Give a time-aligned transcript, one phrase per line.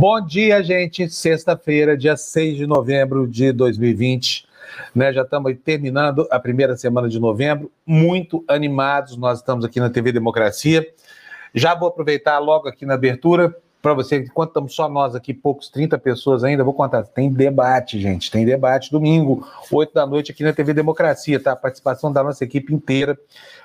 [0.00, 1.10] Bom dia, gente.
[1.10, 4.46] Sexta-feira, dia 6 de novembro de 2020.
[4.94, 9.16] Né, já estamos terminando a primeira semana de novembro, muito animados.
[9.16, 10.86] Nós estamos aqui na TV Democracia.
[11.52, 15.68] Já vou aproveitar logo aqui na abertura para você, enquanto estamos só nós aqui, poucos,
[15.68, 17.02] 30 pessoas ainda, vou contar.
[17.02, 21.50] Tem debate, gente, tem debate domingo, 8 da noite aqui na TV Democracia, tá?
[21.50, 23.18] A participação da nossa equipe inteira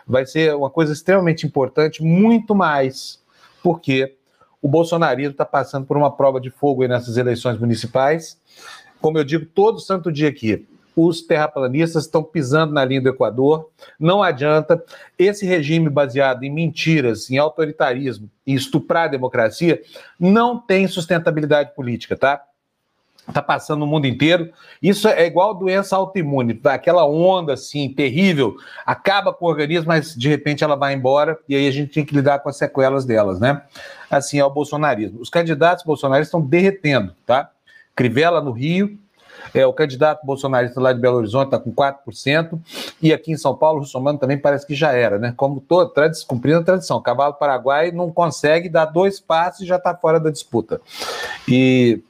[0.07, 3.21] vai ser uma coisa extremamente importante, muito mais,
[3.61, 4.15] porque
[4.63, 8.39] o bolsonarismo está passando por uma prova de fogo nessas eleições municipais.
[9.01, 13.69] Como eu digo todo santo dia aqui, os terraplanistas estão pisando na linha do Equador.
[13.99, 14.81] Não adianta.
[15.19, 19.81] Esse regime baseado em mentiras, em autoritarismo, em estuprar a democracia,
[20.17, 22.41] não tem sustentabilidade política, tá?
[23.27, 24.51] Está passando no mundo inteiro.
[24.81, 30.27] Isso é igual doença autoimune, aquela onda assim terrível, acaba com o organismo, mas de
[30.27, 33.39] repente ela vai embora e aí a gente tem que lidar com as sequelas delas,
[33.39, 33.61] né?
[34.11, 35.21] Assim é o bolsonarismo.
[35.21, 37.49] Os candidatos bolsonaristas estão derretendo, tá?
[37.95, 38.97] Crivella no Rio,
[39.53, 42.59] é, o candidato bolsonarista lá de Belo Horizonte está com 4%,
[43.01, 45.33] e aqui em São Paulo, o Russomano também parece que já era, né?
[45.35, 45.93] Como todo,
[46.27, 47.01] cumprindo a tradição.
[47.01, 50.81] Cavalo Paraguai não consegue dar dois passos e já está fora da disputa.
[51.47, 52.01] E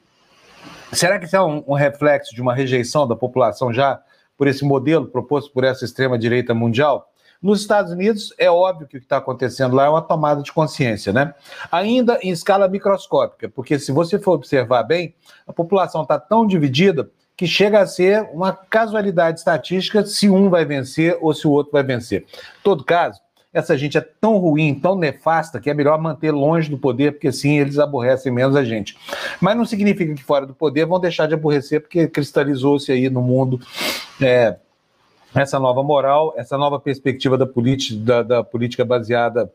[0.93, 4.01] será que isso é um, um reflexo de uma rejeição da população já
[4.37, 7.09] por esse modelo proposto por essa extrema-direita mundial?
[7.41, 10.53] Nos Estados Unidos, é óbvio que o que está acontecendo lá é uma tomada de
[10.53, 11.33] consciência, né?
[11.69, 15.13] Ainda em escala microscópica, porque se você for observar bem,
[15.45, 20.63] a população está tão dividida que chega a ser uma casualidade estatística se um vai
[20.63, 22.21] vencer ou se o outro vai vencer.
[22.21, 23.19] Em todo caso,
[23.53, 27.31] essa gente é tão ruim, tão nefasta, que é melhor manter longe do poder, porque
[27.31, 28.97] sim, eles aborrecem menos a gente.
[29.39, 33.21] Mas não significa que fora do poder vão deixar de aborrecer, porque cristalizou-se aí no
[33.21, 33.59] mundo
[34.19, 34.57] é,
[35.35, 37.47] essa nova moral, essa nova perspectiva da
[37.97, 39.51] da, da política baseada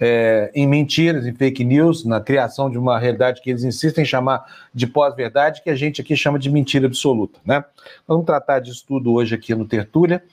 [0.00, 4.06] é, em mentiras, em fake news, na criação de uma realidade que eles insistem em
[4.06, 7.38] chamar de pós-verdade, que a gente aqui chama de mentira absoluta.
[7.44, 7.62] Né?
[8.08, 10.24] Vamos tratar disso tudo hoje aqui no Tertúlia.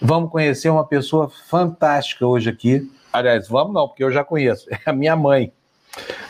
[0.00, 2.90] Vamos conhecer uma pessoa fantástica hoje aqui.
[3.12, 4.66] Aliás, vamos não, porque eu já conheço.
[4.86, 5.52] É a minha mãe.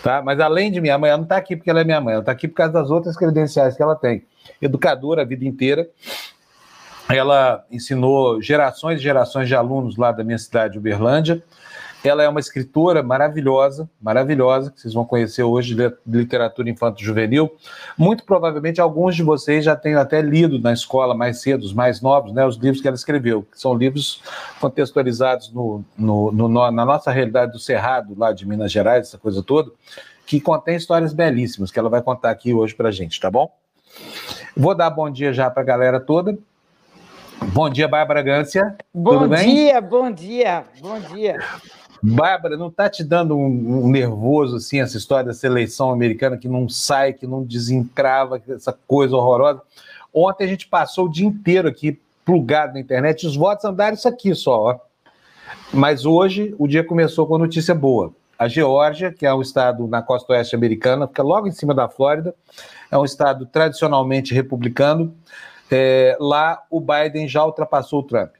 [0.02, 0.22] Tá?
[0.22, 2.22] Mas além de minha mãe, ela não está aqui porque ela é minha mãe, ela
[2.22, 4.24] está aqui por causa das outras credenciais que ela tem.
[4.60, 5.88] Educadora a vida inteira.
[7.08, 11.42] Ela ensinou gerações e gerações de alunos lá da minha cidade, Uberlândia.
[12.02, 17.50] Ela é uma escritora maravilhosa, maravilhosa, que vocês vão conhecer hoje de literatura infanto-juvenil.
[17.96, 22.00] Muito provavelmente alguns de vocês já tenham até lido na escola mais cedo, os mais
[22.00, 24.22] novos, né, os livros que ela escreveu, que são livros
[24.60, 29.42] contextualizados no, no, no, na nossa realidade do Cerrado, lá de Minas Gerais, essa coisa
[29.42, 29.70] toda,
[30.26, 33.52] que contém histórias belíssimas que ela vai contar aqui hoje para gente, tá bom?
[34.56, 36.38] Vou dar bom dia já para a galera toda.
[37.52, 38.76] Bom dia, Bárbara Gância.
[38.92, 41.38] Bom dia, bom dia, bom dia.
[42.02, 46.48] Bárbara, não está te dando um, um, nervoso assim essa história da seleção americana que
[46.48, 49.60] não sai, que não desencrava, essa coisa horrorosa?
[50.12, 54.08] Ontem a gente passou o dia inteiro aqui plugado na internet, os votos andaram isso
[54.08, 54.78] aqui só, ó.
[55.72, 58.12] Mas hoje o dia começou com a notícia boa.
[58.38, 61.88] A Geórgia, que é um estado na costa oeste americana, fica logo em cima da
[61.88, 62.34] Flórida,
[62.90, 65.14] é um estado tradicionalmente republicano.
[65.70, 68.30] É, lá o Biden já ultrapassou o Trump.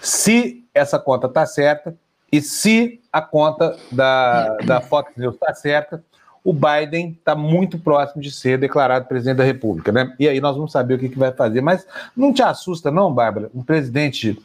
[0.00, 1.94] Se essa conta está certa,
[2.36, 6.04] e se a conta da, da Fox News está certa,
[6.44, 10.14] o Biden está muito próximo de ser declarado presidente da República, né?
[10.18, 11.60] E aí nós vamos saber o que, que vai fazer.
[11.60, 13.50] Mas não te assusta, não, Bárbara?
[13.54, 14.38] Um presidente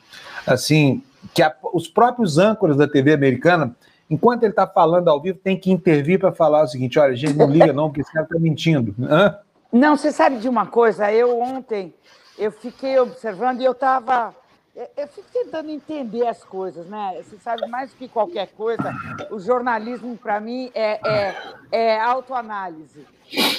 [0.47, 1.03] assim,
[1.34, 3.75] que a, os próprios âncoras da TV americana,
[4.09, 7.34] enquanto ele está falando ao vivo, tem que intervir para falar o seguinte: olha, gente,
[7.34, 8.96] não liga, não, porque esse cara está mentindo.
[9.02, 9.35] Hã?
[9.72, 11.12] Não, você sabe de uma coisa?
[11.12, 11.94] Eu ontem
[12.38, 14.34] eu fiquei observando e eu estava
[14.74, 17.22] eu fico tentando entender as coisas, né?
[17.22, 18.94] Você sabe, mais do que qualquer coisa,
[19.30, 21.36] o jornalismo, para mim, é, é,
[21.72, 23.06] é, autoanálise.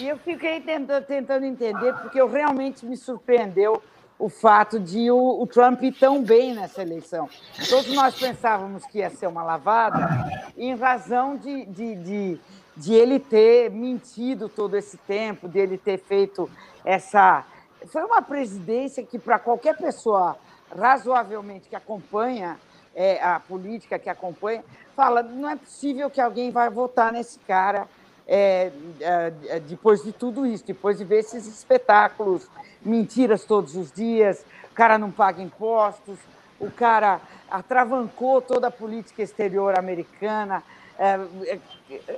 [0.01, 3.83] E eu fiquei tentando, tentando entender, porque eu realmente me surpreendeu
[4.19, 7.29] o fato de o, o, Trump ir tão bem nessa eleição.
[7.69, 10.09] Todos nós pensávamos que ia ser uma lavada,
[10.57, 12.41] em razão de, de, de,
[12.77, 16.49] de ele ter mentido todo esse tempo, de ele ter feito
[16.85, 17.45] essa.
[17.89, 20.39] Foi uma presidência que, para qualquer pessoa
[20.77, 22.59] razoavelmente que acompanha
[22.95, 24.65] é, a política, que acompanha,
[24.95, 27.87] fala: não é possível que alguém vai votar nesse cara
[28.27, 28.71] é,
[29.01, 32.49] é, é, depois de tudo isso, depois de ver esses espetáculos,
[32.81, 36.19] mentiras todos os dias, o cara não paga impostos,
[36.59, 37.21] o cara
[37.51, 40.63] atravancou toda a política exterior americana.
[40.99, 41.59] É, é,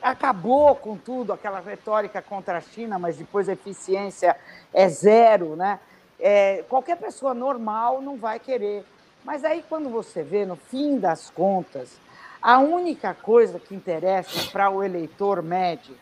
[0.03, 4.37] acabou com tudo, aquela retórica contra a China, mas depois a eficiência
[4.73, 5.81] é zero, né?
[6.27, 8.83] É, qualquer pessoa normal não vai querer.
[9.23, 12.01] Mas aí, quando você vê, no fim das contas,
[12.41, 15.95] a única coisa que interessa para o eleitor médio,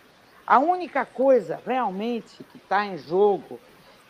[0.44, 3.60] A única coisa realmente que está em jogo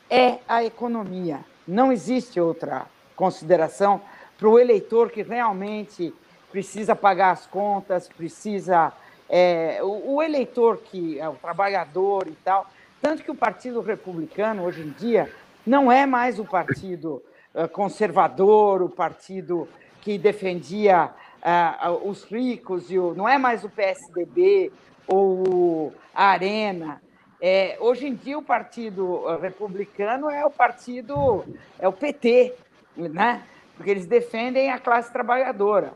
[0.09, 1.41] é a economia.
[1.69, 4.00] Não existe outra consideração
[4.38, 6.12] para o eleitor que realmente
[6.50, 8.93] precisa pagar as contas, precisa.
[9.29, 12.67] É, o, o, eleitor que é o trabalhador e tal.
[13.00, 15.31] Tanto que o Partido Republicano, hoje em dia,
[15.67, 17.23] não é mais o partido
[17.55, 19.69] uh, conservador, o partido
[20.00, 21.11] que defendia
[21.43, 24.73] uh, os ricos, e o, não é mais o PSDB
[25.06, 27.00] ou a Arena.
[27.41, 31.44] É, hoje em dia, o Partido Republicano é o partido,
[31.76, 32.55] é o PT,
[32.97, 33.43] né?
[33.76, 35.93] porque eles defendem a classe trabalhadora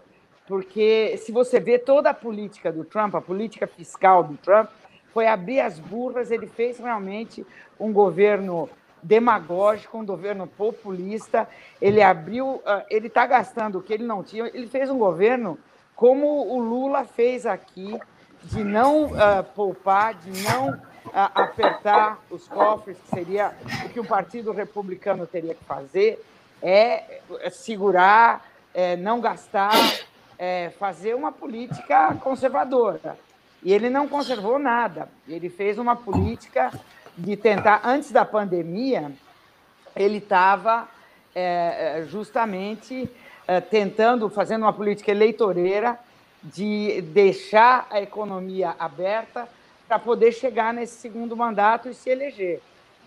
[0.46, 4.70] porque se você vê toda a política do Trump, a política fiscal do Trump,
[5.12, 7.44] foi abrir as burras, ele fez realmente
[7.80, 8.68] um governo
[9.06, 11.48] demagógico, um governo populista,
[11.80, 15.56] ele abriu, ah, ele está gastando o que ele não tinha, ele fez um governo
[15.94, 17.98] como o Lula fez aqui,
[18.42, 20.78] de não uh, poupar, de não uh,
[21.34, 23.52] apertar os cofres, que seria
[23.84, 26.22] o que o Partido Republicano teria que fazer,
[26.62, 27.20] é
[27.50, 29.72] segurar, é não gastar,
[30.38, 33.18] é, fazer uma política conservadora.
[33.62, 35.08] E ele não conservou nada.
[35.26, 36.70] Ele fez uma política
[37.16, 39.10] de tentar, antes da pandemia,
[39.94, 40.88] ele estava
[41.34, 43.08] é, justamente
[43.46, 45.98] é, tentando, fazendo uma política eleitoreira
[46.42, 49.48] de deixar a economia aberta
[49.88, 52.60] para poder chegar nesse segundo mandato e se eleger.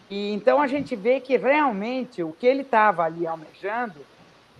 [0.10, 4.00] E então a gente vê que realmente o que ele estava ali almejando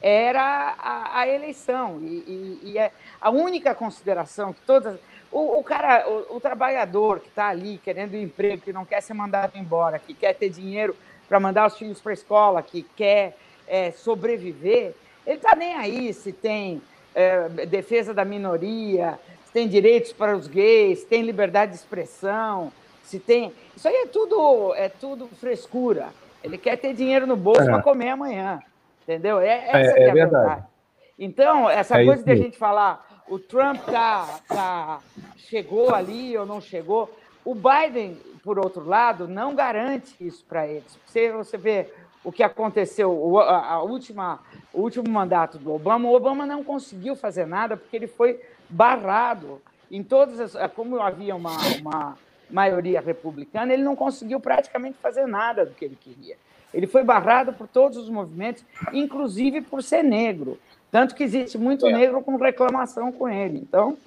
[0.02, 2.00] era a, a eleição.
[2.02, 5.00] E, e, e, é a única consideração que todas.
[5.32, 9.02] O, o cara, o, o, trabalhador que está ali querendo um emprego, que não quer
[9.02, 10.96] ser mandado embora, que quer ter dinheiro
[11.28, 13.38] para mandar os filhos para a escola, que quer
[13.68, 14.96] é, sobreviver,
[15.26, 16.82] ele está nem aí se tem
[17.14, 22.72] é, defesa da minoria, se tem direitos para os gays, se tem liberdade de expressão,
[23.04, 23.54] se tem.
[23.76, 26.10] Isso aí é tudo, é tudo frescura.
[26.44, 27.66] Ele quer ter dinheiro no bolso é.
[27.66, 28.60] para comer amanhã.
[29.04, 29.40] Entendeu?
[29.40, 30.46] É, essa é, é, é a verdade.
[30.46, 30.66] verdade.
[31.18, 35.00] Então, essa é coisa de a gente falar, o Trump tá, tá,
[35.38, 37.16] chegou ali ou não chegou,
[37.46, 40.98] o Biden, por outro lado, não garante isso para eles.
[41.06, 41.90] Você, você vê
[42.24, 44.40] o que aconteceu, a, última,
[44.74, 49.62] o último mandato do Obama, o Obama não conseguiu fazer nada porque ele foi barrado
[49.90, 50.72] em todas as.
[50.74, 52.18] Como havia uma, uma
[52.50, 56.36] maioria republicana, ele não conseguiu praticamente fazer nada do que ele queria.
[56.74, 60.60] Ele foi barrado por todos os movimentos, inclusive por ser negro.
[60.92, 61.92] Tanto que existe muito é.
[61.92, 63.60] negro com reclamação com ele.
[63.60, 63.98] Então.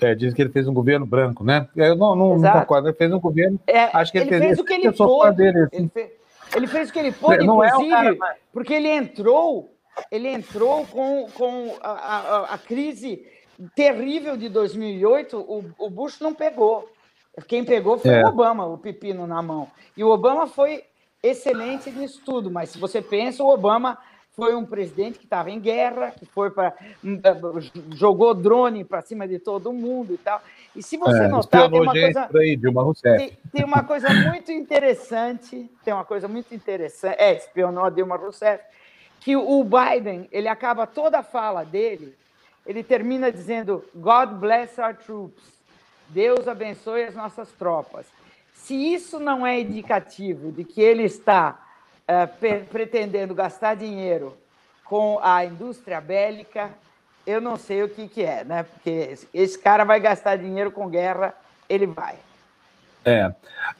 [0.00, 1.68] É, diz que ele fez um governo branco, né?
[1.74, 2.88] Eu não, não, não concordo.
[2.88, 3.58] Ele fez um governo.
[3.66, 5.36] É, acho que ele, ele fez, fez o que ele pôde.
[5.36, 5.76] Dele, assim.
[5.76, 6.10] ele, fez,
[6.56, 9.70] ele, fez, o que ele pôde, não inclusive, é um cara, porque ele entrou,
[10.10, 13.24] ele entrou com, com a, a, a crise
[13.74, 15.38] terrível de 2008.
[15.38, 16.88] O, o Bush não pegou.
[17.48, 18.24] Quem pegou foi é.
[18.24, 19.68] o Obama, o pepino na mão.
[19.96, 20.84] E o Obama foi
[21.22, 23.98] excelente nisso tudo, mas se você pensa, o Obama
[24.36, 26.74] foi um presidente que estava em guerra, que foi para
[27.92, 30.42] jogou drone para cima de todo mundo e tal.
[30.74, 33.16] E se você é, notar, tem uma coisa aí, Dilma Rousseff.
[33.16, 38.16] Tem, tem, uma coisa muito interessante, tem uma coisa muito interessante, é, espionou a Dilma
[38.16, 38.64] Rousseff,
[39.20, 42.14] que o Biden, ele acaba toda a fala dele,
[42.66, 45.54] ele termina dizendo God bless our troops.
[46.08, 48.06] Deus abençoe as nossas tropas.
[48.52, 51.63] Se isso não é indicativo de que ele está
[52.08, 54.36] uh, pretendendo gastar dinheiro
[54.84, 56.70] com a indústria bélica,
[57.26, 58.62] eu não sei o que, que é, né?
[58.64, 61.34] Porque esse cara vai gastar dinheiro com guerra,
[61.68, 62.16] ele vai.
[63.04, 63.30] É.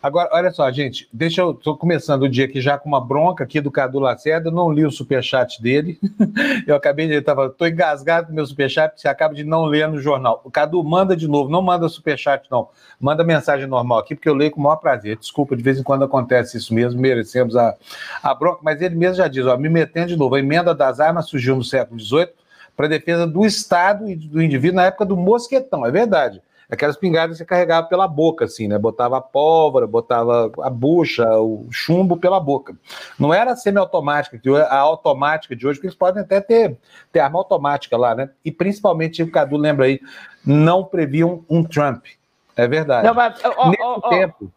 [0.03, 1.53] Agora, olha só, gente, deixa eu.
[1.53, 4.49] Estou começando o dia aqui já com uma bronca aqui do Cadu Lacerda.
[4.49, 5.99] Eu não li o superchat dele.
[6.67, 7.23] eu acabei de.
[7.57, 10.43] Tô engasgado com o meu superchat, você acaba de não ler no jornal.
[10.45, 12.69] O Cadu, manda de novo, não manda superchat, não.
[13.01, 15.17] Manda mensagem normal aqui, porque eu leio com o maior prazer.
[15.17, 17.75] Desculpa, de vez em quando acontece isso mesmo, merecemos a,
[18.23, 20.35] a bronca, mas ele mesmo já diz: ó, me metendo de novo.
[20.35, 22.29] A emenda das armas surgiu no século XVIII
[22.77, 27.39] para defesa do Estado e do indivíduo na época do mosquetão, é verdade aquelas pingadas
[27.39, 28.79] você carregava pela boca, assim, né?
[28.79, 32.77] Botava a pólvora, botava a bucha, o chumbo pela boca.
[33.19, 36.77] Não era semiautomática, a automática de hoje, porque eles podem até ter,
[37.13, 38.31] ter arma automática lá, né?
[38.45, 40.01] E principalmente, o Cadu lembra aí,
[40.45, 42.07] não previam um Trump.
[42.57, 43.07] É verdade.
[43.07, 44.53] Não, mas, ó, Nesse ó, tempo.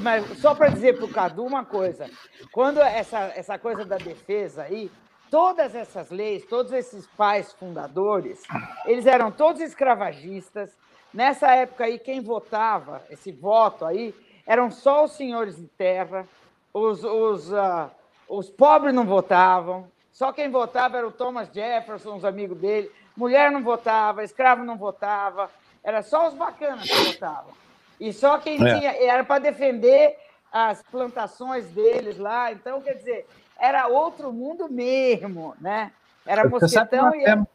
[0.00, 2.08] Mas só para dizer para o Cadu uma coisa:
[2.52, 4.90] quando essa, essa coisa da defesa aí,
[5.30, 8.42] todas essas leis, todos esses pais fundadores,
[8.84, 10.76] eles eram todos escravagistas.
[11.12, 14.14] Nessa época aí, quem votava, esse voto aí,
[14.46, 16.26] eram só os senhores de terra,
[16.72, 17.90] os, os, uh,
[18.28, 23.50] os pobres não votavam, só quem votava era o Thomas Jefferson, os amigos dele, mulher
[23.50, 25.50] não votava, escravo não votava,
[25.82, 27.52] era só os bacanas que votavam.
[28.00, 28.78] E só quem é.
[28.78, 28.90] tinha.
[28.96, 30.16] Era para defender
[30.52, 32.52] as plantações deles lá.
[32.52, 33.26] Então, quer dizer,
[33.58, 35.90] era outro mundo mesmo, né?
[36.26, 37.24] Era mosquetão e.
[37.24, 37.46] Temos,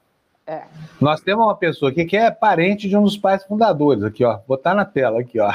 [0.46, 0.64] é.
[1.00, 4.40] Nós temos uma pessoa aqui que é parente de um dos pais fundadores, aqui, ó.
[4.48, 5.54] Botar na tela aqui, ó.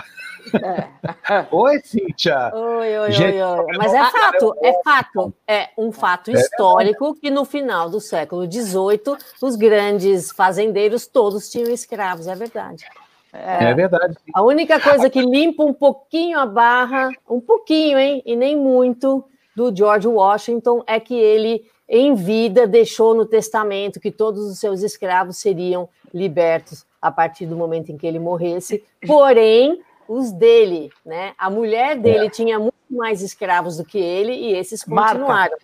[0.54, 1.46] É.
[1.52, 2.50] Oi, Cíntia.
[2.54, 3.76] Oi, oi, Gente, oi, oi.
[3.76, 5.34] Mas é fato, é fato.
[5.46, 11.50] É um fato é histórico que no final do século XVIII, os grandes fazendeiros todos
[11.50, 12.86] tinham escravos, é verdade.
[13.30, 14.16] É, é verdade.
[14.34, 19.22] A única coisa que limpa um pouquinho a barra, um pouquinho, hein, e nem muito,
[19.58, 24.82] do George Washington é que ele em vida, deixou no testamento que todos os seus
[24.82, 28.84] escravos seriam libertos a partir do momento em que ele morresse.
[29.04, 31.32] Porém, os dele, né?
[31.36, 32.30] A mulher dele é.
[32.30, 35.26] tinha muito mais escravos do que ele e esses continuaram.
[35.26, 35.56] Marta.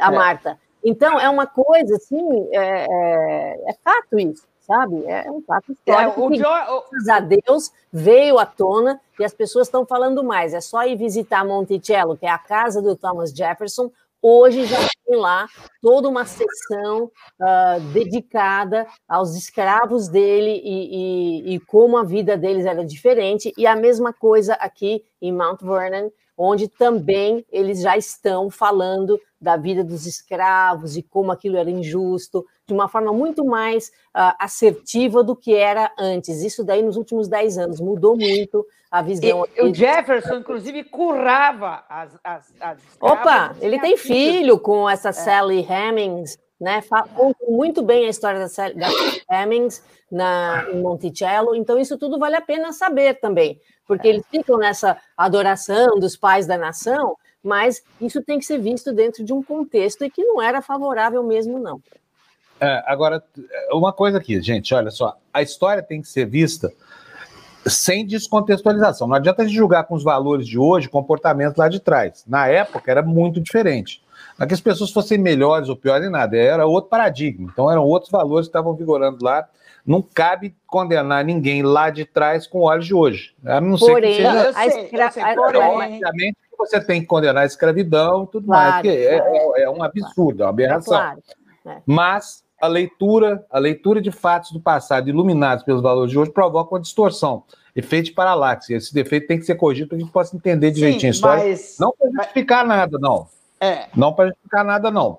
[0.00, 0.14] A é.
[0.14, 0.58] Marta.
[0.84, 5.04] Então, é uma coisa assim, é, é, é fato isso, sabe?
[5.06, 6.20] É um fato histórico.
[6.20, 10.54] É, o que, graças a Deus veio à tona e as pessoas estão falando mais.
[10.54, 13.90] É só ir visitar Monticello, que é a casa do Thomas Jefferson,
[14.22, 15.48] Hoje já tem lá
[15.80, 22.66] toda uma sessão uh, dedicada aos escravos dele e, e, e, como a vida deles
[22.66, 26.10] era diferente, e a mesma coisa aqui em Mount Vernon,
[26.42, 32.46] onde também eles já estão falando da vida dos escravos e como aquilo era injusto,
[32.66, 36.42] de uma forma muito mais uh, assertiva do que era antes.
[36.42, 39.46] Isso daí nos últimos dez anos mudou muito a visão.
[39.54, 42.18] E, o Jefferson, inclusive, currava as.
[42.24, 45.12] as, as Opa, ele tem filho com essa é.
[45.12, 46.82] Sally Hemings, né?
[47.14, 48.76] Conta muito bem a história da Sally,
[49.30, 54.10] Hemings na, em Monticello, então isso tudo vale a pena saber também, porque é.
[54.12, 59.24] eles ficam nessa adoração dos pais da nação, mas isso tem que ser visto dentro
[59.24, 61.82] de um contexto e que não era favorável mesmo, não.
[62.60, 63.20] É, agora,
[63.72, 66.72] uma coisa aqui, gente, olha só, a história tem que ser vista
[67.66, 69.08] sem descontextualização.
[69.08, 72.24] Não adianta a gente julgar com os valores de hoje comportamento lá de trás.
[72.28, 74.00] Na época era muito diferente.
[74.38, 77.50] Não é que as pessoas fossem melhores ou piores em nada, era outro paradigma.
[77.52, 79.48] Então eram outros valores que estavam vigorando lá.
[79.90, 83.34] Não cabe condenar ninguém lá de trás com olhos de hoje.
[83.44, 84.52] A não Porém, ser que seja...
[84.56, 85.10] a escra...
[85.10, 89.62] sei, Obviamente você tem que condenar a escravidão e tudo claro, mais, porque é, é,
[89.62, 90.94] é, um absurdo, é uma aberração.
[90.94, 91.22] É claro,
[91.66, 91.82] é.
[91.84, 96.72] Mas a leitura, a leitura de fatos do passado iluminados pelos valores de hoje provoca
[96.72, 97.42] uma distorção,
[97.74, 98.72] efeito de paralaxe.
[98.72, 101.10] Esse defeito tem que ser corrigido para que a gente possa entender direitinho Sim, a
[101.10, 101.50] história.
[101.50, 101.76] Mas...
[101.80, 103.26] Não para justificar nada, não.
[103.58, 103.86] É.
[103.96, 105.18] Não para justificar nada, não.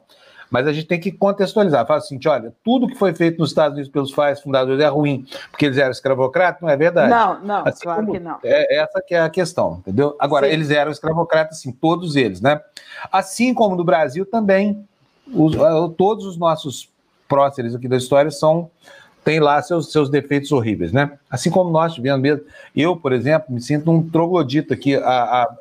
[0.52, 1.88] Mas a gente tem que contextualizar.
[1.88, 5.26] Fala assim, olha, tudo que foi feito nos Estados Unidos pelos pais fundadores é ruim,
[5.50, 7.10] porque eles eram escravocratas, não é verdade?
[7.10, 8.38] Não, não, assim, claro que não.
[8.44, 10.14] É, essa que é a questão, entendeu?
[10.20, 10.54] Agora, sim.
[10.54, 12.60] eles eram escravocratas, sim, todos eles, né?
[13.10, 14.86] Assim como no Brasil também,
[15.34, 15.56] os,
[15.96, 16.90] todos os nossos
[17.30, 18.70] próceres aqui da história são
[19.24, 21.12] tem lá seus, seus defeitos horríveis, né?
[21.30, 22.44] Assim como nós tivemos mesmo.
[22.76, 24.96] Eu, por exemplo, me sinto um troglodita aqui.
[24.96, 25.00] A,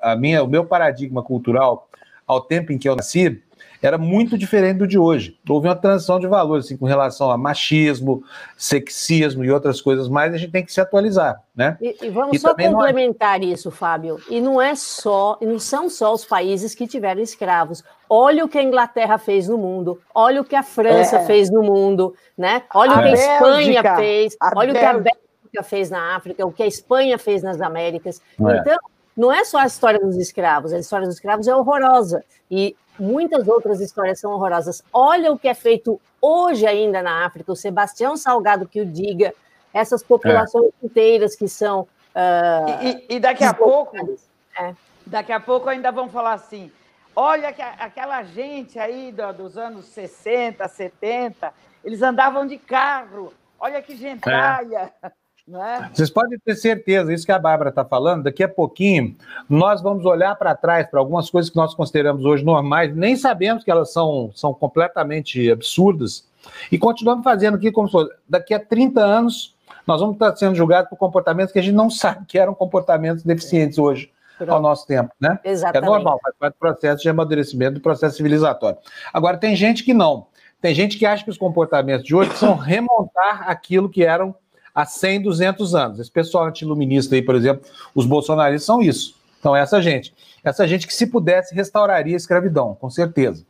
[0.02, 1.86] a, a minha, o meu paradigma cultural,
[2.26, 3.42] ao tempo em que eu nasci,
[3.82, 5.38] era muito diferente do de hoje.
[5.48, 8.22] Houve uma transição de valores, assim, com relação a machismo,
[8.56, 11.78] sexismo e outras coisas mais, a gente tem que se atualizar, né?
[11.80, 14.18] E, e vamos e só é complementar isso, Fábio.
[14.28, 17.82] E não é só, e não são só os países que tiveram escravos.
[18.08, 21.26] Olha o que a Inglaterra fez no mundo, olha o que a França é.
[21.26, 22.62] fez no mundo, né?
[22.74, 24.98] Olha a o que a Espanha fez, a olha Bélgica.
[24.98, 28.20] o que a Bélgica fez na África, o que a Espanha fez nas Américas.
[28.40, 28.58] É.
[28.58, 28.78] Então,
[29.16, 32.24] não é só a história dos escravos, a história dos escravos é horrorosa.
[32.50, 34.82] E muitas outras histórias são horrorosas.
[34.92, 39.34] Olha o que é feito hoje ainda na África, o Sebastião Salgado que o diga,
[39.72, 40.86] essas populações é.
[40.86, 41.82] inteiras que são.
[42.14, 43.96] Uh, e, e, daqui a pouco,
[44.58, 44.74] é.
[45.06, 46.70] daqui a pouco ainda vão falar assim:
[47.14, 51.52] olha que aquela gente aí do, dos anos 60, 70,
[51.84, 54.92] eles andavam de carro, olha que gentalha.
[55.02, 55.19] É.
[55.52, 55.90] É?
[55.92, 59.16] Vocês podem ter certeza, isso que a Bárbara está falando, daqui a pouquinho
[59.48, 63.64] nós vamos olhar para trás para algumas coisas que nós consideramos hoje normais, nem sabemos
[63.64, 66.28] que elas são, são completamente absurdas,
[66.70, 68.10] e continuamos fazendo aqui como se fosse.
[68.28, 69.54] Daqui a 30 anos,
[69.86, 73.22] nós vamos estar sendo julgados por comportamentos que a gente não sabe que eram comportamentos
[73.22, 74.10] deficientes hoje.
[74.38, 74.54] Pronto.
[74.54, 75.38] ao nosso tempo, né?
[75.44, 75.84] Exatamente.
[75.84, 78.78] É normal, faz parte do processo de amadurecimento, do processo civilizatório.
[79.12, 80.28] Agora, tem gente que não.
[80.62, 84.34] Tem gente que acha que os comportamentos de hoje são remontar aquilo que eram
[84.74, 86.00] há 100, 200 anos.
[86.00, 89.14] Esse pessoal antiluminista aí, por exemplo, os bolsonaristas são isso.
[89.38, 90.14] Então, essa gente.
[90.44, 93.44] Essa gente que, se pudesse, restauraria a escravidão, com certeza.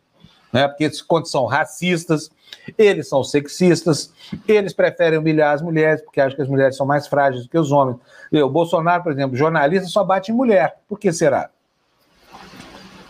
[0.53, 0.67] Né?
[0.67, 2.31] Porque quando são racistas,
[2.77, 4.13] eles são sexistas,
[4.47, 7.59] eles preferem humilhar as mulheres, porque acham que as mulheres são mais frágeis do que
[7.59, 7.99] os homens.
[8.33, 10.79] O Bolsonaro, por exemplo, jornalista só bate em mulher.
[10.89, 11.51] Por que será?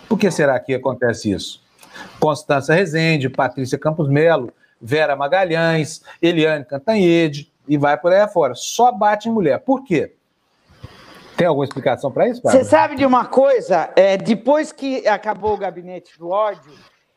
[0.09, 1.62] Por que será que acontece isso?
[2.19, 8.55] Constança Rezende, Patrícia Campos Melo, Vera Magalhães, Eliane Cantanhede, e vai por aí afora.
[8.55, 9.61] Só bate em mulher.
[9.61, 10.14] Por quê?
[11.37, 12.43] Tem alguma explicação para isso?
[12.43, 13.90] Você sabe de uma coisa?
[13.97, 16.73] É, depois que acabou o gabinete do ódio,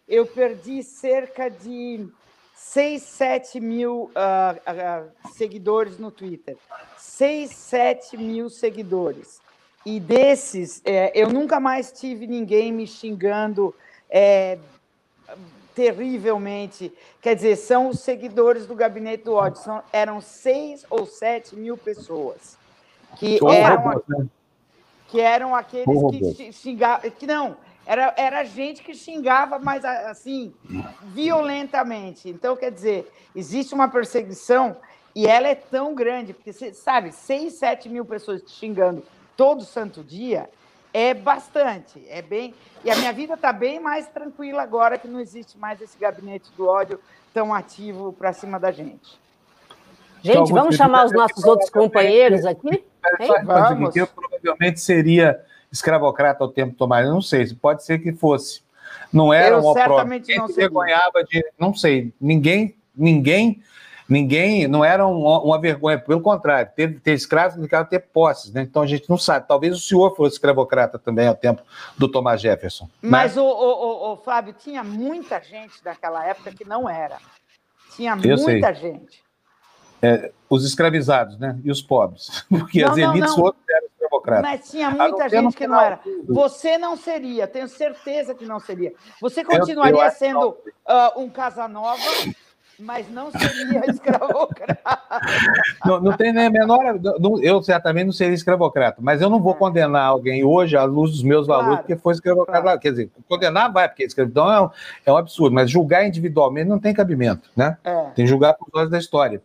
[0.08, 2.08] eu perdi cerca de
[2.56, 6.56] 6, 7 mil uh, uh, seguidores no Twitter.
[6.98, 9.42] 6, 7 mil seguidores.
[9.86, 13.76] E desses, é, eu nunca mais tive ninguém me xingando
[14.10, 14.58] é,
[15.76, 16.92] terrivelmente.
[17.22, 19.62] Quer dizer, são os seguidores do Gabinete do Ódio.
[19.62, 22.58] São, eram 6 ou 7 mil pessoas.
[23.18, 24.26] Que eram, né?
[25.08, 27.10] que eram aqueles que xingavam.
[27.12, 30.54] Que não, era, era gente que xingava, mas assim,
[31.04, 32.30] violentamente.
[32.30, 34.78] Então, quer dizer, existe uma perseguição
[35.16, 39.04] e ela é tão grande, porque você sabe, 6, 7 mil pessoas te xingando
[39.36, 40.50] todo santo dia
[40.94, 42.02] é bastante.
[42.08, 42.54] É bem.
[42.84, 46.52] E a minha vida está bem mais tranquila agora que não existe mais esse gabinete
[46.56, 47.00] do ódio
[47.34, 49.20] tão ativo para cima da gente.
[50.22, 52.86] Gente, vamos chamar os nossos outros companheiros aqui?
[53.44, 53.96] Vamos.
[53.96, 58.62] Eu provavelmente seria escravocrata ao tempo tomar, não sei, pode ser que fosse.
[59.12, 63.62] Não era eu um certamente não vergonhava de, não sei, ninguém, ninguém,
[64.08, 68.62] ninguém, não era uma, uma vergonha, pelo contrário, ter, ter escravos significava ter posses, né?
[68.62, 69.48] Então a gente não sabe.
[69.48, 71.62] Talvez o senhor fosse escravocrata também ao tempo
[71.98, 72.86] do Thomas Jefferson.
[73.02, 73.10] Né?
[73.10, 73.42] Mas, né?
[73.42, 77.18] o, o, o, Fábio, tinha muita gente daquela época que não era.
[77.96, 78.74] Tinha muita sei.
[78.76, 79.24] gente.
[80.02, 81.58] É, os escravizados, né?
[81.64, 82.46] E os pobres.
[82.50, 83.56] Porque não, as elites não, não.
[83.70, 84.42] eram democrata.
[84.42, 86.00] Mas tinha muita gente que não era.
[86.28, 88.94] Você não seria, tenho certeza que não seria.
[89.22, 92.02] Você continuaria eu, eu sendo uh, um Casanova,
[92.80, 94.80] mas não seria escravocrata.
[95.86, 97.00] Não, não tem nem a menor.
[97.20, 99.58] Não, eu certamente não seria escravocrata, mas eu não vou é.
[99.58, 102.62] condenar alguém hoje à luz dos meus valores claro, porque foi escravocrata.
[102.62, 102.80] Claro.
[102.80, 104.70] Quer dizer, condenar vai, porque escravidão é um,
[105.06, 107.78] é um absurdo, mas julgar individualmente não tem cabimento, né?
[107.84, 107.94] É.
[108.16, 109.42] Tem que julgar por causa da história.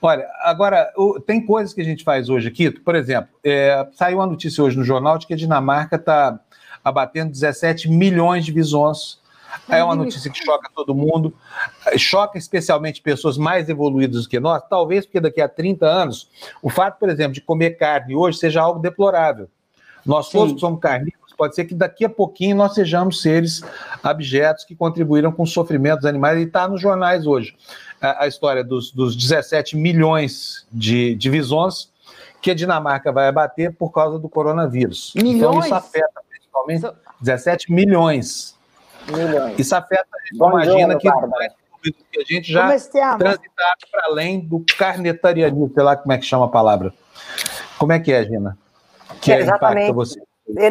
[0.00, 4.18] Olha, agora, o, tem coisas que a gente faz hoje aqui, por exemplo, é, saiu
[4.18, 6.38] uma notícia hoje no jornal de que a Dinamarca está
[6.84, 9.18] abatendo 17 milhões de visões.
[9.68, 11.34] É uma notícia que choca todo mundo,
[11.96, 16.28] choca especialmente pessoas mais evoluídas do que nós, talvez porque daqui a 30 anos,
[16.62, 19.48] o fato, por exemplo, de comer carne hoje seja algo deplorável.
[20.04, 23.62] Nós todos que somos carnívoros, pode ser que daqui a pouquinho nós sejamos seres
[24.02, 27.54] abjetos que contribuíram com o sofrimento dos animais, e está nos jornais hoje
[28.00, 31.90] a, a história dos, dos 17 milhões de, de visões
[32.40, 35.12] que a Dinamarca vai abater por causa do coronavírus.
[35.16, 35.36] Milhões?
[35.36, 36.94] Então isso afeta principalmente so...
[37.20, 38.55] 17 milhões.
[39.08, 39.58] Milhões.
[39.58, 41.08] Isso afeta, Bom imagina que
[42.10, 46.46] que a gente já transitado para além do carnetarianismo, sei lá como é que chama
[46.46, 46.92] a palavra.
[47.78, 48.58] Como é que é, Gina?
[49.20, 50.20] Que é, impacta você?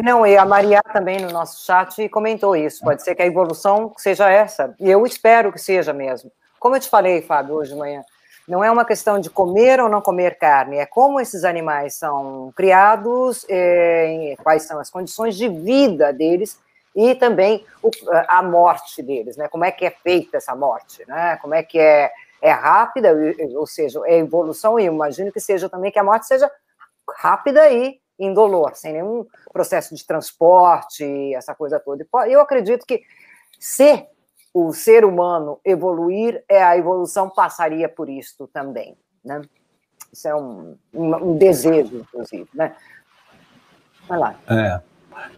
[0.04, 2.82] Não, e a Maria também no nosso chat comentou isso.
[2.82, 4.74] Pode ser que a evolução seja essa.
[4.80, 6.30] E eu espero que seja mesmo.
[6.58, 8.02] Como eu te falei, Fábio, hoje de manhã,
[8.48, 12.52] não é uma questão de comer ou não comer carne, é como esses animais são
[12.56, 16.58] criados, é, quais são as condições de vida deles
[16.96, 17.90] e também o,
[18.26, 19.46] a morte deles, né?
[19.48, 21.36] Como é que é feita essa morte, né?
[21.36, 23.14] Como é que é, é rápida,
[23.54, 26.50] ou seja, é evolução, e imagino que seja também que a morte seja
[27.18, 32.06] rápida e indolor, sem nenhum processo de transporte, essa coisa toda.
[32.26, 33.02] Eu acredito que
[33.60, 34.06] se
[34.54, 39.42] o ser humano evoluir, é a evolução passaria por isto também, né?
[40.10, 42.74] Isso é um, um, um desejo, inclusive, né?
[44.08, 44.34] Vai lá.
[44.48, 44.80] É,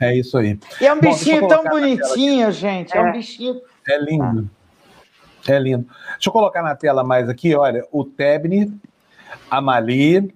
[0.00, 0.58] é isso aí.
[0.80, 2.96] E é um Bom, bichinho tão bonitinho, gente.
[2.96, 3.00] É.
[3.00, 3.02] é.
[3.02, 3.60] um bichinho.
[3.88, 4.50] É lindo.
[5.48, 5.86] É lindo.
[6.12, 8.72] Deixa eu colocar na tela mais aqui, olha, o Tebni,
[9.50, 10.34] a Mali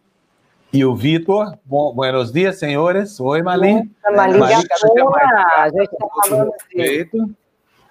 [0.73, 1.59] e o Vitor.
[1.65, 3.21] Bom, buenos dias, senhores.
[3.21, 3.91] Oi, Mali.
[4.05, 7.35] Mali, Mali a gente está falando assim.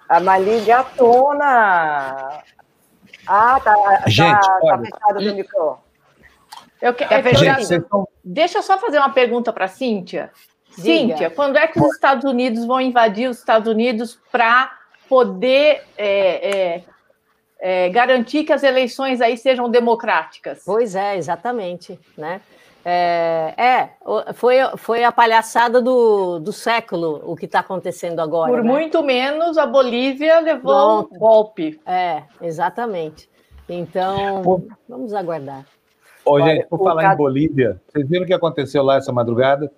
[0.08, 2.42] A Mali gatona.
[3.26, 3.74] Ah, tá.
[3.74, 5.78] tá Gente, tá, olha, tá fechado o micro.
[6.80, 8.08] Eu, que, é Gente, estão...
[8.24, 10.32] Deixa eu só fazer uma pergunta para Cíntia.
[10.72, 14.70] Cíntia, quando é que os Estados Unidos vão invadir os Estados Unidos para
[15.08, 16.84] poder é, é,
[17.60, 20.62] é, garantir que as eleições aí sejam democráticas?
[20.64, 22.40] Pois é, exatamente, né?
[22.84, 23.90] É, é,
[24.34, 28.50] foi, foi a palhaçada do, do século o que está acontecendo agora.
[28.50, 28.70] Por né?
[28.70, 31.14] muito menos, a Bolívia levou Pronto.
[31.14, 31.80] um golpe.
[31.86, 33.30] É, exatamente.
[33.68, 34.62] Então, Pô.
[34.88, 35.64] vamos aguardar.
[36.24, 39.70] Ô, Olha, gente, por falar em Bolívia, vocês viram o que aconteceu lá essa madrugada?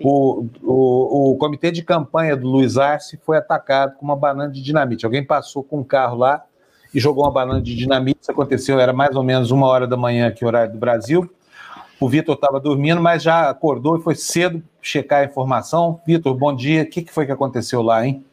[0.00, 4.62] O, o, o comitê de campanha do Luiz Arce foi atacado com uma banana de
[4.62, 5.04] dinamite.
[5.04, 6.42] Alguém passou com um carro lá
[6.94, 8.18] e jogou uma banana de dinamite.
[8.20, 11.30] Isso aconteceu, era mais ou menos uma hora da manhã aqui, horário do Brasil.
[12.00, 16.00] O Vitor estava dormindo, mas já acordou e foi cedo checar a informação.
[16.04, 16.82] Vitor, bom dia.
[16.82, 18.24] O que, que foi que aconteceu lá, hein?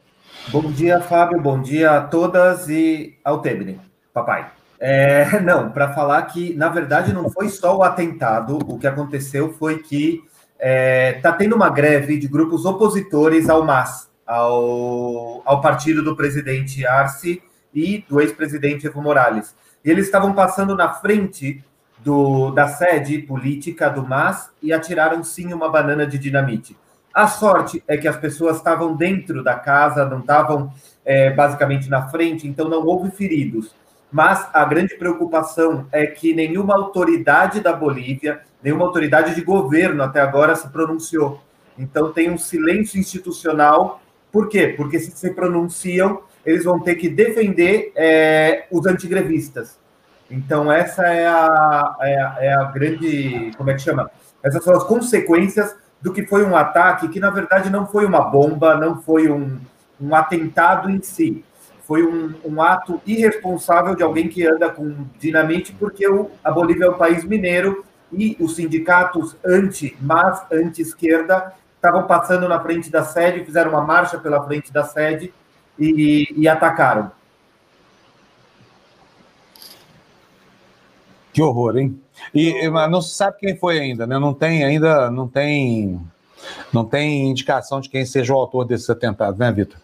[0.48, 1.40] Bom dia, Fábio.
[1.40, 3.80] Bom dia a todas e ao Tebni,
[4.12, 4.52] papai.
[4.80, 8.58] É, não, para falar que, na verdade, não foi só o atentado.
[8.68, 10.24] O que aconteceu foi que
[10.60, 16.16] está é, tá tendo uma greve de grupos opositores ao MAS, ao, ao partido do
[16.16, 17.42] presidente Arce
[17.74, 19.56] e do ex-presidente Evo Morales.
[19.84, 21.64] E eles estavam passando na frente
[22.00, 26.76] do, da sede política do MAS e atiraram sim uma banana de dinamite.
[27.14, 30.72] A sorte é que as pessoas estavam dentro da casa, não estavam
[31.06, 33.74] é, basicamente na frente, então não houve feridos.
[34.12, 40.22] Mas a grande preocupação é que nenhuma autoridade da Bolívia, nenhuma autoridade de governo até
[40.22, 41.42] agora se pronunciou.
[41.78, 44.02] Então tem um silêncio institucional.
[44.32, 44.74] Por quê?
[44.76, 49.80] Porque se se pronunciam, eles vão ter que defender é, os antigrevistas.
[50.30, 54.12] Então essa é a, é a, é a grande, como é que chama?
[54.44, 58.22] Essas são as consequências do que foi um ataque que, na verdade, não foi uma
[58.22, 59.60] bomba, não foi um,
[60.00, 61.44] um atentado em si.
[61.86, 66.86] Foi um, um, ato irresponsável de alguém que anda com dinamite, porque o, a Bolívia
[66.86, 73.04] é um país mineiro e os sindicatos anti, mas anti-esquerda, estavam passando na frente da
[73.04, 75.34] sede, fizeram uma marcha pela frente da sede
[75.78, 77.12] e, e atacaram.
[81.32, 82.02] Que horror, hein?
[82.34, 84.20] E mas não se sabe quem foi ainda, né?
[84.20, 86.02] Não tem ainda, não tem,
[86.74, 89.78] não tem indicação de quem seja o autor desses atentados, né, Vitor?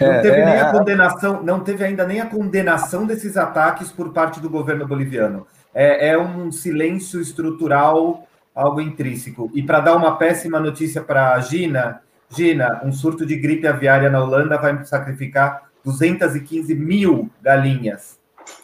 [0.00, 3.90] Não é, teve é, nem a condenação, não teve ainda nem a condenação desses ataques
[3.90, 5.46] por parte do governo boliviano.
[5.74, 9.50] É, é um silêncio estrutural, algo intrínseco.
[9.54, 14.10] E para dar uma péssima notícia para a Gina, Gina, um surto de gripe aviária
[14.10, 18.18] na Holanda vai sacrificar 215 mil galinhas.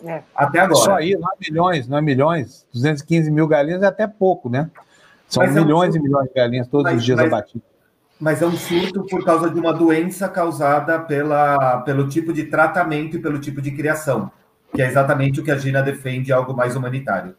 [0.04, 0.22] É.
[0.34, 0.80] Até agora.
[0.80, 2.66] Só aí, não é milhões, não é milhões.
[2.72, 4.70] 215 mil galinhas é até pouco, né?
[5.28, 6.00] São mas milhões é um...
[6.00, 7.68] e milhões de galinhas todos mas, os dias mas, abatidos.
[8.18, 13.16] Mas é um surto por causa de uma doença causada pela, pelo tipo de tratamento
[13.16, 14.30] e pelo tipo de criação,
[14.78, 17.34] que é exatamente o que a Gina defende, algo mais humanitário.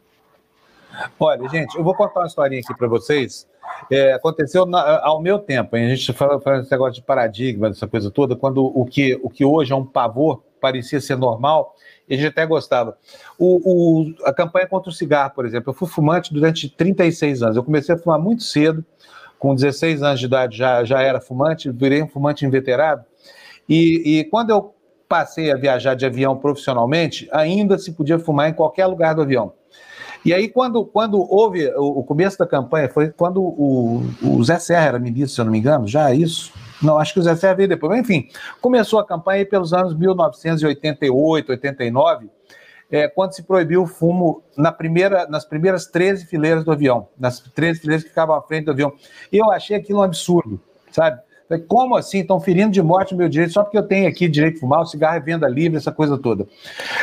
[1.18, 3.48] Olha, gente, eu vou contar uma historinha aqui para vocês.
[3.90, 5.86] É, aconteceu na, ao meu tempo, hein?
[5.86, 9.30] a gente fala, fala esse negócio de paradigma, dessa coisa toda, quando o que, o
[9.30, 11.74] que hoje é um pavor parecia ser normal,
[12.10, 12.98] a gente até gostava.
[13.38, 17.56] O, o, a campanha contra o cigarro, por exemplo, eu fui fumante durante 36 anos.
[17.56, 18.84] Eu comecei a fumar muito cedo,
[19.38, 23.02] com 16 anos de idade já, já era fumante, virei um fumante inveterado.
[23.66, 24.74] E, e quando eu
[25.10, 29.52] passei a viajar de avião profissionalmente, ainda se podia fumar em qualquer lugar do avião.
[30.24, 34.86] E aí, quando, quando houve o, começo da campanha, foi quando o, o Zé Serra
[34.86, 37.34] era ministro, se eu não me engano, já é isso, não, acho que o Zé
[37.34, 37.90] Serra veio depois.
[37.90, 38.28] Mas, enfim,
[38.60, 42.28] começou a campanha pelos anos 1988, 89,
[42.88, 47.40] é, quando se proibiu o fumo na primeira, nas primeiras 13 fileiras do avião, nas
[47.40, 48.92] 13 fileiras que ficavam à frente do avião.
[49.32, 50.60] Eu achei aquilo um absurdo,
[50.92, 51.20] sabe?
[51.58, 52.20] Como assim?
[52.20, 54.82] Estão ferindo de morte o meu direito só porque eu tenho aqui direito de fumar,
[54.82, 56.46] o cigarro é venda livre, essa coisa toda.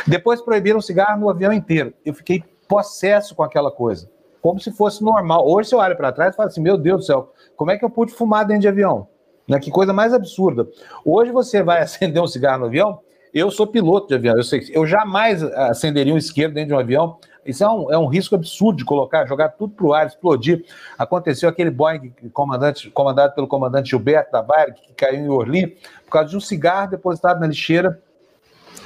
[0.06, 1.92] Depois proibiram o cigarro no avião inteiro.
[2.04, 5.48] Eu fiquei possesso com aquela coisa, como se fosse normal.
[5.48, 7.76] Hoje, se eu olho para trás, eu falo assim: meu Deus do céu, como é
[7.76, 9.08] que eu pude fumar dentro de avião?
[9.48, 9.58] Né?
[9.58, 10.68] Que coisa mais absurda.
[11.04, 13.00] Hoje você vai acender um cigarro no avião,
[13.38, 16.78] eu sou piloto de avião, eu sei eu jamais acenderia um isqueiro dentro de um
[16.78, 17.18] avião.
[17.46, 20.66] Isso é um, é um risco absurdo de colocar, jogar tudo para o ar, explodir.
[20.98, 26.10] Aconteceu aquele Boeing comandante, comandado pelo comandante Gilberto da Bayer, que caiu em Orly, por
[26.10, 27.98] causa de um cigarro depositado na lixeira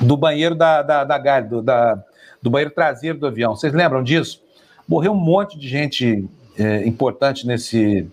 [0.01, 2.05] do banheiro da, da, da, da, do, da
[2.43, 3.55] do banheiro traseiro do avião.
[3.55, 4.43] Vocês lembram disso?
[4.87, 8.11] Morreu um monte de gente é, importante nesse,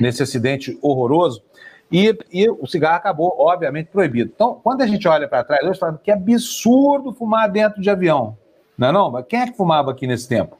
[0.00, 1.42] nesse acidente horroroso.
[1.90, 4.30] E, e, o cigarro acabou, obviamente, proibido.
[4.32, 8.38] Então, quando a gente olha para trás, hoje fala que absurdo fumar dentro de avião.
[8.78, 9.10] Não é não?
[9.10, 10.56] Mas quem é que fumava aqui nesse tempo?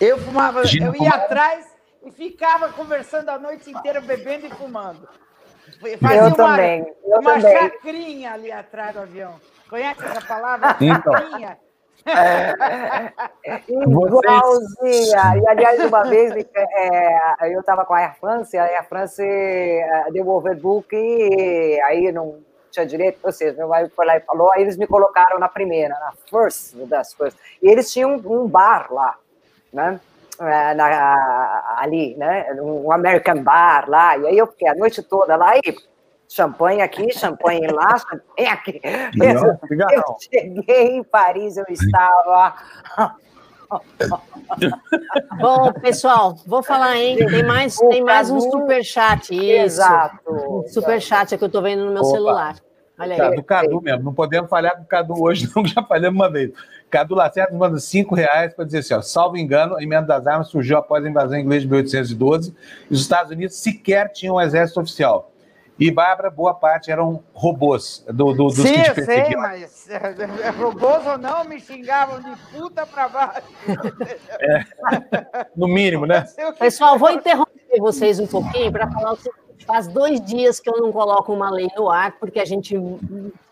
[0.00, 1.16] Eu fumava, eu ia fumava.
[1.16, 1.66] atrás
[2.04, 5.06] e ficava conversando a noite inteira, bebendo e fumando.
[6.00, 6.94] Fazia eu uma, também.
[7.04, 7.58] Eu uma também.
[7.58, 9.34] chacrinha ali atrás do avião.
[9.68, 10.76] Conhece essa palavra?
[10.80, 11.12] Então.
[11.12, 11.58] Chacrinha?
[13.68, 15.36] Igualzinha.
[15.36, 20.10] E, aliás, uma vez é, eu estava com a Air France, a Air France é,
[20.12, 22.40] deu o overbook e aí não
[22.70, 25.48] tinha direito, ou seja, meu marido foi lá e falou, aí eles me colocaram na
[25.48, 27.38] primeira, na first das coisas.
[27.62, 29.16] E eles tinham um bar lá,
[29.72, 30.00] né?
[30.40, 32.52] É, na, ali, né?
[32.60, 35.60] Um American bar lá, e aí eu fiquei a noite toda lá e
[36.34, 38.80] champanhe aqui, champanhe lá, champanhe aqui.
[39.22, 39.56] Eu,
[39.90, 42.54] eu cheguei em Paris, eu estava.
[45.40, 47.16] Bom, pessoal, vou falar, hein?
[47.16, 49.32] Tem mais, tem mais um superchat.
[49.32, 49.42] Isso.
[49.42, 50.18] Exato.
[50.28, 52.10] Um superchat que eu estou vendo no meu Opa.
[52.10, 52.56] celular.
[52.98, 53.36] Olha aí.
[53.36, 54.04] Do Cadu mesmo.
[54.04, 56.52] Não podemos falhar com o Cadu hoje, não, já falhamos uma vez.
[56.90, 60.48] Cadu Lacerda manda cinco reais para dizer assim: ó, salvo engano, a emenda das armas
[60.48, 62.54] surgiu após a invasão inglesa de 1812
[62.90, 65.33] e os Estados Unidos sequer tinham um exército oficial.
[65.78, 69.26] E, Bárbara, boa parte eram robôs do, do, dos Sim, que te perseguiam.
[69.26, 73.42] Sim, mas é, robôs ou não, me xingavam de puta para baixo.
[74.40, 76.26] É, no mínimo, né?
[76.58, 79.44] Pessoal, vou interromper vocês um pouquinho para falar o seguinte.
[79.66, 82.76] Faz dois dias que eu não coloco uma lei no ar, porque a gente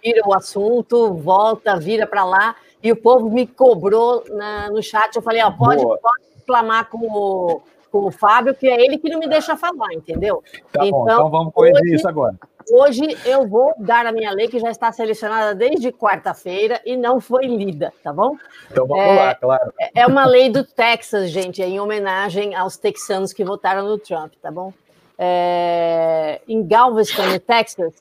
[0.03, 5.17] vira o assunto, volta, vira para lá, e o povo me cobrou na, no chat.
[5.17, 9.11] Eu falei, ó, pode, pode reclamar com o com o Fábio, que é ele que
[9.11, 10.43] não me deixa falar, entendeu?
[10.73, 12.35] Tá então, bom, então vamos corrigir isso agora.
[12.71, 17.21] Hoje eu vou dar a minha lei, que já está selecionada desde quarta-feira e não
[17.21, 18.37] foi lida, tá bom?
[18.71, 19.75] Então vamos é, lá, claro.
[19.79, 23.99] É, é uma lei do Texas, gente, é em homenagem aos texanos que votaram no
[23.99, 24.73] Trump, tá bom?
[25.19, 27.93] É, em Galveston, no Texas,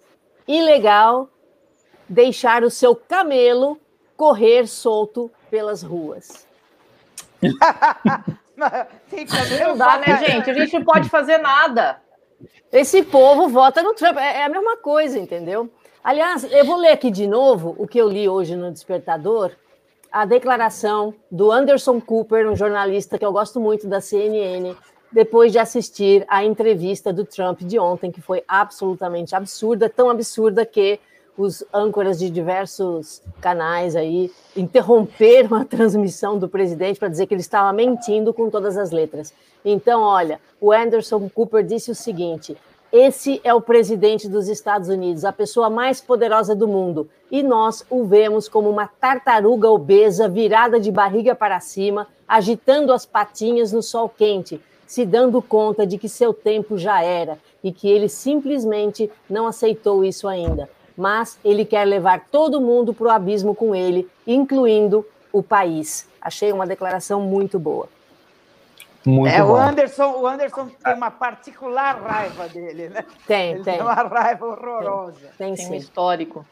[0.47, 1.27] ilegal
[2.08, 3.77] deixar o seu camelo
[4.15, 6.47] correr solto pelas ruas.
[9.65, 10.50] Não dá, né, gente?
[10.50, 12.02] A gente não pode fazer nada.
[12.71, 14.17] Esse povo vota no Trump.
[14.17, 15.69] É, é a mesma coisa, entendeu?
[16.04, 19.52] Aliás, eu vou ler aqui de novo o que eu li hoje no Despertador,
[20.12, 24.76] a declaração do Anderson Cooper, um jornalista que eu gosto muito da CNN,
[25.12, 30.65] depois de assistir a entrevista do Trump de ontem, que foi absolutamente absurda, tão absurda
[30.65, 31.00] que
[31.41, 37.41] os âncoras de diversos canais aí interromperam a transmissão do presidente para dizer que ele
[37.41, 39.34] estava mentindo com todas as letras.
[39.65, 42.56] Então, olha, o Anderson Cooper disse o seguinte:
[42.91, 47.84] esse é o presidente dos Estados Unidos, a pessoa mais poderosa do mundo, e nós
[47.89, 53.82] o vemos como uma tartaruga obesa virada de barriga para cima, agitando as patinhas no
[53.82, 59.10] sol quente, se dando conta de que seu tempo já era e que ele simplesmente
[59.30, 60.69] não aceitou isso ainda
[61.01, 66.07] mas ele quer levar todo mundo para o abismo com ele, incluindo o país.
[66.21, 67.89] Achei uma declaração muito boa.
[69.03, 69.53] Muito é, bom.
[69.53, 73.03] o Anderson, o Anderson tem uma particular raiva dele, né?
[73.25, 73.73] Tem, ele tem.
[73.73, 75.31] Tem uma raiva horrorosa.
[75.39, 76.45] Tem, tem, tem um histórico.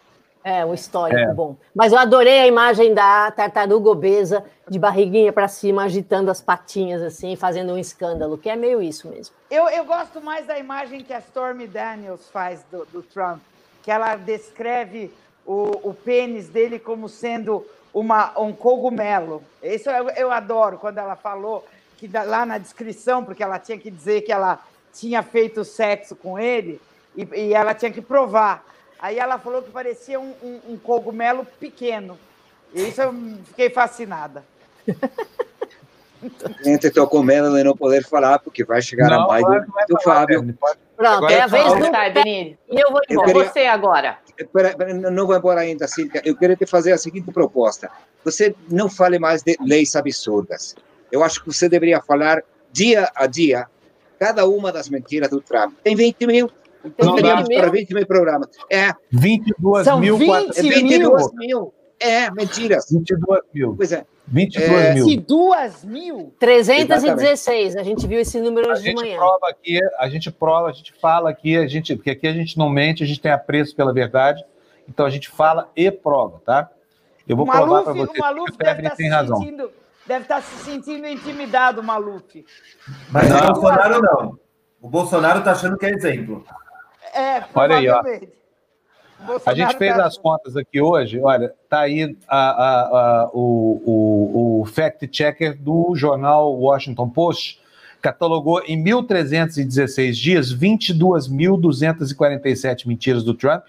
[0.44, 1.32] É, um histórico é.
[1.32, 1.56] bom.
[1.76, 7.04] Mas eu adorei a imagem da tartaruga obesa de barriguinha para cima, agitando as patinhas
[7.04, 9.36] assim, fazendo um escândalo, que é meio isso mesmo.
[9.52, 13.42] Eu, eu gosto mais da imagem que a Stormy Daniels faz do, do Trump
[13.84, 15.12] que ela descreve
[15.46, 19.44] o, o pênis dele como sendo uma, um cogumelo.
[19.62, 21.66] Isso eu, eu adoro, quando ela falou
[21.98, 24.64] que lá na descrição, porque ela tinha que dizer que ela
[24.94, 26.80] tinha feito sexo com ele
[27.16, 28.66] e, e ela tinha que provar.
[29.00, 32.18] Aí ela falou que parecia um, um, um cogumelo pequeno.
[32.74, 33.14] E isso eu
[33.46, 34.44] fiquei fascinada.
[36.64, 39.96] gente estou com medo de não poder falar, porque vai chegar não, a mais do,
[39.96, 40.56] do Fábio.
[41.00, 42.60] Pronto, agora é a vez do tá, Benini.
[42.70, 43.28] E eu vou embora.
[43.28, 43.50] Queria...
[43.50, 44.20] Você agora.
[44.38, 46.22] Espera, não vou embora ainda, Cíntia.
[46.26, 47.90] Eu queria te fazer a seguinte proposta.
[48.26, 50.76] Você não fale mais de leis absurdas.
[51.10, 53.66] Eu acho que você deveria falar dia a dia
[54.20, 55.74] cada uma das mentiras do Trump.
[55.82, 56.52] Tem 20 mil.
[56.84, 58.50] Então teríamos para 20 mil programas.
[58.70, 58.92] É.
[59.10, 60.18] 22 São mil.
[60.18, 61.74] 20 22 mil.
[62.00, 62.86] É, mentiras.
[62.90, 63.76] 22 mil.
[63.76, 64.06] Pois é.
[64.28, 65.06] 22 é, mil.
[65.06, 66.34] 22 mil?
[66.40, 67.76] 316.
[67.76, 69.18] A gente viu esse número hoje de manhã.
[69.18, 72.58] Prova aqui, a gente prova, a gente fala aqui, a gente, porque aqui a gente
[72.58, 74.44] não mente, a gente tem apreço pela verdade.
[74.88, 76.70] Então a gente fala e prova, tá?
[77.28, 78.18] Eu vou Maluf, provar para você.
[78.18, 79.38] O Maluf deve estar, tem razão.
[79.38, 79.72] Sentindo,
[80.06, 82.46] deve estar se sentindo intimidado, Maluf.
[83.12, 83.38] Mas não.
[83.38, 84.40] o Bolsonaro não.
[84.82, 86.46] O Bolsonaro está achando que é exemplo.
[87.14, 88.02] É, Olha aí, ó.
[89.46, 94.62] A gente fez as contas aqui hoje, olha, tá aí a, a, a, o, o,
[94.62, 97.60] o fact-checker do jornal Washington Post,
[98.02, 103.64] catalogou em 1.316 dias 22.247 mentiras do Trump.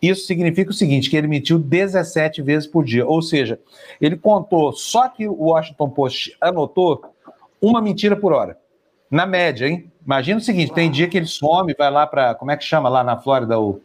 [0.00, 3.58] Isso significa o seguinte, que ele mentiu 17 vezes por dia, ou seja,
[4.00, 7.02] ele contou, só que o Washington Post anotou
[7.60, 8.56] uma mentira por hora,
[9.10, 9.90] na média, hein?
[10.04, 12.88] Imagina o seguinte, tem dia que ele some, vai lá para, como é que chama
[12.88, 13.80] lá na Flórida, o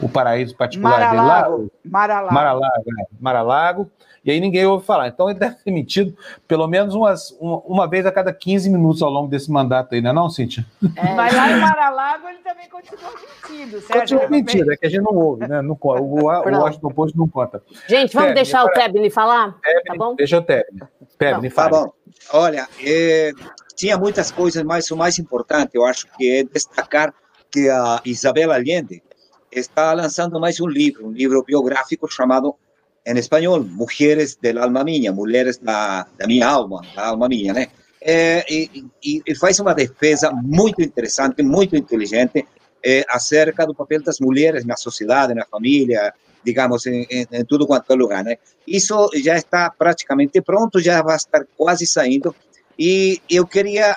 [0.00, 1.90] o paraíso particular Maralago, dele lá.
[1.90, 2.34] Maralago.
[2.34, 3.90] Maralago, é, Maralago.
[4.24, 5.06] E aí ninguém ouve falar.
[5.06, 6.16] Então ele deve ter mentido
[6.48, 10.00] pelo menos umas, uma, uma vez a cada 15 minutos ao longo desse mandato aí,
[10.00, 10.66] não é não, Cíntia?
[10.96, 14.00] É, mas lá em Maralago ele também continua mentindo, certo?
[14.00, 15.62] Continua mentindo, é que a gente não ouve, né?
[15.62, 17.62] Não, o, o Washington Post não conta.
[17.86, 19.56] Gente, vamos Tebni, deixar o Tebni falar?
[19.62, 20.16] Tebni, tá bom?
[20.16, 20.80] Deixa o Tebni.
[21.16, 21.70] Tebni, fala.
[21.70, 21.92] Tá bom.
[22.32, 23.30] Olha, é,
[23.76, 27.14] tinha muitas coisas, mas o mais importante, eu acho que é destacar
[27.48, 29.02] que a Isabel Allende,
[29.60, 32.54] está lançando mais um livro, um livro biográfico chamado,
[33.04, 37.68] em espanhol, Mulheres del Alma Minha, Mulheres da, da Minha Alma, da Alma Minha, né?
[38.00, 42.46] É, e, e, faz uma defesa muito interessante, muito inteligente
[42.84, 46.12] é, acerca do papel das mulheres na sociedade, na família,
[46.44, 48.36] digamos, em, em, em, tudo quanto é lugar, né?
[48.66, 52.34] Isso já está praticamente pronto, já vai estar quase saindo.
[52.78, 53.96] E eu queria,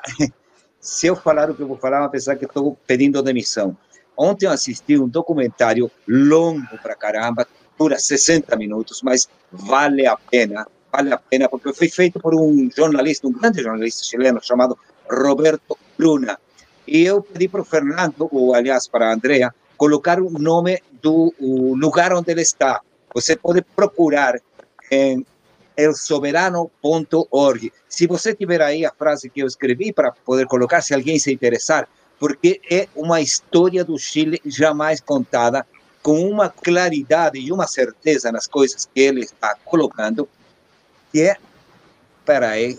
[0.79, 3.77] se eu falar o que eu vou falar, apesar que estou pedindo demissão,
[4.21, 10.67] Ontem eu assisti um documentário longo pra caramba, dura 60 minutos, mas vale a pena,
[10.91, 14.77] vale a pena, porque foi feito por um jornalista, um grande jornalista chileno chamado
[15.09, 16.37] Roberto Luna.
[16.85, 21.33] E eu pedi para o Fernando, ou aliás para a Andrea, colocar o nome do
[21.39, 22.81] lugar onde ele está.
[23.13, 24.37] Você pode procurar
[24.91, 25.25] em
[25.77, 27.71] elsoberano.org.
[27.87, 31.31] Se você tiver aí a frase que eu escrevi para poder colocar, se alguém se
[31.31, 31.87] interessar,
[32.19, 35.65] porque é uma história do Chile jamais contada,
[36.03, 40.27] com uma claridade e uma certeza nas coisas que ele está colocando,
[41.11, 41.37] que é.
[42.25, 42.77] Peraí.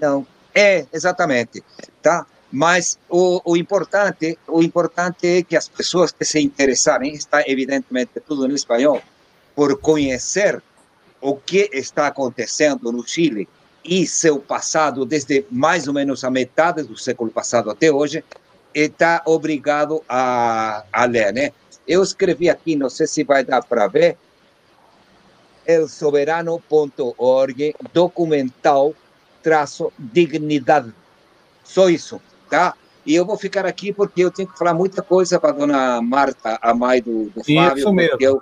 [0.00, 1.62] Não, é, exatamente.
[2.00, 2.26] Tá?
[2.50, 8.20] Mas o, o, importante, o importante é que as pessoas que se interessarem, está evidentemente
[8.20, 9.02] tudo em espanhol,
[9.54, 10.62] por conhecer
[11.20, 13.48] o que está acontecendo no Chile
[13.84, 18.24] e seu passado desde mais ou menos a metade do século passado até hoje,
[18.72, 21.52] está obrigado a, a ler, né?
[21.86, 24.16] Eu escrevi aqui, não sei se vai dar para ver,
[25.66, 28.94] elsoberano.org, documental,
[29.42, 30.94] traço, dignidade.
[31.62, 32.18] Só isso,
[32.48, 32.74] tá?
[33.04, 36.58] E eu vou ficar aqui porque eu tenho que falar muita coisa para dona Marta,
[36.60, 38.40] a mãe do, do Fábio, porque eu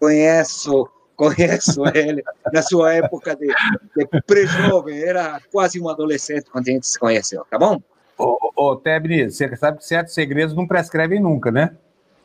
[0.00, 0.88] conheço
[1.22, 6.86] conheço ele na sua época de, de pré-jovem, era quase um adolescente quando a gente
[6.86, 7.80] se conheceu, tá bom?
[8.18, 11.76] Ô, ô Tebni, você sabe que certos segredos não prescrevem nunca, né?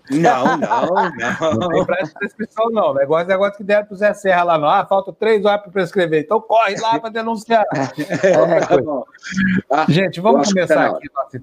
[0.10, 1.54] Não, não, não.
[1.54, 2.94] Não tem prescrição, não.
[2.94, 4.70] Negócio, é negócio que deram pro Zé Serra lá, não.
[4.70, 6.24] Ah, falta três horas para prescrever.
[6.24, 7.66] Então corre lá para denunciar.
[8.24, 8.60] É,
[9.68, 11.38] tá gente, vamos começar aqui nossa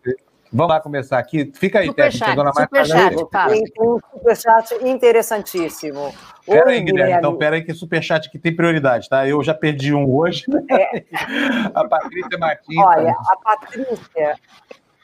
[0.54, 1.50] Vamos lá começar aqui.
[1.52, 2.36] Fica aí, técnica.
[2.36, 3.16] Dona Superchat.
[3.48, 6.14] Tem um superchat interessantíssimo.
[6.46, 7.14] Pera aí, Guilherme.
[7.14, 9.26] Então, pera aí que superchat aqui tem prioridade, tá?
[9.26, 10.44] Eu já perdi um hoje.
[10.70, 11.02] É.
[11.74, 12.78] a Patrícia Martins.
[12.78, 14.36] Olha, a Patrícia,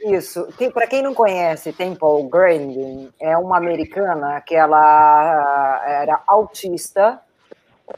[0.04, 0.46] isso.
[0.72, 7.20] Para quem não conhece, Temple Grandin é uma americana que ela ah, era autista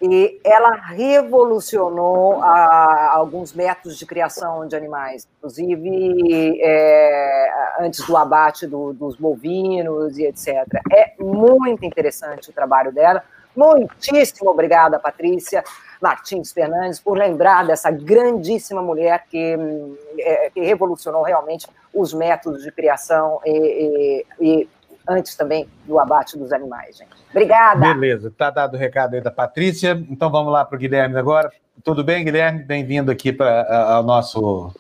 [0.01, 8.67] e ela revolucionou a, alguns métodos de criação de animais, inclusive é, antes do abate
[8.67, 10.67] do, dos bovinos e etc.
[10.93, 13.23] É muito interessante o trabalho dela.
[13.55, 15.63] Muitíssimo obrigada, Patrícia
[16.01, 19.57] Martins Fernandes, por lembrar dessa grandíssima mulher que,
[20.19, 24.69] é, que revolucionou realmente os métodos de criação e, e, e
[25.09, 27.11] antes também do abate dos animais, gente.
[27.31, 27.81] Obrigada.
[27.81, 29.93] Beleza, tá dado o recado aí da Patrícia.
[30.09, 31.51] Então vamos lá para o Guilherme agora.
[31.83, 32.63] Tudo bem, Guilherme?
[32.63, 34.73] Bem-vindo aqui para ao nosso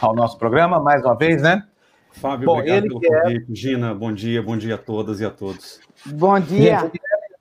[0.00, 1.64] ao nosso programa mais uma vez, né?
[2.12, 3.52] Fábio, bom, obrigado pelo é convite.
[3.52, 3.54] É...
[3.54, 5.80] Gina, bom dia, bom dia a todas e a todos.
[6.06, 6.80] Bom dia.
[6.80, 7.00] Gente,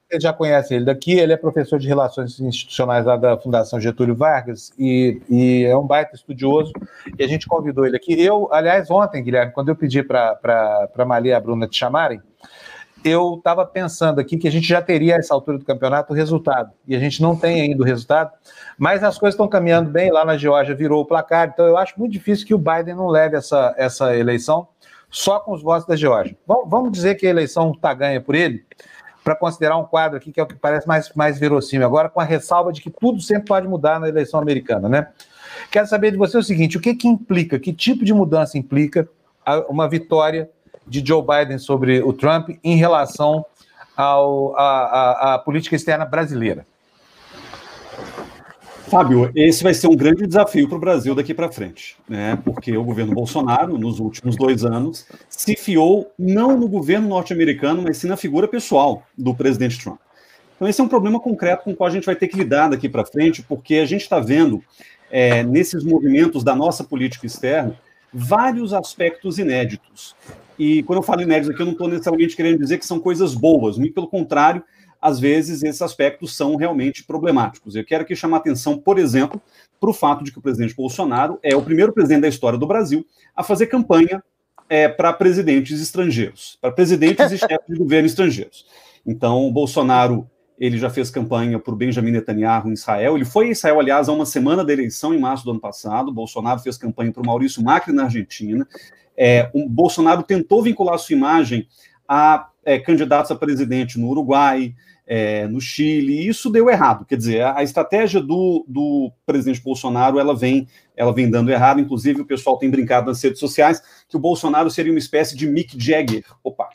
[0.09, 4.15] você já conhece ele daqui, ele é professor de Relações Institucionais lá da Fundação Getúlio
[4.15, 6.71] Vargas e, e é um baita estudioso,
[7.17, 8.19] e a gente convidou ele aqui.
[8.19, 10.39] Eu, aliás, ontem, Guilherme, quando eu pedi para
[10.97, 12.21] a Maria e a Bruna te chamarem,
[13.03, 16.71] eu estava pensando aqui que a gente já teria, essa altura do campeonato, o resultado,
[16.87, 18.31] e a gente não tem ainda o resultado,
[18.77, 21.99] mas as coisas estão caminhando bem, lá na Geórgia virou o placar, então eu acho
[21.99, 24.67] muito difícil que o Biden não leve essa, essa eleição
[25.09, 26.35] só com os votos da Geórgia.
[26.45, 28.65] Vamos dizer que a eleição está ganha por ele,
[29.27, 32.21] para considerar um quadro aqui que é o que parece mais, mais verossímil agora, com
[32.21, 35.09] a ressalva de que tudo sempre pode mudar na eleição americana, né?
[35.69, 39.05] Quero saber de você o seguinte: o que, que implica, que tipo de mudança implica
[39.67, 40.49] uma vitória
[40.87, 43.45] de Joe Biden sobre o Trump em relação
[43.97, 46.65] à política externa brasileira?
[48.87, 52.39] Fábio, esse vai ser um grande desafio para o Brasil daqui para frente, né?
[52.43, 57.97] Porque o governo Bolsonaro, nos últimos dois anos, se fiou não no governo norte-americano, mas
[57.97, 59.99] sim na figura pessoal do presidente Trump.
[60.55, 62.69] Então, esse é um problema concreto com o qual a gente vai ter que lidar
[62.69, 64.63] daqui para frente, porque a gente está vendo
[65.11, 67.77] é, nesses movimentos da nossa política externa
[68.13, 70.15] vários aspectos inéditos.
[70.57, 73.35] E quando eu falo inéditos aqui, eu não estou necessariamente querendo dizer que são coisas
[73.35, 74.63] boas, muito pelo contrário,
[75.01, 77.75] às vezes esses aspectos são realmente problemáticos.
[77.75, 79.41] Eu quero aqui chamar atenção, por exemplo,
[79.79, 82.67] para o fato de que o presidente Bolsonaro é o primeiro presidente da história do
[82.67, 83.05] Brasil
[83.35, 84.23] a fazer campanha
[84.69, 88.65] é, para presidentes estrangeiros, para presidentes e chefes de governo estrangeiros.
[89.05, 93.15] Então, o Bolsonaro ele já fez campanha por Benjamin Netanyahu em Israel.
[93.15, 96.09] Ele foi em Israel, aliás, há uma semana da eleição, em março do ano passado.
[96.09, 98.67] O Bolsonaro fez campanha para o Maurício Macri na Argentina.
[99.15, 101.67] É, o Bolsonaro tentou vincular sua imagem
[102.07, 104.75] a é, candidatos a presidente no Uruguai,
[105.07, 107.05] é, no Chile, e isso deu errado.
[107.05, 111.79] Quer dizer, a, a estratégia do, do, presidente Bolsonaro ela vem, ela vem dando errado.
[111.79, 115.47] Inclusive, o pessoal tem brincado nas redes sociais que o Bolsonaro seria uma espécie de
[115.47, 116.25] Mick Jagger.
[116.43, 116.67] Opa!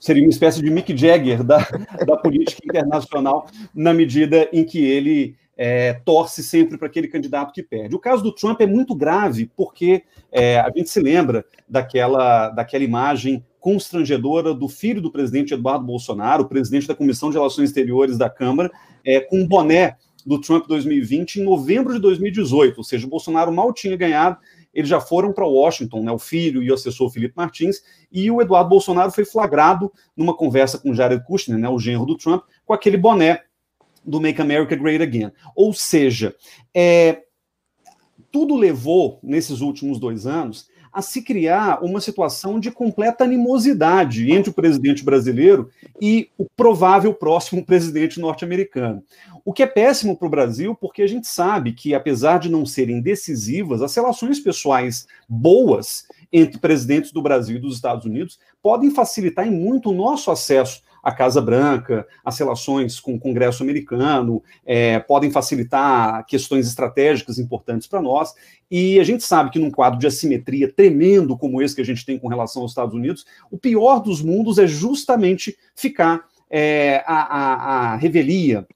[0.00, 1.58] Seria uma espécie de Mick Jagger da,
[2.04, 7.62] da política internacional, na medida em que ele é, torce sempre para aquele candidato que
[7.62, 7.94] perde.
[7.94, 10.02] O caso do Trump é muito grave, porque
[10.32, 16.48] é, a gente se lembra daquela, daquela imagem constrangedora do filho do presidente Eduardo Bolsonaro,
[16.48, 18.70] presidente da Comissão de Relações Exteriores da Câmara,
[19.04, 23.52] é, com um boné do Trump 2020 em novembro de 2018, ou seja, o Bolsonaro
[23.52, 24.38] mal tinha ganhado,
[24.72, 28.40] eles já foram para Washington, né, o filho e o assessor Felipe Martins, e o
[28.40, 32.72] Eduardo Bolsonaro foi flagrado numa conversa com Jared Kushner, né, o genro do Trump, com
[32.72, 33.42] aquele boné
[34.04, 35.32] do Make America Great Again.
[35.54, 36.34] Ou seja,
[36.74, 37.22] é,
[38.30, 44.50] tudo levou, nesses últimos dois anos, a se criar uma situação de completa animosidade entre
[44.50, 45.70] o presidente brasileiro
[46.00, 49.02] e o provável próximo presidente norte-americano.
[49.44, 52.66] O que é péssimo para o Brasil, porque a gente sabe que, apesar de não
[52.66, 58.90] serem decisivas, as relações pessoais boas entre presidentes do Brasil e dos Estados Unidos podem
[58.90, 64.42] facilitar em muito o nosso acesso a Casa Branca, as relações com o Congresso americano,
[64.64, 68.34] é, podem facilitar questões estratégicas importantes para nós.
[68.70, 72.04] E a gente sabe que num quadro de assimetria tremendo como esse que a gente
[72.04, 77.14] tem com relação aos Estados Unidos, o pior dos mundos é justamente ficar é, a,
[77.14, 78.66] a, a revelia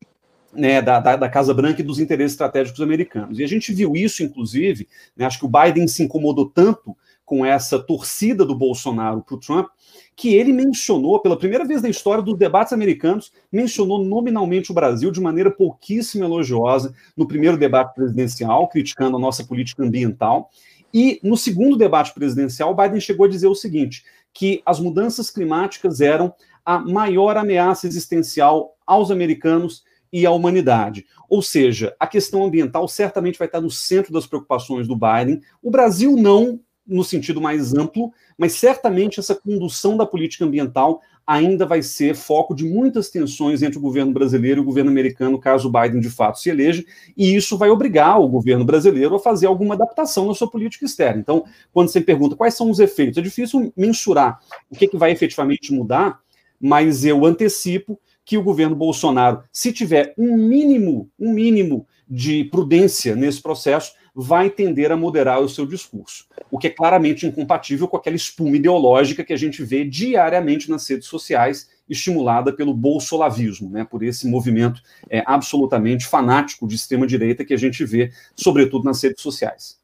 [0.52, 3.38] né, da, da, da, Casa Branca e dos interesses estratégicos americanos.
[3.38, 7.44] E a gente viu isso, inclusive, né, acho que o Biden se incomodou tanto com
[7.44, 9.68] essa torcida do Bolsonaro para o Trump,
[10.16, 15.10] que ele mencionou, pela primeira vez na história dos debates americanos, mencionou nominalmente o Brasil
[15.10, 20.50] de maneira pouquíssimo elogiosa no primeiro debate presidencial, criticando a nossa política ambiental.
[20.92, 26.00] E no segundo debate presidencial, Biden chegou a dizer o seguinte: que as mudanças climáticas
[26.00, 26.32] eram
[26.64, 31.06] a maior ameaça existencial aos americanos e à humanidade.
[31.28, 35.40] Ou seja, a questão ambiental certamente vai estar no centro das preocupações do Biden.
[35.60, 41.64] O Brasil não, no sentido mais amplo, mas certamente essa condução da política ambiental ainda
[41.64, 45.70] vai ser foco de muitas tensões entre o governo brasileiro e o governo americano, caso
[45.70, 46.85] Biden de fato se eleja,
[47.16, 51.20] e isso vai obrigar o governo brasileiro a fazer alguma adaptação na sua política externa.
[51.20, 54.39] Então, quando você pergunta quais são os efeitos, é difícil mensurar
[54.70, 56.20] o que, que vai efetivamente mudar,
[56.61, 63.14] mas eu antecipo que o governo Bolsonaro, se tiver um mínimo, um mínimo de prudência
[63.14, 67.96] nesse processo, vai tender a moderar o seu discurso, o que é claramente incompatível com
[67.96, 73.84] aquela espuma ideológica que a gente vê diariamente nas redes sociais, estimulada pelo bolsolavismo, né,
[73.84, 79.20] por esse movimento é, absolutamente fanático de extrema-direita que a gente vê, sobretudo nas redes
[79.20, 79.78] sociais.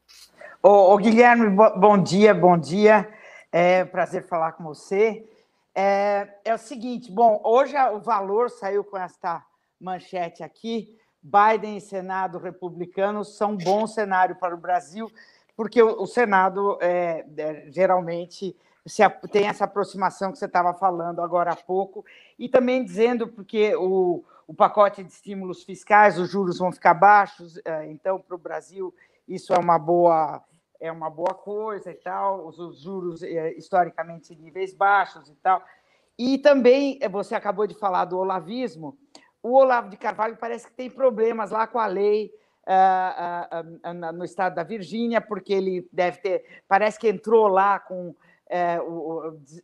[0.63, 3.09] Ô, ô Guilherme, bom dia, bom dia.
[3.51, 5.25] É prazer falar com você.
[5.75, 9.43] É, é o seguinte, bom, hoje o valor saiu com esta
[9.79, 15.11] manchete aqui, Biden e Senado republicano são um bom cenário para o Brasil,
[15.55, 18.55] porque o, Senado é, é, geralmente
[18.85, 22.03] se, tem essa aproximação que você estava falando agora há pouco,
[22.39, 27.59] e também dizendo porque o, o pacote de estímulos fiscais, os juros vão ficar baixos,
[27.63, 28.93] é, então para o Brasil
[29.27, 30.43] isso é uma boa
[30.79, 35.35] é uma boa coisa e tal, os, os juros é, historicamente em níveis baixos e
[35.35, 35.63] tal.
[36.17, 38.97] E também você acabou de falar do olavismo,
[39.43, 42.31] o Olavo de Carvalho parece que tem problemas lá com a lei
[42.67, 46.45] uh, uh, uh, no estado da Virgínia, porque ele deve ter.
[46.67, 48.15] Parece que entrou lá com.
[48.53, 48.79] Eh,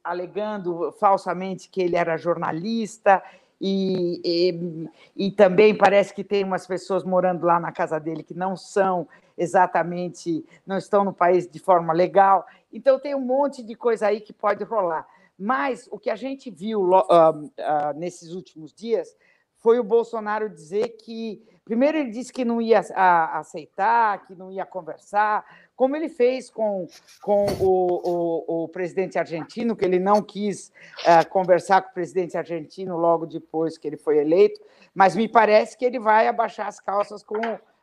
[0.01, 3.21] alegando falsamente que ele era jornalista,
[3.59, 8.33] e, e, e, também parece que tem umas pessoas morando lá na casa dele que
[8.33, 9.05] não são
[9.37, 12.45] exatamente, não estão no país de forma legal.
[12.71, 15.07] Então, tem um monte de coisa aí que pode rolar.
[15.37, 19.15] Mas o que a gente viu uh, uh, nesses últimos dias
[19.59, 21.43] foi o Bolsonaro dizer que.
[21.63, 25.45] Primeiro, ele disse que não ia aceitar, que não ia conversar,
[25.75, 26.87] como ele fez com,
[27.21, 32.37] com o, o, o presidente argentino, que ele não quis uh, conversar com o presidente
[32.37, 34.61] argentino logo depois que ele foi eleito,
[34.95, 37.39] mas me parece que ele vai abaixar as calças com,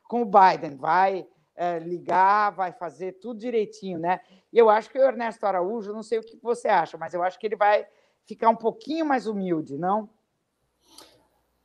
[0.09, 4.21] com o Biden, vai uh, ligar, vai fazer tudo direitinho, né?
[4.53, 7.23] E eu acho que o Ernesto Araújo, não sei o que você acha, mas eu
[7.23, 7.87] acho que ele vai
[8.27, 10.09] ficar um pouquinho mais humilde, não?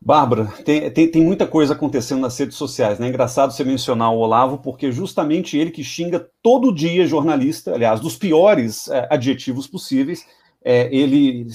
[0.02, 3.08] Bárbara, tem, tem, tem, muita coisa acontecendo nas redes sociais, né?
[3.08, 8.00] É engraçado você mencionar o Olavo, porque justamente ele que xinga todo dia jornalista, aliás,
[8.00, 10.26] dos piores é, adjetivos possíveis,
[10.64, 11.48] é, ele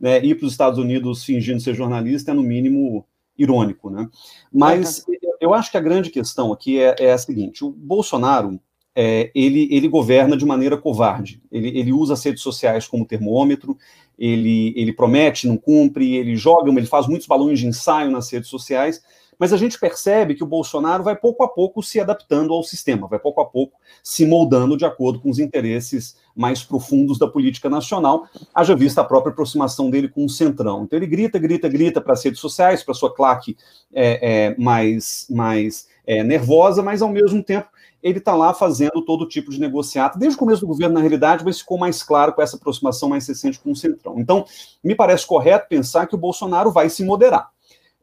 [0.00, 3.06] né, ir para os Estados Unidos fingindo ser jornalista é, no mínimo,
[3.38, 4.08] irônico, né?
[4.52, 5.14] Mas uhum.
[5.40, 8.60] eu acho que a grande questão aqui é, é a seguinte: o Bolsonaro
[8.94, 11.42] é, ele, ele governa de maneira covarde.
[11.50, 13.76] Ele, ele usa as redes sociais como termômetro,
[14.18, 18.48] ele, ele promete, não cumpre, ele joga, ele faz muitos balões de ensaio nas redes
[18.48, 19.02] sociais,
[19.38, 23.08] mas a gente percebe que o Bolsonaro vai pouco a pouco se adaptando ao sistema,
[23.08, 27.68] vai pouco a pouco se moldando de acordo com os interesses mais profundos da política
[27.68, 30.84] nacional, haja vista a própria aproximação dele com o Centrão.
[30.84, 33.56] Então ele grita, grita, grita para as redes sociais, para sua claque
[33.92, 37.68] é, é, mais, mais é, nervosa, mas ao mesmo tempo
[38.02, 40.18] ele está lá fazendo todo tipo de negociata.
[40.18, 43.26] Desde o começo do governo, na realidade, mas ficou mais claro com essa aproximação mais
[43.26, 44.18] recente com o Centrão.
[44.18, 44.44] Então,
[44.82, 47.50] me parece correto pensar que o Bolsonaro vai se moderar.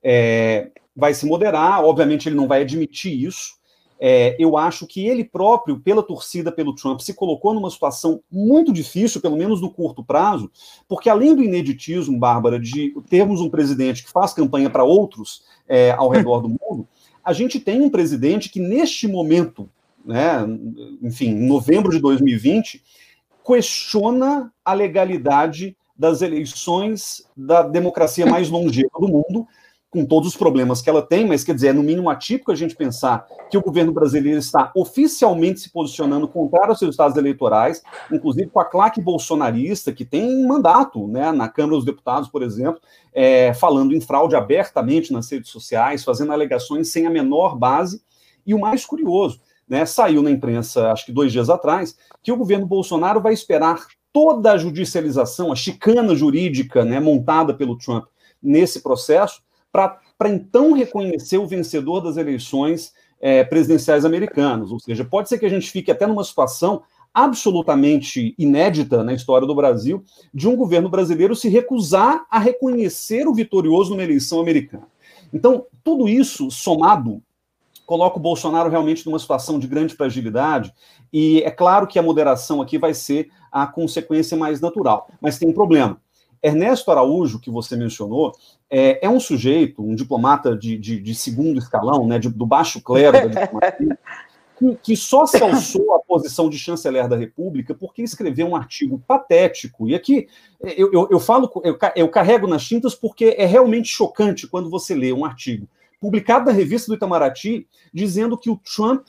[0.01, 3.59] É, vai se moderar, obviamente ele não vai admitir isso.
[4.01, 8.71] É, eu acho que ele próprio, pela torcida pelo Trump, se colocou numa situação muito
[8.71, 10.49] difícil, pelo menos no curto prazo,
[10.87, 15.91] porque além do ineditismo, Bárbara, de termos um presidente que faz campanha para outros é,
[15.91, 16.87] ao redor do mundo,
[17.21, 19.69] a gente tem um presidente que, neste momento,
[20.09, 20.45] né,
[21.03, 22.83] enfim, em novembro de 2020,
[23.45, 29.47] questiona a legalidade das eleições da democracia mais longeva do mundo,
[29.91, 32.55] com todos os problemas que ela tem, mas quer dizer, é no mínimo atípico a
[32.55, 37.81] gente pensar que o governo brasileiro está oficialmente se posicionando contra os seus estados eleitorais,
[38.11, 42.79] inclusive com a claque bolsonarista, que tem mandato né, na Câmara dos Deputados, por exemplo,
[43.13, 48.01] é, falando em fraude abertamente nas redes sociais, fazendo alegações sem a menor base.
[48.45, 52.37] E o mais curioso, né, saiu na imprensa, acho que dois dias atrás, que o
[52.37, 58.05] governo Bolsonaro vai esperar toda a judicialização, a chicana jurídica né, montada pelo Trump
[58.41, 59.41] nesse processo,
[59.71, 62.91] para então reconhecer o vencedor das eleições
[63.21, 64.71] é, presidenciais americanas.
[64.71, 66.81] Ou seja, pode ser que a gente fique até numa situação
[67.13, 70.03] absolutamente inédita na história do Brasil,
[70.33, 74.87] de um governo brasileiro se recusar a reconhecer o vitorioso numa eleição americana.
[75.33, 77.21] Então, tudo isso somado
[77.89, 80.71] coloca o Bolsonaro realmente numa situação de grande fragilidade,
[81.11, 85.09] e é claro que a moderação aqui vai ser a consequência mais natural.
[85.19, 85.99] Mas tem um problema.
[86.41, 88.31] Ernesto Araújo, que você mencionou,
[88.69, 92.79] é, é um sujeito, um diplomata de, de, de segundo escalão, né, de, do baixo
[92.79, 93.97] clero da diplomacia,
[94.59, 99.01] que, que, só se alçou à posição de chanceler da República porque escreveu um artigo
[99.07, 99.89] patético.
[99.89, 100.27] E aqui
[100.61, 104.93] eu, eu, eu falo, eu, eu carrego nas tintas porque é realmente chocante quando você
[104.93, 105.67] lê um artigo
[105.99, 109.07] publicado na revista do Itamaraty, dizendo que o Trump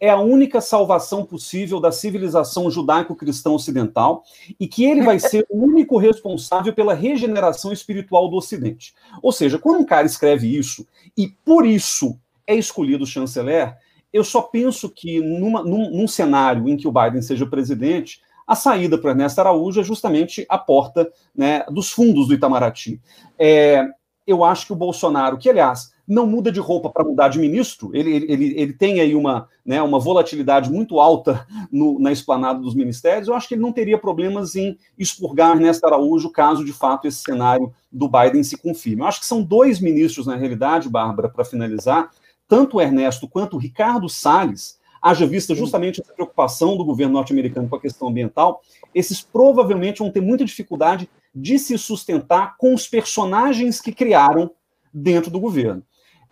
[0.00, 4.24] é a única salvação possível da civilização judaico-cristã ocidental
[4.58, 8.94] e que ele vai ser o único responsável pela regeneração espiritual do Ocidente.
[9.22, 13.76] Ou seja, quando um cara escreve isso e por isso é escolhido chanceler,
[14.10, 18.56] eu só penso que numa, num, num cenário em que o Biden seja presidente, a
[18.56, 23.00] saída para Ernesto Araújo é justamente a porta né, dos fundos do Itamaraty.
[23.38, 23.86] É,
[24.26, 27.92] eu acho que o Bolsonaro, que aliás não muda de roupa para mudar de ministro,
[27.94, 32.74] ele, ele, ele tem aí uma, né, uma volatilidade muito alta no, na esplanada dos
[32.74, 37.06] ministérios, eu acho que ele não teria problemas em expurgar Ernesto Araújo caso de fato
[37.06, 39.02] esse cenário do Biden se confirme.
[39.02, 42.10] Eu acho que são dois ministros, na realidade, Bárbara, para finalizar,
[42.48, 47.80] tanto Ernesto quanto Ricardo Salles, haja vista justamente essa preocupação do governo norte-americano com a
[47.80, 53.92] questão ambiental, esses provavelmente vão ter muita dificuldade de se sustentar com os personagens que
[53.92, 54.50] criaram
[54.92, 55.84] dentro do governo.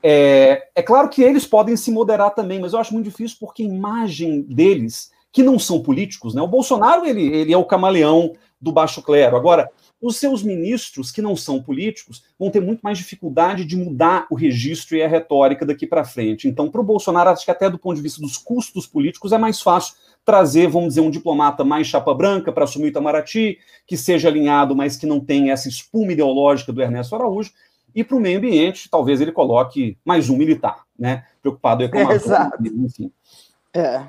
[0.03, 3.63] É, é claro que eles podem se moderar também, mas eu acho muito difícil porque
[3.63, 6.43] a imagem deles, que não são políticos, né?
[6.43, 9.37] O Bolsonaro ele, ele é o camaleão do baixo clero.
[9.37, 9.71] Agora,
[10.01, 14.37] os seus ministros, que não são políticos, vão ter muito mais dificuldade de mudar o
[14.37, 16.47] registro e a retórica daqui para frente.
[16.47, 19.39] Então, para o Bolsonaro, acho que até do ponto de vista dos custos políticos, é
[19.39, 19.95] mais fácil
[20.25, 24.77] trazer, vamos dizer, um diplomata mais chapa branca para assumir o Itamaraty, que seja alinhado,
[24.77, 27.53] mas que não tenha essa espuma ideológica do Ernesto Araújo,
[27.95, 31.27] e para o meio ambiente, talvez ele coloque mais um militar, né?
[31.41, 32.57] Preocupado com a Exato.
[32.63, 33.13] enfim.
[33.75, 34.07] É.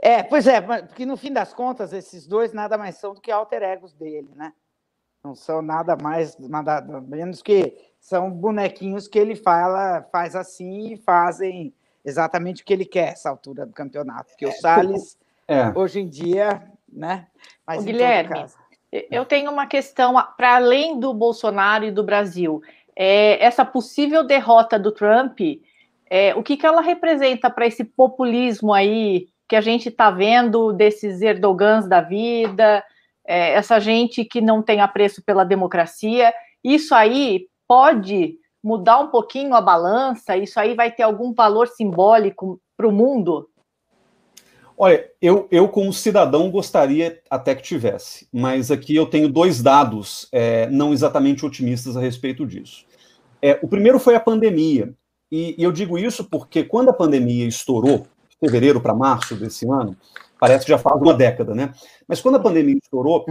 [0.00, 3.30] é, pois é, porque no fim das contas, esses dois nada mais são do que
[3.30, 4.52] alter egos dele, né?
[5.22, 10.96] Não são nada mais, nada menos que são bonequinhos que ele fala, faz assim e
[10.96, 11.74] fazem
[12.04, 14.30] exatamente o que ele quer essa altura do campeonato.
[14.30, 15.18] Porque o Salles,
[15.48, 15.76] é.
[15.76, 17.26] hoje em dia, né?
[17.66, 18.46] Mas Guilherme,
[19.10, 22.62] eu tenho uma questão para além do Bolsonaro e do Brasil
[22.96, 25.38] é, essa possível derrota do Trump,
[26.08, 30.72] é, o que, que ela representa para esse populismo aí que a gente está vendo
[30.72, 32.82] desses Erdogans da vida,
[33.26, 36.32] é, essa gente que não tem apreço pela democracia?
[36.64, 40.36] Isso aí pode mudar um pouquinho a balança?
[40.36, 43.48] Isso aí vai ter algum valor simbólico para o mundo?
[44.78, 50.28] Olha, eu, eu como cidadão gostaria até que tivesse, mas aqui eu tenho dois dados
[50.30, 52.84] é, não exatamente otimistas a respeito disso.
[53.40, 54.92] É, o primeiro foi a pandemia,
[55.32, 58.06] e, e, eu digo isso porque quando a pandemia estourou,
[58.38, 59.96] fevereiro para março desse ano,
[60.38, 61.72] parece que já faz uma década, né?
[62.06, 63.24] Mas quando a pandemia estourou,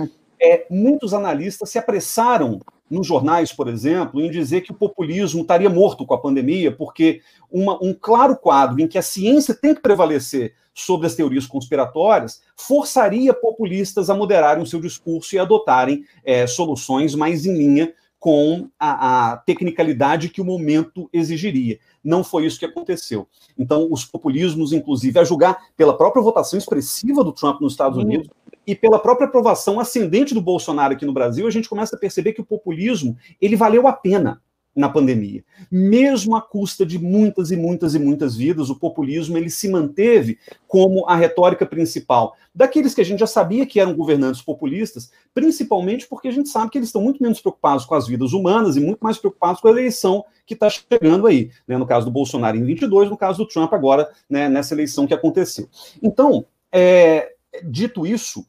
[0.45, 5.69] é, muitos analistas se apressaram nos jornais, por exemplo, em dizer que o populismo estaria
[5.69, 7.21] morto com a pandemia, porque
[7.51, 12.41] uma, um claro quadro em que a ciência tem que prevalecer sobre as teorias conspiratórias
[12.55, 18.69] forçaria populistas a moderarem o seu discurso e adotarem é, soluções mais em linha com
[18.79, 21.79] a, a tecnicalidade que o momento exigiria.
[22.03, 23.27] Não foi isso que aconteceu.
[23.57, 28.27] Então, os populismos, inclusive, a julgar pela própria votação expressiva do Trump nos Estados Unidos
[28.65, 32.33] e pela própria aprovação ascendente do Bolsonaro aqui no Brasil, a gente começa a perceber
[32.33, 34.41] que o populismo ele valeu a pena
[34.75, 35.43] na pandemia.
[35.71, 40.37] Mesmo à custa de muitas e muitas e muitas vidas, o populismo ele se manteve
[40.67, 46.07] como a retórica principal daqueles que a gente já sabia que eram governantes populistas, principalmente
[46.07, 48.81] porque a gente sabe que eles estão muito menos preocupados com as vidas humanas e
[48.81, 51.77] muito mais preocupados com a eleição que está chegando aí, né?
[51.77, 55.13] no caso do Bolsonaro em 22, no caso do Trump agora, né, nessa eleição que
[55.13, 55.67] aconteceu.
[56.03, 58.45] Então, é, dito isso,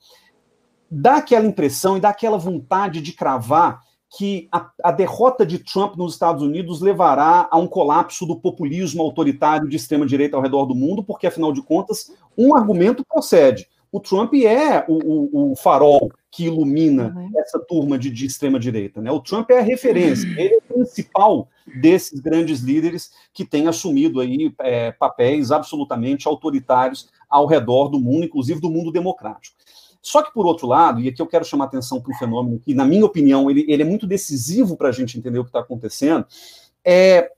[0.90, 3.80] dá aquela impressão e dá aquela vontade de cravar
[4.16, 9.02] que a, a, derrota de Trump nos Estados Unidos levará a um colapso do populismo
[9.02, 13.66] autoritário de extrema-direita ao redor do mundo, porque, afinal de contas, um argumento procede.
[13.90, 17.30] O Trump é o, o, o farol que ilumina uhum.
[17.38, 19.00] essa turma de, de extrema-direita.
[19.00, 19.10] Né?
[19.10, 21.48] O Trump é a referência, ele é o principal
[21.80, 28.24] desses grandes líderes que têm assumido aí é, papéis absolutamente autoritários ao redor do mundo,
[28.24, 29.56] inclusive do mundo democrático.
[30.00, 32.72] Só que, por outro lado, e aqui eu quero chamar atenção para um fenômeno que,
[32.72, 35.58] na minha opinião, ele, ele é muito decisivo para a gente entender o que está
[35.58, 36.24] acontecendo,
[36.84, 37.32] é,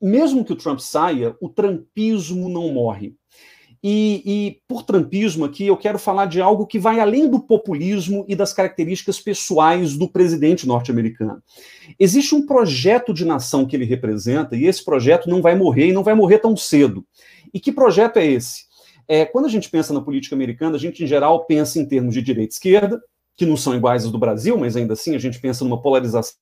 [0.00, 3.16] mesmo que o Trump saia, o trumpismo não morre.
[3.86, 8.24] E, e, por trumpismo aqui, eu quero falar de algo que vai além do populismo
[8.26, 11.42] e das características pessoais do presidente norte-americano.
[11.98, 15.92] Existe um projeto de nação que ele representa, e esse projeto não vai morrer e
[15.92, 17.04] não vai morrer tão cedo.
[17.52, 18.64] E que projeto é esse?
[19.06, 22.14] É, quando a gente pensa na política americana, a gente, em geral, pensa em termos
[22.14, 23.02] de direita e esquerda,
[23.36, 26.34] que não são iguais aos do Brasil, mas ainda assim a gente pensa numa polarização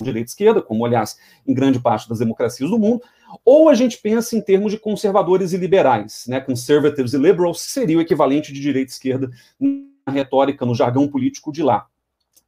[0.00, 3.02] direita e esquerda, como, aliás, em grande parte das democracias do mundo,
[3.44, 7.98] ou a gente pensa em termos de conservadores e liberais, né, conservatives e liberals, seria
[7.98, 11.86] o equivalente de direita e esquerda na retórica, no jargão político de lá.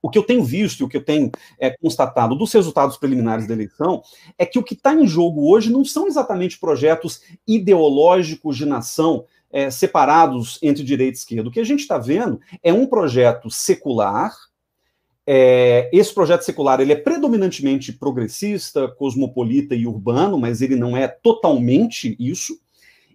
[0.00, 3.48] O que eu tenho visto e o que eu tenho é, constatado dos resultados preliminares
[3.48, 4.00] da eleição
[4.36, 9.24] é que o que está em jogo hoje não são exatamente projetos ideológicos de nação
[9.50, 11.48] é, separados entre direita e esquerda.
[11.48, 14.32] O que a gente está vendo é um projeto secular.
[15.26, 21.06] É, esse projeto secular ele é predominantemente progressista, cosmopolita e urbano, mas ele não é
[21.08, 22.58] totalmente isso.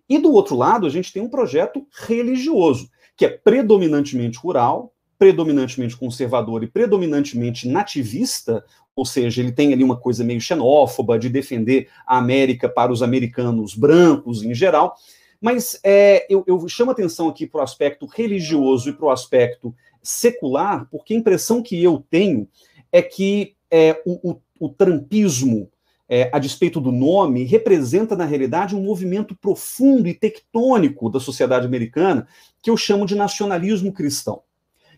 [0.08, 5.96] E do outro lado, a gente tem um projeto religioso, que é predominantemente rural, predominantemente
[5.96, 8.64] conservador e predominantemente nativista,
[8.96, 13.02] ou seja, ele tem ali uma coisa meio xenófoba de defender a América para os
[13.02, 14.96] americanos brancos em geral.
[15.44, 19.76] Mas é, eu, eu chamo atenção aqui para o aspecto religioso e para o aspecto
[20.02, 22.48] secular, porque a impressão que eu tenho
[22.90, 25.70] é que é, o, o, o trampismo,
[26.08, 31.66] é, a despeito do nome, representa, na realidade, um movimento profundo e tectônico da sociedade
[31.66, 32.26] americana
[32.62, 34.44] que eu chamo de nacionalismo cristão.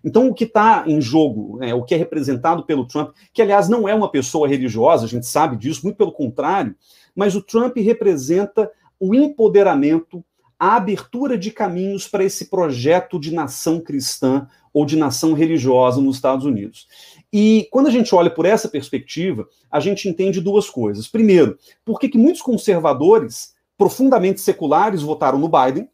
[0.03, 3.67] Então, o que está em jogo, é, o que é representado pelo Trump, que aliás
[3.67, 6.75] não é uma pessoa religiosa, a gente sabe disso, muito pelo contrário,
[7.15, 10.23] mas o Trump representa o empoderamento
[10.59, 16.17] a abertura de caminhos para esse projeto de nação cristã ou de nação religiosa nos
[16.17, 16.87] Estados Unidos.
[17.31, 21.07] E quando a gente olha por essa perspectiva, a gente entende duas coisas.
[21.07, 25.89] Primeiro, por que muitos conservadores profundamente seculares votaram no Biden,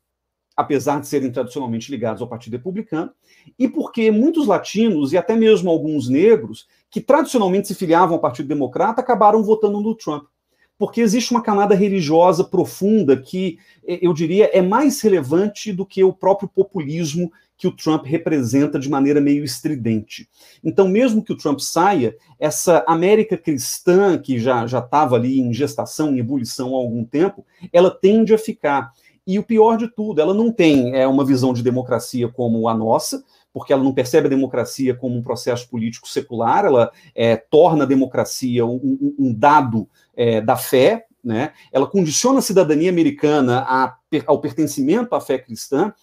[0.56, 3.12] apesar de serem tradicionalmente ligados ao Partido Republicano,
[3.58, 8.48] e porque muitos latinos e até mesmo alguns negros que tradicionalmente se filiavam ao Partido
[8.48, 10.26] Democrata acabaram votando no Trump
[10.82, 16.04] porque existe uma camada religiosa profunda que eh, eu diria é mais relevante do que
[16.04, 20.28] o próprio populismo que o Trump representa de maneira meio estridente.
[20.64, 26.16] Então, mesmo que o Trump saia, essa América cristã, que já estava ali em gestação,
[26.16, 28.92] em ebulição há algum tempo, ela tende a ficar.
[29.28, 32.74] E o pior de tudo, ela não tem é, uma visão de democracia como a
[32.74, 33.24] nossa,
[33.54, 37.88] porque ela não percebe a democracia como um processo político secular, ela é, torna a
[37.88, 41.54] democracia um, um, um dado é, da fé, né?
[41.72, 43.96] ela condiciona a cidadania americana a,
[44.26, 45.94] ao pertencimento à fé cristã,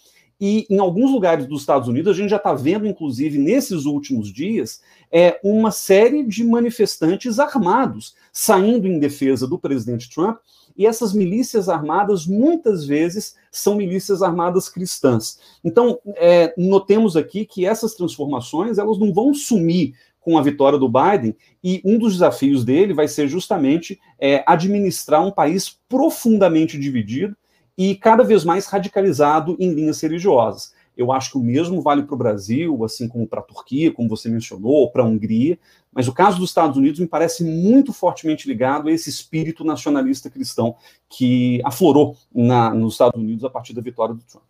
[0.40, 4.32] e em alguns lugares dos Estados Unidos, a gente já está vendo, inclusive nesses últimos
[4.32, 4.80] dias,
[5.11, 10.38] é, uma série de manifestantes armados saindo em defesa do presidente Trump
[10.76, 15.40] e essas milícias armadas muitas vezes são milícias armadas cristãs.
[15.64, 20.89] Então, é, notemos aqui que essas transformações elas não vão sumir com a vitória do
[20.89, 27.37] Biden, e um dos desafios dele vai ser justamente é, administrar um país profundamente dividido
[27.77, 30.75] e cada vez mais radicalizado em linhas religiosas.
[30.97, 34.09] Eu acho que o mesmo vale para o Brasil, assim como para a Turquia, como
[34.09, 35.57] você mencionou, para a Hungria,
[35.93, 40.29] Mas o caso dos Estados Unidos me parece muito fortemente ligado a esse espírito nacionalista
[40.29, 40.75] cristão
[41.09, 44.45] que aflorou na, nos Estados Unidos a partir da vitória do Trump.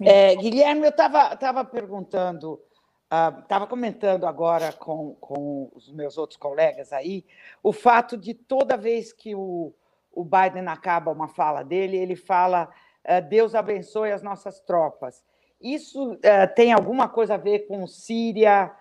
[0.00, 2.60] É, Guilherme, eu estava perguntando,
[3.06, 7.24] estava uh, comentando agora com, com os meus outros colegas aí,
[7.62, 9.72] o fato de toda vez que o,
[10.12, 12.68] o Biden acaba uma fala dele, ele fala
[13.04, 15.24] uh, Deus abençoe as nossas tropas.
[15.60, 16.18] Isso uh,
[16.54, 18.72] tem alguma coisa a ver com Síria,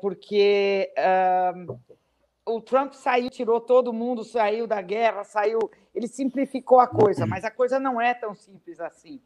[0.00, 0.92] porque
[2.44, 5.60] o Trump saiu, tirou todo mundo, saiu da guerra, saiu,
[5.94, 9.22] ele simplificou a coisa, mas a coisa não é tão simples assim.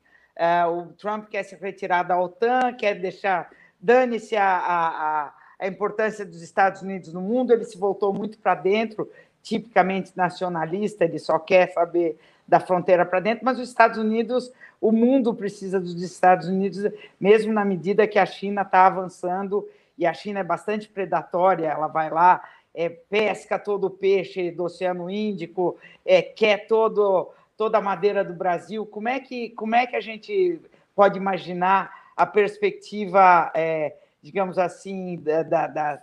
[0.68, 3.50] O Trump quer se retirar da OTAN, quer deixar.
[3.82, 8.54] Dane-se a, a, a, importância dos Estados Unidos no mundo, ele se voltou muito para
[8.54, 9.10] dentro,
[9.42, 12.16] tipicamente nacionalista, ele só quer saber
[12.46, 17.52] da fronteira para dentro, mas os Estados Unidos, o mundo precisa dos Estados Unidos, mesmo
[17.52, 19.68] na medida que a China está avançando,
[19.98, 22.42] e a China é bastante predatória, ela vai lá,
[22.74, 28.34] é, pesca todo o peixe do Oceano Índico, é, quer todo toda a madeira do
[28.34, 28.84] Brasil.
[28.84, 30.60] Como é que, como é que a gente
[30.96, 36.02] pode imaginar a perspectiva, é, digamos assim, da, da, da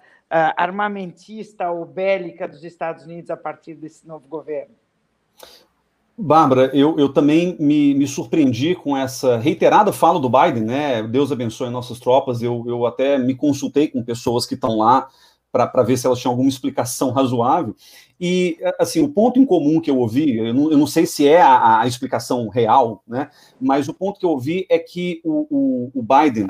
[0.57, 4.75] armamentista ou bélica dos Estados Unidos a partir desse novo governo?
[6.21, 11.01] Bárbara, eu, eu também me, me, surpreendi com essa reiterada fala do Biden, né?
[11.01, 12.41] Deus abençoe nossas tropas.
[12.41, 15.07] Eu, eu até me consultei com pessoas que estão lá
[15.49, 17.73] para ver se elas tinham alguma explicação razoável.
[18.19, 21.27] E, assim, o ponto em comum que eu ouvi, eu não, eu não sei se
[21.27, 23.29] é a, a, explicação real, né?
[23.61, 26.47] Mas o ponto que eu ouvi é que o, o, o Biden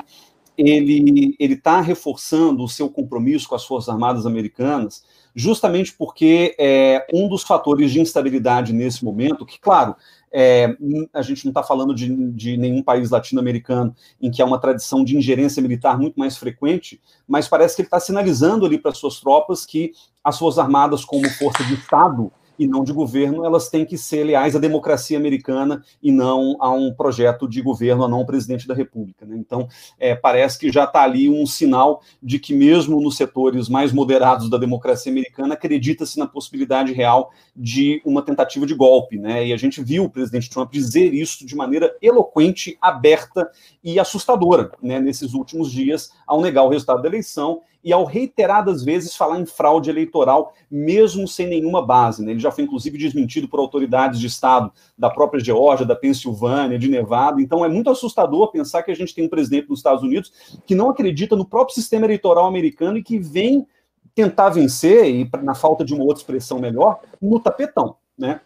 [0.62, 5.02] ele está reforçando o seu compromisso com as Forças Armadas Americanas,
[5.34, 9.96] justamente porque é um dos fatores de instabilidade nesse momento, que, claro,
[10.32, 10.76] é,
[11.12, 15.02] a gente não está falando de, de, nenhum país latino-americano em que há uma tradição
[15.02, 19.18] de ingerência militar muito mais frequente, mas parece que ele está sinalizando ali para suas
[19.18, 19.92] tropas que
[20.22, 24.22] as Forças Armadas, como força de Estado, e não de governo, elas têm que ser
[24.22, 28.74] leais à democracia americana e não a um projeto de governo, a não presidente da
[28.74, 29.24] República.
[29.24, 29.34] Né?
[29.38, 29.66] Então,
[29.98, 34.50] é, parece que já está ali um sinal de que, mesmo nos setores mais moderados
[34.50, 39.18] da democracia americana, acredita-se na possibilidade real de uma tentativa de golpe.
[39.18, 39.46] Né?
[39.46, 43.50] E a gente viu o presidente Trump dizer isso de maneira eloquente, aberta
[43.82, 48.84] e assustadora né, nesses últimos dias, ao negar o resultado da eleição e ao reiteradas
[48.84, 52.24] vezes falar em fraude eleitoral, mesmo sem nenhuma base.
[52.24, 52.32] Né?
[52.32, 56.88] Ele já foi, inclusive, desmentido por autoridades de Estado da própria Geórgia, da Pensilvânia, de
[56.88, 57.40] Nevada.
[57.40, 60.74] Então, é muito assustador pensar que a gente tem um presidente nos Estados Unidos que
[60.74, 63.66] não acredita no próprio sistema eleitoral americano e que vem
[64.14, 67.96] tentar vencer, e na falta de uma outra expressão melhor, no tapetão.
[68.18, 68.40] Né?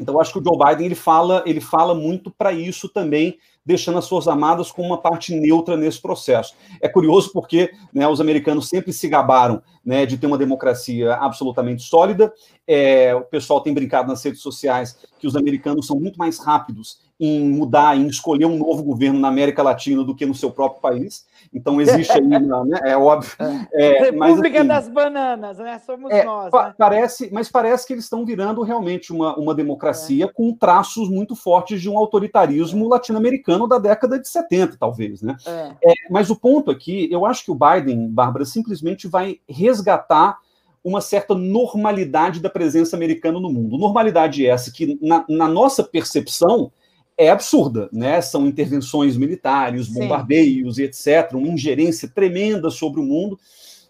[0.00, 3.98] Então, acho que o Joe Biden ele fala, ele fala muito para isso também, deixando
[3.98, 6.54] as Forças Armadas como uma parte neutra nesse processo.
[6.80, 11.82] É curioso porque né, os americanos sempre se gabaram né, de ter uma democracia absolutamente
[11.82, 12.32] sólida.
[12.66, 17.00] É, o pessoal tem brincado nas redes sociais que os americanos são muito mais rápidos
[17.20, 20.80] em mudar, em escolher um novo governo na América Latina do que no seu próprio
[20.80, 21.26] país.
[21.52, 22.40] Então existe aí, né,
[22.84, 23.32] é óbvio.
[23.72, 25.80] É, República mas, assim, das Bananas, né?
[25.84, 26.52] Somos é, nós.
[26.52, 26.74] Né?
[26.78, 30.28] Parece, mas parece que eles estão virando realmente uma, uma democracia é.
[30.28, 35.36] com traços muito fortes de um autoritarismo latino-americano da década de 70, talvez, né?
[35.44, 35.90] É.
[35.90, 40.38] É, mas o ponto aqui, eu acho que o Biden, Bárbara, simplesmente vai resgatar
[40.84, 43.76] uma certa normalidade da presença americana no mundo.
[43.76, 46.72] Normalidade essa que, na, na nossa percepção,
[47.20, 48.18] é absurda, né?
[48.22, 50.82] São intervenções militares, bombardeios Sim.
[50.82, 53.38] e etc., uma ingerência tremenda sobre o mundo.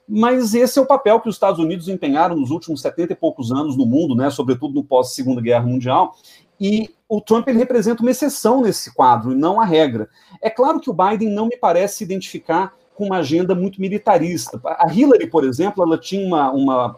[0.09, 3.53] Mas esse é o papel que os Estados Unidos empenharam nos últimos 70 e poucos
[3.53, 4.31] anos no mundo, né?
[4.31, 6.17] Sobretudo no pós-Segunda Guerra Mundial.
[6.61, 10.09] E o Trump ele representa uma exceção nesse quadro, e não a regra.
[10.43, 14.61] É claro que o Biden não me parece se identificar com uma agenda muito militarista.
[14.65, 16.97] A Hillary, por exemplo, ela tinha uma, uma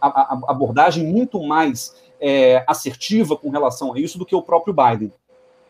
[0.48, 5.12] abordagem muito mais é, assertiva com relação a isso do que o próprio Biden.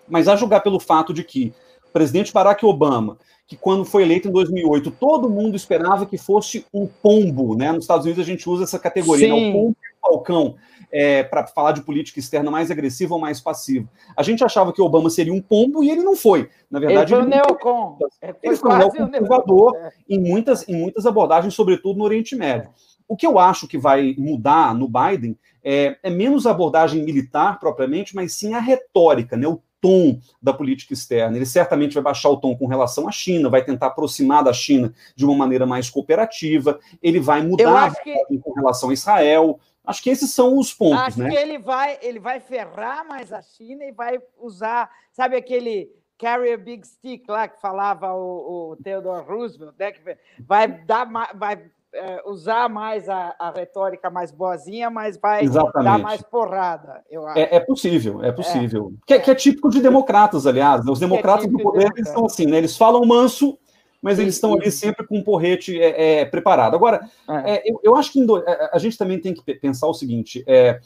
[0.08, 1.52] Mas a julgar pelo fato de que
[1.88, 6.64] o presidente Barack Obama, que quando foi eleito em 2008, todo mundo esperava que fosse
[6.72, 7.70] um pombo, né?
[7.70, 9.34] Nos Estados Unidos a gente usa essa categoria, né?
[9.34, 10.54] o pombo e o falcão,
[10.90, 13.88] é, para falar de política externa mais agressiva ou mais passiva.
[14.16, 16.48] A gente achava que Obama seria um pombo e ele não foi.
[16.70, 17.98] Na verdade, ele foi ele, neocon.
[18.42, 19.92] ele foi um neoconservador é.
[20.08, 22.70] em, muitas, em muitas abordagens, sobretudo no Oriente Médio.
[23.08, 27.58] O que eu acho que vai mudar no Biden é, é menos a abordagem militar
[27.60, 29.46] propriamente, mas sim a retórica, né?
[29.46, 31.36] o tom da política externa.
[31.36, 34.94] Ele certamente vai baixar o tom com relação à China, vai tentar aproximar da China
[35.16, 38.38] de uma maneira mais cooperativa, ele vai mudar que...
[38.38, 39.58] com relação a Israel.
[39.84, 41.30] Acho que esses são os pontos, Acho né?
[41.30, 46.52] que ele vai, ele vai ferrar mais a China e vai usar, sabe aquele carry
[46.52, 49.90] a big stick lá que falava o, o Theodore Roosevelt, né?
[49.90, 51.04] Que vai dar,
[51.34, 51.60] vai
[51.94, 55.84] é, usar mais a, a, retórica mais boazinha, mas vai Exatamente.
[55.84, 57.38] dar mais porrada, eu acho.
[57.38, 58.94] É, é possível, é possível.
[59.02, 59.06] É.
[59.06, 60.84] Que, que, é típico de democratas, aliás.
[60.84, 60.90] Né?
[60.90, 62.58] Os é democratas do poder eles são assim, né?
[62.58, 63.58] Eles falam manso,
[64.00, 66.74] mas eles estão ali sempre com um porrete é, é, preparado.
[66.74, 67.08] Agora,
[67.44, 67.70] é.
[67.70, 68.24] eu, eu, acho que
[68.72, 70.80] a gente também tem que pensar o seguinte: é,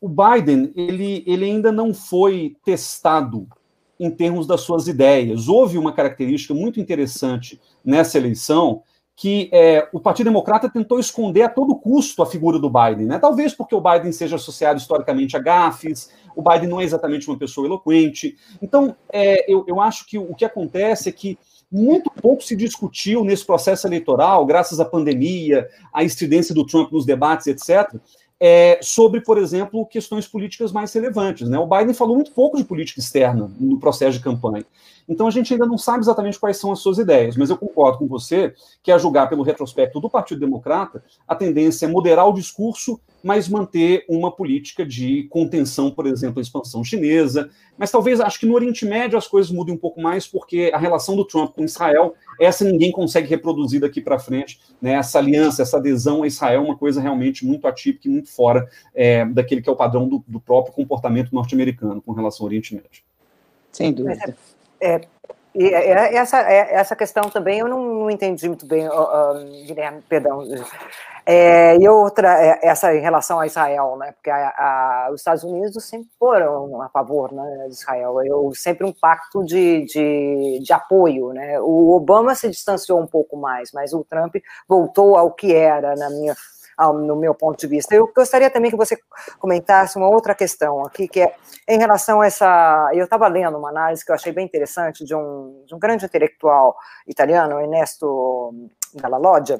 [0.00, 3.48] o Biden ele, ele ainda não foi testado
[3.98, 5.48] em termos das suas ideias.
[5.48, 8.82] Houve uma característica muito interessante nessa eleição
[9.16, 13.18] que é, o Partido Democrata tentou esconder a todo custo a figura do Biden, né?
[13.18, 17.38] Talvez porque o Biden seja associado historicamente a gafes, o Biden não é exatamente uma
[17.38, 18.36] pessoa eloquente.
[18.60, 21.38] Então, é, eu, eu acho que o que acontece é que
[21.70, 27.06] muito pouco se discutiu nesse processo eleitoral, graças à pandemia, à estridência do Trump nos
[27.06, 28.00] debates, etc
[28.40, 31.48] é, sobre, por exemplo, questões políticas mais relevantes.
[31.48, 31.58] Né?
[31.58, 34.64] O Biden falou muito pouco de política externa no processo de campanha.
[35.08, 37.98] Então a gente ainda não sabe exatamente quais são as suas ideias, mas eu concordo
[37.98, 42.32] com você que, a julgar pelo retrospecto do Partido Democrata, a tendência é moderar o
[42.32, 47.48] discurso, mas manter uma política de contenção, por exemplo, à expansão chinesa.
[47.76, 50.78] Mas talvez acho que no Oriente Médio as coisas mudem um pouco mais, porque a
[50.78, 54.60] relação do Trump com Israel, essa ninguém consegue reproduzir daqui para frente.
[54.80, 54.92] Né?
[54.92, 58.68] Essa aliança, essa adesão a Israel é uma coisa realmente muito atípica e muito fora
[58.94, 62.74] é, daquele que é o padrão do, do próprio comportamento norte-americano com relação ao Oriente
[62.74, 63.02] Médio.
[63.72, 64.36] Sem dúvida.
[64.84, 65.00] É,
[65.54, 68.86] e é, é, essa, essa questão também eu não, não entendi muito bem,
[69.66, 70.44] Guilherme, perdão.
[71.24, 72.28] É, e outra,
[72.62, 74.12] essa em relação a Israel, né?
[74.12, 78.84] Porque a, a, os Estados Unidos sempre foram a favor né, de Israel, eu, sempre
[78.84, 81.58] um pacto de, de, de, apoio, né?
[81.60, 84.34] O Obama se distanciou um pouco mais, mas o Trump
[84.68, 86.34] voltou ao que era, na minha
[86.78, 87.94] no meu ponto de vista.
[87.94, 88.98] Eu gostaria também que você
[89.38, 91.34] comentasse uma outra questão aqui, que é
[91.68, 92.90] em relação a essa.
[92.92, 96.04] Eu estava lendo uma análise que eu achei bem interessante de um, de um grande
[96.04, 98.52] intelectual italiano, Ernesto
[98.94, 99.58] Dalla Loggia.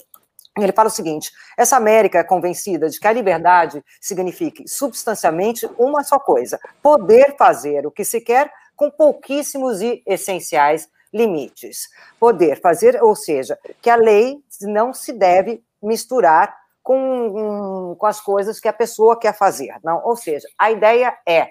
[0.59, 6.05] Ele fala o seguinte: essa América é convencida de que a liberdade signifique substancialmente uma
[6.05, 11.89] só coisa: poder fazer o que se quer com pouquíssimos e essenciais limites.
[12.19, 18.61] Poder fazer, ou seja, que a lei não se deve misturar com, com as coisas
[18.61, 19.75] que a pessoa quer fazer.
[19.83, 21.49] Não, ou seja, a ideia é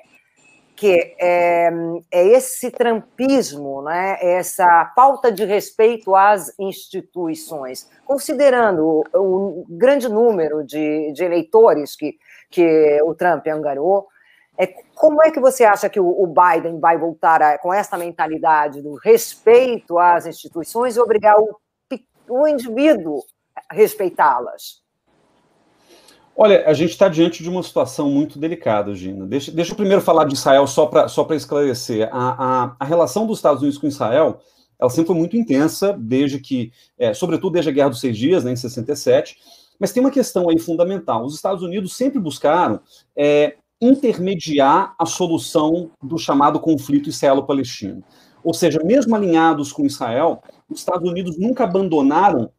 [0.76, 1.70] que é,
[2.12, 10.64] é, esse trampismo, né, essa falta de respeito às instituições, considerando o, o grande número
[10.64, 12.18] de, de, eleitores que,
[12.50, 14.08] que o Trump angariou,
[14.58, 17.98] é, como é que você acha que o, o Biden vai voltar a, com essa
[17.98, 21.56] mentalidade do respeito às instituições e obrigar o,
[22.28, 23.24] o indivíduo
[23.70, 24.83] a respeitá-las?
[26.36, 29.26] Olha, a gente está diante de uma situação muito delicada, Gina.
[29.26, 32.10] Deixa, deixa eu primeiro falar de Israel só para só esclarecer.
[32.12, 34.40] A, a, a, relação dos Estados Unidos com Israel
[34.80, 38.44] ela sempre foi muito intensa, desde que, é, sobretudo desde a Guerra dos Seis Dias,
[38.44, 39.38] né, em 67.
[39.80, 41.24] Mas tem uma questão aí fundamental.
[41.24, 42.82] Os Estados Unidos sempre buscaram
[43.16, 48.04] é, intermediar a solução do chamado conflito israelo-palestino.
[48.44, 52.52] Ou seja, mesmo alinhados com Israel, os Estados Unidos nunca abandonaram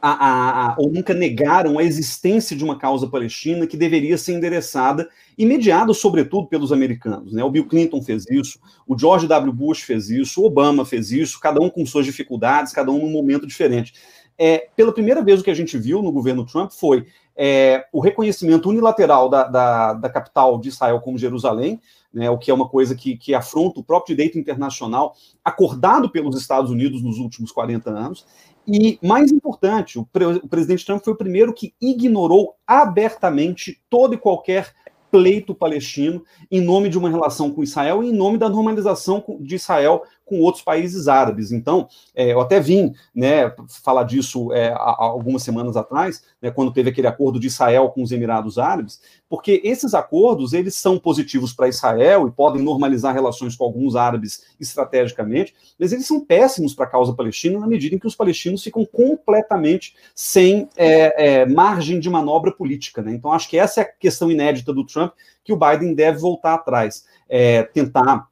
[0.00, 4.34] a, a, a, ou nunca negaram a existência de uma causa palestina que deveria ser
[4.34, 7.32] endereçada e mediada, sobretudo, pelos americanos.
[7.32, 7.42] Né?
[7.42, 9.52] O Bill Clinton fez isso, o George W.
[9.52, 13.10] Bush fez isso, o Obama fez isso, cada um com suas dificuldades, cada um num
[13.10, 13.94] momento diferente.
[14.38, 18.00] É, pela primeira vez, o que a gente viu no governo Trump foi é, o
[18.00, 21.80] reconhecimento unilateral da, da, da, capital de Israel como Jerusalém,
[22.12, 26.36] né, o que é uma coisa que, que afronta o próprio direito internacional acordado pelos
[26.36, 28.26] Estados Unidos nos últimos 40 anos,
[28.68, 34.14] e, mais importante, o, pre o presidente Trump foi o primeiro que ignorou abertamente todo
[34.14, 34.74] e qualquer
[35.10, 39.54] pleito palestino em nome de uma relação com Israel e em nome da normalização de
[39.54, 41.50] Israel com outros países árabes.
[41.50, 43.52] Então, é, eu até vim né,
[43.82, 48.12] falar disso é, algumas semanas atrás, né, quando teve aquele acordo de Israel com os
[48.12, 53.64] Emirados Árabes, porque esses acordos eles são positivos para Israel e podem normalizar relações com
[53.64, 58.06] alguns árabes estrategicamente, mas eles são péssimos para a causa palestina na medida em que
[58.06, 63.02] os palestinos ficam completamente sem é, é, margem de manobra política.
[63.02, 63.12] Né?
[63.12, 65.12] Então, acho que essa é a questão inédita do Trump
[65.44, 68.28] que o Biden deve voltar atrás, é, tentar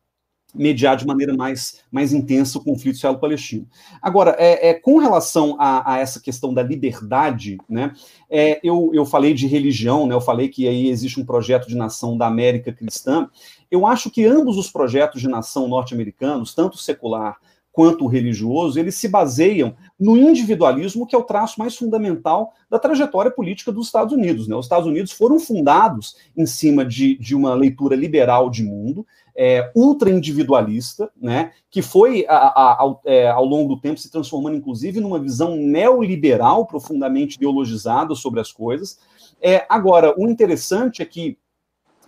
[0.57, 3.67] mediar de maneira mais, mais intensa o conflito israelo-palestino.
[4.01, 7.93] Agora, é, é, com relação a, a, essa questão da liberdade, né,
[8.31, 11.77] é, eu, eu falei de religião, né, eu falei que aí existe um projeto de
[11.77, 13.29] nação da América cristã.
[13.71, 17.37] Eu acho que ambos os projetos de nação norte-americanos, tanto secular
[17.77, 22.79] quanto o religioso, eles se baseiam no individualismo, que é o traço mais fundamental da
[22.79, 24.49] trajetória política dos Estados Unidos.
[24.49, 24.57] Né?
[24.57, 29.07] Os Estados Unidos foram fundados em cima de, de uma leitura liberal de mundo,
[29.37, 34.57] é, ultra-individualista, né, que foi, a, a, ao, é, ao, longo do tempo, se transformando,
[34.57, 38.99] inclusive, numa visão neoliberal profundamente ideologizada sobre as coisas.
[39.39, 41.37] É, agora, o interessante é que,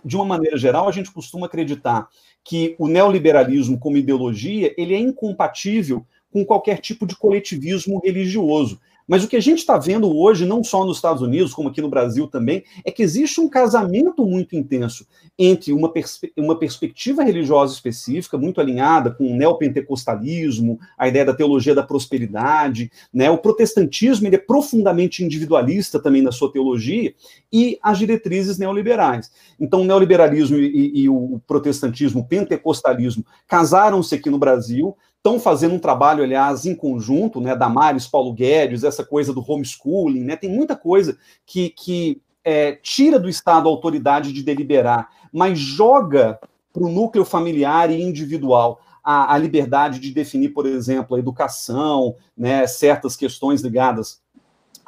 [0.03, 2.07] de uma maneira geral, a gente costuma acreditar
[2.43, 8.79] que o neoliberalismo como ideologia ele é incompatível com qualquer tipo de coletivismo religioso.
[9.09, 11.81] Mas o que a gente está vendo hoje, não só nos Estados Unidos, como aqui
[11.81, 15.07] no Brasil também, é que existe um casamento muito intenso
[15.37, 21.33] entre uma, perspe uma perspectiva religiosa específica, muito alinhada com o neopentecostalismo, a ideia da
[21.33, 23.31] teologia da prosperidade, né?
[23.31, 27.11] o protestantismo ele é profundamente individualista também na sua teologia,
[27.51, 29.31] e as diretrizes neoliberais.
[29.59, 35.75] Então, o neoliberalismo e, e o protestantismo, o pentecostalismo, casaram-se aqui no Brasil, estão fazendo
[35.75, 40.49] um trabalho, aliás, em conjunto, né, Damares, Paulo Guedes, essa coisa do homeschooling, né, tem
[40.49, 46.39] muita coisa que, que é, tira do Estado a autoridade de deliberar, mas joga
[46.71, 52.15] para o núcleo familiar e individual a, a, liberdade de definir, por exemplo, a educação,
[52.37, 54.21] né, certas questões ligadas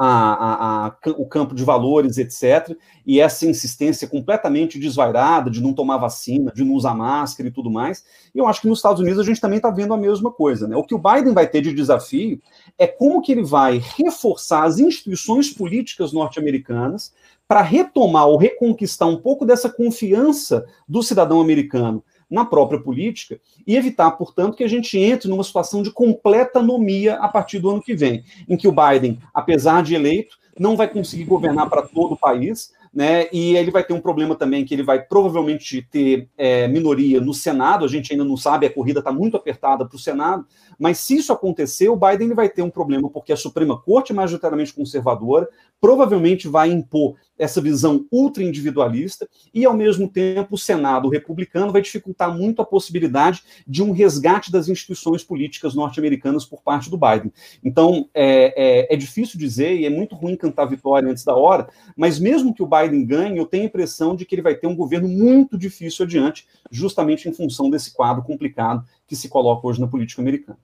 [0.03, 2.75] a, a, o campo de valores, etc.,
[3.05, 7.69] e essa insistência completamente desvairada de não tomar vacina, de não usar máscara e tudo
[7.69, 8.03] mais.
[8.33, 10.67] E eu acho que nos Estados Unidos a gente também está vendo a mesma coisa.
[10.67, 10.75] Né?
[10.75, 12.41] O que o Biden vai ter de desafio
[12.79, 17.13] é como que ele vai reforçar as instituições políticas norte-americanas
[17.47, 23.75] para retomar ou reconquistar um pouco dessa confiança do cidadão americano na própria política e
[23.75, 27.81] evitar, portanto, que a gente entre numa situação de completa anomia a partir do ano
[27.81, 32.13] que vem, em que o Biden, apesar de eleito, não vai conseguir governar para todo
[32.13, 33.27] o país, né?
[33.31, 37.33] E ele vai ter um problema também que ele vai provavelmente ter é, minoria no
[37.33, 37.85] Senado.
[37.85, 40.45] A gente ainda não sabe, a corrida está muito apertada para o Senado.
[40.81, 44.11] Mas se isso acontecer, o Biden ele vai ter um problema porque a Suprema Corte,
[44.11, 45.47] majoritariamente conservadora,
[45.79, 51.83] provavelmente vai impor essa visão ultra individualista e, ao mesmo tempo, o Senado republicano vai
[51.83, 57.31] dificultar muito a possibilidade de um resgate das instituições políticas norte-americanas por parte do Biden.
[57.63, 61.69] Então, é, é, é, difícil dizer e é muito ruim cantar vitória antes da hora,
[61.95, 64.65] mas mesmo que o Biden ganhe, eu tenho a impressão de que ele vai ter
[64.65, 69.79] um governo muito difícil adiante, justamente em função desse quadro complicado que se coloca hoje
[69.79, 70.57] na política americana.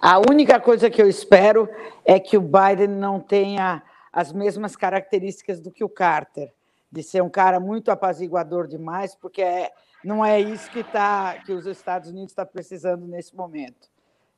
[0.00, 1.68] A única coisa que eu espero
[2.04, 3.82] é que o Biden não tenha
[4.12, 6.52] as mesmas características do que o Carter,
[6.90, 9.72] de ser um cara muito apaziguador demais, porque é,
[10.04, 13.90] não é isso que, tá, que os Estados Unidos está precisando nesse momento.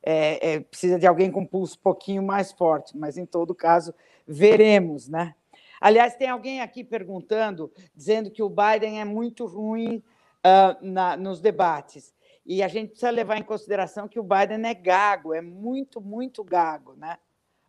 [0.02, 3.94] É, é, precisa de alguém com pulso um pouquinho mais forte, mas em todo caso,
[4.26, 5.34] veremos, né?
[5.78, 10.02] Aliás, tem alguém aqui perguntando, dizendo que o Biden é muito ruim
[10.38, 12.14] uh, na, nos debates.
[12.44, 16.42] E a gente precisa levar em consideração que o Biden é gago, é muito, muito
[16.42, 17.16] gago, né?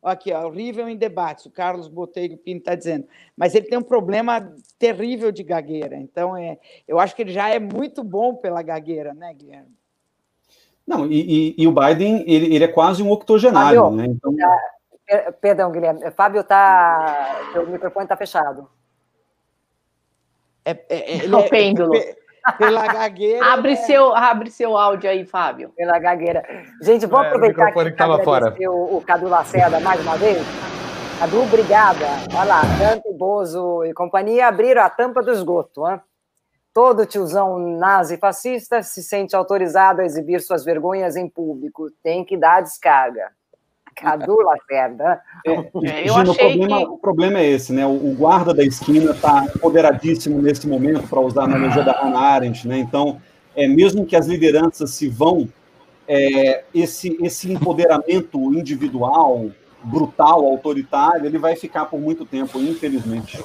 [0.02, 3.08] Aqui, ó, horrível em debates, o Carlos Botelho Pinto está dizendo.
[3.38, 5.96] Mas ele tem um problema terrível de gagueira.
[5.96, 6.58] Então, é,
[6.88, 9.78] eu acho que ele já é muito bom pela gagueira, né, Guilherme?
[10.88, 14.06] Não, e, e, e o Biden, ele, ele, é quase um octogenário, Fábio, né?
[14.08, 14.36] Então...
[15.08, 16.10] É, perdão, Guilherme.
[16.12, 18.68] Fábio, tá, o microfone está fechado.
[20.66, 21.94] É, é, ele é, pêndulo.
[22.58, 23.46] Pela gagueira.
[23.54, 23.76] abre, é...
[23.76, 25.70] seu, abre seu áudio aí, Fábio.
[25.76, 26.44] Pela gagueira.
[26.82, 28.56] Gente, vou é, aproveitar que, que fora.
[28.70, 30.42] O, o Cadu Lacerda mais uma vez.
[31.20, 32.06] Cadu, obrigada.
[32.34, 35.88] Olha lá, Dante, Bozo e companhia abriram a tampa do esgoto.
[35.88, 36.02] Hein?
[36.74, 41.92] Todo tiozão nazi fascista se sente autorizado a exibir suas vergonhas em público.
[42.02, 43.32] Tem que dar descarga.
[43.96, 45.22] Cadu Lacerda.
[45.46, 46.86] É, é, eu achei o, problema, que...
[46.86, 47.86] o problema é esse, né?
[47.86, 52.20] O, o guarda da esquina está empoderadíssimo nesse momento, para usar a analogia da Hannah
[52.20, 52.78] Arendt, né?
[52.78, 53.22] Então,
[53.56, 55.48] é, mesmo que as lideranças se vão,
[56.08, 59.50] é, esse, esse empoderamento individual,
[59.84, 63.44] brutal, autoritário, ele vai ficar por muito tempo, infelizmente.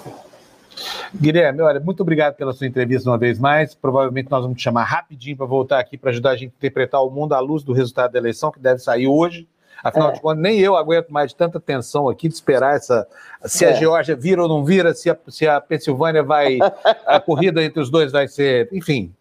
[1.15, 3.75] Guilherme, olha, muito obrigado pela sua entrevista uma vez mais.
[3.75, 7.03] Provavelmente nós vamos te chamar rapidinho para voltar aqui para ajudar a gente a interpretar
[7.03, 9.49] o mundo à luz do resultado da eleição, que deve sair hoje.
[9.83, 10.13] Afinal é.
[10.13, 13.07] de contas, nem eu aguento mais de tanta tensão aqui de esperar essa.
[13.45, 13.71] Se é.
[13.71, 16.59] a Geórgia vira ou não vira, se a, se a Pensilvânia vai.
[17.07, 18.69] A corrida entre os dois vai ser.
[18.73, 19.13] Enfim.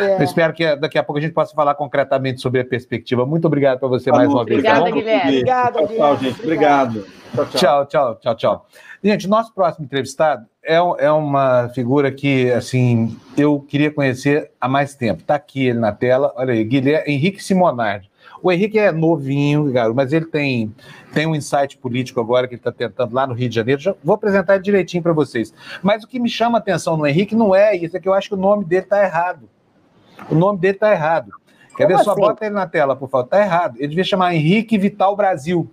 [0.00, 0.16] É.
[0.16, 3.24] Eu espero que daqui a pouco a gente possa falar concretamente sobre a perspectiva.
[3.26, 4.58] Muito obrigado para você mais uma vez.
[4.58, 5.30] Obrigada, tá Guilherme.
[5.30, 5.96] Obrigado, Guilherme.
[5.96, 6.42] Tchau, gente.
[6.42, 7.06] Obrigado.
[7.56, 8.66] Tchau, tchau, tchau, tchau.
[9.02, 14.94] Gente, nosso próximo entrevistado é, é uma figura que, assim, eu queria conhecer há mais
[14.94, 15.20] tempo.
[15.20, 16.32] Está aqui ele na tela.
[16.36, 18.07] Olha aí, Guilherme Henrique Simonardi.
[18.42, 20.74] O Henrique é novinho, mas ele tem,
[21.12, 23.80] tem um insight político agora que ele está tentando lá no Rio de Janeiro.
[23.80, 25.52] Já vou apresentar ele direitinho para vocês.
[25.82, 28.14] Mas o que me chama a atenção no Henrique não é isso, é que eu
[28.14, 29.48] acho que o nome dele está errado.
[30.30, 31.30] O nome dele está errado.
[31.76, 32.04] Quer Como ver?
[32.04, 32.20] Só assim?
[32.20, 33.28] bota ele na tela, por favor.
[33.28, 33.76] Tá errado.
[33.78, 35.70] Ele devia chamar Henrique Vital Brasil.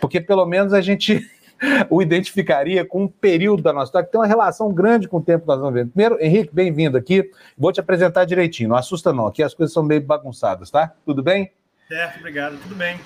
[0.00, 1.24] Porque pelo menos a gente
[1.88, 5.22] o identificaria com um período da nossa história que tem uma relação grande com o
[5.22, 5.86] tempo que nós vamos ver.
[5.86, 7.30] Primeiro, Henrique, bem-vindo aqui.
[7.56, 10.92] Vou te apresentar direitinho, não assusta não, aqui as coisas são meio bagunçadas, tá?
[11.04, 11.50] Tudo bem?
[11.88, 12.98] Certo, obrigado, tudo bem.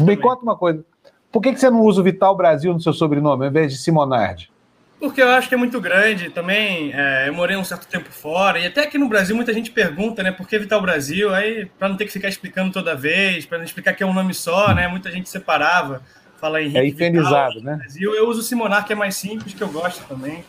[0.00, 0.84] Me conta uma coisa,
[1.30, 3.78] por que, que você não usa o Vital Brasil no seu sobrenome, ao invés de
[3.78, 4.50] Simonardi?
[4.98, 6.92] Porque eu acho que é muito grande também.
[6.94, 10.22] É, eu morei um certo tempo fora, e até aqui no Brasil muita gente pergunta,
[10.22, 11.34] né, por que Vital Brasil?
[11.34, 14.14] Aí, para não ter que ficar explicando toda vez, para não explicar que é um
[14.14, 16.02] nome só, né, muita gente separava
[16.42, 17.76] fala Henrique É infernizado, né?
[17.76, 18.14] Brasil.
[18.16, 20.44] Eu uso o Simonar, que é mais simples, que eu gosto também.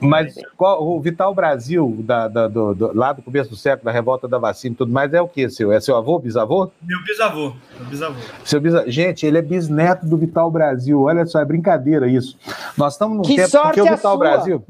[0.00, 3.92] Mas qual, o Vital Brasil, da, da, do, do, lá do começo do século, da
[3.92, 5.72] revolta da vacina e tudo mais, é o que, seu?
[5.72, 6.70] É seu avô, bisavô?
[6.80, 7.52] Meu bisavô.
[7.78, 8.20] Meu bisavô.
[8.44, 8.90] Seu bisavô.
[8.90, 11.02] Gente, ele é bisneto do Vital Brasil.
[11.02, 12.38] Olha só, é brincadeira isso.
[12.76, 14.18] Nós estamos num que tempo porque o Vital sua.
[14.18, 14.64] Brasil.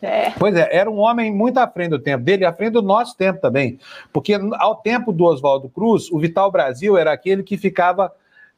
[0.00, 0.30] É.
[0.38, 3.16] Pois é, era um homem muito à frente do tempo dele, à frente do nosso
[3.16, 3.78] tempo também.
[4.12, 8.12] Porque ao tempo do Oswaldo Cruz, o Vital Brasil era aquele que ficava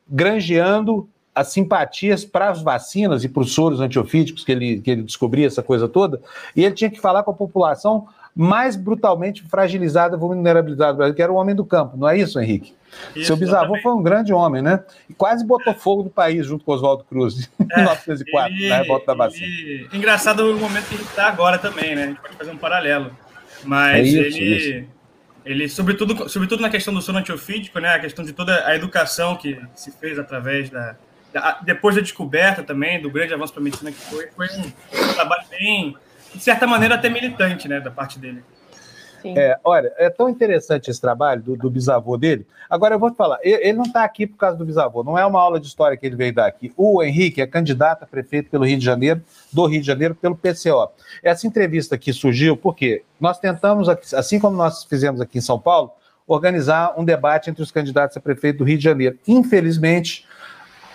[0.09, 1.09] granjeando
[1.39, 5.47] as simpatias para as vacinas e para os soros antiofídicos que ele, que ele descobria,
[5.47, 6.21] essa coisa toda,
[6.57, 11.37] e ele tinha que falar com a população mais brutalmente fragilizada, vulnerabilizada que era o
[11.37, 12.75] homem do campo, não é isso, Henrique?
[13.15, 14.83] Isso, Seu bisavô foi um grande homem, né?
[15.09, 18.77] E quase botou fogo no país junto com Oswaldo Cruz, em é, 1904, ele, na
[18.79, 19.47] revolta da vacina.
[19.47, 22.03] Ele, engraçado o momento que a gente está agora também, né?
[22.03, 23.11] A gente pode fazer um paralelo.
[23.65, 24.89] Mas é isso, ele, isso.
[25.45, 27.91] ele sobretudo, sobretudo na questão do sono antiofídico, né?
[27.95, 30.97] A questão de toda a educação que se fez através da,
[31.63, 35.45] depois da descoberta também, do grande avanço para a medicina que foi, foi um trabalho
[35.51, 35.97] bem,
[36.35, 38.43] de certa maneira, até militante, né, da parte dele.
[39.25, 42.47] É, olha, é tão interessante esse trabalho do, do bisavô dele.
[42.71, 45.25] Agora eu vou te falar, ele não está aqui por causa do bisavô, não é
[45.27, 46.73] uma aula de história que ele veio dar aqui.
[46.77, 49.23] O Henrique é candidato a prefeito pelo Rio de Janeiro,
[49.53, 50.91] do Rio de Janeiro, pelo PCO.
[51.23, 55.93] Essa entrevista aqui surgiu porque nós tentamos, assim como nós fizemos aqui em São Paulo,
[56.27, 59.19] organizar um debate entre os candidatos a prefeito do Rio de Janeiro.
[59.27, 60.27] Infelizmente,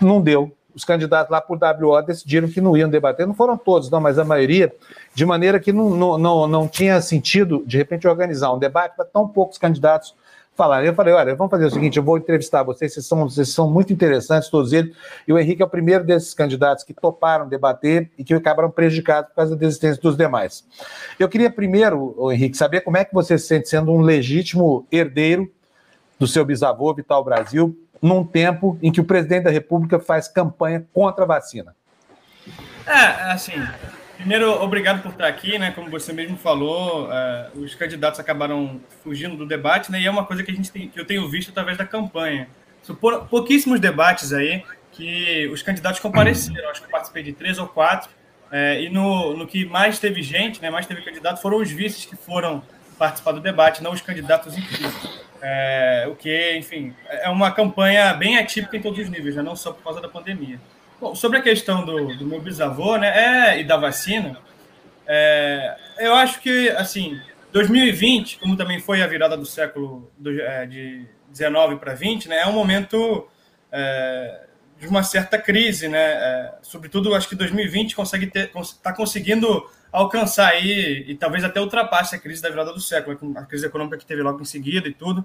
[0.04, 0.52] não deu.
[0.76, 4.18] Os candidatos lá por WO decidiram que não iam debater, não foram todos, não, mas
[4.18, 4.74] a maioria,
[5.14, 9.06] de maneira que não, não, não, não tinha sentido, de repente, organizar um debate para
[9.06, 10.16] tão poucos candidatos
[10.56, 10.88] falarem.
[10.88, 13.70] Eu falei, olha, vamos fazer o seguinte, eu vou entrevistar vocês, vocês são, vocês são
[13.70, 14.96] muito interessantes, todos eles,
[15.28, 19.30] e o Henrique é o primeiro desses candidatos que toparam debater e que acabaram prejudicados
[19.30, 20.66] por causa da desistência dos demais.
[21.20, 25.50] Eu queria primeiro, Henrique, saber como é que você se sente sendo um legítimo herdeiro
[26.20, 30.86] do seu bisavô, Vital Brasil, num tempo em que o presidente da República faz campanha
[30.92, 31.74] contra a vacina?
[32.86, 33.54] É, assim,
[34.18, 35.72] primeiro, obrigado por estar aqui, né?
[35.72, 40.02] Como você mesmo falou, uh, os candidatos acabaram fugindo do debate, né?
[40.02, 42.50] E é uma coisa que a gente tem, que eu tenho visto através da campanha.
[42.82, 46.70] São pouquíssimos debates aí que os candidatos compareceram.
[46.70, 48.10] Acho que eu participei de três ou quatro.
[48.52, 52.04] É, e no, no que mais teve gente, né, mais teve candidato, foram os vices
[52.04, 52.62] que foram
[53.00, 55.23] participar do debate, não os candidatos em si.
[55.46, 59.42] É, o que, enfim, é uma campanha bem atípica em todos os níveis, né?
[59.42, 60.58] não só por causa da pandemia.
[61.02, 64.38] Bom, sobre a questão do, do meu bisavô né, é, e da vacina,
[65.06, 67.20] é, eu acho que, assim,
[67.52, 72.40] 2020, como também foi a virada do século do, é, de 19 para 20, né,
[72.40, 73.28] é um momento
[73.70, 74.46] é,
[74.80, 76.00] de uma certa crise, né?
[76.00, 82.16] É, sobretudo, acho que 2020 consegue ter, está conseguindo alcançar aí e talvez até ultrapasse
[82.16, 84.94] a crise da virada do século, a crise econômica que teve logo em seguida e
[84.94, 85.24] tudo.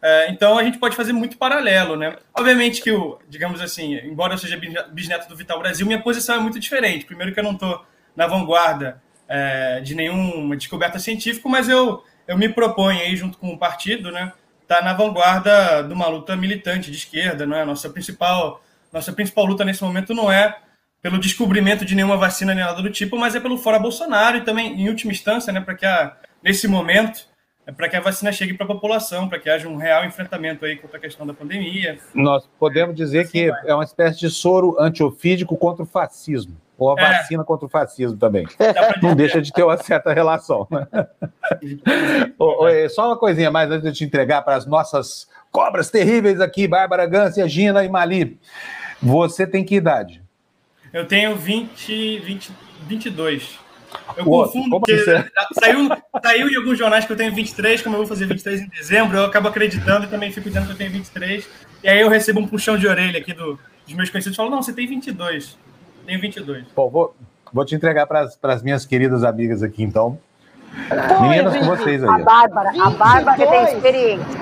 [0.00, 2.16] É, então a gente pode fazer muito paralelo, né?
[2.34, 4.58] Obviamente que o, digamos assim, embora eu seja
[4.90, 7.04] bisneto do Vital Brasil, minha posição é muito diferente.
[7.04, 12.38] Primeiro que eu não estou na vanguarda é, de nenhuma descoberta científica, mas eu, eu
[12.38, 14.32] me proponho aí junto com o partido, né?
[14.66, 17.64] Tá na vanguarda de uma luta militante de esquerda, não é?
[17.64, 18.62] Nossa principal
[18.92, 20.56] nossa principal luta nesse momento não é
[21.06, 24.40] pelo descobrimento de nenhuma vacina nem nada do tipo, mas é pelo fora Bolsonaro e
[24.40, 27.28] também, em última instância, né, para que a, nesse momento,
[27.64, 30.64] é para que a vacina chegue para a população, para que haja um real enfrentamento
[30.64, 31.96] aí contra a questão da pandemia.
[32.12, 33.60] Nós podemos dizer assim que vai.
[33.66, 37.18] é uma espécie de soro antiofídico contra o fascismo, ou a é.
[37.18, 38.44] vacina contra o fascismo também.
[39.00, 40.66] Não deixa de ter uma certa relação.
[41.56, 42.88] Né?
[42.90, 46.66] Só uma coisinha mais antes de eu te entregar para as nossas cobras terríveis aqui,
[46.66, 48.40] Bárbara Gância, Gina e Mali.
[49.00, 50.25] Você tem que idade?
[50.96, 52.52] Eu tenho 20, 20
[52.88, 53.58] 22.
[54.16, 54.98] Eu confundo, porque
[55.52, 55.88] saiu,
[56.22, 59.18] saiu em alguns jornais que eu tenho 23, como eu vou fazer 23 em dezembro,
[59.18, 61.46] eu acabo acreditando e também fico dizendo que eu tenho 23.
[61.84, 64.48] E aí eu recebo um puxão de orelha aqui do, dos meus conhecidos e falo,
[64.48, 65.58] não, você tem 22.
[66.06, 66.64] Tenho 22.
[66.74, 67.14] Bom, vou,
[67.52, 70.18] vou te entregar para as minhas queridas amigas aqui, então.
[71.20, 72.08] Meninas com vocês aí.
[72.08, 74.40] A Bárbara, a Bárbara que tem experiência.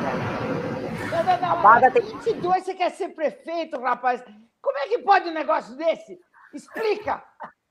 [1.11, 2.03] Não, não, não, a Bárbara tem...
[2.03, 4.23] 22 você quer ser prefeito, rapaz.
[4.63, 6.17] Como é que pode um negócio desse?
[6.55, 7.23] Explica!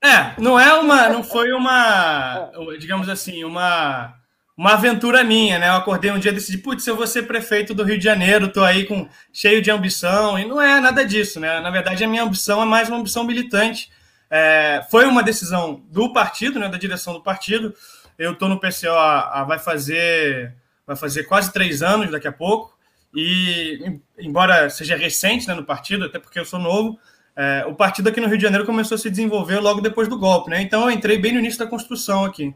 [0.02, 4.14] É, não é uma, não foi uma, digamos assim, uma
[4.56, 5.68] uma aventura minha, né?
[5.68, 8.52] Eu acordei um dia e decidi, putz, eu vou ser prefeito do Rio de Janeiro,
[8.52, 11.60] tô aí com cheio de ambição, e não é nada disso, né?
[11.60, 13.90] Na verdade, a minha ambição é mais uma ambição militante.
[14.30, 16.68] É, foi uma decisão do partido, né?
[16.68, 17.74] Da direção do partido.
[18.16, 20.54] Eu tô no PCO a, a, vai fazer
[20.86, 22.76] vai fazer quase três anos daqui a pouco,
[23.14, 26.98] e embora seja recente né, no partido, até porque eu sou novo,
[27.36, 30.18] é, o partido aqui no Rio de Janeiro começou a se desenvolver logo depois do
[30.18, 30.60] golpe, né?
[30.62, 32.54] Então eu entrei bem no início da construção aqui.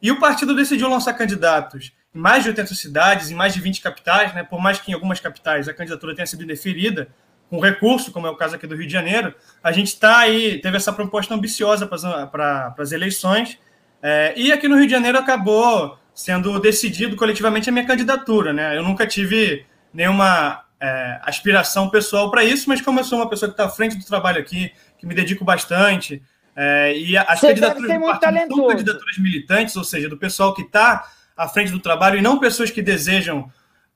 [0.00, 3.80] E o partido decidiu lançar candidatos em mais de 80 cidades, em mais de 20
[3.80, 4.42] capitais, né?
[4.42, 7.08] por mais que em algumas capitais a candidatura tenha sido indeferida,
[7.50, 10.60] com recurso, como é o caso aqui do Rio de Janeiro, a gente está aí,
[10.60, 13.58] teve essa proposta ambiciosa para as eleições,
[14.02, 18.52] é, e aqui no Rio de Janeiro acabou sendo decidido coletivamente a minha candidatura.
[18.52, 18.76] Né?
[18.76, 23.48] Eu nunca tive nenhuma é, aspiração pessoal para isso, mas como eu sou uma pessoa
[23.48, 26.22] que está à frente do trabalho aqui, que me dedico bastante,
[26.54, 30.62] é, e as Você candidaturas do partido são candidaturas militantes, ou seja, do pessoal que
[30.62, 33.50] está à frente do trabalho e não pessoas que desejam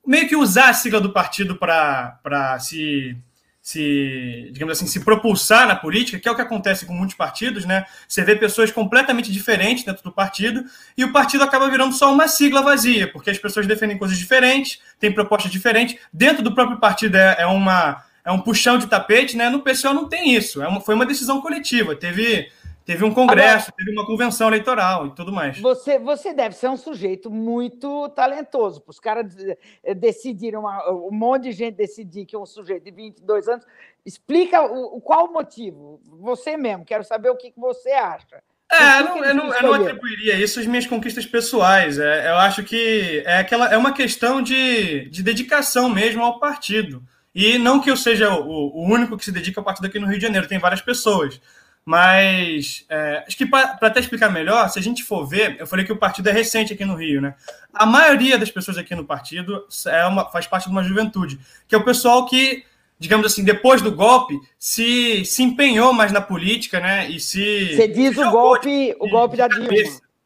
[0.06, 3.16] meio que usar a sigla do partido para se,
[3.62, 7.64] se, digamos assim, se propulsar na política, que é o que acontece com muitos partidos,
[7.64, 7.86] né?
[8.08, 10.64] Você vê pessoas completamente diferentes dentro do partido
[10.98, 14.80] e o partido acaba virando só uma sigla vazia, porque as pessoas defendem coisas diferentes,
[14.98, 15.96] têm propostas diferentes.
[16.12, 19.48] Dentro do próprio partido é, é uma é um puxão de tapete, né?
[19.48, 20.62] No PCO não tem isso.
[20.62, 21.96] É uma, foi uma decisão coletiva.
[21.96, 22.48] Teve,
[22.84, 25.58] teve um congresso, Agora, teve uma convenção eleitoral e tudo mais.
[25.58, 28.82] Você, você deve ser um sujeito muito talentoso.
[28.86, 29.34] Os caras
[29.84, 33.66] eh, decidiram, um monte de gente decidir que um sujeito de 22 anos.
[34.04, 36.00] Explica o, qual o motivo.
[36.20, 38.42] Você mesmo, quero saber o que, que você acha.
[38.70, 41.98] É, não, eu, não, eu não atribuiria isso às minhas conquistas pessoais.
[41.98, 47.02] É, eu acho que é, aquela, é uma questão de, de dedicação mesmo ao partido.
[47.34, 50.06] E não que eu seja o, o único que se dedica ao partido aqui no
[50.06, 51.40] Rio de Janeiro, tem várias pessoas.
[51.84, 55.84] Mas é, acho que para até explicar melhor, se a gente for ver, eu falei
[55.84, 57.34] que o partido é recente aqui no Rio, né?
[57.74, 61.74] A maioria das pessoas aqui no partido é uma, faz parte de uma juventude, que
[61.74, 62.64] é o pessoal que,
[63.00, 67.08] digamos assim, depois do golpe, se, se empenhou mais na política, né?
[67.10, 67.74] E se.
[67.74, 69.68] Você diz o golpe, de, o golpe da Dilma.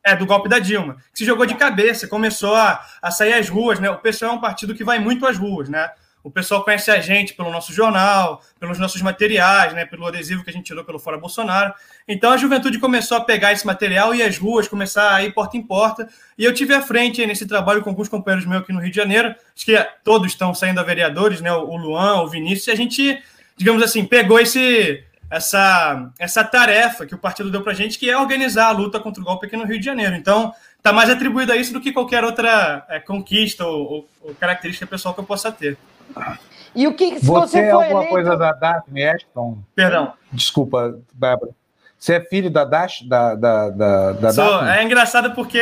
[0.05, 0.99] É, do golpe da Dilma.
[1.11, 3.89] Que se jogou de cabeça, começou a, a sair às ruas, né?
[3.91, 5.91] O PSOL é um partido que vai muito às ruas, né?
[6.27, 10.51] O pessoal conhece a gente pelo nosso jornal, pelos nossos materiais, né, pelo adesivo que
[10.51, 11.73] a gente tirou pelo Fora Bolsonaro.
[12.09, 15.57] Então a juventude começou a pegar esse material e as ruas, começar a ir porta
[15.57, 16.09] em porta.
[16.37, 18.97] E eu tive à frente nesse trabalho com alguns companheiros meus aqui no Rio de
[18.97, 22.77] Janeiro, acho que todos estão saindo a vereadores, né, o Luan, o Vinícius, e a
[22.77, 23.23] gente,
[23.57, 28.11] digamos assim, pegou esse, essa, essa tarefa que o partido deu para a gente, que
[28.11, 30.17] é organizar a luta contra o golpe aqui no Rio de Janeiro.
[30.17, 34.35] Então, está mais atribuído a isso do que qualquer outra é, conquista ou, ou, ou
[34.35, 35.79] característica pessoal que eu possa ter.
[36.75, 38.11] E o que se você, você é alguma eleito...
[38.11, 39.59] coisa da Daphne Ashton?
[39.75, 40.13] Perdão.
[40.31, 41.53] Desculpa, Bárbara.
[41.99, 44.71] Você é filho da Dash, da, da, da, da Sou, Daphne?
[44.71, 45.61] É engraçado porque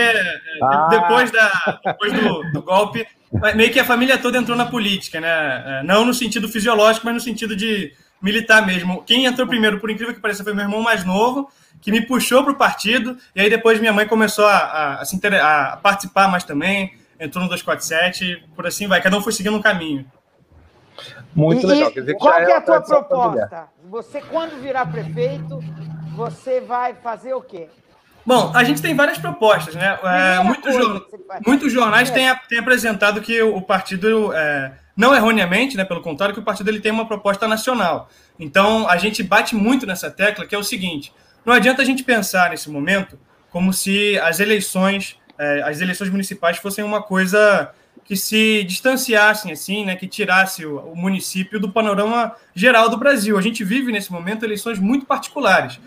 [0.63, 0.89] ah.
[0.91, 3.07] depois, da, depois do, do, golpe,
[3.55, 5.81] meio que a família toda entrou na política, né?
[5.81, 9.03] É, não no sentido fisiológico, mas no sentido de militar mesmo.
[9.05, 11.49] Quem entrou primeiro, por incrível que pareça, foi meu irmão mais novo,
[11.81, 15.73] que me puxou para o partido, e aí depois minha mãe começou a, a, a,
[15.73, 19.01] a participar mais também, entrou no 247, por assim vai.
[19.01, 20.05] Cada um foi seguindo um caminho.
[21.35, 21.91] Muito e, legal.
[21.91, 23.69] Quer dizer, qual é, é a tua proposta?
[23.91, 25.61] Você, quando virar prefeito,
[26.15, 27.69] você vai fazer o quê?
[28.27, 29.99] Bom, a gente tem várias propostas, né?
[30.03, 35.85] É, muitos, jornais, muitos jornais têm, têm, apresentado que o, partido, é, não erroneamente, né,
[35.85, 38.09] pelo contrário, que o partido ele tem uma proposta nacional.
[38.39, 41.13] Então, a gente bate muito nessa tecla, que é o seguinte:
[41.45, 43.19] não adianta a gente pensar nesse momento
[43.51, 47.73] como se as eleições, é, as eleições municipais fossem uma coisa
[48.05, 53.39] que se distanciassem, assim, né, que tirasse o, o, município do panorama geral do Brasil.
[53.39, 55.81] A gente vive nesse momento eleições muito particulares.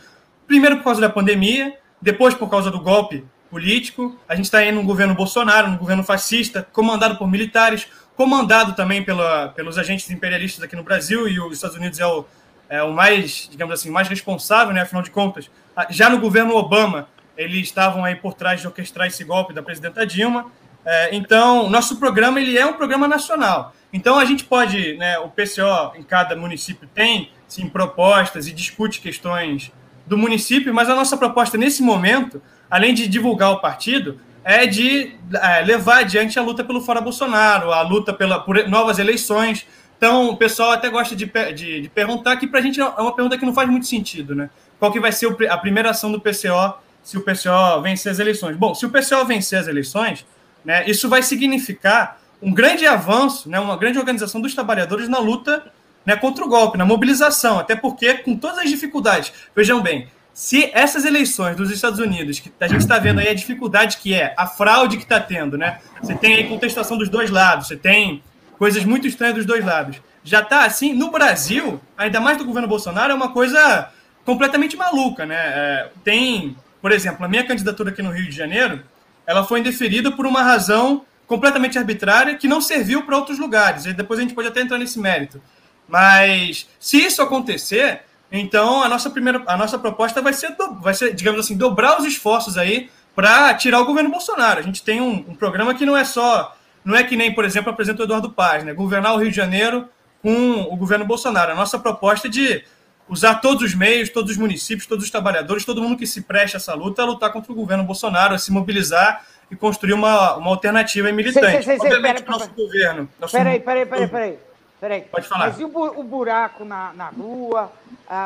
[0.47, 4.19] Primeiro por causa da pandemia, depois por causa do golpe político.
[4.27, 9.03] A gente está aí num governo Bolsonaro, num governo fascista, comandado por militares, comandado também
[9.03, 12.25] pela, pelos agentes imperialistas aqui no Brasil, e os Estados Unidos é o,
[12.67, 15.49] é o mais, digamos assim, mais responsável, né, afinal de contas.
[15.91, 17.07] Já no governo Obama,
[17.37, 20.51] eles estavam aí por trás de orquestrar esse golpe da presidenta Dilma.
[20.89, 23.73] É, então, nosso programa ele é um programa nacional.
[23.91, 29.01] Então, a gente pode, né, o PCO em cada município tem sim propostas e discute
[29.01, 29.69] questões
[30.05, 32.41] do município, mas a nossa proposta nesse momento,
[32.71, 37.73] além de divulgar o partido, é de é, levar adiante a luta pelo fora Bolsonaro,
[37.73, 39.67] a luta pela, por novas eleições.
[39.97, 43.13] Então, o pessoal até gosta de, de, de perguntar, que para a gente é uma
[43.13, 44.49] pergunta que não faz muito sentido, né?
[44.79, 48.55] Qual que vai ser a primeira ação do PCO se o PCO vencer as eleições?
[48.55, 50.25] Bom, se o PCO vencer as eleições,
[50.67, 50.83] né?
[50.85, 53.57] Isso vai significar um grande avanço, né?
[53.57, 55.71] uma grande organização dos trabalhadores na luta
[56.05, 60.69] né, contra o golpe, na mobilização, até porque, com todas as dificuldades, vejam bem, se
[60.73, 64.35] essas eleições dos Estados Unidos, que a gente está vendo aí a dificuldade que é,
[64.37, 65.79] a fraude que está tendo, né?
[66.01, 68.21] Você tem aí contestação dos dois lados, você tem
[68.57, 70.01] coisas muito estranhas dos dois lados.
[70.21, 73.89] Já está assim, no Brasil, ainda mais do governo Bolsonaro, é uma coisa
[74.25, 75.35] completamente maluca, né?
[75.37, 78.83] É, tem, por exemplo, a minha candidatura aqui no Rio de Janeiro,
[79.27, 83.85] ela foi indeferida por uma razão completamente arbitrária que não serviu para outros lugares.
[83.85, 85.41] E depois a gente pode até entrar nesse mérito.
[85.87, 88.01] Mas se isso acontecer,
[88.31, 92.05] então, a nossa primeira, a nossa proposta vai ser, vai ser digamos assim, dobrar os
[92.05, 94.59] esforços aí para tirar o governo Bolsonaro.
[94.59, 97.43] A gente tem um, um, programa que não é só, não é que nem, por
[97.43, 98.73] exemplo, apresenta o Eduardo Paz, né?
[98.73, 99.89] Governar o Rio de Janeiro
[100.21, 101.51] com o governo Bolsonaro.
[101.51, 102.63] A nossa proposta é de
[103.09, 106.55] usar todos os meios, todos os municípios, todos os trabalhadores, todo mundo que se preste
[106.55, 110.35] a essa luta a lutar contra o governo Bolsonaro, a se mobilizar e construir uma,
[110.35, 111.63] uma alternativa militante.
[111.63, 113.09] Sei, sei, sei, Obviamente, pera, nosso pera, governo.
[113.19, 113.37] Nosso...
[113.37, 114.39] Peraí, peraí, peraí, peraí.
[114.79, 115.01] Peraí.
[115.01, 115.47] Pode falar.
[115.47, 117.71] Mas e o, buraco na, na rua,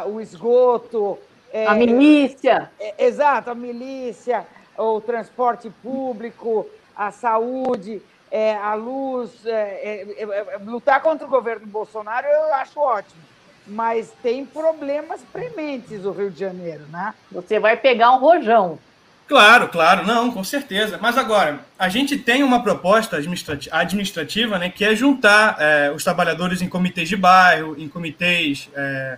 [0.07, 1.17] o esgoto?
[1.51, 2.69] É, a milícia.
[2.79, 4.45] É, exato, a milícia,
[4.77, 9.45] o transporte público, a saúde, é, a luz.
[9.45, 13.30] É, é, é, lutar contra o governo Bolsonaro eu acho ótimo.
[13.67, 17.13] Mas tem problemas prementes o Rio de Janeiro, né?
[17.31, 18.79] Você vai pegar um rojão.
[19.31, 20.99] Claro, claro, não, com certeza.
[21.01, 23.15] Mas agora, a gente tem uma proposta
[23.71, 29.17] administrativa, né, que é juntar é, os trabalhadores em comitês de bairro, em comitês, é,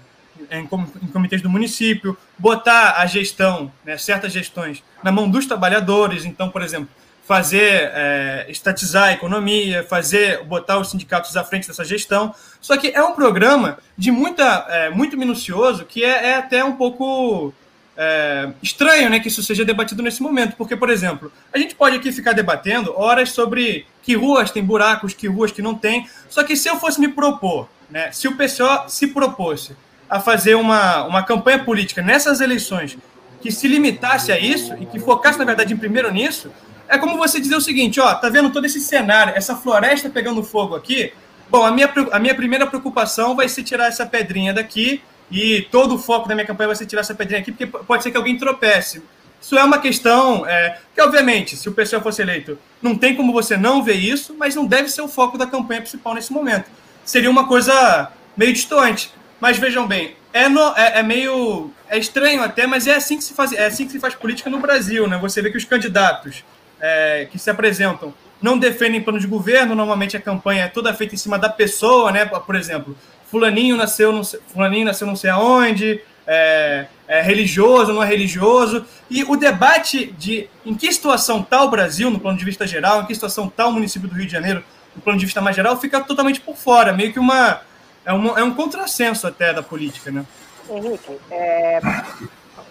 [0.52, 6.26] em, em, comitês do município, botar a gestão, né, certas gestões, na mão dos trabalhadores.
[6.26, 6.90] Então, por exemplo,
[7.26, 12.34] fazer é, estatizar a economia, fazer botar os sindicatos à frente dessa gestão.
[12.60, 16.74] Só que é um programa de muita, é, muito minucioso que é, é até um
[16.74, 17.54] pouco
[17.98, 21.96] é, estranho né, que isso seja debatido nesse momento, porque, por exemplo, a gente pode
[21.96, 26.44] aqui ficar debatendo horas sobre que ruas tem buracos, que ruas que não tem, só
[26.44, 29.72] que se eu fosse me propor, né, se o PCO se propôs
[30.10, 32.98] a fazer uma, uma campanha política nessas eleições
[33.42, 36.52] que se limitasse a isso e que focasse, na verdade, em primeiro nisso,
[36.94, 40.44] é como você dizer o seguinte, ó, tá vendo todo esse cenário, essa floresta pegando
[40.44, 41.12] fogo aqui?
[41.50, 45.02] Bom, a minha, a minha primeira preocupação vai ser tirar essa pedrinha daqui
[45.32, 48.04] e todo o foco da minha campanha vai ser tirar essa pedrinha aqui, porque pode
[48.04, 49.02] ser que alguém tropece.
[49.42, 53.34] Isso é uma questão é, que, obviamente, se o pessoal fosse eleito, não tem como
[53.34, 56.70] você não ver isso, mas não deve ser o foco da campanha principal nesse momento.
[57.04, 59.12] Seria uma coisa meio distante.
[59.42, 61.72] Mas vejam bem, é, no, é, é, meio.
[61.90, 64.50] É estranho até, mas é assim que se faz, é assim que se faz política
[64.50, 65.18] no Brasil, né?
[65.18, 66.46] Você vê que os candidatos
[66.84, 71.16] é, que se apresentam não defendem plano de governo, normalmente a campanha é toda feita
[71.16, 72.26] em cima da pessoa, né?
[72.26, 72.94] Por exemplo,
[73.32, 79.24] fulaninho nasceu, não fulaninho nasceu não sei aonde, é, é, religioso, não é religioso, e
[79.24, 83.06] o debate de em que situação está o Brasil, no plano de vista geral, em
[83.06, 84.62] que situação está o município do Rio de Janeiro,
[84.94, 87.62] no plano de vista mais geral, fica totalmente por fora, meio que uma
[88.06, 90.26] é, uma, é um contrassenso até da política, né?
[90.70, 91.80] Henrique, é,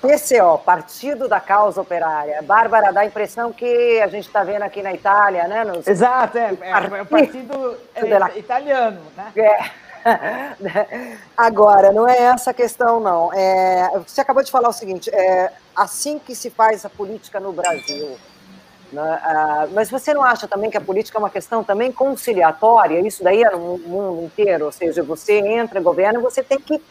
[0.02, 2.42] PCO, Partido da Causa Operária.
[2.42, 5.62] Bárbara, dá a impressão que a gente está vendo aqui na Itália, né?
[5.62, 5.86] Nos...
[5.86, 9.32] Exato, é, é, é o partido é, italiano, né?
[9.36, 9.82] É.
[11.36, 13.32] Agora, não é essa a questão, não.
[13.32, 17.52] É, você acabou de falar o seguinte: é assim que se faz a política no
[17.52, 18.18] Brasil.
[18.92, 19.20] Né?
[19.22, 22.98] Ah, mas você não acha também que a política é uma questão também conciliatória?
[23.06, 26.82] Isso daí é no mundo inteiro, ou seja, você entra, governa, você tem que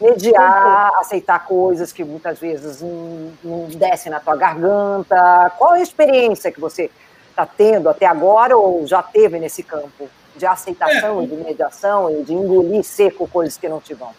[0.00, 5.52] mediar, aceitar coisas que muitas vezes não, não descem na tua garganta.
[5.58, 6.90] Qual a experiência que você
[7.30, 10.08] está tendo até agora ou já teve nesse campo?
[10.36, 11.26] de aceitação, é.
[11.26, 14.10] de mediação e de engolir seco coisas que não te vão?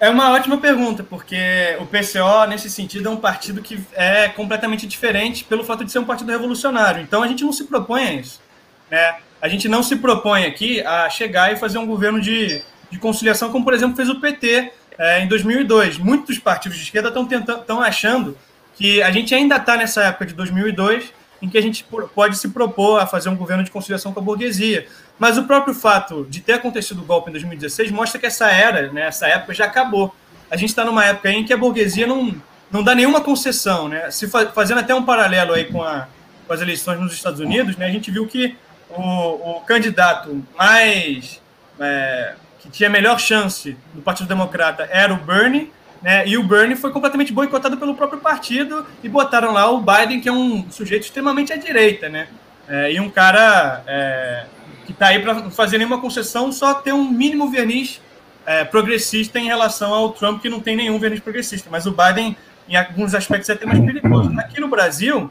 [0.00, 4.86] É uma ótima pergunta, porque o PCO, nesse sentido, é um partido que é completamente
[4.86, 7.02] diferente pelo fato de ser um partido revolucionário.
[7.02, 8.40] Então, a gente não se propõe a isso.
[8.88, 9.16] Né?
[9.42, 13.50] A gente não se propõe aqui a chegar e fazer um governo de, de conciliação,
[13.50, 15.98] como, por exemplo, fez o PT é, em 2002.
[15.98, 18.36] Muitos partidos de esquerda estão estão achando
[18.76, 22.48] que a gente ainda está nessa época de 2002 em que a gente pode se
[22.48, 24.86] propor a fazer um governo de conciliação com a burguesia.
[25.18, 28.92] Mas o próprio fato de ter acontecido o golpe em 2016 mostra que essa era,
[28.92, 30.14] né, essa época já acabou.
[30.50, 32.34] A gente está numa época em que a burguesia não,
[32.70, 33.88] não dá nenhuma concessão.
[33.88, 34.10] Né?
[34.10, 36.08] Se fazendo até um paralelo aí com, a,
[36.46, 38.56] com as eleições nos Estados Unidos, né, a gente viu que
[38.90, 41.40] o, o candidato mais.
[41.78, 42.34] É,
[42.68, 45.72] que tinha melhor chance do Partido Democrata era o Bernie,
[46.02, 46.26] né?
[46.28, 50.28] E o Bernie foi completamente boicotado pelo próprio partido e botaram lá o Biden, que
[50.28, 52.28] é um sujeito extremamente à direita, né?
[52.68, 54.44] É, e um cara é,
[54.84, 58.00] que está aí para não fazer nenhuma concessão, só ter um mínimo verniz
[58.46, 61.68] é, progressista em relação ao Trump, que não tem nenhum verniz progressista.
[61.70, 62.36] Mas o Biden,
[62.68, 64.30] em alguns aspectos, é até mais perigoso.
[64.38, 65.30] Aqui no Brasil,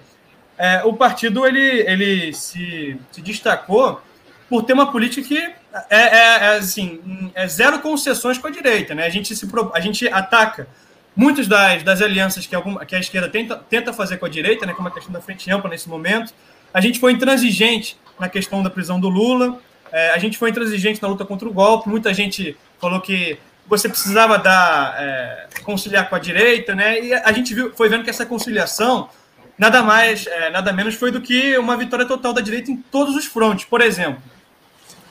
[0.57, 4.01] é, o partido ele, ele se, se destacou
[4.49, 5.55] por ter uma política que é,
[5.89, 9.05] é, é, assim, é zero concessões com a direita, né?
[9.05, 10.67] A gente, se, a gente ataca
[11.15, 14.65] muitas das, das alianças que, alguma, que a esquerda tenta, tenta fazer com a direita,
[14.65, 16.33] né, como a questão da frente ampla nesse momento.
[16.73, 19.59] A gente foi intransigente na questão da prisão do Lula,
[19.91, 23.89] é, a gente foi intransigente na luta contra o golpe, muita gente falou que você
[23.89, 27.03] precisava dar, é, conciliar com a direita, né?
[27.03, 29.09] E a gente viu, foi vendo que essa conciliação
[29.57, 33.15] nada mais, é, nada menos foi do que uma vitória total da direita em todos
[33.15, 33.65] os frontes.
[33.65, 34.21] Por exemplo,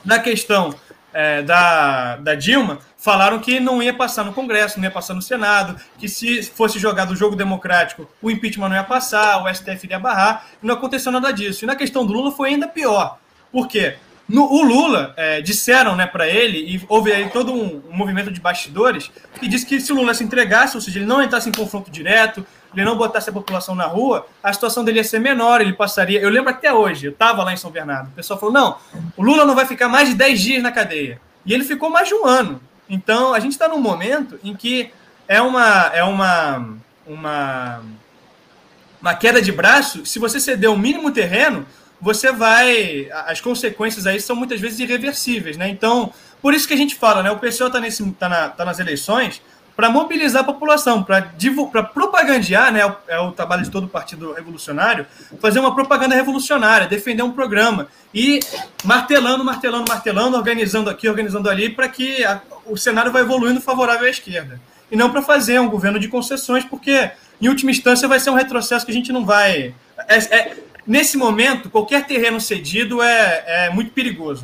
[0.07, 0.73] na questão
[1.13, 5.21] é, da, da Dilma, falaram que não ia passar no Congresso, não ia passar no
[5.21, 9.85] Senado, que se fosse jogado o jogo democrático, o impeachment não ia passar, o STF
[9.85, 11.65] iria barrar, não aconteceu nada disso.
[11.65, 13.19] E na questão do Lula foi ainda pior.
[13.51, 13.97] Por quê?
[14.29, 18.31] No, o Lula, é, disseram né, para ele, e houve aí todo um, um, movimento
[18.31, 21.49] de bastidores, que disse que se o Lula se entregasse, ou seja, ele não entrasse
[21.49, 22.45] em confronto direto,
[22.75, 26.19] ele não botasse a população na rua, a situação dele ia ser menor, ele passaria.
[26.19, 28.77] Eu lembro até hoje, eu estava lá em São Bernardo, o pessoal falou: não,
[29.15, 31.19] o Lula não vai ficar mais de 10 dias na cadeia.
[31.45, 32.61] E ele ficou mais de um ano.
[32.89, 34.91] Então, a gente está num momento em que
[35.27, 35.91] é uma.
[35.93, 37.81] É uma, uma
[39.01, 41.65] uma queda de braço, se você ceder o mínimo terreno,
[42.01, 43.09] você vai.
[43.25, 45.69] As consequências aí são muitas vezes irreversíveis, né?
[45.69, 47.31] Então, por isso que a gente fala, né?
[47.31, 47.79] O PSOL está
[48.19, 49.41] tá na, tá nas eleições
[49.77, 52.81] para mobilizar a população, para propagandear, né?
[53.07, 55.05] É o trabalho de todo o Partido Revolucionário,
[55.39, 58.39] fazer uma propaganda revolucionária, defender um programa e
[58.83, 64.07] martelando, martelando, martelando, organizando aqui, organizando ali, para que a, o cenário vai evoluindo favorável
[64.07, 64.59] à esquerda.
[64.91, 68.35] E não para fazer um governo de concessões, porque, em última instância, vai ser um
[68.35, 69.75] retrocesso que a gente não vai.
[70.07, 74.43] É, é, nesse momento, qualquer terreno cedido é, é muito perigoso.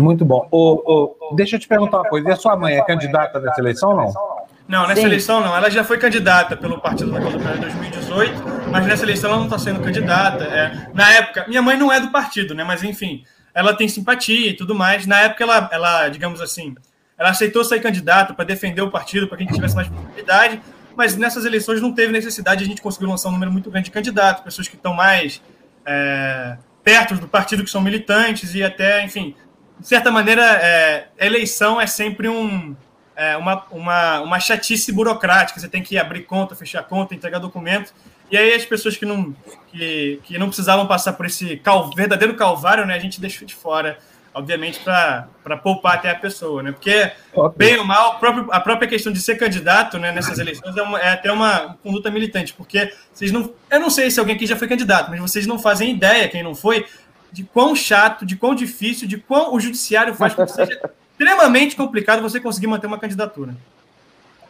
[0.00, 0.48] Muito bom.
[0.50, 2.28] O, o, deixa eu te perguntar uma coisa.
[2.28, 4.40] E a sua mãe é candidata dessa eleição ou não?
[4.66, 5.06] Não, nessa Sim.
[5.06, 5.56] eleição não.
[5.56, 9.46] Ela já foi candidata pelo Partido da Causa em 2018, mas nessa eleição ela não
[9.46, 10.44] está sendo candidata.
[10.44, 12.62] É, na época, minha mãe não é do partido, né?
[12.62, 15.06] Mas enfim, ela tem simpatia e tudo mais.
[15.06, 16.74] Na época, ela, ela digamos assim,
[17.18, 20.62] ela aceitou sair candidata para defender o partido, para que a gente tivesse mais possibilidade,
[20.96, 23.90] mas nessas eleições não teve necessidade, a gente conseguiu lançar um número muito grande de
[23.90, 25.42] candidatos, pessoas que estão mais
[25.84, 29.34] é, perto do partido, que são militantes, e até, enfim,
[29.80, 32.76] de certa maneira, é, eleição é sempre um,
[33.16, 37.92] é, uma, uma, uma chatice burocrática, você tem que abrir conta, fechar conta, entregar documento,
[38.30, 39.34] e aí as pessoas que não,
[39.72, 43.54] que, que não precisavam passar por esse cal, verdadeiro calvário, né, a gente deixou de
[43.54, 43.98] fora
[44.32, 46.72] obviamente, para poupar até a pessoa, né?
[46.72, 47.10] Porque,
[47.56, 51.00] bem ou mal, próprio, a própria questão de ser candidato né, nessas eleições é, uma,
[51.00, 53.52] é, até uma conduta militante, porque vocês não.
[53.68, 56.42] Eu não sei se alguém aqui já foi candidato, mas vocês não fazem ideia, quem
[56.42, 56.86] não foi,
[57.32, 61.76] de quão chato, de quão difícil, de quão o judiciário faz com que seja extremamente
[61.76, 63.54] complicado você conseguir manter uma candidatura.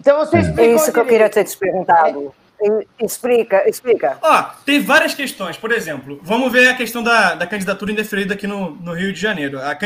[0.01, 2.33] Então você É isso que eu queria ter te perguntado.
[2.99, 4.19] Explica, explica.
[4.21, 5.57] Ó, tem várias questões.
[5.57, 9.21] Por exemplo, vamos ver a questão da, da candidatura indeferida aqui no, no Rio de
[9.21, 9.59] Janeiro.
[9.59, 9.77] A,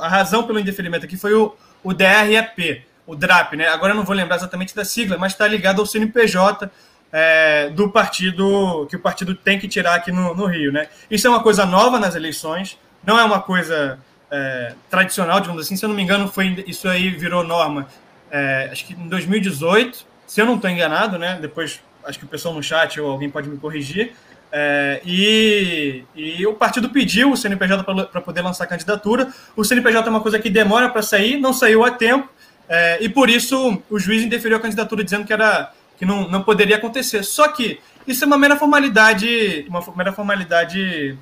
[0.00, 3.68] a razão pelo indeferimento aqui foi o, o DREP, o DRAP, né?
[3.68, 6.70] Agora eu não vou lembrar exatamente da sigla, mas está ligado ao CNPJ
[7.16, 10.88] é, do partido que o partido tem que tirar aqui no, no, Rio, né?
[11.08, 12.76] Isso é uma coisa nova nas eleições,
[13.06, 15.76] não é uma coisa é, tradicional, digamos assim.
[15.76, 17.86] Se eu não me engano, foi isso aí virou norma.
[18.32, 21.38] É, acho que em 2018, se eu não estou enganado, né?
[21.40, 24.12] Depois acho que o pessoal no chat ou alguém pode me corrigir.
[24.50, 29.32] É, e, e, o partido pediu o CNPJ para poder lançar candidatura.
[29.54, 32.28] O CNPJ é uma coisa que demora para sair, não saiu a tempo,
[32.68, 36.42] é, e por isso o juiz indeferiu a candidatura dizendo que, era, que não, não
[36.42, 37.22] poderia acontecer.
[37.24, 41.16] Só que isso é uma mera formalidade, uma mera formalidade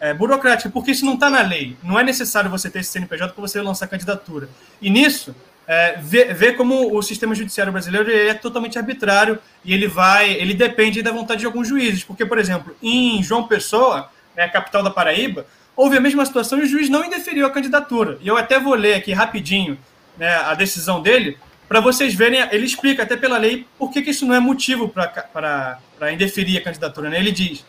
[0.00, 1.76] é, burocrática, porque isso não está na lei.
[1.82, 4.48] Não é necessário você ter esse CNPJ para você lançar candidatura.
[4.80, 5.34] E nisso,
[5.66, 10.54] é, ver, ver, como o sistema judiciário brasileiro é totalmente arbitrário e ele vai, ele
[10.54, 12.04] depende da vontade de alguns juízes.
[12.04, 16.62] Porque, por exemplo, em João Pessoa, né, capital da Paraíba, houve a mesma situação e
[16.62, 18.18] o juiz não indeferiu a candidatura.
[18.20, 19.78] E eu até vou ler aqui rapidinho
[20.16, 21.38] né, a decisão dele,
[21.68, 24.88] para vocês verem, ele explica até pela lei por que, que isso não é motivo
[24.88, 27.08] para indeferir a candidatura.
[27.08, 27.18] Né?
[27.18, 27.64] Ele diz: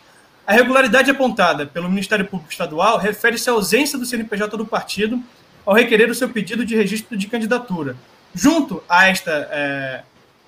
[0.46, 5.20] a regularidade apontada pelo Ministério Público Estadual refere-se à ausência do CNPJ do partido
[5.64, 7.96] ao requerer o seu pedido de registro de candidatura.
[8.32, 10.02] Junto a esta é,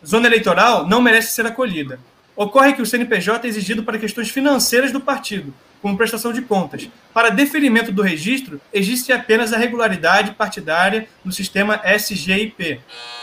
[0.07, 1.99] zona eleitoral, não merece ser acolhida.
[2.37, 6.88] Ocorre que o CNPJ é exigido para questões financeiras do partido, como prestação de contas.
[7.12, 12.80] Para deferimento do registro, existe apenas a regularidade partidária no sistema SGIP,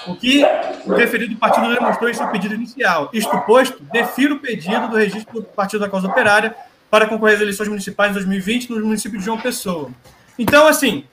[0.07, 0.43] o que
[0.85, 3.09] o referido partido demonstrou em seu pedido inicial.
[3.13, 6.55] Isto posto, defiro o pedido do registro do Partido da Causa Operária
[6.89, 9.89] para concorrer às eleições municipais de 2020 no município de João Pessoa.
[10.37, 11.05] Então, assim,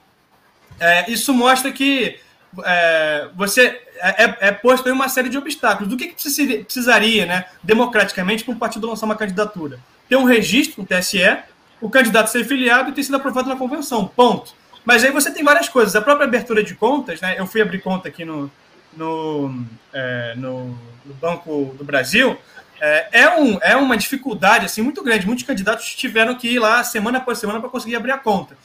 [0.79, 2.19] é, isso mostra que
[2.63, 5.89] é, você é, é, é posto em uma série de obstáculos.
[5.89, 9.79] Do que, que precisaria, né, democraticamente, para um partido lançar uma candidatura?
[10.13, 11.39] Ter um registro no TSE,
[11.81, 14.05] o candidato ser filiado e ter sido aprovado na convenção.
[14.05, 14.53] Ponto.
[14.85, 15.95] Mas aí você tem várias coisas.
[15.95, 17.33] A própria abertura de contas, né?
[17.35, 18.51] Eu fui abrir conta aqui no,
[18.95, 20.67] no, é, no,
[21.03, 22.37] no, Banco do Brasil,
[22.79, 25.25] é, é, um, é uma dificuldade assim, muito grande.
[25.25, 28.55] Muitos candidatos tiveram que ir lá semana após semana para conseguir abrir a conta.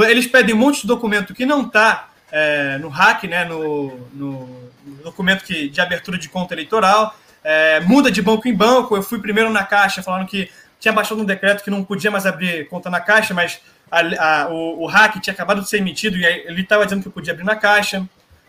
[0.00, 4.70] Eles pedem um monte de documento que não está é, no hack, né, no, no,
[5.02, 8.94] documento que, de abertura de conta eleitoral, é, muda de banco em banco.
[8.94, 12.26] Eu fui primeiro na Caixa, falando que tinha baixado um decreto que não podia mais
[12.26, 13.60] abrir conta na Caixa, mas
[13.90, 14.00] a,
[14.44, 17.32] a, o, o hack tinha acabado de ser emitido e ele estava dizendo que podia
[17.32, 18.06] abrir na Caixa.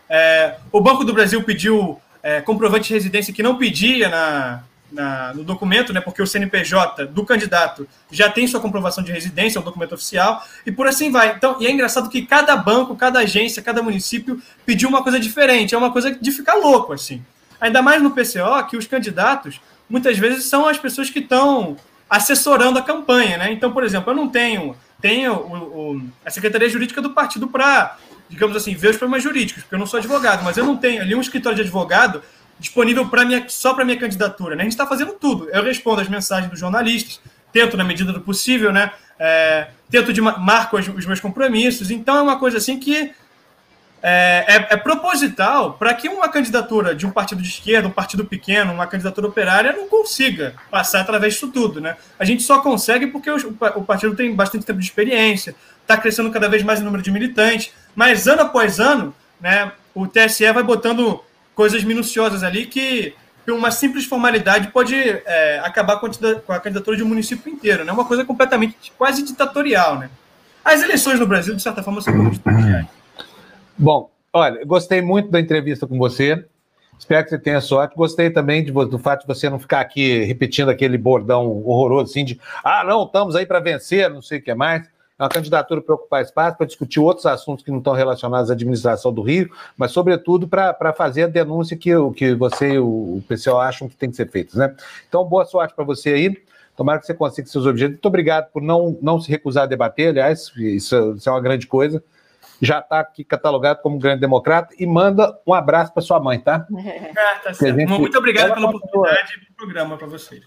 [0.08, 4.62] É, o Banco do Brasil pediu é, comprovante de residência que não pedia na,
[4.92, 9.58] na, no documento, né, porque o CNPJ do candidato já tem sua comprovação de residência,
[9.58, 11.34] é um documento oficial, e por assim vai.
[11.34, 15.74] Então, e é engraçado que cada banco, cada agência, cada município pediu uma coisa diferente,
[15.74, 17.24] é uma coisa de ficar louco, assim.
[17.60, 21.76] Ainda mais no PCO, que os candidatos, muitas vezes, são as pessoas que estão
[22.10, 23.52] assessorando a campanha, né?
[23.52, 27.96] Então, por exemplo, eu não tenho, tenho o, o, a Secretaria Jurídica do partido para,
[28.28, 31.00] digamos assim, ver os problemas jurídicos, porque eu não sou advogado, mas eu não tenho
[31.00, 32.20] ali um escritório de advogado
[32.58, 34.56] disponível para minha, só para minha candidatura.
[34.56, 34.62] Né?
[34.62, 35.48] A gente está fazendo tudo.
[35.50, 37.20] Eu respondo as mensagens dos jornalistas,
[37.52, 38.92] tento, na medida do possível, né?
[39.18, 41.90] É, tento de marco os, os, meus compromissos.
[41.90, 43.12] Então é uma coisa assim que
[44.02, 48.24] é, é, é proposital para que uma candidatura de um partido de esquerda, um partido
[48.24, 51.80] pequeno, uma candidatura operária não consiga passar através disso tudo.
[51.80, 51.96] Né?
[52.18, 53.36] A gente só consegue porque o,
[53.76, 57.10] o partido tem bastante tempo de experiência, está crescendo cada vez mais o número de
[57.10, 61.22] militantes, mas ano após ano, né, o TSE vai botando
[61.54, 63.14] coisas minuciosas ali que,
[63.48, 66.06] uma simples formalidade pode é, acabar com
[66.52, 67.90] a, candidatura de um município inteiro, né?
[67.90, 70.08] Uma coisa completamente quase ditatorial, né?
[70.64, 72.86] As eleições no Brasil, de certa forma, são muito ditatoriais.
[73.80, 76.44] Bom, olha, gostei muito da entrevista com você.
[76.98, 77.96] Espero que você tenha sorte.
[77.96, 82.22] Gostei também de, do fato de você não ficar aqui repetindo aquele bordão horroroso assim
[82.22, 84.86] de ah, não, estamos aí para vencer, não sei o que mais.
[85.18, 88.52] É uma candidatura para ocupar espaço, para discutir outros assuntos que não estão relacionados à
[88.52, 93.62] administração do Rio, mas, sobretudo, para fazer a denúncia que, que você e o, pessoal
[93.62, 94.58] acham que tem que ser feita.
[94.58, 94.74] Né?
[95.08, 96.36] Então, boa sorte para você aí.
[96.76, 97.96] Tomara que você consiga seus objetivos.
[97.96, 101.66] Muito obrigado por não, não se recusar a debater, aliás, isso, isso é uma grande
[101.66, 102.02] coisa.
[102.60, 106.66] Já está aqui catalogado como grande democrata e manda um abraço para sua mãe, tá?
[106.80, 107.12] É,
[107.42, 107.52] tá.
[107.52, 107.86] Gente...
[107.86, 108.76] Muito obrigado pela continua...
[108.76, 110.42] oportunidade do programa para vocês.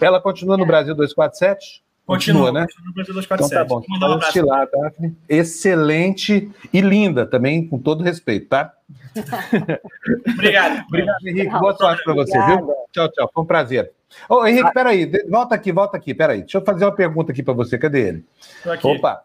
[0.00, 1.82] Ela continua no Brasil 247?
[2.06, 2.66] Continua, né?
[2.66, 3.44] Continua no Brasil 247.
[3.44, 3.82] Então tá bom.
[3.88, 4.46] Mandar um abraço.
[4.46, 5.16] Lá, Daphne.
[5.28, 8.72] Excelente e linda também, com todo respeito, tá?
[10.34, 10.84] Obrigado.
[10.86, 11.58] Obrigado, Henrique.
[11.58, 12.74] Boa sorte para você, viu?
[12.92, 13.30] Tchau, tchau.
[13.32, 13.90] Foi um prazer.
[14.28, 15.10] Ô, Henrique, peraí.
[15.28, 16.40] Volta aqui, volta aqui, peraí.
[16.40, 17.78] Deixa eu fazer uma pergunta aqui para você.
[17.78, 18.24] Cadê ele?
[18.82, 19.24] Opa.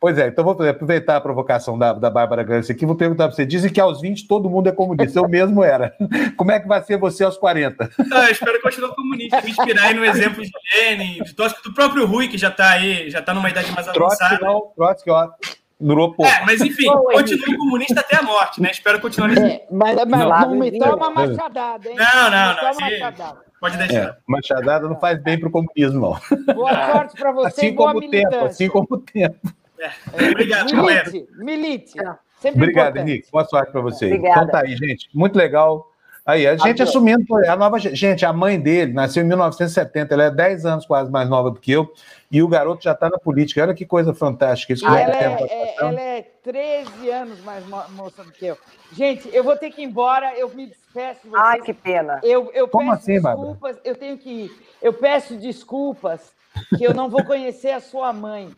[0.00, 3.36] Pois é, então vou aproveitar a provocação da, da Bárbara Gância aqui, vou perguntar para
[3.36, 3.44] você.
[3.44, 5.94] Dizem que aos 20 todo mundo é comunista, eu mesmo era.
[6.38, 7.90] Como é que vai ser você aos 40?
[8.12, 12.06] Ah, espero continuar comunista, me inspirar aí no exemplo de Lenin, de Trotsky, do próprio
[12.06, 14.38] Rui, que já está aí, já está numa idade mais avançada.
[14.38, 15.28] Trotsky não, Trotsky, ó,
[15.78, 16.30] durou pouco.
[16.30, 18.70] É, mas enfim, continuo comunista até a morte, né?
[18.70, 19.42] Espero continuar nesse...
[19.42, 21.96] É, mas, mas não, não, me toma machadada, hein?
[21.96, 22.62] Não, não, não.
[22.62, 23.94] não assim, pode deixar.
[23.94, 26.54] É, machadada não faz bem para o comunismo, não.
[26.54, 29.59] Boa sorte para você assim como o tempo, assim como o tempo.
[29.80, 31.92] É, obrigado, Milite, milite.
[32.40, 33.10] Sempre Obrigado, importante.
[33.10, 33.30] Henrique.
[33.30, 34.06] Boa sorte para você.
[34.06, 34.42] Obrigada.
[34.42, 35.08] Então tá aí, gente.
[35.12, 35.90] Muito legal.
[36.24, 36.88] Aí, a gente Adeus.
[36.90, 37.78] assumindo a nova.
[37.78, 41.58] Gente, a mãe dele nasceu em 1970, ela é 10 anos quase mais nova do
[41.58, 41.92] que eu,
[42.30, 43.62] e o garoto já está na política.
[43.62, 44.72] Olha que coisa fantástica.
[44.72, 48.58] Isso ah, ela, é, é, ela é 13 anos mais moça do que eu.
[48.92, 51.28] Gente, eu vou ter que ir embora, eu me despeço.
[51.28, 52.20] De Ai, que pena.
[52.22, 53.80] Eu, eu Como peço assim, desculpas, Bárbara?
[53.84, 54.52] eu tenho que ir.
[54.80, 56.32] Eu peço desculpas
[56.76, 58.50] que eu não vou conhecer a sua mãe.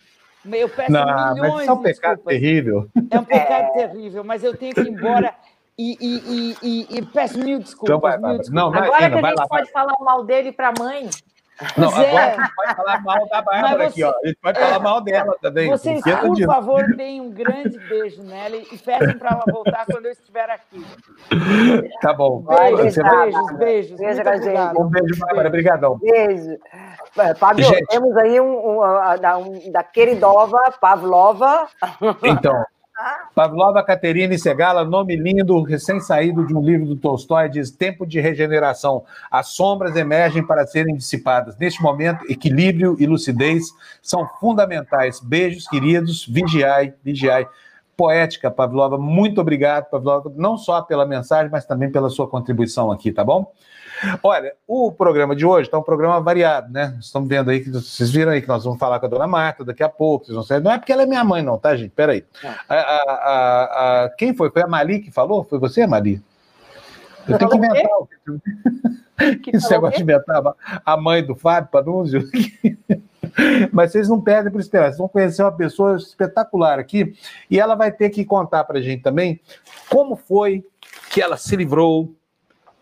[0.45, 2.25] Eu peço não, milhões mas é um pecado desculpas.
[2.25, 2.89] terrível.
[3.11, 3.87] É um pecado é...
[3.87, 5.35] terrível, mas eu tenho que ir embora
[5.79, 7.97] e, e, e, e peço mil desculpas.
[7.97, 8.51] Então vai, mil desculpas.
[8.51, 9.73] Não, Agora que a gente lá, pode vai.
[9.73, 11.09] falar mal dele para a mãe.
[11.77, 12.09] Não, é.
[12.09, 14.11] agora a gente pode falar mal da Bárbara você, aqui, ó.
[14.11, 15.69] A gente pode é, falar mal dela também.
[15.69, 16.47] Vocês, por disso.
[16.47, 20.85] favor, deem um grande beijo nela e peçam para ela voltar quando eu estiver aqui.
[22.01, 22.41] Tá bom.
[22.41, 23.97] Beijos, beijos, beijos.
[23.97, 24.79] Beijo, beijos.
[24.79, 25.49] Um beijo, Bárbara.
[25.49, 25.99] Obrigadão.
[25.99, 26.59] Beijo.
[27.37, 27.87] Fábio, gente.
[27.87, 31.69] temos aí um, um, um, da queridova Pavlova.
[32.23, 32.65] Então,
[33.35, 39.05] Pavlova Caterina Segala, nome lindo, recém-saído de um livro do Tolstói, diz Tempo de Regeneração.
[39.31, 41.57] As sombras emergem para serem dissipadas.
[41.59, 43.65] Neste momento, equilíbrio e lucidez
[44.03, 45.21] são fundamentais.
[45.21, 46.27] Beijos, queridos.
[46.27, 47.47] Vigiai, vigiai.
[47.97, 48.99] Poética, Pavlova.
[48.99, 53.53] Muito obrigado, Pavlova, não só pela mensagem, mas também pela sua contribuição aqui, tá bom?
[54.23, 56.97] Olha, o programa de hoje está um programa variado, né?
[57.01, 59.65] Estamos vendo aí que vocês viram aí que nós vamos falar com a dona Marta
[59.65, 60.27] daqui a pouco.
[60.27, 60.61] Vocês vão.
[60.61, 61.91] Não é porque ela é minha mãe, não, tá, gente?
[61.91, 62.25] Peraí.
[62.43, 62.49] É.
[62.69, 64.51] A, a, a, quem foi?
[64.51, 65.45] Foi a Mali que falou?
[65.45, 66.23] Foi você, Mali?
[67.29, 67.83] Eu tenho que inventar.
[69.43, 70.43] Que Esse negócio de inventar
[70.85, 72.29] a mãe do Fábio Panúzio.
[73.73, 74.87] Mas vocês não perdem por esperar.
[74.87, 77.15] Vocês vão conhecer uma pessoa espetacular aqui
[77.49, 79.41] e ela vai ter que contar para a gente também
[79.89, 80.65] como foi
[81.11, 82.13] que ela se livrou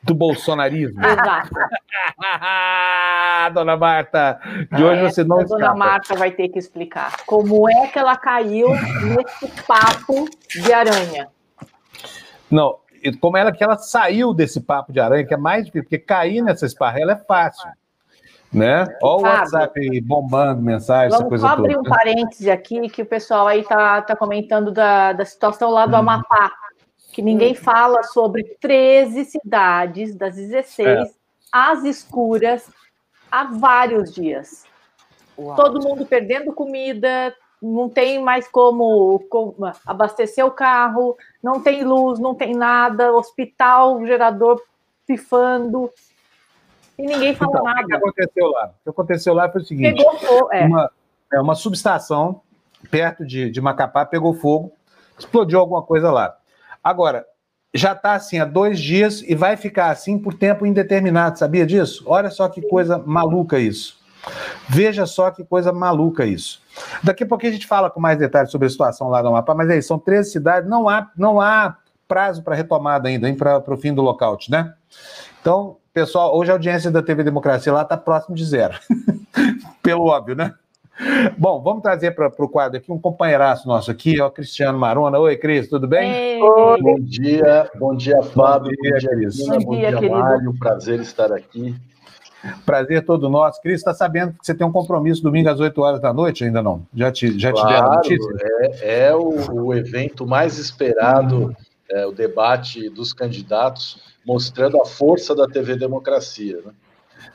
[0.03, 1.01] do bolsonarismo.
[1.05, 1.51] Exato.
[3.55, 4.41] Dona Marta,
[4.73, 7.99] de hoje é, você não A Dona Marta vai ter que explicar como é que
[7.99, 11.29] ela caiu nesse papo de aranha.
[12.51, 12.79] Não,
[13.21, 16.43] como ela que ela saiu desse papo de aranha, que é mais difícil, porque cair
[16.43, 17.69] nessa esparrela é fácil.
[18.53, 18.85] Né?
[19.01, 23.07] Olha o WhatsApp aí, bombando mensagem, essa coisa só abrir um parêntese aqui, que o
[23.07, 26.01] pessoal aí tá, tá comentando da, da situação lá do uhum.
[26.01, 26.51] Amapá,
[27.12, 31.11] que ninguém fala sobre 13 cidades das 16 é.
[31.53, 32.70] às escuras
[33.31, 34.65] há vários dias.
[35.39, 35.57] Uau.
[35.57, 39.55] Todo mundo perdendo comida, não tem mais como, como,
[39.87, 44.62] abastecer o carro, não tem luz, não tem nada, hospital, gerador
[45.07, 45.91] pifando,
[47.01, 47.82] e ninguém fala então, nada.
[47.82, 48.66] O que aconteceu lá?
[48.66, 50.66] O que aconteceu lá foi o seguinte: pegou fogo, é.
[50.66, 50.91] Uma,
[51.32, 52.43] é, uma subestação
[52.91, 54.73] perto de, de Macapá pegou fogo,
[55.19, 56.37] explodiu alguma coisa lá.
[56.82, 57.24] Agora,
[57.74, 62.02] já está assim há dois dias e vai ficar assim por tempo indeterminado, sabia disso?
[62.07, 63.98] Olha só que coisa maluca isso.
[64.69, 66.61] Veja só que coisa maluca isso.
[67.02, 69.55] Daqui a pouco a gente fala com mais detalhes sobre a situação lá no Amapá,
[69.55, 71.77] mas aí são 13 cidades, não há, não há
[72.07, 74.74] prazo para retomada ainda, para o fim do lockout, né?
[75.40, 78.78] Então, pessoal, hoje a audiência da TV Democracia lá está próximo de zero.
[79.82, 80.55] Pelo óbvio, né?
[81.39, 85.19] Bom, vamos trazer para o quadro aqui um companheiraço nosso aqui, ó, Cristiano Marona.
[85.19, 86.11] Oi, Cris, tudo bem?
[86.13, 86.39] Ei.
[86.39, 91.33] Bom dia, bom dia, Fábio, bom dia, Cristina, bom dia, bom dia Mário, prazer estar
[91.33, 91.75] aqui.
[92.65, 93.61] Prazer todo nosso.
[93.61, 96.45] Cris, está sabendo que você tem um compromisso domingo às 8 horas da noite?
[96.45, 96.87] Ainda não?
[96.95, 98.81] Já te, já claro, te deram notícia?
[98.81, 101.55] É, é o, o, evento mais esperado,
[101.91, 106.61] é, o debate dos candidatos, mostrando a força da TV Democracia.
[106.65, 106.73] Né?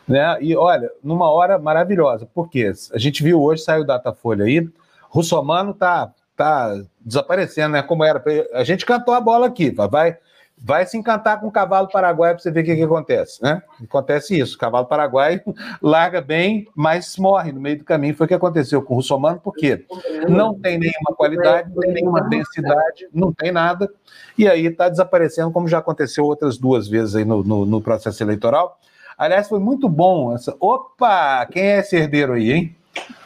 [0.08, 0.38] Né?
[0.42, 4.68] E olha, numa hora maravilhosa, porque a gente viu hoje, saiu o Datafolha aí,
[5.10, 7.82] Russomano tá, tá desaparecendo, né?
[7.82, 8.22] Como era.
[8.54, 10.18] A gente cantou a bola aqui, vai,
[10.58, 13.62] vai se encantar com o cavalo paraguaio para você ver o que, que acontece, né?
[13.82, 15.42] Acontece isso, o cavalo paraguaio
[15.82, 18.16] larga bem, mas morre no meio do caminho.
[18.16, 19.86] Foi o que aconteceu com o Russomano, porque
[20.28, 23.90] não tem nenhuma qualidade, não tem nenhuma densidade, não tem nada,
[24.38, 28.22] e aí está desaparecendo, como já aconteceu outras duas vezes aí no, no, no processo
[28.22, 28.78] eleitoral.
[29.18, 30.56] Aliás, foi muito bom essa.
[30.60, 32.76] Opa, quem é esse herdeiro aí, hein?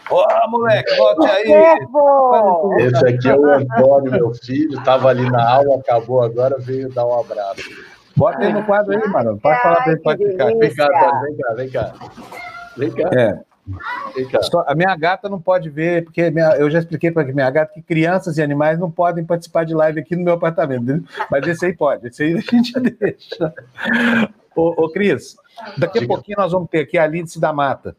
[0.10, 1.52] Ô, oh, moleque, volte aí.
[2.80, 4.80] Esse aqui é o Antônio, meu filho.
[4.80, 7.62] Estava ali na aula, acabou agora, veio dar um abraço.
[8.16, 9.40] Bota aí no quadro aí, mano.
[9.40, 10.46] Pode falar pra ele, pode ficar.
[10.48, 10.88] Vem cá,
[11.24, 11.94] vem cá, vem cá.
[12.76, 13.10] Vem cá.
[13.16, 13.50] É.
[14.66, 17.82] A minha gata não pode ver, porque minha, eu já expliquei para minha gata que
[17.82, 21.04] crianças e animais não podem participar de live aqui no meu apartamento.
[21.30, 23.54] Mas esse aí pode, esse aí a gente deixa.
[24.56, 25.36] Ô, ô Cris,
[25.78, 27.96] Daqui a pouquinho nós vamos ter aqui a Lídice da Mata.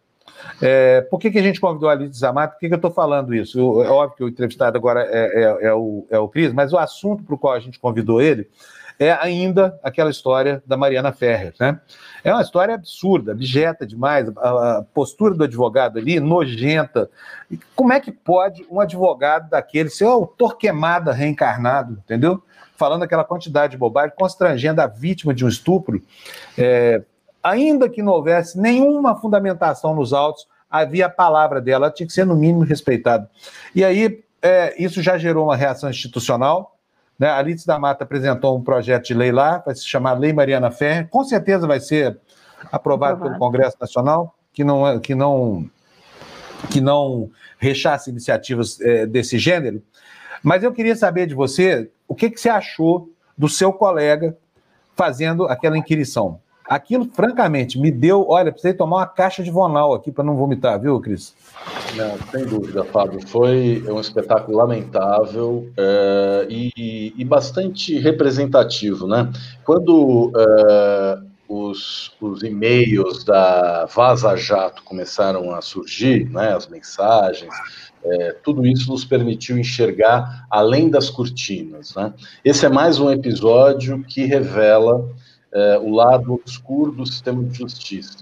[0.61, 2.55] É, por que, que a gente convidou a da Mata?
[2.55, 3.59] Por que, que eu estou falando isso?
[3.59, 6.73] Eu, é óbvio que o entrevistado agora é, é, é, o, é o Cris, mas
[6.73, 8.49] o assunto para o qual a gente convidou ele
[9.01, 11.81] é ainda aquela história da Mariana Ferrer, né?
[12.23, 17.09] É uma história absurda, abjeta demais, a, a postura do advogado ali, nojenta.
[17.51, 22.43] E como é que pode um advogado daquele ser o Torquemada reencarnado, entendeu?
[22.77, 26.03] Falando aquela quantidade de bobagem, constrangendo a vítima de um estupro,
[26.59, 27.03] é,
[27.43, 32.13] ainda que não houvesse nenhuma fundamentação nos autos, havia a palavra dela, ela tinha que
[32.13, 33.29] ser no mínimo respeitada.
[33.75, 36.77] E aí, é, isso já gerou uma reação institucional.
[37.19, 37.29] Né?
[37.29, 40.71] A Alice da Mata apresentou um projeto de lei lá, vai se chamar Lei Mariana
[40.71, 42.19] Ferre, com certeza vai ser
[42.71, 43.23] aprovado, aprovado.
[43.23, 45.69] pelo Congresso Nacional, que não, é, que não,
[46.71, 49.83] que não rechaça iniciativas é, desse gênero.
[50.43, 54.37] Mas eu queria saber de você o que, que você achou do seu colega
[54.97, 56.41] fazendo aquela inquirição.
[56.71, 58.25] Aquilo, francamente, me deu.
[58.29, 61.35] Olha, precisei tomar uma caixa de vonal aqui para não vomitar, viu, Cris?
[61.97, 63.27] Não, sem dúvida, Fábio.
[63.27, 69.33] Foi um espetáculo lamentável é, e, e, bastante representativo, né?
[69.65, 71.19] Quando é,
[71.49, 77.53] os, os e-mails da Vaza Jato começaram a surgir, né, as mensagens,
[78.05, 81.97] é, tudo isso nos permitiu enxergar além das cortinas.
[81.97, 82.13] Né?
[82.45, 85.11] Esse é mais um episódio que revela
[85.53, 88.19] é, o lado obscuro do sistema de justiça.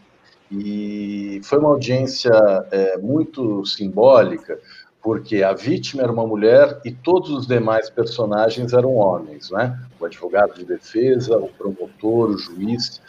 [0.50, 2.30] E foi uma audiência
[2.70, 4.58] é, muito simbólica,
[5.02, 9.78] porque a vítima era uma mulher e todos os demais personagens eram homens, né?
[10.00, 13.00] O advogado de defesa, o promotor, o juiz.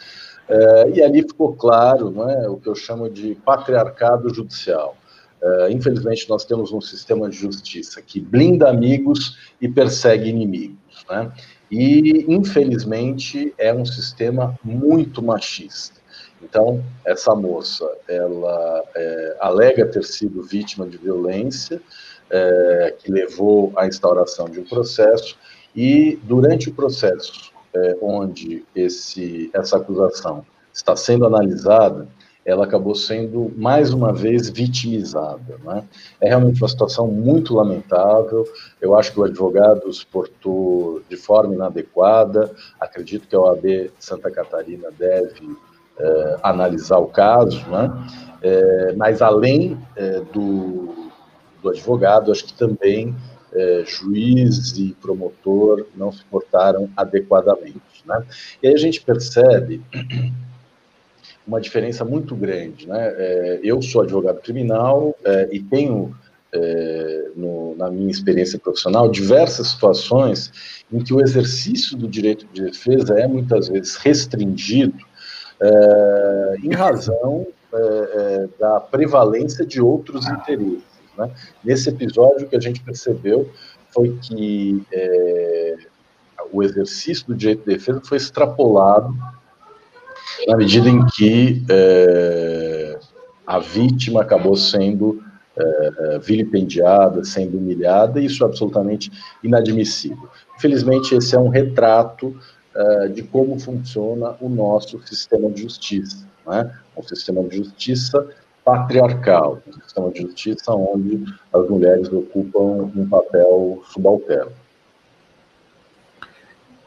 [0.48, 4.96] É, e ali ficou claro né, o que eu chamo de patriarcado judicial.
[5.42, 11.04] É, infelizmente, nós temos um sistema de justiça que blinda amigos e persegue inimigos.
[11.08, 11.32] Né?
[11.70, 16.00] E, infelizmente, é um sistema muito machista.
[16.42, 21.80] Então, essa moça, ela é, alega ter sido vítima de violência,
[22.30, 25.36] é, que levou à instauração de um processo,
[25.76, 32.08] e durante o processo, é, onde esse, essa acusação está sendo analisada,
[32.44, 35.58] ela acabou sendo mais uma vez vitimizada.
[35.62, 35.84] Né?
[36.20, 38.44] É realmente uma situação muito lamentável.
[38.80, 42.50] Eu acho que o advogado se portou de forma inadequada.
[42.80, 45.56] Acredito que a OAB Santa Catarina deve
[45.98, 47.90] é, analisar o caso, né?
[48.42, 51.10] É, mas além é, do,
[51.62, 53.14] do advogado, acho que também
[53.52, 58.02] é, juiz e promotor não se portaram adequadamente.
[58.06, 58.24] Né?
[58.62, 59.82] E aí a gente percebe
[61.50, 62.86] uma diferença muito grande.
[62.86, 63.12] Né?
[63.16, 66.16] É, eu sou advogado criminal é, e tenho,
[66.52, 70.52] é, no, na minha experiência profissional, diversas situações
[70.92, 75.04] em que o exercício do direito de defesa é muitas vezes restringido
[75.60, 80.84] é, em razão é, é, da prevalência de outros interesses.
[81.18, 81.30] Né?
[81.64, 83.50] Nesse episódio, o que a gente percebeu
[83.92, 84.84] foi que
[86.52, 89.12] o exercício do direito de defesa foi extrapolado
[90.46, 92.98] na medida em que é,
[93.46, 95.22] a vítima acabou sendo
[95.56, 99.10] é, vilipendiada, sendo humilhada, e isso é absolutamente
[99.42, 100.28] inadmissível.
[100.56, 102.36] Infelizmente, esse é um retrato
[102.74, 106.26] é, de como funciona o nosso sistema de justiça.
[106.46, 106.72] Né?
[106.96, 108.26] Um sistema de justiça
[108.64, 114.52] patriarcal, um sistema de justiça onde as mulheres ocupam um papel subalterno.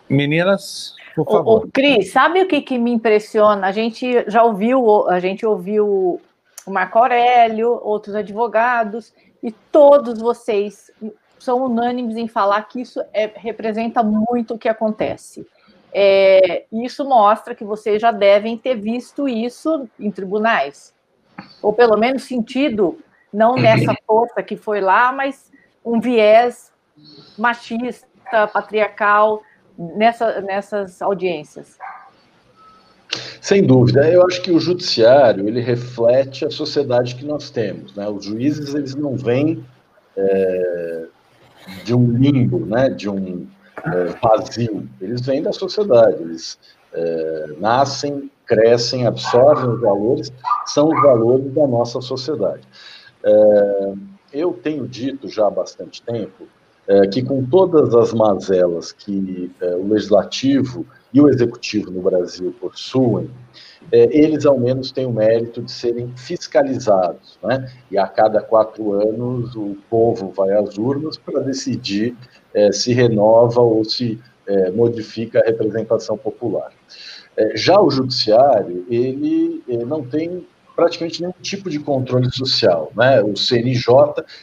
[0.09, 1.63] Meninas, por favor.
[1.63, 3.67] O, o Cris, sabe o que, que me impressiona?
[3.67, 6.19] A gente já ouviu, a gente ouviu
[6.65, 10.91] o Marco Aurélio, outros advogados, e todos vocês
[11.39, 15.45] são unânimes em falar que isso é, representa muito o que acontece.
[15.93, 20.93] É, isso mostra que vocês já devem ter visto isso em tribunais,
[21.61, 22.97] ou pelo menos sentido,
[23.31, 25.51] não nessa força que foi lá, mas
[25.85, 26.71] um viés
[27.37, 28.07] machista,
[28.47, 29.43] patriarcal,
[29.77, 31.77] nessa, nessas audiências?
[33.41, 37.93] Sem dúvida, eu acho que o judiciário ele reflete a sociedade que nós temos.
[37.95, 38.07] Né?
[38.07, 39.63] Os juízes eles não vêm
[40.15, 41.05] é,
[41.83, 42.89] de um limbo, né?
[42.89, 43.47] de um
[43.85, 44.87] é, vazio.
[45.01, 46.21] Eles vêm da sociedade.
[46.21, 46.57] Eles
[46.93, 50.33] é, nascem, crescem, absorvem os valores,
[50.65, 52.63] são os valores da nossa sociedade.
[53.23, 53.93] É,
[54.33, 56.47] eu tenho dito já há bastante tempo
[56.87, 62.53] é, que com todas as mazelas que é, o legislativo e o executivo no Brasil
[62.59, 63.29] possuem,
[63.91, 67.71] é, eles ao menos têm o mérito de serem fiscalizados, né?
[67.91, 72.15] E a cada quatro anos o povo vai às urnas para decidir
[72.53, 76.71] é, se renova ou se é, modifica a representação popular.
[77.35, 80.45] É, já o judiciário, ele, ele não tem
[80.75, 82.91] praticamente nenhum tipo de controle social.
[82.95, 83.21] Né?
[83.21, 83.85] O CNJ,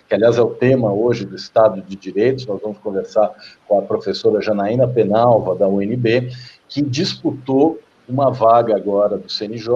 [0.08, 3.30] que aliás é o tema hoje do Estado de Direitos, nós vamos conversar
[3.66, 6.30] com a professora Janaína Penalva, da UNB,
[6.68, 9.72] que disputou uma vaga agora do CNJ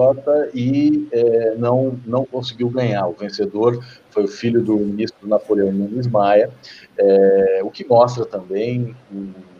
[0.53, 3.07] e é, não, não conseguiu ganhar.
[3.07, 6.51] O vencedor foi o filho do ministro Napoleão Nunes Maia,
[6.97, 8.95] é, o que mostra também,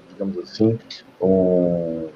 [0.10, 0.78] digamos assim,
[1.22, 2.10] um,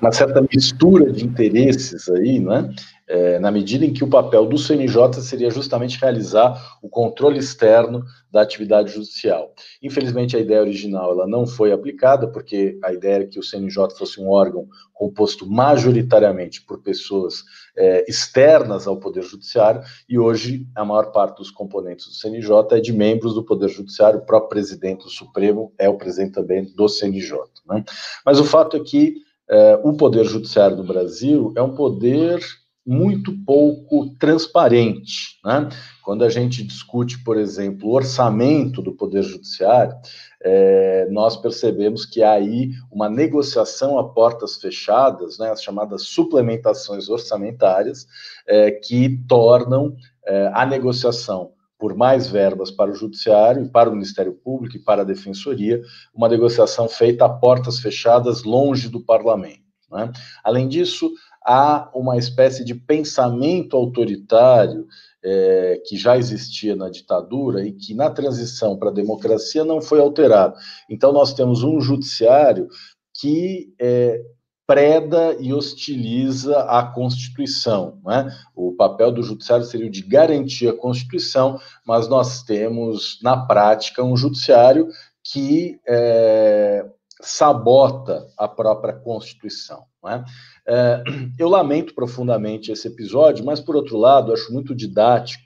[0.00, 2.74] uma certa mistura de interesses aí, né?
[3.06, 8.02] é, na medida em que o papel do CNJ seria justamente realizar o controle externo
[8.30, 9.52] da atividade judicial.
[9.82, 13.90] Infelizmente, a ideia original ela não foi aplicada, porque a ideia era que o CNJ
[13.96, 17.44] fosse um órgão composto majoritariamente por pessoas
[17.76, 22.80] é, externas ao Poder Judiciário, e hoje a maior parte dos componentes do CNJ é
[22.80, 26.88] de membros do Poder Judiciário, o próprio presidente do Supremo é o presidente também do
[26.88, 27.38] CNJ.
[27.68, 27.84] Né?
[28.24, 29.16] Mas o fato é que
[29.48, 32.40] é, o Poder Judiciário do Brasil é um poder
[32.86, 35.38] muito pouco transparente.
[35.42, 35.68] Né?
[36.02, 39.94] Quando a gente discute, por exemplo, o orçamento do Poder Judiciário,
[40.42, 47.08] é, nós percebemos que há aí uma negociação a portas fechadas, né, as chamadas suplementações
[47.08, 48.06] orçamentárias,
[48.46, 49.96] é, que tornam
[50.26, 51.53] é, a negociação
[51.84, 55.82] por mais verbas para o Judiciário, para o Ministério Público e para a Defensoria,
[56.14, 59.60] uma negociação feita a portas fechadas, longe do Parlamento.
[59.92, 60.10] Né?
[60.42, 61.12] Além disso,
[61.44, 64.86] há uma espécie de pensamento autoritário
[65.22, 70.00] é, que já existia na ditadura e que na transição para a democracia não foi
[70.00, 70.54] alterado.
[70.88, 72.66] Então, nós temos um judiciário
[73.12, 74.22] que é,
[74.66, 78.00] preda e hostiliza a Constituição.
[78.04, 78.34] Né?
[78.54, 84.02] O papel do judiciário seria o de garantir a Constituição, mas nós temos, na prática,
[84.02, 84.88] um judiciário
[85.22, 86.86] que é,
[87.20, 89.84] sabota a própria Constituição.
[90.02, 90.24] Né?
[90.66, 91.02] É,
[91.38, 95.44] eu lamento profundamente esse episódio, mas, por outro lado, acho muito didático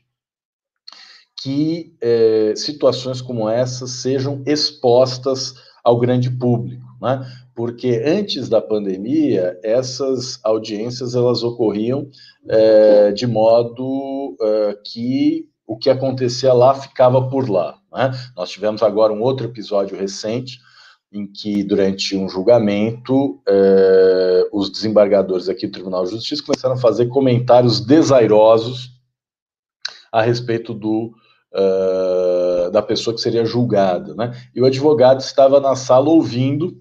[1.41, 5.55] que é, situações como essas sejam expostas
[5.85, 7.25] ao grande público, né?
[7.59, 12.09] Porque antes da pandemia, essas audiências elas ocorriam
[12.49, 17.77] é, de modo é, que o que acontecia lá ficava por lá.
[17.93, 18.13] Né?
[18.37, 20.61] Nós tivemos agora um outro episódio recente,
[21.13, 26.81] em que, durante um julgamento, é, os desembargadores aqui do Tribunal de Justiça começaram a
[26.81, 28.89] fazer comentários desairosos
[30.13, 31.13] a respeito do,
[31.53, 34.15] uh, da pessoa que seria julgada.
[34.15, 34.31] Né?
[34.55, 36.81] E o advogado estava na sala ouvindo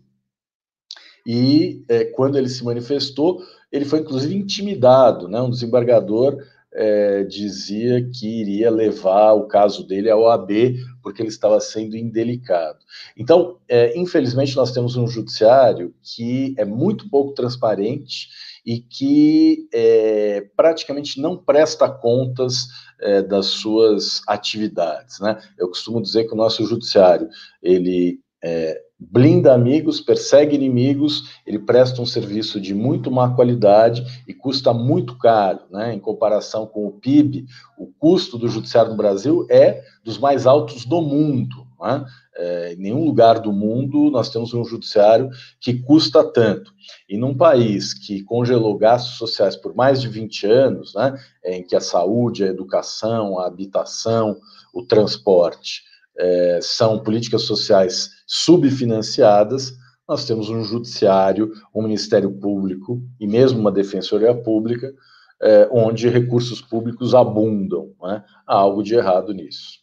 [1.27, 5.41] e é, quando ele se manifestou, ele foi inclusive intimidado, né?
[5.41, 6.37] Um desembargador
[6.73, 12.79] é, dizia que iria levar o caso dele ao OAB porque ele estava sendo indelicado.
[13.17, 18.29] Então, é, infelizmente, nós temos um judiciário que é muito pouco transparente
[18.65, 22.67] e que é, praticamente não presta contas
[23.01, 25.19] é, das suas atividades.
[25.19, 25.37] Né?
[25.57, 27.27] Eu costumo dizer que o nosso judiciário
[27.61, 34.33] ele é, blinda amigos, persegue inimigos, ele presta um serviço de muito má qualidade e
[34.33, 35.93] custa muito caro, né?
[35.93, 37.45] Em comparação com o PIB,
[37.77, 41.67] o custo do judiciário no Brasil é dos mais altos do mundo.
[41.79, 42.05] Né?
[42.35, 45.29] É, em nenhum lugar do mundo nós temos um judiciário
[45.59, 46.71] que custa tanto.
[47.07, 51.75] E num país que congelou gastos sociais por mais de 20 anos, né, em que
[51.75, 54.37] a saúde, a educação, a habitação,
[54.73, 55.83] o transporte
[56.17, 59.73] é, são políticas sociais subfinanciadas,
[60.07, 64.93] nós temos um judiciário, um Ministério Público e mesmo uma Defensoria Pública,
[65.41, 67.93] é, onde recursos públicos abundam.
[68.01, 68.23] Né?
[68.45, 69.79] Há algo de errado nisso.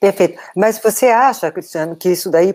[0.00, 0.38] Perfeito.
[0.54, 2.54] Mas você acha, Cristiano, que isso daí,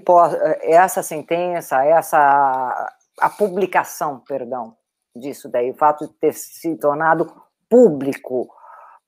[0.61, 4.75] essa sentença, essa a publicação, perdão,
[5.15, 7.27] disso daí, o fato de ter se tornado
[7.69, 8.47] público,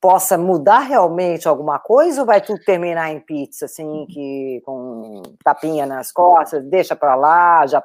[0.01, 5.85] possa mudar realmente alguma coisa ou vai tudo terminar em pizza, assim, que com tapinha
[5.85, 7.83] nas costas, deixa para lá, já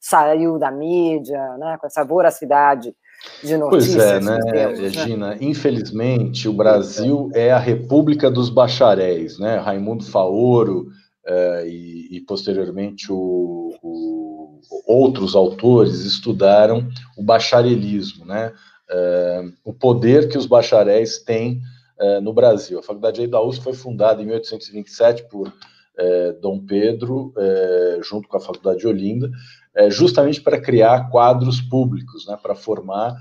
[0.00, 2.94] saiu da mídia, né, com essa voracidade
[3.42, 3.96] de notícias.
[3.96, 4.84] Pois é, né, temos, né?
[4.84, 5.30] Regina?
[5.30, 5.38] Né?
[5.40, 9.56] Infelizmente, o Brasil é a república dos bacharéis, né?
[9.58, 10.86] Raimundo Faoro
[11.26, 18.52] eh, e, e, posteriormente o, o, outros autores estudaram o bacharelismo, né?
[19.64, 21.60] O poder que os bacharéis têm
[22.00, 22.78] uh, no Brasil.
[22.78, 27.32] A Faculdade da USP foi fundada em 1827 por uh, Dom Pedro,
[28.02, 29.30] junto com a Faculdade de Olinda,
[29.88, 33.14] justamente para criar quadros públicos, né, para formar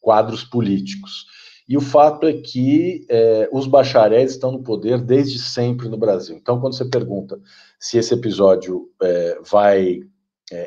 [0.00, 1.26] quadros políticos.
[1.68, 3.06] E o fato é que
[3.50, 6.36] os bacharéis estão no poder desde sempre no Brasil.
[6.36, 7.40] Então, quando você pergunta
[7.78, 8.88] se esse episódio
[9.50, 10.00] vai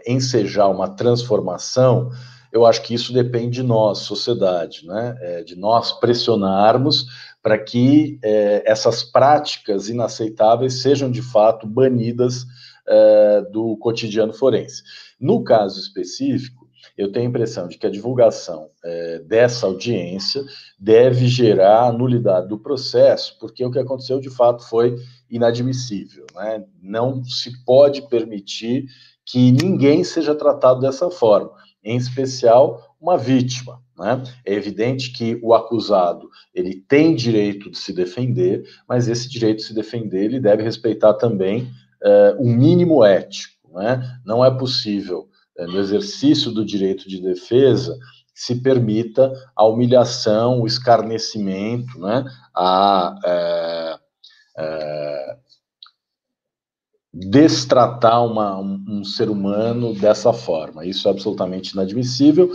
[0.05, 2.09] ensejar uma transformação,
[2.51, 5.17] eu acho que isso depende de nós, sociedade, né?
[5.21, 7.05] É, de nós pressionarmos
[7.41, 12.45] para que é, essas práticas inaceitáveis sejam de fato banidas
[12.87, 14.83] é, do cotidiano forense.
[15.19, 16.67] No caso específico,
[16.97, 20.43] eu tenho a impressão de que a divulgação é, dessa audiência
[20.77, 24.97] deve gerar a nulidade do processo, porque o que aconteceu de fato foi
[25.29, 26.25] inadmissível.
[26.35, 26.65] Né?
[26.81, 28.85] Não se pode permitir
[29.25, 31.51] que ninguém seja tratado dessa forma
[31.83, 33.81] em especial uma vítima.
[33.97, 34.23] Né?
[34.45, 39.63] É evidente que o acusado ele tem direito de se defender, mas esse direito de
[39.63, 41.71] se defender ele deve respeitar também
[42.03, 43.71] uh, um mínimo ético.
[43.73, 44.01] Né?
[44.25, 45.27] Não é possível,
[45.57, 47.97] uh, no exercício do direito de defesa,
[48.33, 52.23] se permita a humilhação, o escarnecimento, né?
[52.55, 54.09] a, uh,
[57.13, 60.85] destratar uma, um, um, ser humano dessa forma.
[60.85, 62.51] Isso é absolutamente inadmissível.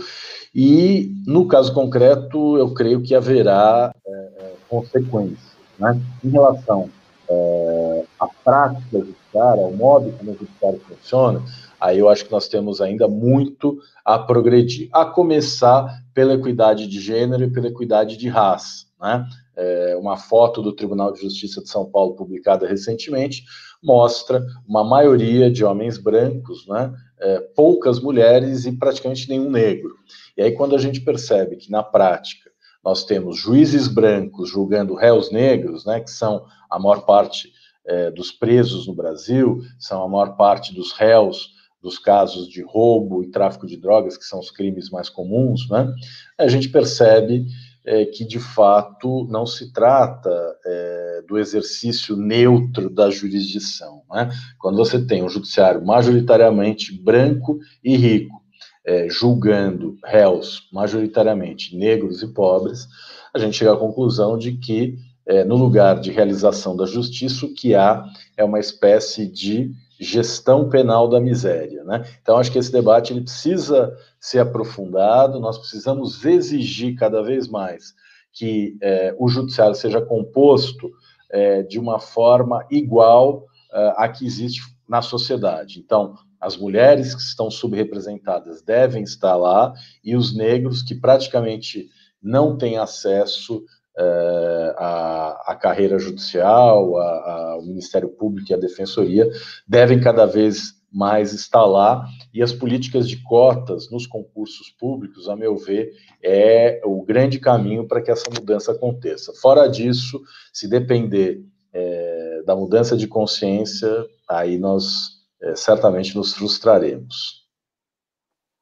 [0.53, 5.55] E, no caso concreto, eu creio que haverá é, é consequências.
[5.77, 5.99] Né?
[6.23, 6.89] Em relação
[7.29, 11.43] é, à prática judiciária, ao modo como o judiciário funciona,
[11.79, 14.87] aí eu acho que nós temos ainda muito a progredir.
[14.93, 18.85] A começar pela equidade de gênero e pela equidade de raça.
[19.01, 19.25] Né?
[19.57, 23.43] É, uma foto do Tribunal de Justiça de São Paulo, publicada recentemente,
[23.85, 29.93] mostra uma maioria de homens brancos, né, é, poucas mulheres e praticamente nenhum negro.
[30.35, 32.49] E aí, quando a gente percebe que, na prática,
[32.83, 37.51] nós temos juízes brancos julgando réus negros, né, que são a maior parte
[37.85, 43.21] é, dos presos no Brasil, são a maior parte dos réus dos casos de roubo
[43.21, 45.93] e tráfico de drogas, que são os crimes mais comuns, né,
[46.39, 47.45] a gente percebe
[47.85, 50.29] é, que de fato não se trata
[50.65, 54.01] é, do exercício neutro da jurisdição.
[54.11, 54.29] Né?
[54.59, 58.43] Quando você tem um judiciário majoritariamente branco e rico,
[58.85, 62.87] é, julgando réus majoritariamente negros e pobres,
[63.33, 64.95] a gente chega à conclusão de que
[65.27, 68.05] é, no lugar de realização da justiça, o que há
[68.37, 71.83] é uma espécie de gestão penal da miséria.
[71.83, 72.05] Né?
[72.21, 77.93] Então, acho que esse debate ele precisa ser aprofundado, nós precisamos exigir cada vez mais
[78.35, 80.91] que é, o judiciário seja composto
[81.31, 85.79] é, de uma forma igual é, a que existe na sociedade.
[85.79, 89.73] Então, as mulheres que estão subrepresentadas devem estar lá
[90.03, 91.89] e os negros que praticamente
[92.21, 93.63] não têm acesso
[93.97, 99.29] é, à, à, carreira judicial, ao Ministério Público e à Defensoria
[99.67, 105.35] devem cada vez mais estar lá e as políticas de cotas nos concursos públicos, a
[105.35, 105.91] meu ver,
[106.23, 109.33] é o grande caminho para que essa mudança aconteça.
[109.33, 110.21] Fora disso,
[110.53, 111.43] se depender
[111.73, 113.89] é, da mudança de consciência,
[114.27, 117.45] aí nós é, certamente nos frustraremos.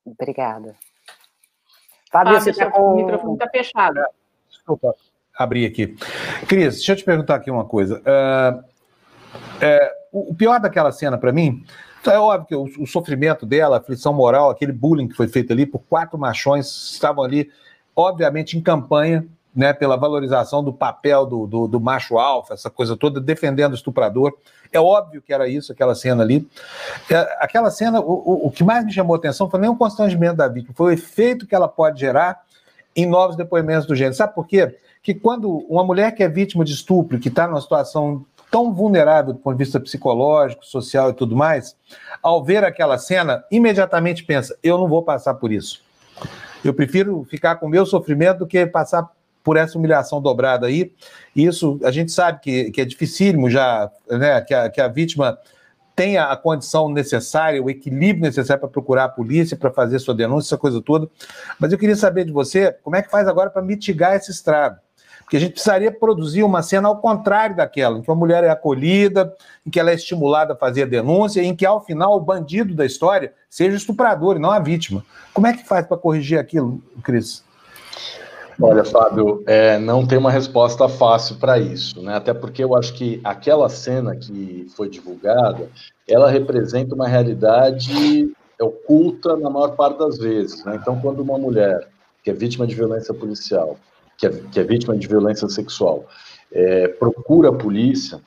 [0.03, 0.75] Obrigada.
[2.11, 3.99] Fábio, você está com o microfone está fechado.
[4.49, 4.95] Desculpa,
[5.37, 5.95] abri aqui.
[6.47, 7.99] Cris, deixa eu te perguntar aqui uma coisa.
[8.01, 8.63] Uh,
[9.61, 11.65] é, o pior daquela cena para mim
[12.05, 15.53] é óbvio que o, o, sofrimento dela, a aflição moral, aquele bullying que foi feito
[15.53, 17.49] ali por quatro machões, estavam ali,
[17.95, 22.97] obviamente, em campanha né, pela valorização do papel do, do, do, macho alfa, essa coisa
[22.97, 24.33] toda, defendendo o estuprador.
[24.71, 26.47] É óbvio que era isso, aquela cena ali.
[27.09, 29.75] É, aquela cena, o, o, o, que mais me chamou a atenção foi nem o
[29.75, 32.41] constrangimento da vítima, foi o efeito que ela pode gerar
[32.95, 34.15] em novos depoimentos do gênero.
[34.15, 34.75] Sabe por quê?
[35.03, 39.33] Que quando uma mulher que é vítima de estupro, que está numa situação tão vulnerável
[39.33, 41.75] do ponto de vista psicológico, social e tudo mais,
[42.21, 45.83] ao ver aquela cena, imediatamente pensa: eu não vou passar por isso.
[46.63, 49.09] Eu prefiro ficar com o meu sofrimento do que passar
[49.43, 50.93] por essa humilhação dobrada aí.
[51.35, 54.39] Isso a gente sabe que, que é dificílimo já, né?
[54.41, 55.37] Que a, que a vítima
[55.95, 60.49] tenha a condição necessária, o equilíbrio necessário para procurar a polícia, para fazer sua denúncia,
[60.49, 61.09] essa coisa toda.
[61.59, 64.77] Mas eu queria saber de você, como é que faz agora para mitigar esse estrago?
[65.33, 68.49] Porque a gente precisaria produzir uma cena ao contrário daquela, em que a mulher é
[68.49, 69.33] acolhida,
[69.65, 72.75] em que ela é estimulada a fazer a denúncia, em que, ao final, o bandido
[72.75, 75.03] da história seja o estuprador e não a vítima.
[75.33, 77.43] Como é que faz para corrigir aquilo, Cris?
[78.61, 82.15] Olha, Fábio, é, não tem uma resposta fácil para isso, né?
[82.15, 85.67] Até porque eu acho que aquela cena que foi divulgada,
[86.07, 88.31] ela representa uma realidade
[88.61, 90.63] oculta na maior parte das vezes.
[90.63, 90.77] Né?
[90.79, 91.87] Então, quando uma mulher
[92.23, 93.79] que é vítima de violência policial,
[94.23, 96.07] que é, que é vítima de violência sexual,
[96.51, 98.21] é, procura a polícia,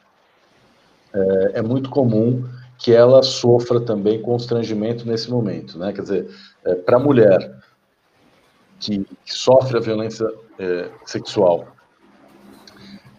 [1.15, 2.45] é, é, muito comum
[2.79, 5.93] que ela sofra também constrangimento nesse momento, né?
[5.95, 6.29] Quer dizer,
[6.65, 7.55] é, para a mulher
[8.79, 11.69] que, que sofre a violência é, sexual,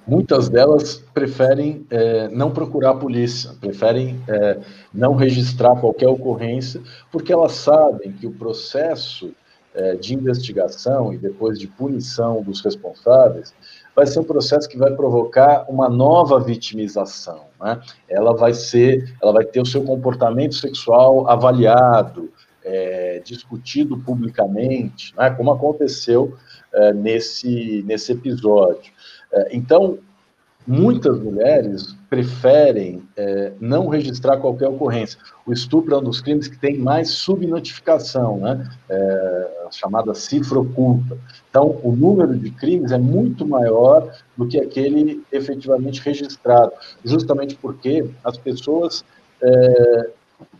[0.05, 4.59] muitas delas preferem é, não procurar a polícia, preferem é,
[4.93, 6.79] não registrar qualquer ocorrência,
[7.11, 9.33] porque elas sabem que o processo
[9.77, 13.53] é, de investigação e depois de punição dos responsáveis
[13.95, 17.45] vai ser um processo que vai provocar uma nova vitimização.
[17.61, 17.79] Né?
[18.09, 22.31] Ela vai ser, ela vai ter o seu comportamento sexual avaliado,
[22.63, 26.35] é, discutido publicamente, né, como aconteceu
[26.73, 28.91] é, nesse, nesse episódio.
[29.31, 29.99] É, então,
[30.67, 35.17] muitas mulheres preferem é, não registrar qualquer ocorrência.
[35.45, 40.59] O estupro é um dos crimes que tem mais subnotificação, né, é, a chamada cifra
[40.59, 41.17] oculta.
[41.49, 46.73] Então, o número de crimes é muito maior do que aquele efetivamente registrado,
[47.03, 49.05] justamente porque as pessoas
[49.41, 50.09] é,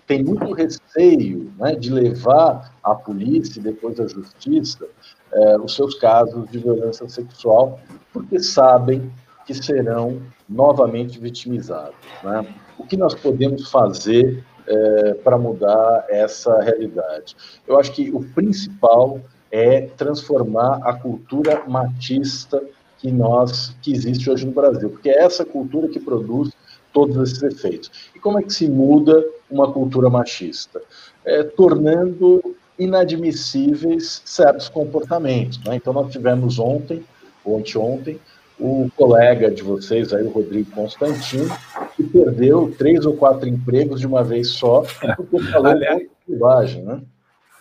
[0.07, 4.85] tem muito receio né, de levar à polícia e depois à justiça
[5.34, 7.79] é, os seus casos de violência sexual,
[8.13, 9.11] porque sabem
[9.47, 11.95] que serão novamente vitimizados.
[12.21, 12.45] Né?
[12.77, 17.33] O que nós podemos fazer é, para mudar essa realidade?
[17.65, 22.61] Eu acho que o principal é transformar a cultura machista
[22.99, 26.51] que nós que existe hoje no Brasil, porque é essa cultura que produz
[26.91, 27.89] todos esses efeitos.
[28.13, 30.81] E como é que se muda uma cultura machista?
[31.23, 32.41] É, tornando
[32.77, 35.57] inadmissíveis certos comportamentos.
[35.63, 35.75] Né?
[35.75, 37.03] Então, nós tivemos ontem,
[37.45, 38.19] ou anteontem,
[38.59, 41.49] o colega de vocês, aí, o Rodrigo Constantino,
[41.95, 44.84] que perdeu três ou quatro empregos de uma vez só,
[45.15, 47.01] porque falou Aliás, bobagem, né?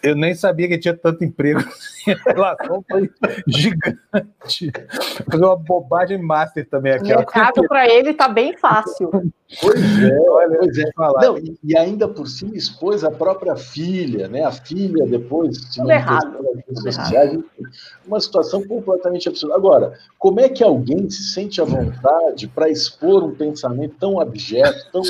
[0.02, 1.62] Eu nem sabia que tinha tanto emprego.
[2.26, 3.10] A relação foi
[3.46, 4.72] gigante.
[5.30, 7.12] Fazer uma bobagem master também aqui.
[7.12, 9.10] O mercado para ele está bem fácil.
[9.60, 10.90] Pois é, olha, pois é.
[11.22, 14.44] Não, e, e, ainda por cima expôs a própria filha, né?
[14.44, 16.36] A filha depois se Tudo errado.
[16.74, 17.38] Sociais,
[18.06, 19.54] uma situação completamente absurda.
[19.54, 24.90] Agora, como é que alguém se sente à vontade para expor um pensamento tão abjeto,
[24.90, 25.02] tão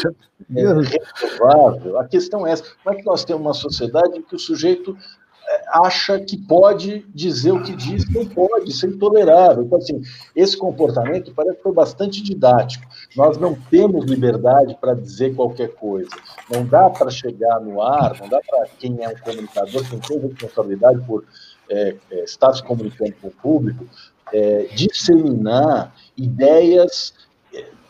[0.54, 1.98] é, renovável?
[1.98, 4.96] A questão é essa: como é que nós temos uma sociedade em que o sujeito
[5.68, 9.64] acha que pode dizer o que diz, não pode, isso é intolerável.
[9.64, 10.00] Então, assim,
[10.34, 12.84] esse comportamento parece que foi bastante didático.
[13.16, 16.10] Nós não temos liberdade para dizer qualquer coisa.
[16.52, 20.18] Não dá para chegar no ar, não dá para quem é um comunicador, quem tem
[20.18, 21.24] responsabilidade por
[21.68, 23.86] é, é, estar se comunicando com o público,
[24.32, 27.14] é, disseminar ideias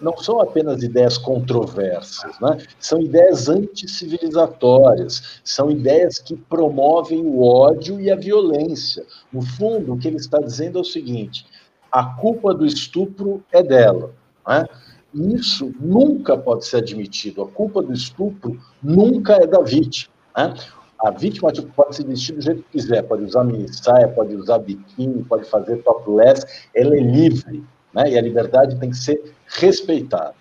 [0.01, 2.59] não são apenas ideias controversas, né?
[2.79, 9.05] são ideias anticivilizatórias, são ideias que promovem o ódio e a violência.
[9.33, 11.47] No fundo, o que ele está dizendo é o seguinte:
[11.91, 14.13] a culpa do estupro é dela.
[14.47, 14.67] Né?
[15.15, 17.43] Isso nunca pode ser admitido.
[17.43, 20.13] A culpa do estupro nunca é da vítima.
[20.37, 20.55] Né?
[20.99, 24.35] A vítima tipo, pode se vestir do jeito que quiser, pode usar mini saia, pode
[24.35, 26.45] usar biquíni, pode fazer topless,
[26.75, 27.65] ela é livre
[27.97, 28.11] né?
[28.11, 30.35] e a liberdade tem que ser respeitada.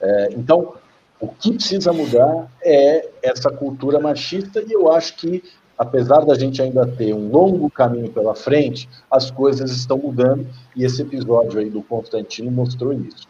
[0.00, 0.74] É, então,
[1.20, 5.42] o que precisa mudar é essa cultura machista, e eu acho que,
[5.76, 10.84] apesar da gente ainda ter um longo caminho pela frente, as coisas estão mudando, e
[10.84, 13.28] esse episódio aí do Constantino mostrou isso.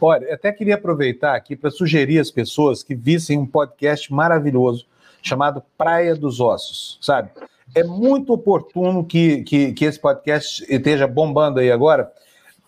[0.00, 4.86] Olha, até queria aproveitar aqui para sugerir às pessoas que vissem um podcast maravilhoso
[5.22, 7.30] chamado Praia dos Ossos, sabe?
[7.74, 12.10] É muito oportuno que, que, que esse podcast esteja bombando aí agora,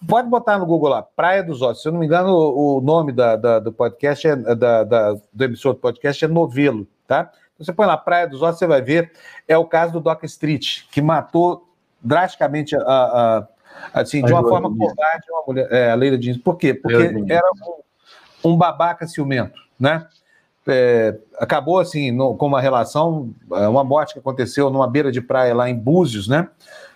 [0.06, 1.82] Pode botar no Google lá, Praia dos Ossos.
[1.82, 5.44] Se eu não me engano, o nome da, da do podcast, é, da, da, do
[5.44, 7.30] emissor do podcast é Novelo, tá?
[7.54, 9.12] Então, você põe lá Praia dos Ossos, você vai ver.
[9.46, 11.68] É o caso do Doc Street, que matou
[12.02, 13.48] drasticamente a, a
[13.92, 16.38] assim, de uma forma covarde uma mulher, é, a Leila Jeans.
[16.38, 16.74] Por quê?
[16.74, 17.48] Porque era
[18.44, 20.06] um, um babaca ciumento, né?
[20.66, 25.20] É, acabou assim no, com uma relação, é, uma morte que aconteceu numa beira de
[25.20, 26.48] praia lá em Búzios, né?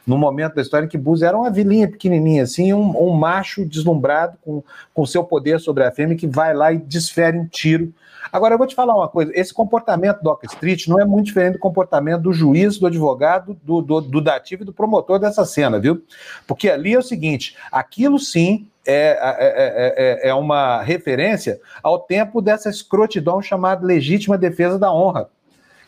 [0.07, 3.65] No momento da história em que Búzios era uma vilinha pequenininha, assim, um, um macho
[3.65, 4.63] deslumbrado com,
[4.93, 7.93] com seu poder sobre a fêmea que vai lá e desfere um tiro.
[8.33, 11.27] Agora, eu vou te falar uma coisa: esse comportamento do Doc Street não é muito
[11.27, 15.45] diferente do comportamento do juiz, do advogado, do, do, do dativo e do promotor dessa
[15.45, 16.03] cena, viu?
[16.47, 19.95] Porque ali é o seguinte: aquilo sim é, é,
[20.27, 25.29] é, é uma referência ao tempo dessa escrotidão chamada legítima defesa da honra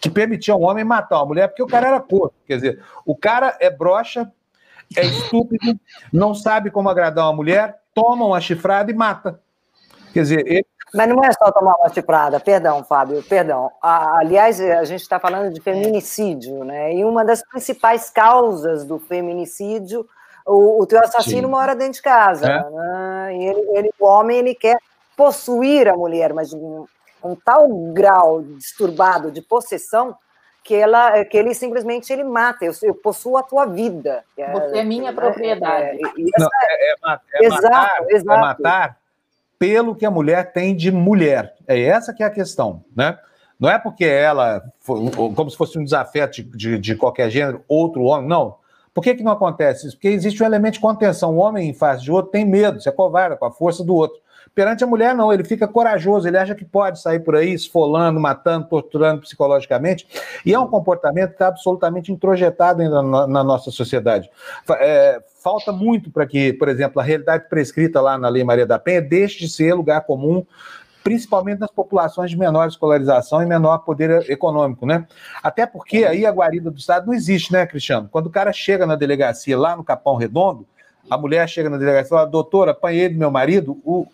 [0.07, 2.35] que permitia um homem matar uma mulher porque o cara era corpo.
[2.47, 4.31] Quer dizer, o cara é broxa,
[4.97, 5.79] é estúpido,
[6.13, 9.41] não sabe como agradar uma mulher, toma uma chifrada e mata.
[10.13, 10.67] Quer dizer, ele...
[10.95, 13.71] Mas não é só tomar uma chifrada, perdão, Fábio, perdão.
[13.83, 16.95] Aliás, a gente está falando de feminicídio, né?
[16.95, 20.09] E uma das principais causas do feminicídio,
[20.47, 21.53] o, o teu assassino Sim.
[21.53, 22.47] mora dentro de casa.
[22.47, 22.71] É?
[22.71, 23.37] Né?
[23.37, 24.79] E ele, ele, o homem ele quer
[25.17, 26.51] possuir a mulher, mas
[27.27, 30.17] um tal grau disturbado de possessão
[30.63, 34.85] que ela que ele simplesmente ele mata eu, eu possuo a tua vida você é
[34.85, 38.33] minha propriedade é, Não, é, é, é exato, matar, exato.
[38.33, 38.99] é matar
[39.59, 43.19] pelo que a mulher tem de mulher é essa que é a questão né
[43.59, 44.63] não é porque ela
[45.35, 48.57] como se fosse um desafeto de, de, de qualquer gênero outro homem não
[48.97, 49.95] por que, que não acontece isso?
[49.95, 51.37] Porque existe um elemento de contenção.
[51.37, 53.95] O homem em face de outro tem medo, se é covarde com a força do
[53.95, 54.19] outro.
[54.57, 58.19] Perante a mulher, não, ele fica corajoso, ele acha que pode sair por aí esfolando,
[58.19, 60.09] matando, torturando psicologicamente,
[60.47, 64.31] e é um comportamento que está absolutamente introjetado ainda na, na nossa sociedade.
[64.81, 68.79] É, falta muito para que, por exemplo, a realidade prescrita lá na Lei Maria da
[68.79, 70.43] Penha deixe de ser lugar comum
[71.05, 75.07] principalmente nas populações de menor escolarização e menor poder econômico, né?
[75.43, 78.09] Até porque aí a guarida do Estado não existe, né, Cristiano?
[78.11, 80.67] Quando o cara chega na delegacia lá no Capão Redondo,
[81.09, 84.07] a mulher chega na delegacia e fala, doutora, apanhei do meu marido, o,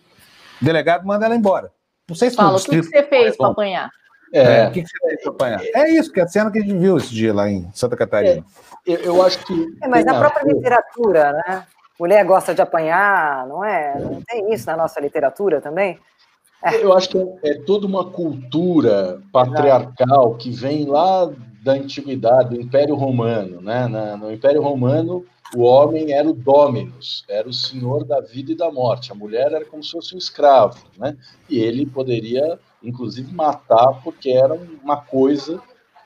[0.63, 1.71] o delegado manda ela embora.
[2.07, 3.89] Não sei se Fala, o que, que você fez para apanhar?
[4.33, 5.61] É, é, o que, que, você fez para apanhar?
[5.75, 7.95] É isso, que é a cena que a gente viu esse dia lá em Santa
[7.95, 8.43] Catarina.
[8.87, 9.67] É, eu, eu, acho que.
[9.81, 11.65] É, mas na própria literatura, né?
[11.99, 13.99] Mulher gosta de apanhar, não é?
[13.99, 15.99] Não tem isso na nossa literatura também?
[16.63, 16.83] É.
[16.83, 21.29] Eu acho que é, toda uma cultura patriarcal que vem lá
[21.61, 23.87] da antiguidade, do Império Romano, né?
[23.87, 25.23] No Império Romano,
[25.55, 29.11] o homem era o dominus, era o senhor da vida e da morte.
[29.11, 31.15] A mulher era como se fosse um escravo, né?
[31.49, 35.61] E ele poderia, inclusive, matar porque era uma coisa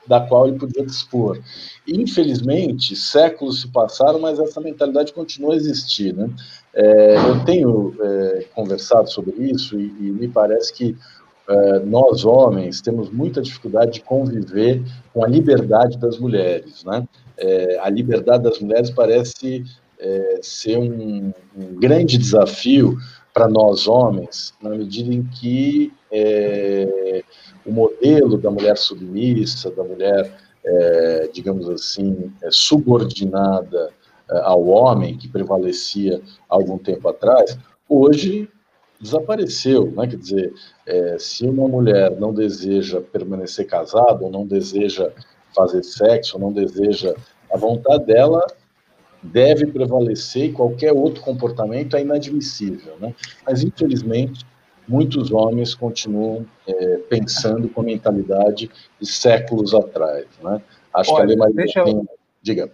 [0.06, 1.38] da qual ele podia dispor.
[1.86, 6.30] Infelizmente, séculos se passaram, mas essa mentalidade continua a existir, né?
[6.74, 10.96] É, eu tenho é, conversado sobre isso e, e me parece que
[11.48, 14.82] é, nós homens temos muita dificuldade de conviver
[15.12, 17.06] com a liberdade das mulheres, né?
[17.38, 19.64] É, a liberdade das mulheres parece
[19.98, 22.96] é, ser um, um, grande desafio
[23.32, 27.22] para nós homens, na medida em que é,
[27.64, 30.32] o modelo da mulher submissa, da mulher,
[30.64, 33.90] é, digamos assim, é, subordinada
[34.30, 37.56] é, ao homem, que prevalecia algum tempo atrás,
[37.88, 38.48] hoje
[39.00, 40.06] desapareceu, né?
[40.08, 40.52] Quer dizer,
[40.86, 45.12] é, se uma mulher não deseja permanecer casada ou não deseja
[45.54, 47.14] fazer sexo, não deseja
[47.52, 48.46] a vontade dela,
[49.22, 52.96] deve prevalecer e qualquer outro comportamento é inadmissível.
[53.00, 53.14] Né?
[53.46, 54.46] Mas, infelizmente,
[54.86, 58.70] muitos homens continuam é, pensando com a mentalidade
[59.00, 60.26] de séculos atrás.
[60.42, 60.62] Né?
[60.94, 61.84] Acho Olha, que a Lei Maria deixa...
[61.84, 62.08] tem...
[62.40, 62.70] Diga.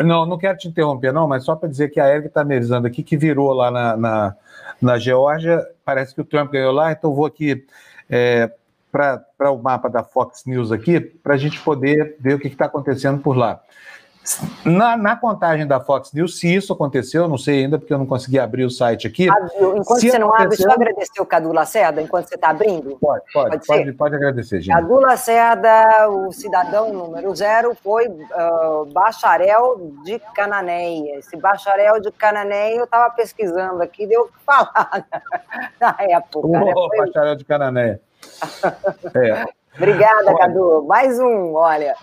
[0.00, 2.86] Não, não quero te interromper, não, mas só para dizer que a Erika está analisando
[2.86, 4.36] aqui que virou lá na, na,
[4.80, 7.64] na, Geórgia, parece que o Trump ganhou lá, então vou aqui
[8.10, 8.50] é,
[8.92, 12.66] para o mapa da Fox News aqui, para a gente poder ver o que está
[12.66, 13.60] acontecendo por lá.
[14.64, 18.06] Na, na, contagem da Fox News, se isso aconteceu, não sei ainda, porque eu não
[18.06, 19.26] consegui abrir o site aqui.
[19.26, 22.96] enquanto se você não abre, deixa eu agradecer o Cadu Lacerda, enquanto você está abrindo.
[23.00, 24.74] Pode, pode, pode, pode, pode, agradecer, gente.
[24.74, 31.18] Cadu Lacerda, o cidadão número zero, foi uh, bacharel de Cananéia.
[31.18, 35.04] Esse bacharel de Cananéia, eu estava pesquisando aqui, deu o que falar
[35.80, 36.46] na época.
[36.46, 36.72] Né?
[36.72, 36.98] Foi...
[36.98, 38.00] bacharel de Cananéia.
[39.14, 39.61] é.
[39.76, 40.84] Obrigada, Cadu.
[40.86, 41.94] Mais um, olha.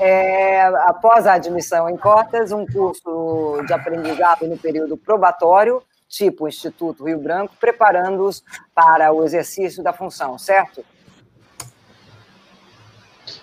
[0.00, 7.04] É, após a admissão em cotas, um curso de aprendizado no período probatório, tipo Instituto
[7.04, 8.42] Rio Branco, preparando-os
[8.74, 10.84] para o exercício da função, certo?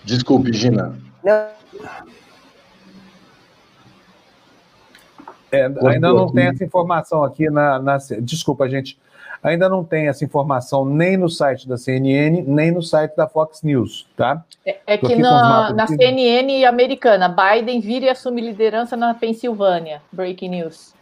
[0.04, 1.00] Desculpe, Gina.
[1.24, 1.48] Não.
[5.52, 7.98] É, ainda não tem essa informação aqui na, na.
[8.22, 9.00] Desculpa, gente
[9.42, 13.62] ainda não tem essa informação nem no site da CNN, nem no site da Fox
[13.64, 14.44] News, tá?
[14.66, 20.02] É, é que na, na CNN americana, Biden vira e assume liderança na Pensilvânia.
[20.12, 20.94] Breaking news.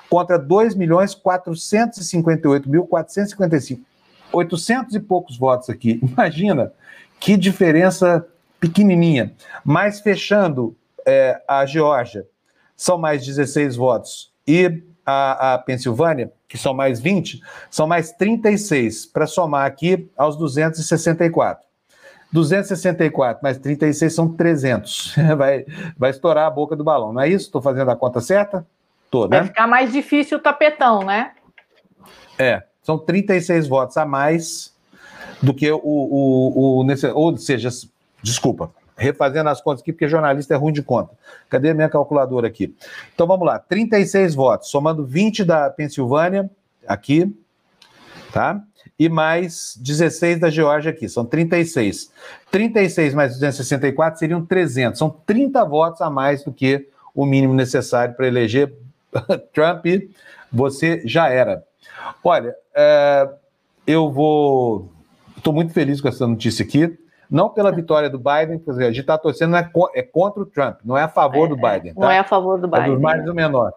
[0.10, 3.80] contra 2 milhões 458.455.
[4.34, 6.02] 800 e poucos votos aqui.
[6.04, 6.74] Imagina
[7.20, 8.28] que diferença
[8.60, 9.34] pequenininha.
[9.64, 10.76] Mas fechando
[11.06, 12.26] é, a Geórgia,
[12.78, 14.32] são mais 16 votos.
[14.48, 17.42] E a, a Pensilvânia, que são mais 20,
[17.72, 21.66] são mais 36, para somar aqui aos 264.
[22.32, 25.16] 264 mais 36 são 300.
[25.38, 25.66] Vai,
[25.98, 27.46] vai estourar a boca do balão, não é isso?
[27.46, 28.66] Estou fazendo a conta certa?
[29.10, 29.38] Tô, né?
[29.38, 31.32] Vai ficar mais difícil o tapetão, né?
[32.38, 34.76] É, são 36 votos a mais
[35.42, 37.70] do que o, o, o, o ou seja,
[38.22, 41.14] desculpa, refazendo as contas aqui, porque jornalista é ruim de conta.
[41.50, 42.76] Cadê minha calculadora aqui?
[43.14, 46.50] Então vamos lá: 36 votos, somando 20 da Pensilvânia,
[46.88, 47.34] aqui,
[48.34, 48.62] tá?
[49.00, 52.12] E mais 16 da Geórgia aqui, são 36.
[52.50, 58.16] 36 mais 264 seriam 300, são 30 votos a mais do que o mínimo necessário
[58.16, 58.74] para eleger
[59.54, 59.86] Trump.
[60.52, 61.64] Você já era.
[62.24, 63.30] Olha, é,
[63.86, 64.92] eu vou.
[65.36, 66.98] Estou muito feliz com essa notícia aqui.
[67.30, 70.46] Não pela vitória do Biden, quer dizer, a gente está torcendo é, é, contra o
[70.46, 71.94] Trump, não é a favor é, do Biden.
[71.94, 72.02] Tá?
[72.02, 72.86] Não é a favor do Biden.
[72.86, 73.74] É dos mais do menor.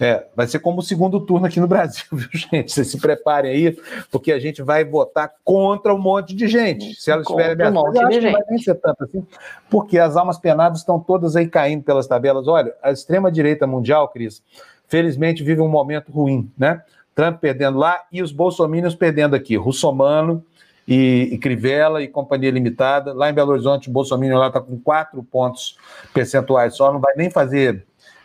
[0.00, 2.72] É, vai ser como o segundo turno aqui no Brasil, viu, gente?
[2.72, 3.78] Vocês se preparem aí,
[4.10, 6.94] porque a gente vai votar contra um monte de gente.
[7.00, 8.24] Se elas tiverem um monte de gente.
[8.24, 9.24] não vai nem ser tanto assim,
[9.70, 12.48] porque as almas penadas estão todas aí caindo pelas tabelas.
[12.48, 14.42] Olha, a extrema-direita mundial, Cris,
[14.88, 16.82] felizmente vive um momento ruim, né?
[17.14, 19.54] Trump perdendo lá e os bolsominions perdendo aqui.
[19.56, 20.44] Russomano
[20.86, 23.12] e, e Crivella e Companhia Limitada.
[23.12, 25.76] Lá em Belo Horizonte, o Bolsonaro lá está com quatro pontos
[26.12, 27.84] percentuais só, não vai nem fazer.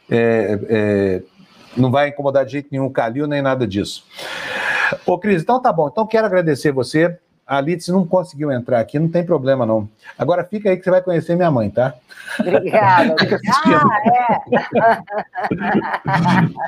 [0.09, 1.21] É, é,
[1.75, 4.05] não vai incomodar de jeito nenhum o Calil, nem nada disso.
[5.05, 5.87] Ô, Cris, então tá bom.
[5.87, 7.17] Então quero agradecer você.
[7.45, 9.87] A Alice não conseguiu entrar aqui, não tem problema não.
[10.17, 11.93] Agora fica aí que você vai conhecer minha mãe, tá?
[12.41, 13.15] Obrigada.
[13.63, 13.99] ah,
[14.75, 14.99] é.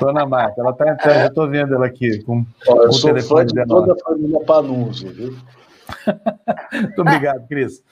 [0.00, 3.66] Dona Marta, ela tá entrando, eu tô vendo ela aqui com, com o telefone de
[3.66, 5.36] toda a família Panuso, viu?
[6.72, 7.82] Muito obrigado, Cris.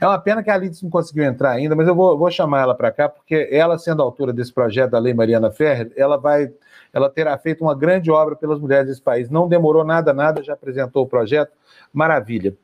[0.00, 2.62] É uma pena que a Alice não conseguiu entrar ainda, mas eu vou, vou chamar
[2.62, 6.50] ela para cá, porque ela, sendo autora desse projeto da Lei Mariana Ferrer, ela vai,
[6.92, 9.30] ela terá feito uma grande obra pelas mulheres desse país.
[9.30, 11.52] Não demorou nada, nada, já apresentou o projeto.
[11.92, 12.56] Maravilha.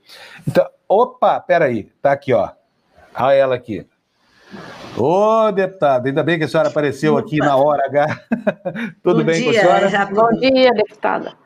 [0.47, 2.51] Então, opa, peraí, tá aqui, ó.
[3.15, 3.87] Olha ela aqui.
[4.97, 8.21] Ô, deputada, ainda bem que a senhora apareceu aqui na hora H.
[9.03, 10.07] Tudo Bom bem dia, com a senhora?
[10.07, 11.40] Bom dia, deputada.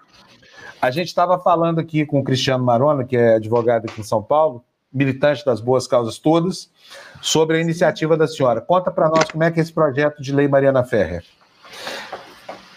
[0.85, 4.23] A gente estava falando aqui com o Cristiano Marona, que é advogado aqui em São
[4.23, 4.63] Paulo,
[4.93, 6.71] militante das boas causas todas,
[7.23, 8.61] sobre a iniciativa da senhora.
[8.61, 11.25] Conta para nós como é que é esse projeto de lei Mariana Ferrer.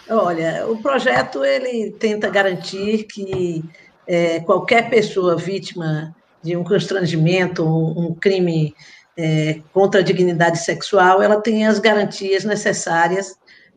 [0.09, 3.61] Olha, o projeto ele tenta garantir que
[4.07, 8.73] é, qualquer pessoa vítima de um constrangimento, um, um crime
[9.17, 13.35] é, contra a dignidade sexual, ela tenha as garantias necessárias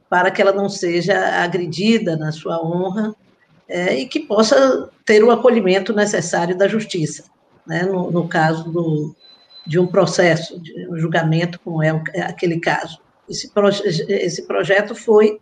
[0.09, 3.13] para que ela não seja agredida na sua honra
[3.71, 7.25] é, e que possa ter o acolhimento necessário da justiça,
[7.65, 9.15] né, no, no caso do,
[9.65, 12.99] de um processo, de um julgamento, como é, é aquele caso.
[13.29, 15.41] Esse, proje esse projeto foi,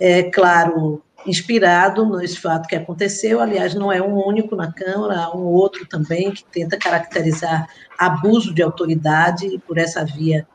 [0.00, 3.40] é, claro, inspirado nesse fato que aconteceu.
[3.40, 7.68] Aliás, não é um único na Câmara, há um outro também que tenta caracterizar
[7.98, 10.46] abuso de autoridade e, por essa via,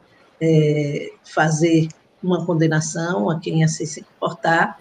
[0.42, 1.88] é, fazer
[2.24, 4.80] uma condenação a quem assim se comportar.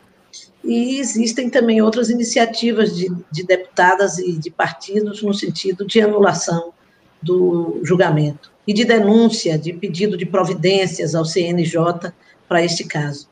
[0.62, 6.72] E existem também outras iniciativas de, de deputadas e de partidos no sentido de anulação
[7.20, 12.12] do julgamento e de denúncia, de pedido de providências ao CNJ
[12.48, 13.28] para este caso.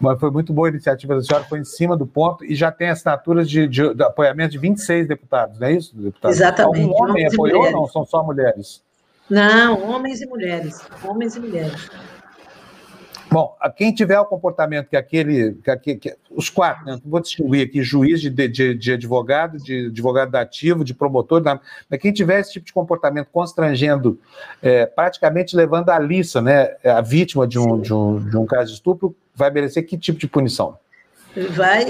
[0.00, 2.70] Mas foi muito boa a iniciativa da senhora, foi em cima do ponto e já
[2.70, 6.30] tem assinaturas de, de, de apoiamento de 26 deputados, não é isso, deputado?
[6.30, 6.88] Exatamente.
[6.88, 7.88] Algum homem apoiou ou não?
[7.88, 8.82] São só mulheres?
[9.30, 10.80] Não, homens e mulheres.
[11.02, 11.90] Homens e mulheres.
[13.30, 17.66] Bom, quem tiver o comportamento que aquele, que, aquele, que os quatro, né, vou distinguir
[17.66, 21.42] aqui, juiz de, de, de advogado, de advogado ativo, de promotor,
[21.88, 24.20] mas quem tiver esse tipo de comportamento constrangendo,
[24.62, 28.68] é, praticamente levando a liça, né, a vítima de um, de, um, de um caso
[28.68, 30.78] de estupro, vai merecer que tipo de punição?
[31.50, 31.84] Vai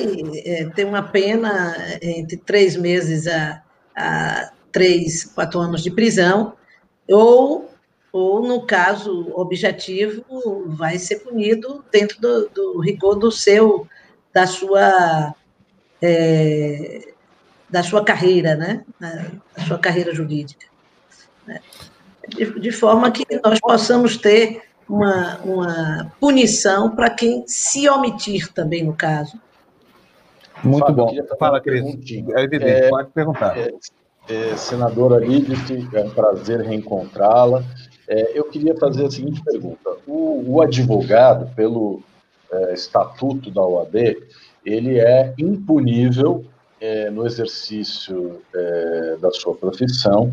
[0.46, 3.62] é, ter uma pena entre três meses a,
[3.94, 6.54] a três, quatro anos de prisão,
[7.08, 7.73] ou
[8.14, 10.22] ou, no caso objetivo,
[10.68, 13.88] vai ser punido dentro do, do rigor do seu,
[14.32, 15.34] da sua,
[16.00, 17.12] é,
[17.68, 18.84] da sua carreira, né?
[19.00, 20.64] Da sua carreira jurídica.
[21.44, 21.58] Né?
[22.28, 28.84] De, de forma que nós possamos ter uma, uma punição para quem se omitir também
[28.84, 29.40] no caso.
[30.62, 31.36] Muito Fábio, bom.
[31.36, 31.82] Fala, Cris.
[31.82, 33.58] É evidente, é, pode perguntar.
[33.58, 33.72] É,
[34.28, 37.64] é, senadora Lídice, é um prazer reencontrá-la.
[38.08, 42.02] É, eu queria fazer a seguinte pergunta: o, o advogado, pelo
[42.52, 44.16] é, estatuto da OAB,
[44.64, 46.44] ele é impunível
[46.80, 50.32] é, no exercício é, da sua profissão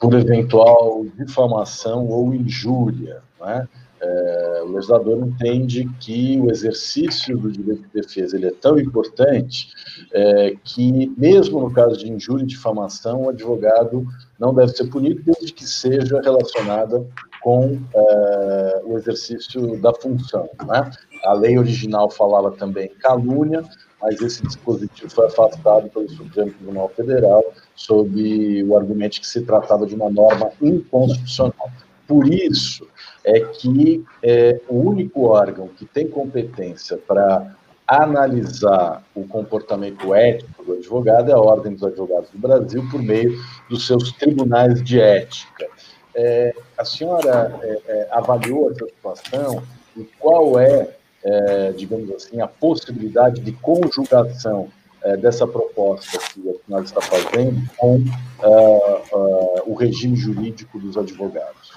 [0.00, 3.22] por eventual difamação ou injúria.
[3.40, 3.68] Né?
[4.00, 9.68] É, o legislador entende que o exercício do direito de defesa ele é tão importante
[10.12, 14.04] é, que, mesmo no caso de injúria e difamação, o advogado
[14.42, 17.06] não deve ser punido desde que seja relacionada
[17.40, 20.50] com é, o exercício da função.
[20.66, 20.90] Né?
[21.24, 23.62] A lei original falava também calúnia,
[24.02, 27.44] mas esse dispositivo foi afastado pelo Supremo Tribunal Federal
[27.76, 31.70] sob o argumento que se tratava de uma norma inconstitucional.
[32.08, 32.88] Por isso
[33.24, 37.54] é que é, o único órgão que tem competência para
[37.86, 43.38] analisar o comportamento ético do advogado é a Ordem dos Advogados do Brasil, por meio
[43.68, 45.66] dos seus tribunais de ética.
[46.14, 49.62] É, a senhora é, é avaliou essa situação
[49.96, 50.88] e qual é,
[51.24, 54.68] é, digamos assim, a possibilidade de conjugação
[55.02, 61.72] é, dessa proposta que a senhora está fazendo com uh, o regime jurídico dos advogados?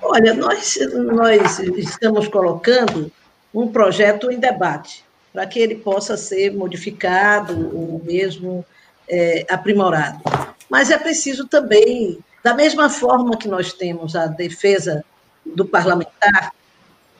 [0.00, 0.78] Olha, nós,
[1.12, 3.10] nós estamos colocando
[3.54, 8.64] um projeto em debate, para que ele possa ser modificado ou mesmo
[9.08, 10.20] é, aprimorado.
[10.68, 15.04] Mas é preciso também, da mesma forma que nós temos a defesa
[15.44, 16.52] do parlamentar,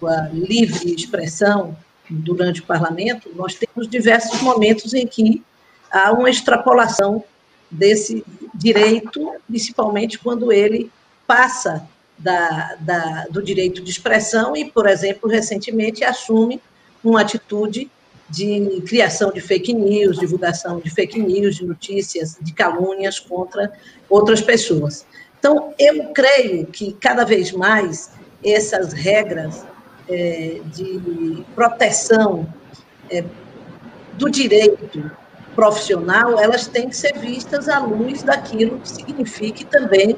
[0.02, 1.76] a livre expressão,
[2.10, 5.42] durante o parlamento, nós temos diversos momentos em que
[5.90, 7.24] há uma extrapolação
[7.70, 8.24] desse
[8.54, 10.90] direito, principalmente quando ele
[11.26, 16.60] passa da, da, do direito de expressão e, por exemplo, recentemente assume
[17.02, 17.90] uma atitude
[18.28, 23.72] de criação de fake news, divulgação de fake news, de notícias, de calúnias contra
[24.08, 25.06] outras pessoas.
[25.38, 28.10] Então, eu creio que cada vez mais
[28.42, 29.64] essas regras
[30.08, 32.46] é, de proteção
[33.10, 33.24] é,
[34.14, 35.10] do direito
[35.54, 40.16] profissional, elas têm que ser vistas à luz daquilo que signifique também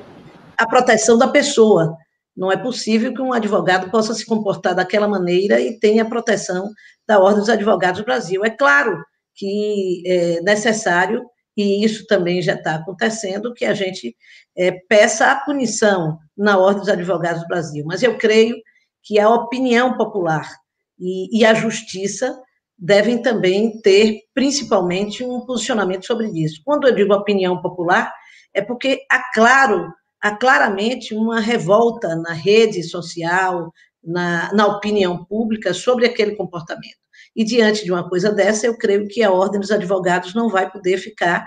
[0.59, 1.97] a proteção da pessoa.
[2.37, 6.71] Não é possível que um advogado possa se comportar daquela maneira e tenha a proteção
[7.07, 8.45] da Ordem dos Advogados do Brasil.
[8.45, 9.03] É claro
[9.35, 11.25] que é necessário,
[11.57, 14.15] e isso também já está acontecendo, que a gente
[14.57, 17.85] é, peça a punição na Ordem dos Advogados do Brasil.
[17.87, 18.57] Mas eu creio
[19.03, 20.51] que a opinião popular
[20.99, 22.39] e, e a justiça
[22.79, 26.61] devem também ter, principalmente, um posicionamento sobre isso.
[26.65, 28.13] Quando eu digo opinião popular,
[28.53, 29.93] é porque há claro,
[30.27, 33.73] há claramente uma revolta na rede social,
[34.03, 36.99] na, na opinião pública sobre aquele comportamento.
[37.35, 40.71] E diante de uma coisa dessa, eu creio que a Ordem dos Advogados não vai
[40.71, 41.47] poder ficar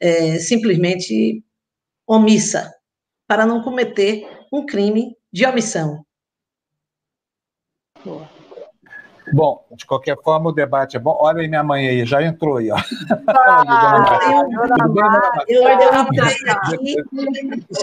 [0.00, 1.44] é, simplesmente
[2.06, 2.72] omissa,
[3.28, 6.04] para não cometer um crime de omissão.
[8.04, 8.28] Boa.
[9.32, 11.16] Bom, de qualquer forma, o debate é bom.
[11.20, 12.76] Olha aí minha mãe aí, já entrou aí, ó.
[13.28, 14.44] Ah,
[15.48, 16.96] eu, aqui,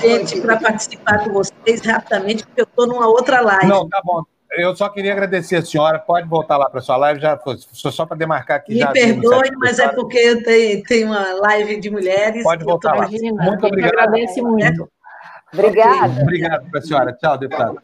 [0.01, 3.67] gente, para participar com vocês rapidamente, porque eu estou numa outra live.
[3.67, 4.23] Não, tá bom.
[4.55, 5.97] Eu só queria agradecer a senhora.
[5.97, 7.39] Pode voltar lá para sua live, já
[7.73, 8.73] só para demarcar aqui.
[8.73, 12.43] Me já perdoe, mas é porque eu tenho, tenho uma live de mulheres.
[12.43, 13.07] Pode voltar lá.
[13.07, 13.93] Muito obrigado.
[13.93, 14.87] Agradece muito.
[15.53, 16.21] Obrigada.
[16.21, 17.13] Obrigado para a senhora.
[17.13, 17.77] Tchau, deputado.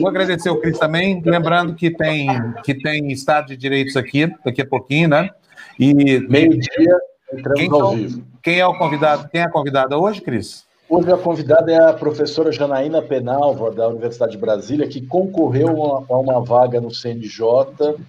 [0.00, 2.28] Vou agradecer o Cris também, lembrando que tem,
[2.64, 5.30] que tem Estado de Direitos aqui, daqui a pouquinho, né?
[5.78, 5.94] E
[6.28, 6.98] meio-dia
[7.32, 8.22] entramos quem, ao vivo.
[8.42, 9.28] Quem é o convidado?
[9.28, 10.64] Quem é a convidada hoje, Cris?
[10.88, 16.18] Hoje a convidada é a professora Janaína Penalva, da Universidade de Brasília, que concorreu a
[16.18, 17.40] uma vaga no CNJ,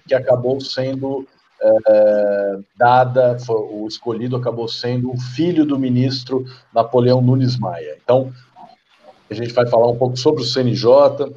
[0.06, 1.26] que acabou sendo
[1.62, 6.44] é, dada, foi, o escolhido acabou sendo o filho do ministro
[6.74, 7.96] Napoleão Nunes Maia.
[8.02, 8.30] Então,
[9.30, 11.34] a gente vai falar um pouco sobre o CNJ,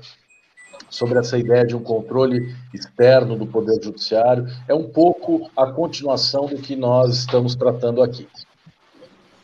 [0.89, 4.47] sobre essa ideia de um controle externo do Poder Judiciário.
[4.67, 8.27] É um pouco a continuação do que nós estamos tratando aqui.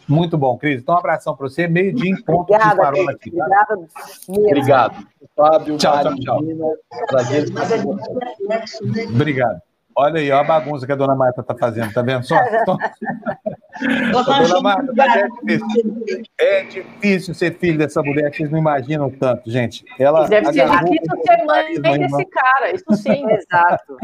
[0.08, 0.82] Muito bom, Cris.
[0.82, 1.68] Então, um abração para você.
[1.68, 3.32] Meio dia em ponto Obrigada, de parola aqui.
[3.32, 3.46] Tá?
[3.46, 3.90] Obrigado.
[4.28, 5.08] Obrigado.
[5.36, 6.42] Fábio, tchau, tchau, tchau.
[7.08, 7.46] Prazer.
[9.10, 9.62] Obrigado.
[9.96, 12.36] Olha aí, olha a bagunça que a dona Marta está fazendo, tá vendo só?
[14.12, 16.24] dona Marta, é difícil.
[16.40, 19.84] é difícil ser filho dessa mulher, vocês não imaginam tanto, gente.
[20.00, 23.26] Ela Deve ser difícil ser mãe desse cara, isso sim.
[23.32, 23.98] Exato.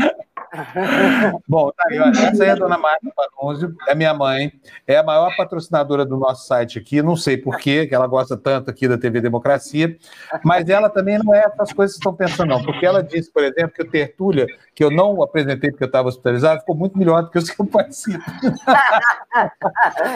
[1.47, 4.51] Bom, tá aí, olha, essa aí é a dona Marta Panunzio, é minha mãe,
[4.87, 8.35] é a maior patrocinadora do nosso site aqui, não sei por quê, que ela gosta
[8.35, 9.97] tanto aqui da TV Democracia,
[10.43, 13.43] mas ela também não é essas coisas que estão pensando, não, porque ela disse, por
[13.43, 17.23] exemplo, que o Tertúlia, que eu não apresentei porque eu estava hospitalizado, ficou muito melhor
[17.23, 18.23] do que os que eu participo.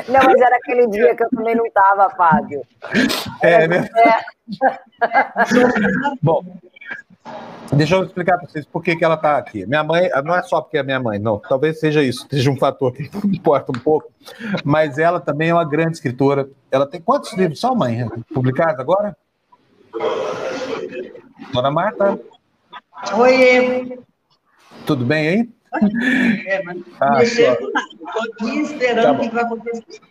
[0.07, 2.61] Não, mas era aquele dia que eu também não estava, Fábio.
[3.41, 3.89] É, né?
[6.21, 6.43] Bom,
[7.75, 9.65] Deixa eu explicar para vocês por que, que ela está aqui.
[9.65, 11.39] Minha mãe, não é só porque é minha mãe, não.
[11.39, 14.11] Talvez seja isso, seja um fator que importa um pouco.
[14.63, 16.47] Mas ela também é uma grande escritora.
[16.71, 19.17] Ela tem quantos livros são, mãe, publicados agora?
[21.51, 22.19] Dona Marta?
[23.17, 23.99] Oi.
[24.85, 25.49] Tudo bem aí?
[26.45, 27.71] É, mas ah, Estou
[28.33, 30.01] aqui esperando tá o que vai acontecer.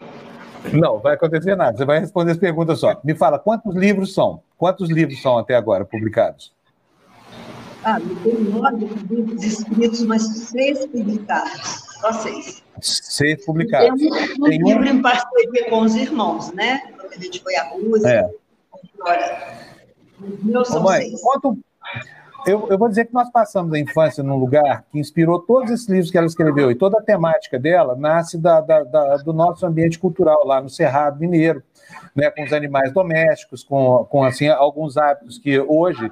[0.73, 1.77] Não, vai acontecer nada.
[1.77, 3.01] Você vai responder as perguntas só.
[3.05, 4.43] Me fala, quantos livros são?
[4.57, 6.53] Quantos livros são até agora publicados?
[7.85, 11.83] Ah, tem nove livros escritos, mas seis publicados.
[12.01, 12.63] Só seis.
[12.81, 13.99] Seis publicados.
[13.99, 16.81] Tem um, um tem livro em parceria com os irmãos, né?
[16.97, 18.09] Quando a gente foi à Rússia.
[18.09, 18.31] É.
[19.01, 19.59] Agora,
[20.43, 21.21] meus são mãe, seis.
[21.23, 21.59] Quanto...
[22.47, 25.89] Eu, eu, vou dizer que nós passamos a infância num lugar que inspirou todos esses
[25.89, 29.65] livros que ela escreveu e toda a temática dela nasce da, da, da, do nosso
[29.65, 31.63] ambiente cultural lá no Cerrado Mineiro,
[32.17, 36.11] né, com os animais domésticos, com, com assim alguns hábitos que hoje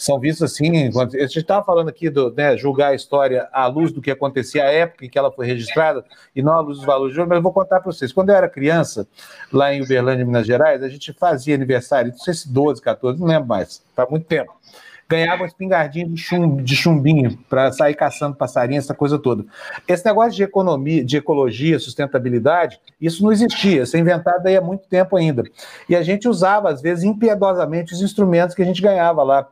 [0.00, 0.88] são vistos assim.
[0.88, 4.64] A gente estava falando aqui do né, julgar a história à luz do que acontecia
[4.64, 6.02] à época em que ela foi registrada
[6.34, 8.10] e não à luz dos valores de hoje, mas eu vou contar para vocês.
[8.10, 9.06] Quando eu era criança,
[9.52, 13.26] lá em Uberlândia, Minas Gerais, a gente fazia aniversário, não sei se 12, 14, não
[13.26, 14.58] lembro mais, faz muito tempo.
[15.06, 19.44] Ganhava uma espingardinha de, chum, de chumbinho para sair caçando passarinho, essa coisa toda.
[19.86, 24.60] Esse negócio de economia, de ecologia, sustentabilidade, isso não existia, isso é inventado aí há
[24.60, 25.42] muito tempo ainda.
[25.88, 29.48] E a gente usava, às vezes, impiedosamente os instrumentos que a gente ganhava lá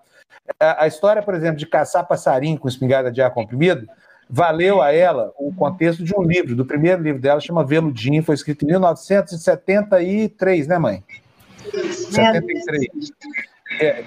[0.58, 3.88] a história, por exemplo, de caçar passarinho com espingarda de ar comprimido,
[4.28, 8.34] valeu a ela o contexto de um livro, do primeiro livro dela, chama Veludinho, foi
[8.34, 11.02] escrito em 1973, né, mãe?
[11.72, 12.88] 73.
[13.80, 14.02] É,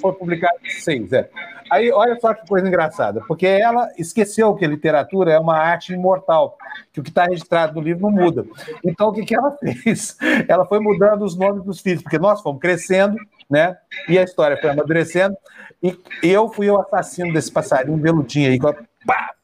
[0.00, 1.28] foi publicado seis, é.
[1.70, 6.58] Aí, olha só que coisa engraçada, porque ela esqueceu que literatura é uma arte imortal,
[6.92, 8.44] que o que está registrado no livro não muda.
[8.84, 10.16] Então, o que, que ela fez?
[10.46, 13.16] Ela foi mudando os nomes dos filhos, porque nós fomos crescendo,
[13.50, 13.76] né?
[14.08, 15.36] E a história foi amadurecendo,
[15.82, 18.58] e eu fui o assassino desse passarinho veludinho aí,
[19.06, 19.34] pá!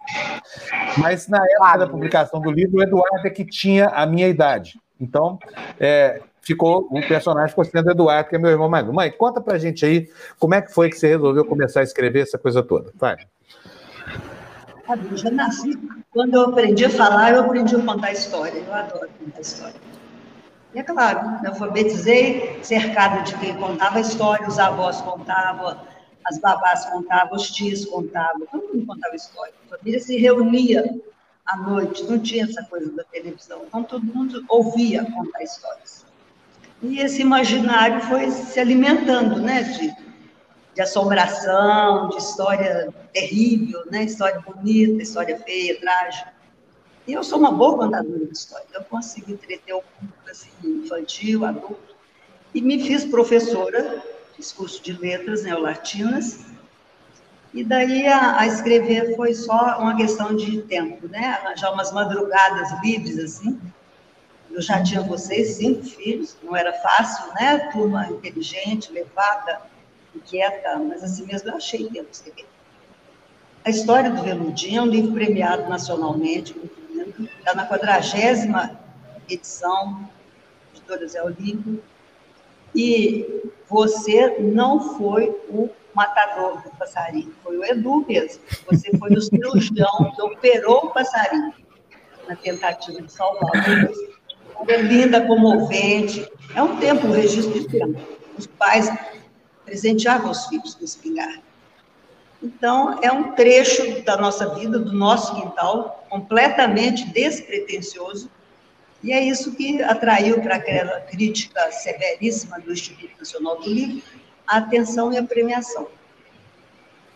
[0.99, 4.81] Mas na época da publicação do livro, o Eduardo é que tinha a minha idade.
[5.01, 5.39] Então,
[5.79, 9.59] é, ficou o personagem ficou sendo Eduardo, que é meu irmão mais Mãe, conta pra
[9.59, 10.09] gente aí
[10.39, 12.91] como é que foi que você resolveu começar a escrever essa coisa toda.
[12.97, 13.17] Vai.
[15.11, 15.79] Eu já nasci.
[16.11, 18.59] Quando eu aprendi a falar, eu aprendi a contar história.
[18.59, 19.90] Eu adoro contar história.
[20.73, 25.77] E é claro, me alfabetizei cercada de quem contava história, os avós contavam,
[26.25, 29.53] as babás contavam, os tios contavam, todo mundo contava história.
[29.67, 31.01] A família se reunia
[31.45, 36.07] à noite, não tinha essa coisa da televisão, então todo mundo ouvia contar histórias.
[36.83, 39.93] E esse imaginário foi se alimentando, né, de,
[40.75, 46.40] de assombração, de história terrível, né, história bonita, história feia, trágica.
[47.07, 48.67] E eu sou uma boa contadora de história.
[48.73, 51.97] Eu consigo entreter o público assim, infantil, adulto.
[52.55, 54.03] E me fiz professora,
[54.37, 56.41] fiz curso de letras neolatinas.
[57.53, 61.39] E daí a, a, escrever foi só uma questão de tempo, né?
[61.43, 63.59] Arranjar umas madrugadas livres, assim,
[64.51, 67.71] eu já tinha vocês, cinco filhos, não era fácil, né?
[67.73, 69.63] Turma inteligente, levada,
[70.15, 72.47] inquieta, mas assim mesmo eu achei tempo escrever.
[73.65, 76.80] A História do Veludinho é um livro premiado nacionalmente, muito
[77.39, 78.79] está na quadragésima
[79.29, 80.09] edição,
[80.75, 81.83] editora Zé Olímpio,
[82.75, 88.43] e você não foi o matador do passarinho, foi o Edu mesmo.
[88.71, 91.53] Você foi o cirurgião que operou o passarinho
[92.29, 93.51] na tentativa de salvar
[94.61, 96.31] o é linda, comovente.
[96.55, 97.99] É um tempo, um registro de tempo.
[98.37, 98.93] Os pais
[99.65, 101.50] presenteavam os filhos com espingarda.
[102.43, 108.31] Então, é um trecho da nossa vida, do nosso quintal, completamente despretensioso,
[109.03, 114.03] e é isso que atraiu para aquela crítica severíssima do Instituto Nacional do Livro
[114.47, 115.89] a atenção e a premiação.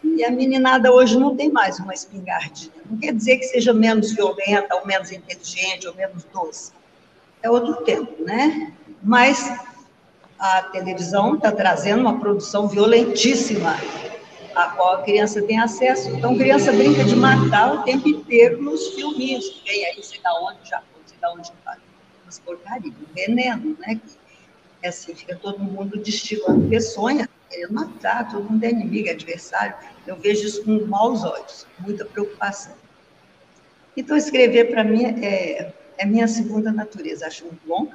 [0.02, 2.72] E a meninada hoje não tem mais uma espingardinha.
[2.88, 6.72] Não quer dizer que seja menos violenta, ou menos inteligente, ou menos doce
[7.44, 8.72] é outro tempo, né?
[9.02, 9.52] Mas
[10.38, 13.76] a televisão está trazendo uma produção violentíssima,
[14.54, 16.10] a qual a criança tem acesso.
[16.10, 20.58] Então, criança brinca de matar o tempo inteiro nos filminhos, que aí, sei da onde,
[20.68, 21.52] já sei da onde,
[22.22, 23.96] umas porcarias, um veneno, né?
[23.96, 24.12] Que,
[24.82, 29.74] é assim, fica todo mundo destilando peçonha, querendo matar, todo mundo é inimigo, é adversário.
[30.06, 32.74] Eu vejo isso com maus olhos, muita preocupação.
[33.96, 37.26] Então, escrever para mim é é minha segunda natureza.
[37.26, 37.90] Acho muito bom.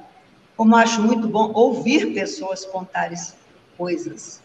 [0.56, 3.18] Como acho muito bom ouvir pessoas contarem
[3.78, 4.42] coisas.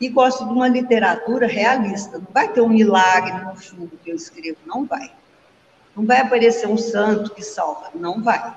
[0.00, 2.18] E gosto de uma literatura realista.
[2.18, 5.12] Não vai ter um milagre no fundo que eu escrevo, não vai.
[5.96, 8.56] Não vai aparecer um santo que salva, não vai.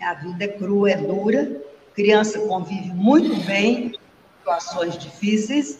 [0.00, 1.62] A vida é crua, é dura.
[1.94, 3.98] Criança convive muito bem com
[4.38, 5.78] situações difíceis.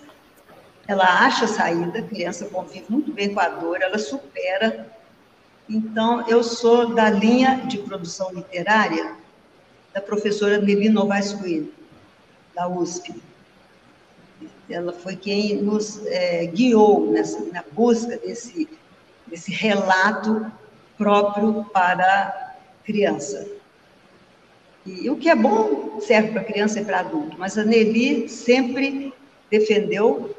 [0.86, 4.92] Ela acha saída, criança convive muito bem com a dor, ela supera
[5.68, 9.16] então, eu sou da linha de produção literária
[9.94, 11.72] da professora Nelly Novaes Coelho,
[12.54, 13.22] da USP.
[14.70, 18.68] Ela foi quem nos é, guiou nessa, na busca desse,
[19.26, 20.46] desse relato
[20.96, 23.46] próprio para criança.
[24.84, 29.12] E o que é bom serve para criança e para adulto, mas a Nelly sempre
[29.50, 30.34] defendeu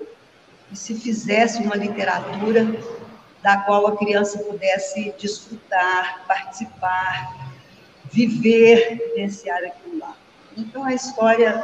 [0.70, 2.66] que se fizesse uma literatura
[3.42, 7.54] da qual a criança pudesse desfrutar, participar,
[8.12, 10.16] viver, vivenciar aquilo lá.
[10.58, 11.64] Então, a história,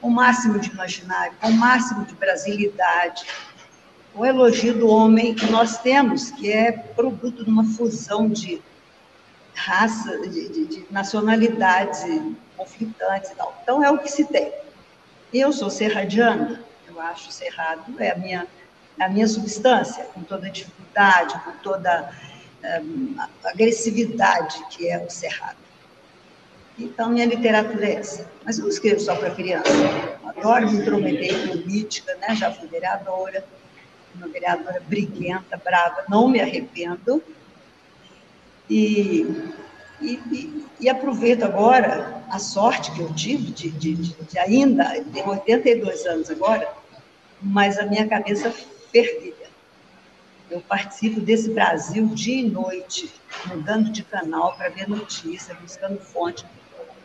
[0.00, 3.26] o máximo de imaginário, o máximo de brasilidade,
[4.14, 8.62] o elogio do homem que nós temos, que é produto de uma fusão de
[9.54, 12.04] raça, de, de, de nacionalidades
[12.56, 13.58] conflitantes e tal.
[13.62, 14.52] Então, é o que se tem.
[15.32, 18.46] Eu sou serradiana, eu acho Cerrado, é a minha
[19.00, 22.12] a minha substância, com toda a dificuldade, com toda
[22.82, 25.56] um, a agressividade que é o cerrado.
[26.78, 28.30] Então, minha literatura é essa.
[28.44, 29.68] Mas eu não escrevo só para criança.
[30.22, 32.34] Eu adoro me intrometer política, né?
[32.34, 33.44] já fui vereadora,
[34.14, 37.22] uma vereadora briguenta, brava, não me arrependo.
[38.70, 39.26] E,
[40.00, 45.02] e, e, e aproveito agora a sorte que eu tive de, de, de, de ainda,
[45.12, 46.70] tenho 82 anos agora,
[47.40, 48.52] mas a minha cabeça
[48.92, 49.34] fervilha.
[50.50, 53.12] Eu participo desse Brasil dia e noite,
[53.46, 56.44] mudando de canal para ver notícia, buscando fonte.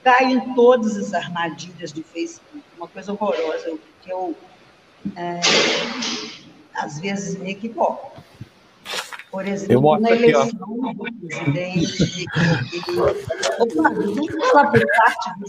[0.04, 4.36] Caio em todas as armadilhas do Facebook, uma coisa horrorosa, que eu,
[5.16, 5.40] é,
[6.76, 8.12] às vezes, me equivoco.
[9.34, 12.26] Por exemplo, na eleição aqui, do presidente.
[13.60, 15.46] Opa, vamos falar por parte do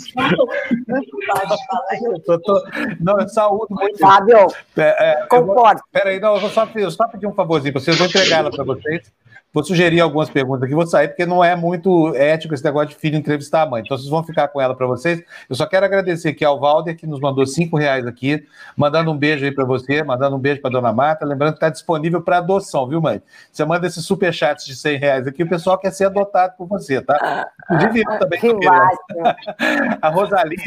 [3.01, 3.99] Não, eu saúdo muito.
[3.99, 4.47] Fábio,
[4.79, 5.83] é, é, concordo.
[5.93, 8.51] Peraí, não, eu vou só, eu só pedir um favorzinho para vocês, vou entregar ela
[8.51, 9.13] para vocês.
[9.55, 12.97] Vou sugerir algumas perguntas aqui, vou sair, porque não é muito ético esse negócio de
[12.97, 13.83] filho entrevistar a mãe.
[13.85, 15.23] Então, vocês vão ficar com ela para vocês.
[15.49, 18.45] Eu só quero agradecer aqui ao Valder, que nos mandou cinco reais aqui,
[18.77, 21.25] mandando um beijo aí para você, mandando um beijo para dona Marta.
[21.25, 23.23] Lembrando que está disponível para adoção, viu, mãe?
[23.53, 27.01] Você manda esses superchats de 100 reais aqui, o pessoal quer ser adotado por você,
[27.01, 27.49] tá?
[27.71, 28.75] Inclusive eu também tô querendo.
[30.03, 30.59] A Rosalia.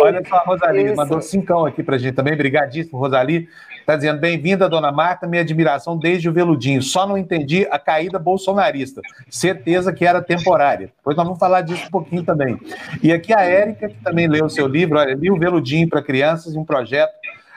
[0.00, 0.96] Olha só, a Rosalia Isso.
[0.96, 2.36] mandou cincão aqui para gente também.
[2.36, 3.48] Brigadíssimo, Rosalie.
[3.86, 6.82] Está dizendo, bem-vinda, dona Marta, minha admiração desde o veludinho.
[6.82, 9.00] Só não entendi a caída bolsonarista.
[9.30, 10.90] Certeza que era temporária.
[10.96, 12.58] Depois nós vamos falar disso um pouquinho também.
[13.00, 16.02] E aqui a Érica, que também leu o seu livro, olha, li o veludinho para
[16.02, 17.12] crianças, um projeto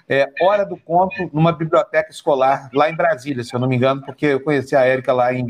[0.07, 4.03] é, Hora do Conto numa biblioteca escolar lá em Brasília, se eu não me engano,
[4.03, 5.47] porque eu conheci a Érica lá em,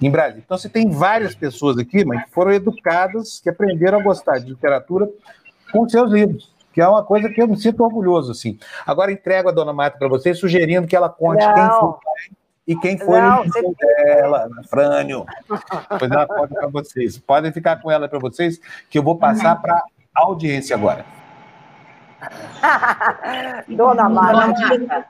[0.00, 0.42] em Brasília.
[0.42, 4.48] Então, você tem várias pessoas aqui, mas que foram educadas, que aprenderam a gostar de
[4.48, 5.10] literatura
[5.70, 8.58] com seus livros que é uma coisa que eu me sinto orgulhoso, assim.
[8.86, 11.54] Agora entrego a dona Marta para vocês, sugerindo que ela conte não.
[11.54, 11.94] quem foi
[12.66, 13.74] e quem foi não, o você...
[13.80, 15.24] dela, Frânio.
[15.90, 17.16] Depois ela conta para vocês.
[17.16, 19.82] Podem ficar com ela para vocês, que eu vou passar para
[20.14, 21.06] a audiência agora.
[23.68, 25.06] dona Marta.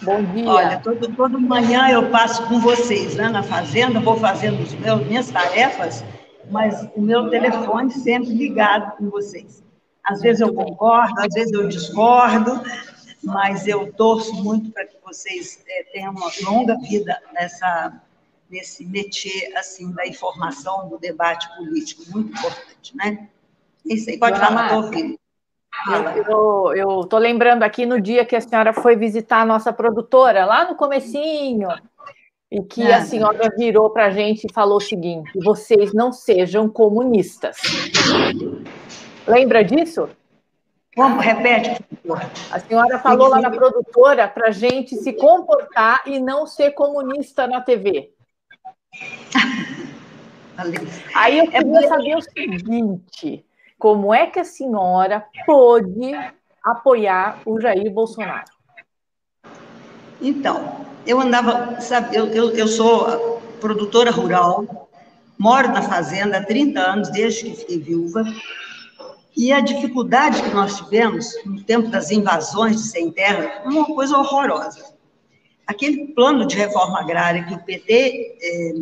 [0.00, 0.48] Bom dia.
[0.48, 5.06] Olha, todo, todo manhã eu passo com vocês né, na fazenda, vou fazendo os meus,
[5.06, 6.02] minhas tarefas,
[6.50, 9.65] mas o meu telefone sempre ligado com vocês.
[10.06, 12.62] Às vezes eu concordo, às vezes eu discordo,
[13.22, 18.00] mas eu torço muito para que vocês é, tenham uma longa vida nessa,
[18.48, 23.28] nesse métier assim, da informação, do debate político, muito importante, né?
[23.84, 25.18] Isso aí, pode falar, estou ouvindo.
[26.74, 30.68] Eu estou lembrando aqui no dia que a senhora foi visitar a nossa produtora, lá
[30.68, 31.68] no comecinho,
[32.50, 32.94] e que é.
[32.94, 37.56] a senhora virou para a gente e falou o seguinte: vocês não sejam comunistas.
[39.26, 40.08] Lembra disso?
[40.94, 41.20] Como?
[41.20, 42.30] Repete, por favor.
[42.50, 47.46] A senhora falou lá na produtora para a gente se comportar e não ser comunista
[47.46, 48.12] na TV.
[51.14, 53.44] Aí eu queria é saber o seguinte:
[53.78, 56.12] como é que a senhora pôde
[56.64, 58.56] apoiar o Jair Bolsonaro?
[60.20, 64.88] Então, eu andava, sabe, eu, eu, eu sou produtora rural,
[65.38, 68.24] moro na fazenda há 30 anos, desde que fiquei viúva,
[69.36, 74.16] e a dificuldade que nós tivemos no tempo das invasões de sem terra, uma coisa
[74.16, 74.96] horrorosa.
[75.66, 78.72] Aquele plano de reforma agrária que o PT é,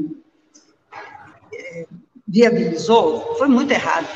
[1.54, 1.86] é,
[2.28, 4.06] viabilizou foi muito errado.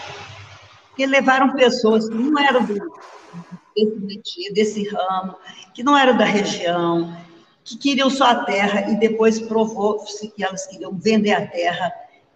[0.88, 2.74] Porque levaram pessoas que não eram do,
[4.06, 5.34] desse desse ramo,
[5.74, 7.16] que não eram da região,
[7.64, 11.92] que queriam só a terra e depois provou-se que elas queriam vender a terra.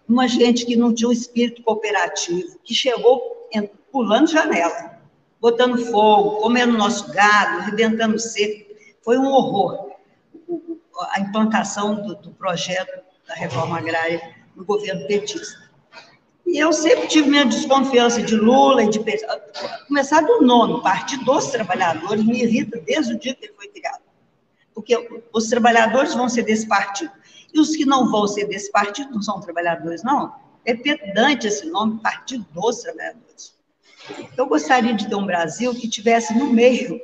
[0.09, 3.47] Uma gente que não tinha um espírito cooperativo, que chegou
[3.93, 4.99] pulando janela,
[5.39, 8.73] botando fogo, comendo nosso gado, arrebentando seco.
[9.03, 9.93] Foi um horror
[11.11, 15.61] a implantação do, do projeto da reforma agrária no governo petista.
[16.45, 18.99] E eu sempre tive minha desconfiança de Lula e de
[19.87, 24.01] começar do nono, Partido dos Trabalhadores, me irrita desde o dia que ele foi criado.
[24.73, 27.11] Porque os trabalhadores vão ser desse partido.
[27.53, 30.33] E os que não vão ser desse partido não são trabalhadores, não.
[30.65, 33.53] É pedante esse nome, Partido dos Trabalhadores.
[34.37, 37.01] Eu gostaria de ter um Brasil que tivesse no meio,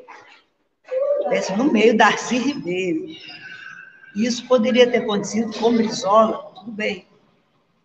[1.23, 3.07] tivesse no meio Darcy Ribeiro.
[4.15, 7.07] Isso poderia ter acontecido com Brizola, tudo bem.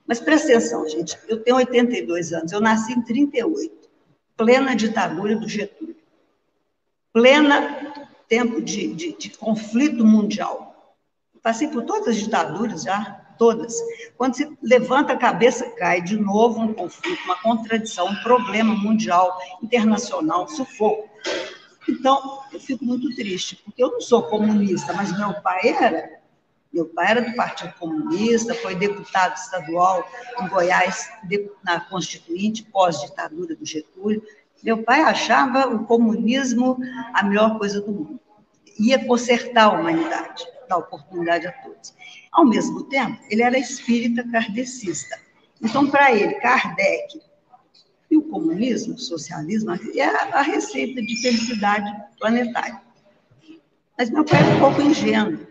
[0.07, 3.89] Mas presta atenção, gente, eu tenho 82 anos, eu nasci em 38,
[4.37, 5.97] plena ditadura do Getúlio,
[7.13, 7.95] plena
[8.29, 10.97] tempo de, de, de conflito mundial.
[11.43, 13.75] Passei por todas as ditaduras já, todas.
[14.17, 19.39] Quando se levanta a cabeça, cai de novo um conflito, uma contradição, um problema mundial,
[19.63, 21.11] internacional, sufoco.
[21.87, 26.25] Então, eu fico muito triste, porque eu não sou comunista, mas meu pai era.
[26.73, 30.05] Meu pai era do Partido Comunista, foi deputado estadual
[30.41, 31.09] em Goiás,
[31.63, 34.23] na Constituinte, pós-ditadura do Getúlio.
[34.63, 36.79] Meu pai achava o comunismo
[37.13, 38.21] a melhor coisa do mundo.
[38.81, 41.95] Ia consertar a humanidade, dar oportunidade a todos.
[42.35, 45.17] Ao mesmo tempo, ele era espírita kardecista.
[45.63, 47.21] Então, para ele, Kardec
[48.11, 52.83] e o comunismo, o socialismo, é a receita de felicidade planetária.
[53.97, 55.47] Mas meu pai era um pouco ingênuo.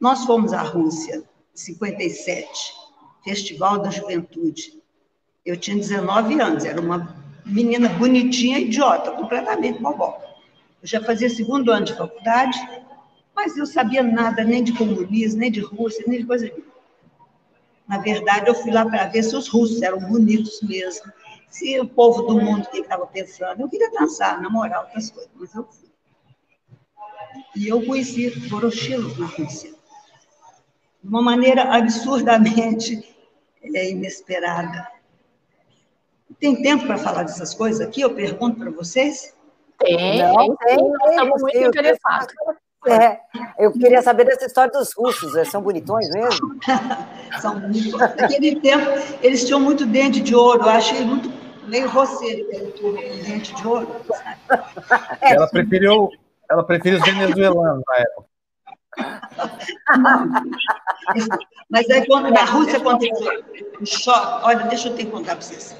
[0.00, 1.22] Nós fomos à Rússia,
[1.54, 2.48] em 57,
[3.22, 4.82] Festival da Juventude.
[5.44, 7.14] Eu tinha 19 anos, era uma
[7.44, 10.24] menina bonitinha, idiota, completamente boboca.
[10.82, 12.58] Eu já fazia segundo ano de faculdade,
[13.44, 16.72] mas eu sabia nada nem de comunismo, nem de Rússia, nem de coisa nenhuma.
[17.86, 21.12] Na verdade, eu fui lá para ver se os russos eram bonitos mesmo,
[21.50, 23.60] se o povo do mundo que estava pensando.
[23.60, 25.90] Eu queria dançar, namorar, outras coisas, mas eu fui.
[27.54, 29.74] E eu conheci Voroshilov na Rússia.
[31.02, 33.14] De uma maneira absurdamente
[33.62, 34.90] é, inesperada.
[36.40, 38.00] Tem tempo para falar dessas coisas aqui?
[38.00, 39.34] Eu pergunto para vocês.
[39.78, 42.34] Tem, Não, tem, nós estamos muito interessados.
[42.86, 43.18] É,
[43.58, 46.58] eu queria saber dessa história dos russos, é, são bonitões mesmo?
[47.40, 48.16] são bonitões.
[48.16, 48.84] Naquele tempo,
[49.22, 51.32] eles tinham muito dente de ouro, eu achei muito
[51.66, 53.88] meio roceiro aquele dente de ouro.
[55.22, 56.10] Ela preferiu,
[56.50, 58.34] ela preferiu os venezuelanos na época.
[61.70, 63.44] Mas aí, quando na Rússia aconteceu
[63.80, 65.76] o choque, olha, deixa eu que contar para vocês,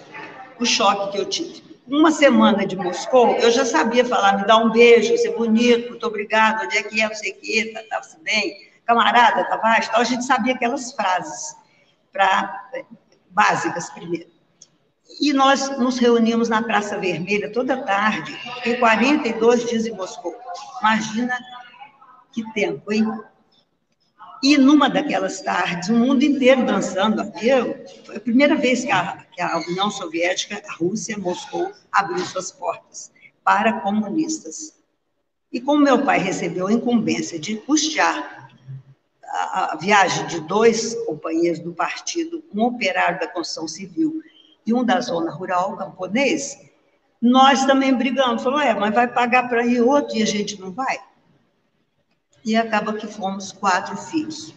[0.58, 4.56] o choque que eu tive uma semana de Moscou, eu já sabia falar, me dá
[4.56, 7.82] um beijo, ser bonito, muito obrigado, onde é que é, não sei o quê, tá,
[7.88, 11.54] tá se bem, camarada, tá baixo, então a gente sabia aquelas frases
[12.12, 12.68] pra,
[13.30, 14.32] básicas primeiro.
[15.20, 20.34] E nós nos reunimos na Praça Vermelha toda tarde, fiquei 42 dias em Moscou.
[20.80, 21.38] Imagina
[22.32, 23.06] que tempo, hein?
[24.44, 27.22] E numa daquelas tardes, o mundo inteiro dançando.
[27.40, 32.22] Eu, foi a primeira vez que a, que a União Soviética, a Rússia, Moscou, abriu
[32.26, 33.10] suas portas
[33.42, 34.74] para comunistas.
[35.50, 38.50] E como meu pai recebeu a incumbência de custear
[39.22, 44.20] a, viagem de dois companheiros do partido, um operário da construção civil
[44.66, 46.58] e um da zona rural camponês,
[47.18, 48.42] nós também brigamos.
[48.42, 50.98] Falou, é, mas vai pagar para ir outro e a gente não vai?
[52.44, 54.54] E acaba que fomos quatro filhos.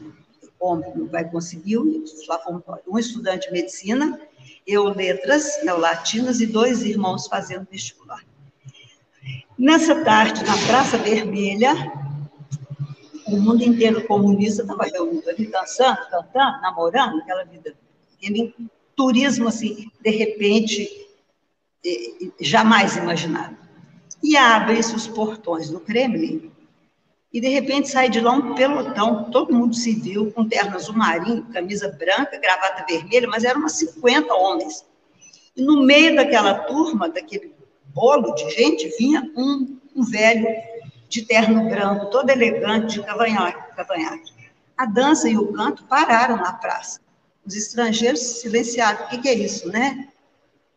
[0.59, 4.19] O homem meu pai conseguiu, só fomos um estudante de medicina,
[4.65, 8.23] eu letras, eu latinas e dois irmãos fazendo vestibular.
[9.57, 11.73] Nessa tarde, na Praça Vermelha,
[13.27, 17.75] o mundo inteiro comunista estava reunido ali, dançando, cantando, namorando, aquela vida,
[18.95, 21.07] turismo, assim, de repente,
[22.39, 23.57] jamais imaginado.
[24.23, 26.51] E abrem-se os portões do Kremlin,
[27.31, 31.45] e de repente sai de lá um pelotão, todo mundo civil, com terno azul marinho,
[31.51, 34.85] camisa branca, gravata vermelha, mas eram umas 50 homens.
[35.55, 37.53] E no meio daquela turma, daquele
[37.87, 40.47] bolo de gente, vinha um, um velho
[41.09, 44.33] de terno branco, todo elegante, de cavanhaque.
[44.77, 46.99] A dança e o canto pararam na praça.
[47.45, 49.05] Os estrangeiros silenciaram.
[49.05, 50.09] O que, que é isso, né?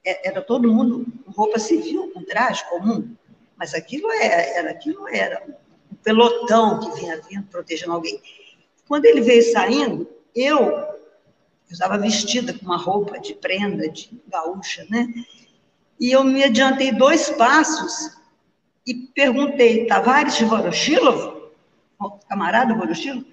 [0.05, 3.15] É, era todo mundo com roupa civil, com traje comum.
[3.57, 5.43] Mas aquilo era, era aquilo era
[6.03, 8.20] pelotão que vinha vindo protegendo alguém.
[8.89, 10.89] Quando ele veio saindo, eu, eu
[11.70, 15.07] estava vestida com uma roupa de prenda, de gaúcha, né?
[15.99, 18.17] E eu me adiantei dois passos
[18.87, 21.51] e perguntei, Tavares de Voroshilov?
[22.29, 23.25] Camarada Voroshilov?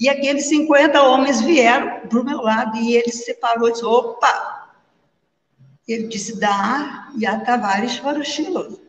[0.00, 3.84] E aqueles 50 homens vieram para o meu lado e ele se separou e disse,
[3.84, 4.72] opa!
[5.86, 8.83] Ele disse, dá e a Tavares Voroshilov.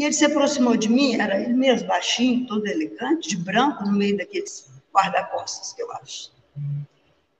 [0.00, 3.92] E ele se aproximou de mim, era ele mesmo, baixinho, todo elegante, de branco, no
[3.92, 6.32] meio daqueles guarda-costas, que eu acho.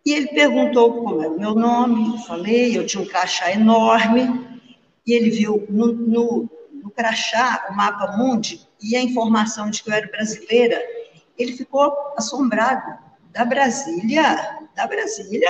[0.05, 4.61] E ele perguntou como era o meu nome, eu falei, eu tinha um crachá enorme,
[5.07, 9.89] e ele viu no, no, no crachá o mapa mundi e a informação de que
[9.89, 10.79] eu era brasileira.
[11.39, 12.99] Ele ficou assombrado.
[13.31, 14.69] Da Brasília?
[14.77, 15.49] Da Brasília?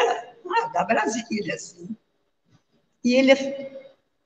[0.49, 1.89] Ah, da Brasília, sim.
[3.03, 3.33] E ele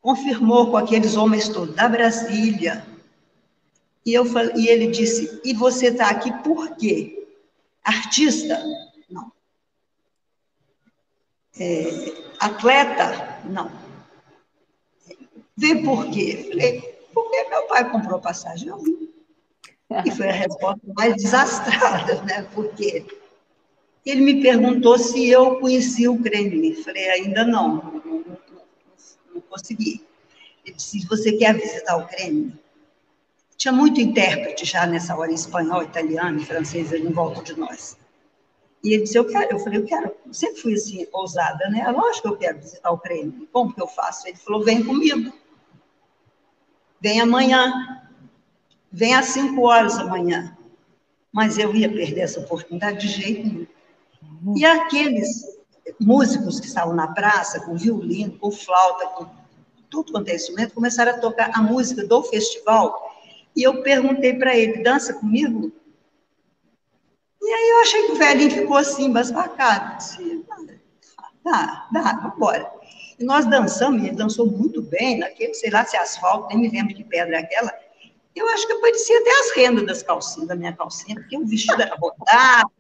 [0.05, 2.87] confirmou com aqueles homens todos, da Brasília.
[4.05, 7.27] E, eu, e ele disse: E você está aqui por quê?
[7.83, 8.63] Artista?
[9.09, 9.33] Não.
[11.59, 11.85] É,
[12.39, 13.41] atleta?
[13.47, 13.73] Não.
[15.57, 16.37] Vê por quê?
[16.39, 16.81] Eu falei:
[17.15, 19.09] Porque meu pai comprou passagem, eu vim.
[20.05, 22.47] E foi a resposta mais desastrada, né?
[22.55, 23.07] Porque
[24.05, 26.75] ele me perguntou se eu conhecia o Kremlin.
[26.75, 28.05] Falei: Ainda não
[29.43, 30.05] consegui.
[30.65, 32.59] Ele disse, você quer visitar o Kremlin?
[33.57, 37.97] Tinha muito intérprete já nessa hora, em espanhol, italiano francês, ali em volta de nós.
[38.83, 39.53] E ele disse, eu quero.
[39.53, 40.15] Eu falei, eu quero.
[40.27, 41.89] Eu sempre fui assim, ousada, né?
[41.91, 43.49] Lógico que eu quero visitar o Kremlin.
[43.53, 44.27] Como que eu faço?
[44.29, 45.33] Ele falou, vem comigo.
[47.01, 47.73] Vem amanhã.
[48.93, 50.57] Vem às cinco horas amanhã.
[51.33, 53.67] Mas eu ia perder essa oportunidade de jeito nenhum.
[54.57, 55.54] E aqueles
[56.01, 59.27] músicos que estavam na praça, com violino, com flauta, com
[59.91, 63.13] tudo quanto é instrumento, começaram a tocar a música do festival.
[63.55, 65.73] E eu perguntei para ele: dança comigo?
[67.41, 69.99] E aí eu achei que o velhinho ficou assim, embasbacado.
[69.99, 70.45] Disse,
[71.45, 72.73] dá, dá, vambora.
[73.19, 76.69] E nós dançamos, ele dançou muito bem, naquele, sei lá se é asfalto, nem me
[76.69, 77.84] lembro que pedra é aquela.
[78.35, 81.47] Eu acho que eu parecia até as rendas das calcinhas, da minha calcinha, porque o
[81.47, 82.73] vestido era rodado,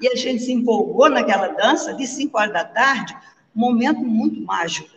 [0.00, 3.16] e a gente se empolgou naquela dança de 5 horas da tarde,
[3.54, 4.96] um momento muito mágico.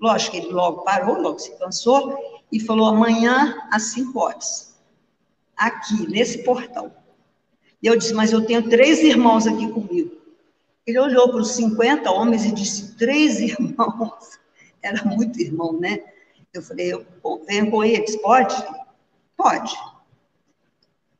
[0.00, 2.16] Lógico que ele logo parou, logo se cansou,
[2.50, 4.76] e falou: amanhã às 5 horas,
[5.56, 6.92] aqui, nesse portão.
[7.82, 10.16] E eu disse: Mas eu tenho três irmãos aqui comigo.
[10.86, 14.38] Ele olhou para os 50 homens e disse: Três irmãos.
[14.82, 16.02] Era muito irmão, né?
[16.52, 17.06] Eu falei: eu,
[17.46, 18.54] Venho com eles, pode?
[19.38, 19.72] Pode.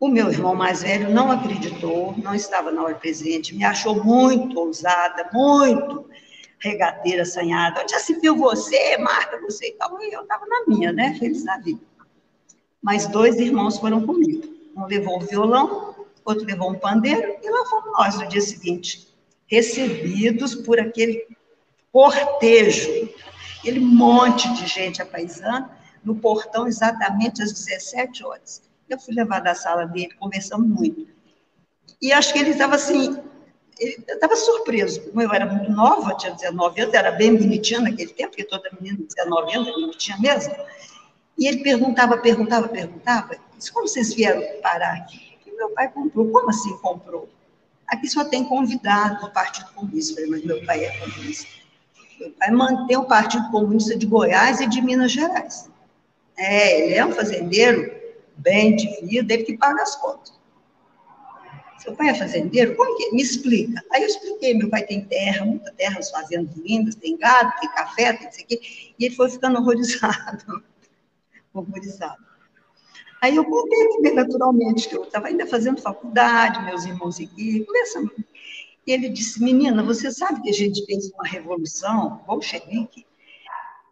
[0.01, 4.59] O meu irmão mais velho não acreditou, não estava na hora presente, me achou muito
[4.59, 6.11] ousada, muito
[6.59, 7.81] regateira, assanhada.
[7.81, 10.03] Onde já se viu você, Marta, você e tal?
[10.03, 11.17] E eu estava na minha, né?
[11.17, 11.81] Feliz da vida.
[12.83, 14.53] Mas dois irmãos foram comigo.
[14.77, 19.07] Um levou o violão, outro levou um pandeiro, e lá fomos nós no dia seguinte
[19.47, 21.25] recebidos por aquele
[21.91, 23.09] cortejo,
[23.59, 25.71] aquele monte de gente apaisando,
[26.09, 28.63] no portão exatamente às 17 horas.
[28.89, 31.07] Eu fui levar da sala dele, conversamos muito.
[32.01, 33.19] E acho que ele estava assim,
[33.79, 35.03] ele estava surpreso.
[35.03, 38.71] Como eu era muito nova, tinha 19 anos, era bem bonitinha naquele tempo, porque toda
[38.81, 40.55] menina de 19 anos é bonitinha mesmo.
[41.37, 45.37] E ele perguntava, perguntava, perguntava, disse, como vocês vieram parar aqui?
[45.47, 46.31] E meu pai comprou.
[46.31, 47.29] Como assim comprou?
[47.87, 50.15] Aqui só tem convidado do Partido Comunista.
[50.15, 51.49] Falei, mas meu pai é comunista.
[52.19, 55.68] Meu pai mantém o Partido Comunista de Goiás e de Minas Gerais.
[56.39, 57.93] É, ele é um fazendeiro
[58.37, 60.39] bem de vida, ele que paga as contas.
[61.79, 62.77] Seu pai é fazendeiro?
[62.77, 63.13] Como que?
[63.13, 63.83] Me explica.
[63.93, 67.71] Aí eu expliquei, meu pai tem terra, muita terra, as fazendas lindas, tem gado, tem
[67.71, 68.95] café, tem isso aqui.
[68.99, 70.63] E ele foi ficando horrorizado.
[71.55, 72.29] horrorizado.
[73.21, 78.13] Aí eu contei também naturalmente que eu estava ainda fazendo faculdade, meus irmãos aqui, conversando.
[78.87, 83.08] E ele disse, menina, você sabe que a gente fez uma revolução bolchevique?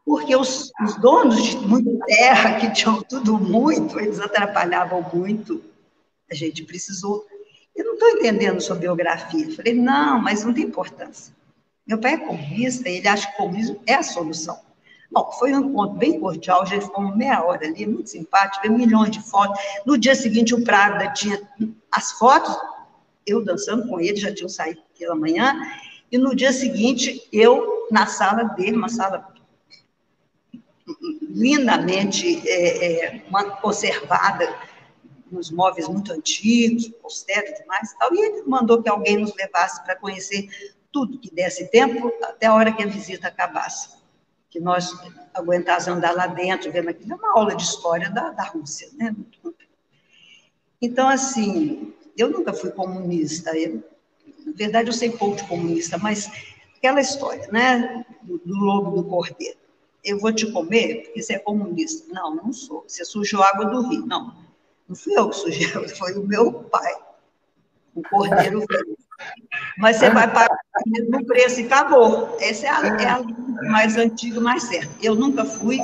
[0.07, 5.60] Porque os, os donos de muita terra, que tinham tudo muito, eles atrapalhavam muito.
[6.31, 7.26] A gente precisou.
[7.75, 9.55] Eu não estou entendendo sua biografia.
[9.57, 11.35] Falei, não, mas não tem importância.
[11.85, 14.59] Meu pai é comunista, ele acha que o comunismo é a solução.
[15.10, 18.78] Bom, foi um encontro bem cordial, a gente ficou meia hora ali, muito simpático, veio
[18.78, 19.60] milhões de fotos.
[19.85, 21.41] No dia seguinte, o Prada tinha
[21.93, 22.57] as fotos,
[23.25, 25.55] eu dançando com ele, já tinham saído pela manhã,
[26.10, 29.33] e no dia seguinte, eu na sala dele, uma sala
[31.29, 33.23] lindamente é, é,
[33.61, 34.55] conservada,
[35.31, 39.83] nos móveis muito antigos, austero demais e tal, e ele mandou que alguém nos levasse
[39.85, 40.49] para conhecer
[40.93, 43.97] tudo que desse tempo, até a hora que a visita acabasse
[44.57, 44.91] que nós
[45.35, 49.15] aguentasse andar lá dentro, vendo aquilo, é uma aula de história da, da Rússia, né?
[50.81, 53.85] Então, assim, eu nunca fui comunista, eu,
[54.47, 56.31] na verdade eu sei pouco de comunista, mas
[56.75, 59.59] aquela história, né, do, do lobo do cordeiro,
[60.07, 62.07] eu vou te comer porque você é comunista.
[62.15, 64.07] Não, não sou, você sujou água do rio.
[64.07, 64.33] Não,
[64.89, 65.67] não fui eu que sujei,
[65.99, 66.94] foi o meu pai,
[67.94, 68.97] o cordeiro veio.
[69.78, 72.36] Mas você vai pagar o mesmo preço e acabou.
[72.41, 73.23] Essa é a, é a
[73.70, 74.93] mais antiga, mais certa.
[75.02, 75.81] Eu nunca fui,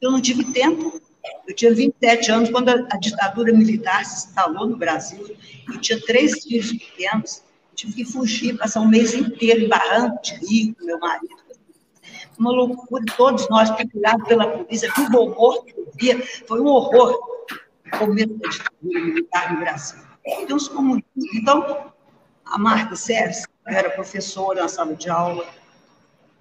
[0.00, 1.00] eu não tive tempo.
[1.46, 5.36] Eu tinha 27 anos quando a, a ditadura militar se instalou no Brasil.
[5.72, 7.42] Eu tinha três filhos pequenos.
[7.74, 11.41] Tive que fugir, passar um mês inteiro em barranco de rio com meu marido.
[12.38, 17.18] Uma loucura, todos nós procurados pela polícia, tudo horror que eu via, foi um horror
[17.94, 20.02] o começo da ditadura militar no Brasil.
[20.24, 21.24] Então, os comunistas.
[21.34, 21.92] Então,
[22.44, 25.46] a Marta Sérgio, era professora na sala de aula,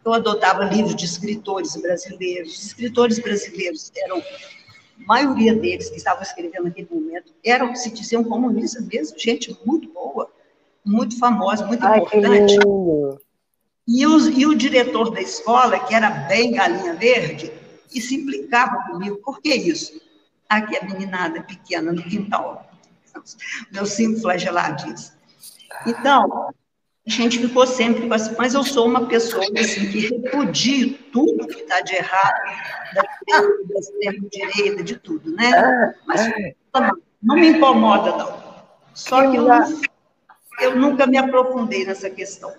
[0.04, 2.58] eu adotava livros de escritores brasileiros.
[2.58, 8.24] Os escritores brasileiros eram, a maioria deles que estavam escrevendo naquele momento, eram, se diziam
[8.24, 10.30] comunistas mesmo, gente muito boa,
[10.84, 12.58] muito famosa, muito Ai, importante.
[13.88, 17.52] E, os, e o diretor da escola, que era bem galinha verde,
[17.94, 19.18] e se implicava comigo.
[19.18, 20.00] Por que isso?
[20.48, 22.70] Aqui a meninada pequena no quintal,
[23.72, 25.14] meus cinco flageladinhos.
[25.86, 26.54] Então,
[27.08, 31.48] a gente ficou sempre com assim, mas eu sou uma pessoa assim, que repudio tudo
[31.48, 32.40] que está de errado,
[32.94, 35.96] da extrema-direita, de tudo, né?
[36.06, 36.30] Mas
[37.22, 38.42] não me incomoda, não.
[38.94, 39.48] Só que eu,
[40.60, 42.54] eu nunca me aprofundei nessa questão.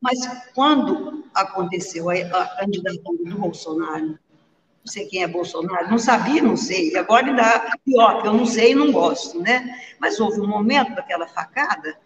[0.00, 0.18] Mas
[0.54, 6.56] quando aconteceu a, a candidatura do Bolsonaro, não sei quem é Bolsonaro, não sabia, não
[6.56, 9.78] sei, agora ainda pior, que eu não sei e não gosto, né?
[10.00, 11.98] Mas houve um momento daquela facada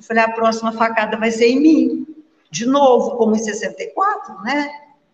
[0.00, 2.06] eu falei, a próxima facada vai ser em mim.
[2.50, 4.70] De novo, como em 64, né?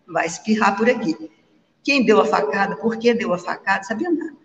[0.07, 1.29] Vai espirrar por aqui.
[1.83, 4.37] Quem deu a facada, por que deu a facada, sabia nada.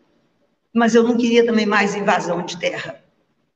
[0.75, 3.02] Mas eu não queria também mais invasão de terra.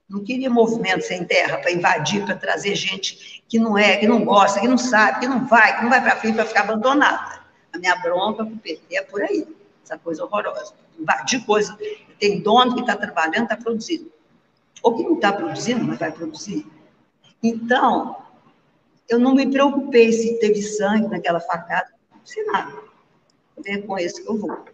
[0.09, 4.25] Não queria movimento sem terra para invadir, para trazer gente que não é, que não
[4.25, 7.41] gosta, que não sabe, que não vai, que não vai para frente para ficar abandonada.
[7.73, 9.47] A minha bronca com o PT é por aí,
[9.83, 10.75] essa coisa horrorosa.
[10.99, 11.76] Invadir coisa.
[12.20, 14.10] Tem dono que está trabalhando, está produzindo.
[14.83, 16.67] Ou que não está produzindo, mas vai produzir.
[17.43, 18.17] Então,
[19.09, 21.93] eu não me preocupei se teve sangue naquela facada,
[22.25, 22.73] sei nada.
[23.65, 24.65] É com esse que eu vou.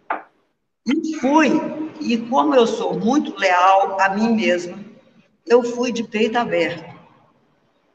[0.85, 1.49] E fui,
[2.01, 4.77] e como eu sou muito leal a mim mesma,
[5.45, 6.93] eu fui de peito aberto.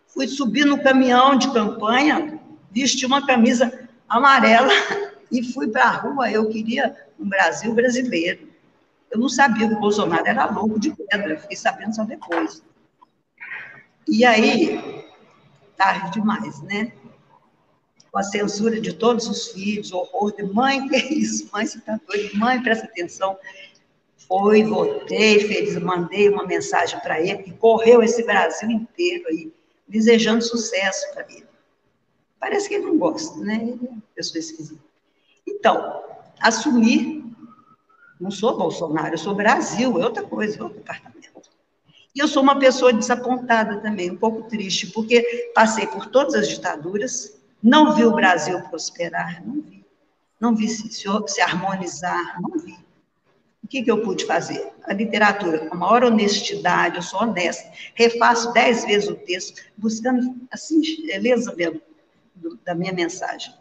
[0.06, 4.72] Fui subir no caminhão de campanha, vesti uma camisa amarela
[5.30, 6.30] e fui para a rua.
[6.30, 8.48] Eu queria um Brasil brasileiro.
[9.10, 12.62] Eu não sabia que o Bolsonaro era louco de pedra, fiquei sabendo só depois.
[14.06, 15.04] E aí,
[15.76, 16.92] tarde demais, né?
[18.10, 21.48] Com a censura de todos os filhos, horror de mãe, que é isso?
[21.52, 22.36] Mãe, você está doido?
[22.36, 23.38] Mãe, presta atenção.
[24.28, 29.52] Foi, votei, feliz, mandei uma mensagem para ele, que correu esse Brasil inteiro aí,
[29.89, 31.47] desejando sucesso para ele.
[32.39, 33.55] Parece que ele não gosta, né?
[33.62, 34.84] Ele é uma pessoa esquisita.
[35.47, 36.02] Então,
[36.40, 37.24] assumir,
[38.20, 41.18] não sou Bolsonaro, eu sou Brasil, é outra coisa, é outro departamento.
[42.15, 46.48] E eu sou uma pessoa desapontada também, um pouco triste, porque passei por todas as
[46.48, 49.84] ditaduras, não vi o Brasil prosperar, não vi.
[50.40, 52.76] Não vi se, se harmonizar, não vi.
[53.62, 54.72] O que, que eu pude fazer?
[54.84, 60.36] A literatura, com a maior honestidade, eu sou honesta, refaço dez vezes o texto, buscando
[60.50, 61.80] a singeleza mesmo
[62.64, 63.52] da minha mensagem.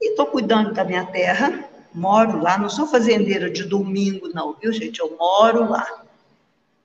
[0.00, 4.72] E estou cuidando da minha terra, moro lá, não sou fazendeira de domingo, não, viu,
[4.72, 5.00] gente?
[5.00, 6.04] Eu moro lá.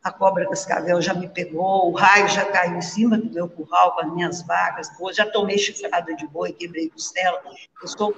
[0.04, 3.94] A cobra cascavel já me pegou, o raio já caiu em cima do meu curral
[3.94, 7.42] com as minhas vacas, já tomei chifrada de boi, quebrei costela.
[7.82, 8.16] Eu sou.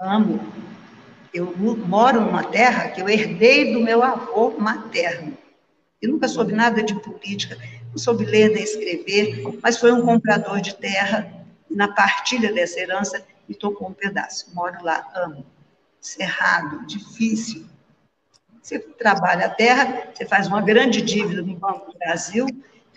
[0.00, 0.40] Amo
[1.32, 5.36] eu moro numa terra que eu herdei do meu avô materno.
[6.00, 7.56] Eu nunca soube nada de política,
[7.90, 12.78] não soube ler nem escrever, mas foi um comprador de terra, e na partilha dessa
[12.78, 14.54] herança me tocou um pedaço.
[14.54, 15.44] Moro lá, amo.
[16.00, 17.66] Cerrado, difícil.
[18.62, 22.46] Você trabalha a terra, você faz uma grande dívida no Banco do Brasil,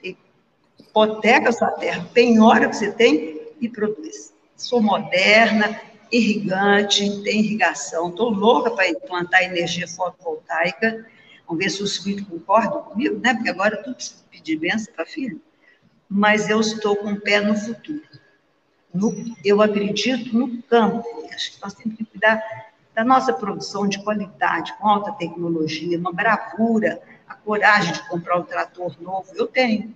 [0.03, 4.33] hipoteca a sua terra, penhora o que você tem e produz.
[4.55, 5.79] Sou moderna,
[6.11, 8.09] irrigante, tem irrigação.
[8.09, 11.05] Estou louca para implantar energia fotovoltaica.
[11.47, 13.33] Vamos ver se os filhos concordam comigo, né?
[13.33, 15.41] Porque agora tudo precisa pedir bênção para filho.
[16.07, 18.01] Mas eu estou com o pé no futuro.
[18.93, 19.13] No,
[19.43, 21.05] eu acredito no campo.
[21.33, 22.41] Acho que nós temos que cuidar
[22.93, 28.43] da nossa produção de qualidade, com alta tecnologia, uma bravura, a coragem de comprar um
[28.43, 29.31] trator novo.
[29.35, 29.95] Eu tenho,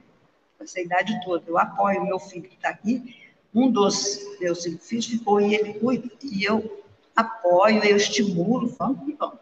[0.59, 1.43] essa idade toda.
[1.48, 3.23] Eu apoio meu filho que está aqui
[3.53, 6.83] um dos meus filhos ficou e ele cuida, e eu
[7.15, 9.40] apoio, eu estimulo, vamos que vamos.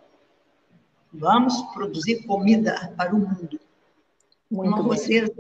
[1.14, 3.59] Vamos produzir comida para o mundo.
[4.49, 5.33] Muito Não você,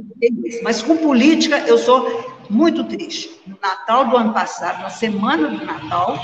[0.63, 2.07] mas com política eu sou
[2.49, 3.41] muito triste.
[3.45, 6.17] No Natal do ano passado, na semana do Natal,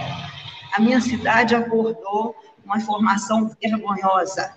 [0.73, 4.55] a minha cidade acordou uma informação vergonhosa.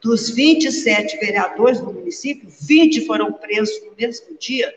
[0.00, 4.72] Dos 27 vereadores do município, 20 foram presos no mesmo dia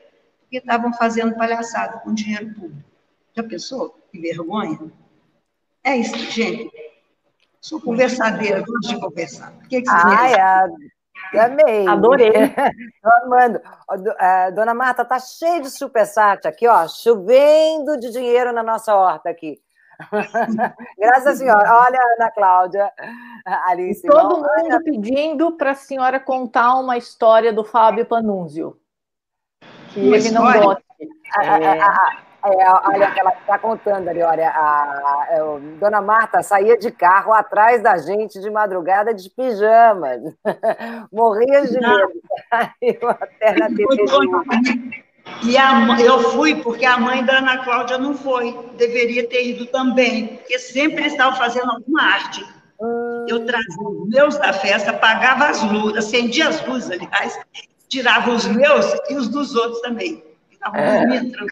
[0.49, 2.89] porque estavam fazendo palhaçada com dinheiro público.
[3.33, 3.95] Já pensou?
[4.11, 4.79] Que vergonha.
[5.83, 6.71] É isso, gente.
[7.61, 9.53] Sou conversadeira, gosto de conversar.
[9.53, 10.67] O que, que vocês Ai, a...
[11.45, 11.87] Amei.
[11.87, 12.31] Adorei.
[13.23, 13.61] amando.
[14.19, 19.29] É, dona Marta, tá cheio de superchat aqui, ó, chovendo de dinheiro na nossa horta
[19.29, 19.61] aqui.
[20.97, 21.85] Graças à senhora.
[21.85, 22.91] Olha, Ana Cláudia,
[23.67, 24.07] Alice.
[24.07, 24.81] Todo mundo olha...
[24.81, 28.79] pedindo para a senhora contar uma história do Fábio Panunzio
[29.93, 30.61] que Uma ele história.
[30.61, 30.83] não gosta.
[31.41, 31.79] É,
[32.41, 37.33] é, olha, ela está contando ali, olha, a, a, a, Dona Marta saía de carro
[37.33, 40.21] atrás da gente de madrugada de pijamas,
[41.11, 42.13] morria de medo.
[43.19, 45.03] Até na TV
[45.43, 49.65] e a, eu fui porque a mãe da Ana Cláudia não foi, deveria ter ido
[49.67, 52.45] também, porque sempre eles estavam fazendo alguma arte.
[52.81, 53.25] Hum.
[53.27, 57.39] Eu trazia os meus da festa, apagava as luzes, acendia as luzes, aliás,
[57.89, 60.23] tirava os meus e os dos outros também.
[60.49, 61.05] Ficava é.
[61.05, 61.47] dormindo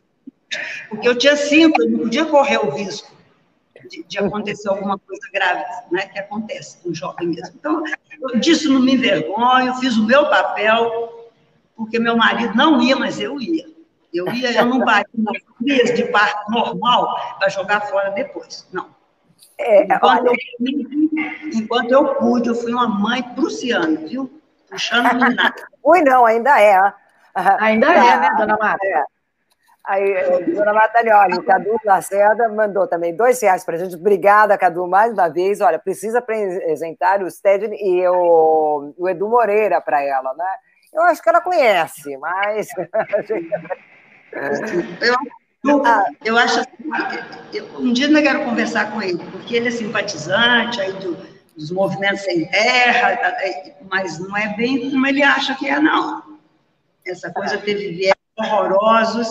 [0.89, 3.17] Porque eu tinha cinco, eu não podia correr o risco
[3.89, 7.55] de, de, acontecer alguma coisa grave, né, que acontece com o jovem mesmo.
[7.57, 7.83] Então,
[8.21, 11.31] eu disso não me envergonho, fiz o meu papel,
[11.75, 13.65] porque meu marido não ia, mas eu ia.
[14.13, 18.95] Eu ia, eu não bati nas crias de parto normal para jogar fora depois, não.
[19.59, 20.29] É, enquanto, olha...
[20.29, 24.36] eu, enquanto eu pude, eu fui uma mãe prussiana, viu?
[24.69, 25.55] Puxando nada.
[25.83, 26.93] Ui, não, ainda é.
[27.59, 28.85] Ainda é, né, dona Marta?
[28.85, 29.03] É.
[29.85, 33.95] Aí, eh, dona Matalioli, o Cadu Lacerda mandou também dois reais para a gente.
[33.95, 35.61] Obrigada, Cadu, mais uma vez.
[35.61, 40.45] Olha, precisa apresentar o Sted e o, o Edu Moreira para ela, né?
[40.93, 42.67] Eu acho que ela conhece, mas.
[45.01, 45.15] eu,
[45.63, 45.81] eu,
[46.25, 46.75] eu acho assim,
[47.79, 51.15] um dia eu quero conversar com ele, porque ele é simpatizante aí do,
[51.57, 53.17] dos movimentos sem terra,
[53.89, 56.37] mas não é bem como ele acha que é, não.
[57.05, 59.27] Essa coisa teve viés horrorosos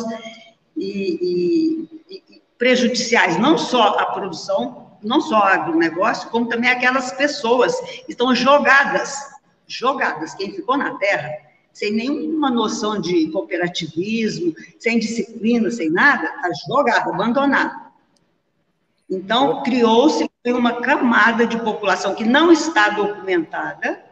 [0.77, 7.13] e, e, e prejudiciais, não só à produção, não só ao agronegócio, como também aquelas
[7.13, 9.17] pessoas que estão jogadas,
[9.67, 11.31] jogadas, quem ficou na terra,
[11.73, 17.87] sem nenhuma noção de cooperativismo, sem disciplina, sem nada, está jogado, abandonado.
[19.09, 24.05] Então, criou-se uma camada de população que não está documentada,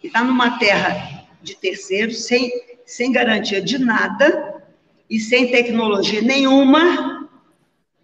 [0.00, 2.50] que está numa terra de terceiros, sem,
[2.84, 4.62] sem garantia de nada
[5.08, 7.28] e sem tecnologia nenhuma,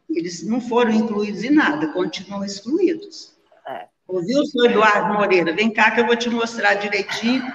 [0.09, 3.37] eles não foram incluídos em nada, continuam excluídos.
[3.67, 3.87] É.
[4.09, 5.53] Ouviu, senhor Eduardo Moreira?
[5.53, 7.43] Vem cá que eu vou te mostrar direitinho.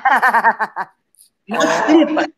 [1.47, 2.29] Nas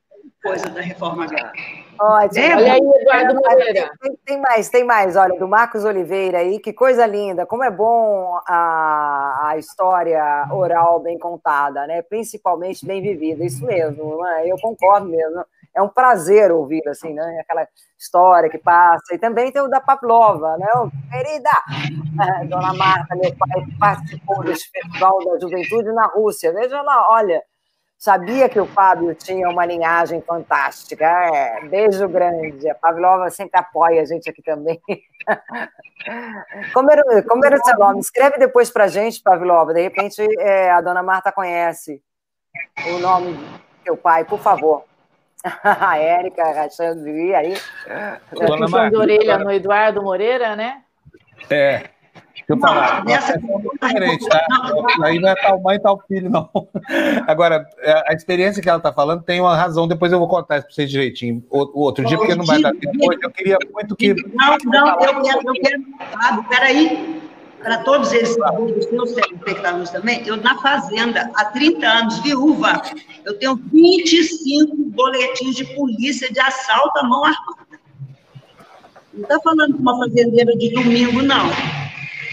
[0.41, 1.82] coisa da reforma agrária.
[1.99, 2.43] Ótimo.
[2.43, 3.91] É, olha aí, Eduardo Moreira.
[4.01, 5.15] Tem, tem, mais, tem mais.
[5.15, 7.45] Olha, do Marcos Oliveira aí, que coisa linda.
[7.45, 12.01] Como é bom a, a história oral bem contada, né?
[12.01, 13.45] Principalmente bem vivida.
[13.45, 14.43] Isso mesmo, né?
[14.47, 15.45] eu concordo mesmo.
[15.75, 17.39] É um prazer ouvir, assim, né?
[17.41, 19.15] Aquela história que passa.
[19.15, 20.67] E também tem o da Pavlova, né?
[21.11, 21.49] Querida!
[22.41, 26.53] É, Dona Marta, meu pai, participou desse Festival da Juventude na Rússia.
[26.53, 27.41] Veja lá, olha
[28.03, 31.05] Sabia que o Fábio tinha uma linhagem fantástica.
[31.05, 32.69] É, beijo grande.
[32.69, 34.81] A Pavlova sempre apoia a gente aqui também.
[36.73, 38.01] Como era, como era o seu nome?
[38.01, 39.73] Escreve depois para a gente, Pavlova.
[39.73, 42.01] De repente, é, a dona Marta conhece
[42.93, 44.83] o nome do seu pai, por favor.
[45.63, 47.53] A Érica rachando de aí.
[48.33, 48.89] Dona Marta.
[48.89, 50.83] de orelha no Eduardo Moreira, né?
[51.49, 51.89] É.
[52.13, 53.33] Deixa eu falar, nessa...
[53.33, 54.45] é diferente, tá?
[55.03, 56.49] Aí não é tal mãe, tal filho, não.
[57.25, 60.57] Agora, é, a experiência que ela está falando tem uma razão, depois eu vou contar
[60.57, 61.43] isso para vocês direitinho.
[61.49, 64.13] O, outro dia, porque não vai dar tempo hoje, eu queria muito que.
[64.13, 65.83] Não, não, eu quero, eu quero.
[66.11, 67.21] Fábio, peraí.
[67.63, 72.81] Para todos esses os seus telespectadores também, eu na Fazenda, há 30 anos, viúva,
[73.23, 77.79] eu tenho 25 boletins de polícia de assalto à mão armada.
[79.13, 81.49] Não está falando de uma fazendeira de domingo, não.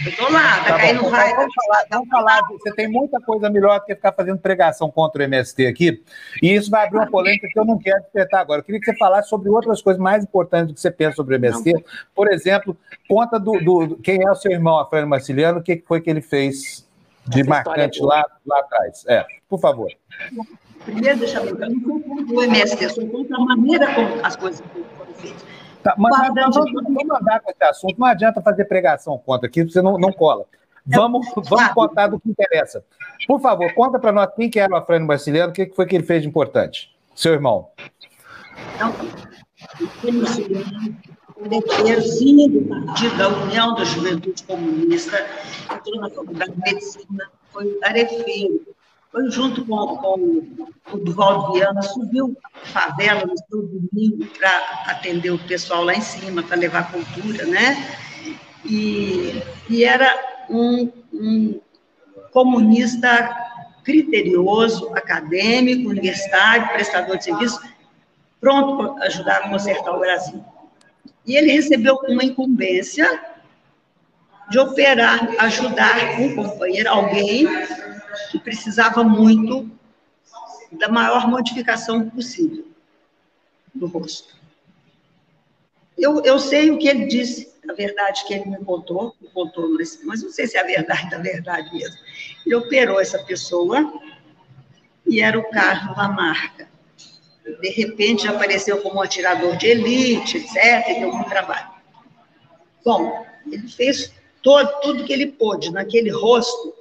[0.04, 1.36] Eu tô lá, tá, tá caindo bom, raio.
[1.36, 5.20] Vamos falar, vamos falar, você tem muita coisa melhor do que ficar fazendo pregação contra
[5.20, 6.02] o MST aqui,
[6.42, 8.60] e isso vai abrir uma polêmica que eu não quero despertar agora.
[8.60, 11.34] Eu queria que você falasse sobre outras coisas mais importantes do que você pensa sobre
[11.34, 11.72] o MST.
[11.72, 11.82] Não.
[12.14, 12.76] Por exemplo,
[13.08, 16.22] conta do, do, quem é o seu irmão, Afrânio Marciliano, o que foi que ele
[16.22, 16.86] fez
[17.26, 19.04] de Essa marcante lá, lá atrás.
[19.06, 19.90] É, por favor.
[20.84, 23.94] Primeiro, deixa eu ver, eu não sou contra o MST, eu sou contra a maneira
[23.94, 24.62] como as coisas
[24.96, 25.59] foram feitas.
[25.82, 27.98] Tá, mas, mas vamos, vamos andar com esse assunto.
[27.98, 30.44] Não adianta fazer pregação contra aqui, você não, não cola.
[30.86, 32.84] Vamos, vamos contar do que interessa.
[33.26, 35.96] Por favor, conta para nós quem que era o Afrânio Brasileiro, o que foi que
[35.96, 36.94] ele fez de importante?
[37.14, 37.68] Seu irmão.
[38.74, 38.94] Então,
[41.48, 45.26] letreirzinho do Partido da União da Juventude Comunista,
[45.72, 48.60] entrou na Faculdade de Medicina, foi tarefeiro,
[49.10, 50.46] foi junto com, com
[50.92, 56.42] o Duval Viana, subiu favela no seu domingo para atender o pessoal lá em cima,
[56.42, 57.96] para levar cultura, né?
[58.64, 61.60] E, e era um, um
[62.30, 63.36] comunista
[63.82, 67.60] criterioso, acadêmico, universitário, prestador de serviço,
[68.40, 70.44] pronto para ajudar a consertar o Brasil.
[71.26, 73.20] E ele recebeu uma incumbência
[74.50, 77.46] de operar, ajudar um companheiro, alguém
[78.30, 79.70] que precisava muito
[80.72, 82.66] da maior modificação possível
[83.74, 84.38] no rosto.
[85.98, 89.68] Eu, eu sei o que ele disse, a verdade que ele me contou, me contou,
[89.70, 91.96] mas, mas não sei se é a verdade da verdade mesmo.
[92.46, 93.92] Ele operou essa pessoa
[95.06, 96.68] e era o Carlos Lamarca.
[97.60, 101.70] De repente apareceu como um atirador de elite, etc., e deu um trabalho.
[102.84, 106.74] Bom, ele fez todo, tudo que ele pôde naquele rosto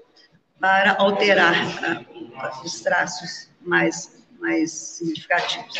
[0.60, 5.76] para alterar uh, os traços mais, mais significativos.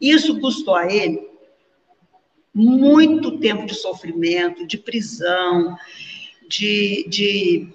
[0.00, 1.28] Isso custou a ele
[2.54, 5.76] muito tempo de sofrimento, de prisão,
[6.48, 7.74] de, de,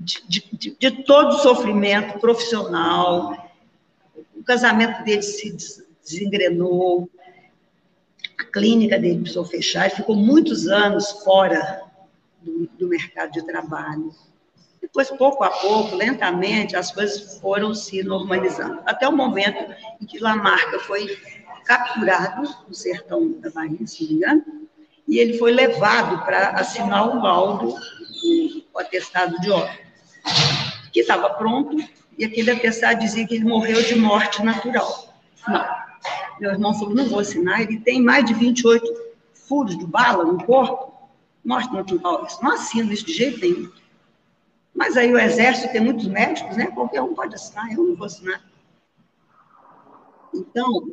[0.00, 3.52] de, de, todo sofrimento profissional.
[4.34, 5.56] O casamento dele se
[6.02, 7.08] desengrenou,
[8.38, 11.84] a clínica dele precisou fechar, ele ficou muitos anos fora
[12.42, 14.12] do mercado de trabalho.
[14.94, 18.80] Depois, pouco a pouco, lentamente, as coisas foram se normalizando.
[18.86, 21.18] Até o momento em que Lamarca foi
[21.64, 24.44] capturado no sertão da Bahia, se não me engano,
[25.08, 27.74] e ele foi levado para assinar o laudo,
[28.72, 29.82] o atestado de óbito,
[30.92, 31.76] que estava pronto,
[32.16, 35.12] e aquele atestado dizia que ele morreu de morte natural.
[35.48, 35.66] Não.
[36.38, 38.86] Meu irmão falou, não vou assinar, ele tem mais de 28
[39.32, 41.10] furos de bala no corpo,
[41.44, 43.68] morte natural, isso não assina isso de jeito nenhum.
[44.74, 46.66] Mas aí o exército tem muitos médicos, né?
[46.66, 48.42] Qualquer um pode assinar, eu não vou assinar.
[50.34, 50.90] Então,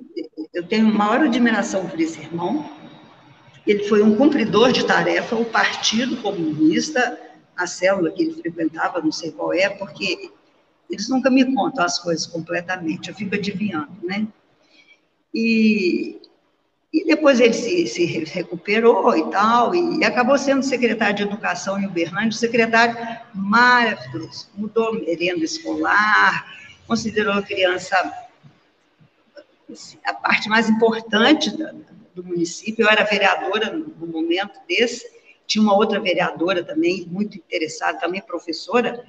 [0.53, 2.69] eu tenho maior admiração por esse irmão.
[3.65, 7.19] Ele foi um cumpridor de tarefa, o Partido Comunista,
[7.57, 10.31] a célula que ele frequentava, não sei qual é, porque
[10.89, 14.27] eles nunca me contam as coisas completamente, eu fico adivinhando, né?
[15.33, 16.20] E,
[16.93, 21.85] e depois ele se, se, recuperou e tal, e acabou sendo secretário de Educação em
[21.85, 22.97] Uberlândia, secretário
[23.33, 26.45] maravilhoso, mudou merenda escolar,
[26.85, 27.95] considerou a criança
[29.71, 31.73] assim, a parte mais importante da,
[32.13, 32.83] do município.
[32.83, 35.09] Eu era vereadora no momento desse,
[35.47, 39.01] tinha uma outra vereadora também, muito interessada, também professora.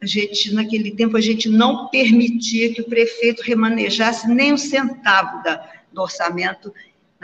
[0.00, 5.42] A gente, naquele tempo, a gente não permitia que o prefeito remanejasse nem um centavo
[5.42, 6.72] da, do orçamento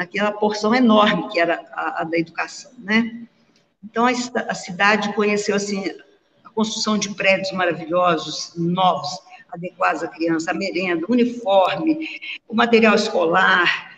[0.01, 3.21] naquela porção enorme que era a, a da educação, né?
[3.85, 4.11] Então, a,
[4.49, 5.85] a, cidade conheceu, assim,
[6.43, 9.11] a construção de prédios maravilhosos, novos,
[9.53, 12.09] adequados à criança, a merenda, o uniforme,
[12.49, 13.95] o material escolar,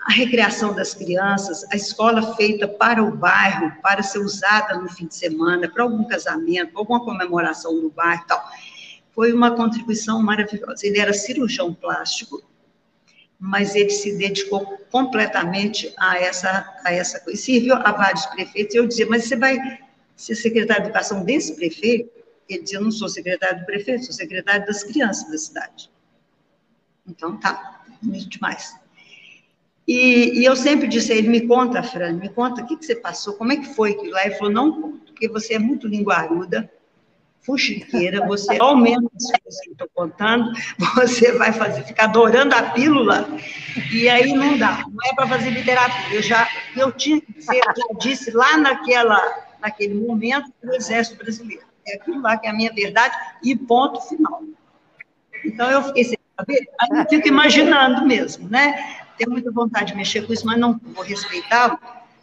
[0.00, 5.06] a recreação das crianças, a escola feita para o bairro, para ser usada no fim
[5.06, 8.44] de semana, para algum casamento, alguma comemoração no bairro e tal.
[9.14, 10.84] Foi uma contribuição maravilhosa.
[10.84, 12.42] Ele era cirurgião plástico,
[13.38, 17.40] mas ele se dedicou completamente a essa, a essa coisa.
[17.40, 18.74] Serviu a vários prefeitos.
[18.74, 19.58] Eu dizia, mas você vai
[20.14, 22.10] ser secretário de educação desse prefeito?
[22.48, 25.90] Ele dizia, não sou secretário do prefeito, sou secretário das crianças da cidade.
[27.06, 28.74] Então, tá, bonito demais.
[29.86, 32.84] E, e, eu sempre disse a ele, me conta, Fran, me conta o que, que
[32.84, 34.26] você passou, como é que foi aquilo lá?
[34.26, 36.68] Ele falou, não conto, porque você é muito linguaruda,
[37.46, 40.52] fuxiqueira, você aumenta as coisas que eu estou contando,
[40.96, 43.28] você vai fazer, ficar adorando a pílula,
[43.92, 46.12] e aí não dá, não é para fazer literatura.
[46.12, 49.22] Eu já, eu tinha que dizer, já disse lá naquela,
[49.60, 51.64] naquele momento, o Exército Brasileiro.
[51.86, 54.42] É aquilo lá que é a minha verdade, e ponto final.
[55.44, 59.04] Então, eu fiquei sem saber, aí eu fico imaginando mesmo, né?
[59.16, 61.78] Tenho muita vontade de mexer com isso, mas não vou respeitá-lo,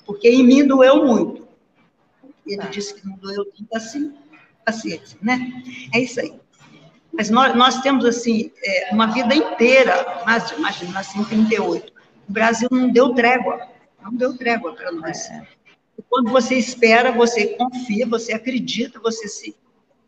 [0.05, 1.47] porque em mim doeu muito.
[2.45, 4.13] Ele disse que não doeu tanto assim,
[4.65, 5.51] paciência, né?
[5.93, 6.33] É isso aí.
[7.11, 11.93] Mas nós, nós temos, assim, é, uma vida inteira, mas imagina, nasci em 38.
[12.27, 13.67] O Brasil não deu trégua,
[14.01, 15.29] não deu trégua para nós.
[15.97, 19.55] E quando você espera, você confia, você acredita, você se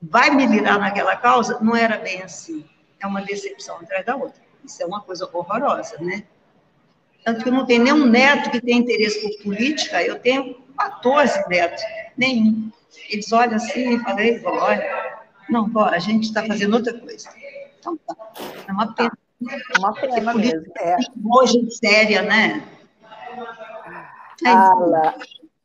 [0.02, 2.66] vai militar naquela causa, não era bem assim.
[3.00, 4.42] É uma decepção atrás da outra.
[4.64, 6.24] Isso é uma coisa horrorosa, né?
[7.24, 11.48] Tanto que eu não tenho nenhum neto que tenha interesse por política, eu tenho 14
[11.50, 11.84] netos,
[12.18, 12.72] nenhum.
[13.10, 15.16] Eles olham assim e falam, olha,
[15.50, 17.30] não, a gente está fazendo outra coisa.
[17.80, 18.16] Então tá,
[18.68, 19.18] é uma pena.
[19.50, 20.66] É uma pena mesmo.
[20.80, 20.98] É.
[21.24, 22.64] Hoje séria, né?
[24.44, 25.16] É Ala,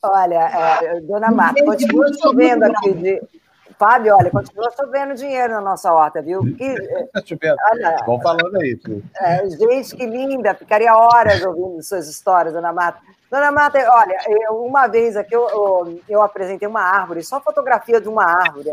[0.02, 3.22] olha, é, dona Marta, continua chovendo aqui de.
[3.78, 6.42] Fábio, olha, continua chovendo dinheiro na nossa horta, viu?
[6.54, 6.74] Que,
[7.14, 7.56] tá chovendo.
[7.72, 8.78] Olha, Vamos falando aí.
[9.16, 13.00] É, gente, que linda, ficaria horas ouvindo suas histórias, dona Marta.
[13.30, 18.00] Dona Marta, olha, eu, uma vez aqui eu, eu, eu, apresentei uma árvore, só fotografia
[18.00, 18.72] de uma árvore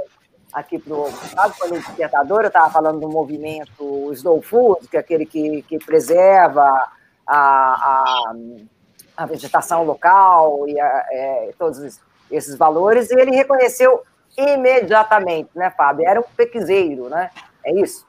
[0.51, 1.11] aqui para o.
[1.11, 5.61] Sabe, quando o despertador eu estava falando do movimento Slow Food, que é aquele que,
[5.61, 6.63] que preserva
[7.27, 8.33] a, a,
[9.15, 11.99] a vegetação local e a, é, todos
[12.31, 14.01] esses valores, e ele reconheceu
[14.35, 16.07] imediatamente, né, Fábio?
[16.07, 17.29] Era um pequiseiro, né?
[17.63, 18.07] É isso?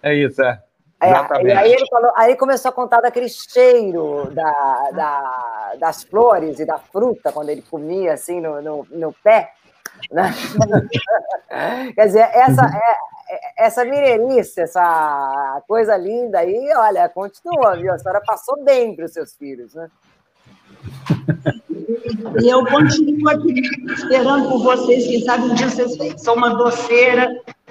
[0.00, 0.62] É isso, é.
[1.02, 6.60] É, e aí ele, falou, aí começou a contar daquele cheiro da, da, das flores
[6.60, 9.54] e da fruta, quando ele comia assim no, no, no pé.
[10.12, 10.30] Né?
[11.94, 17.92] Quer dizer, essa, é, é, essa mineirice, essa coisa linda aí, olha, continua, viu?
[17.92, 19.88] A senhora passou bem para os seus filhos, né?
[22.42, 23.60] E eu continuo aqui
[23.92, 26.22] esperando por vocês, quem sabe um dia vocês.
[26.22, 27.28] Sou uma doceira,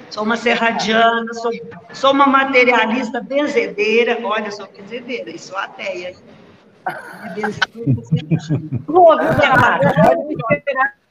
[0.10, 1.52] sou uma serradiana, sou,
[1.94, 4.18] sou uma materialista benzedeira.
[4.24, 6.16] Olha, sou benzedeira e sou ateia.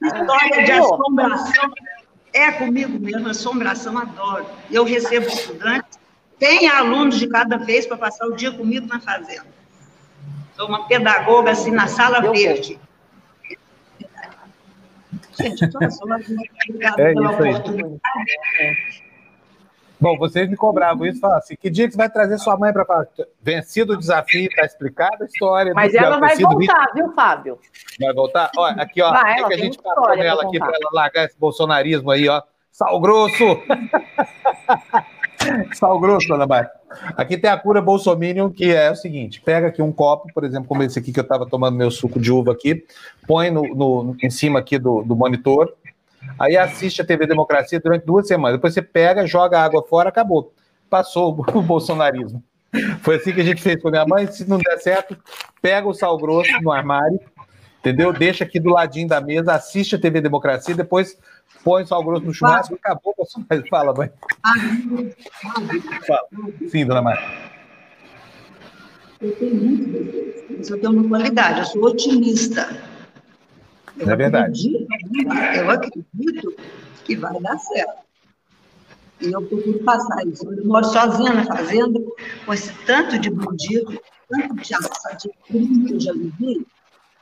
[0.01, 1.71] História de assombração
[2.33, 4.45] é comigo mesmo, assombração adoro.
[4.69, 5.99] Eu recebo estudantes,
[6.37, 9.47] tem alunos de cada vez para passar o dia comigo na fazenda.
[10.55, 12.79] Sou uma pedagoga assim na sala verde.
[15.39, 18.77] Gente, então, é isso aí.
[20.01, 22.71] Bom, vocês me cobravam isso, falavam assim, que dia que você vai trazer sua mãe
[22.71, 23.05] para falar?
[23.41, 25.73] Vencido o desafio, está explicada a história.
[25.73, 27.59] Mas ela vai voltar, viu, Fábio?
[27.99, 28.49] Vai voltar?
[28.55, 32.11] Olha, aqui, ó, vai, que a gente passou nela aqui para ela largar esse bolsonarismo
[32.11, 32.41] aí, ó.
[32.71, 33.43] Sal grosso!
[35.73, 36.78] Sal grosso, Ana Maria.
[37.15, 40.67] Aqui tem a cura Bolsominion, que é o seguinte: pega aqui um copo, por exemplo,
[40.67, 42.83] como esse aqui que eu estava tomando meu suco de uva aqui,
[43.27, 45.73] põe no, no em cima aqui do, do monitor,
[46.37, 48.57] Aí assiste a TV Democracia durante duas semanas.
[48.57, 50.53] Depois você pega, joga a água fora, acabou.
[50.89, 52.43] Passou o bolsonarismo.
[53.01, 54.27] Foi assim que a gente fez com a minha mãe.
[54.27, 55.17] Se não der certo,
[55.61, 57.19] pega o sal grosso no armário,
[57.79, 58.13] entendeu?
[58.13, 61.17] Deixa aqui do ladinho da mesa, assiste a TV Democracia, depois
[61.63, 63.67] põe o sal grosso no churrasco e acabou bolsonarismo.
[63.69, 64.11] Fala, mãe.
[66.05, 66.27] Fala.
[66.69, 67.49] Sim, dona Maria.
[69.21, 70.19] Eu tenho muito
[70.69, 72.67] eu tenho uma qualidade, eu sou otimista.
[73.97, 74.87] Eu é verdade.
[74.91, 76.55] Acredito, eu acredito
[77.05, 77.99] que vai dar certo.
[79.21, 80.51] E eu procuro passar isso.
[80.51, 81.99] Eu moro sozinha na fazenda,
[82.45, 83.99] com esse tanto de bandido,
[84.29, 85.33] tanto de assassino
[85.85, 86.65] que eu já vivi,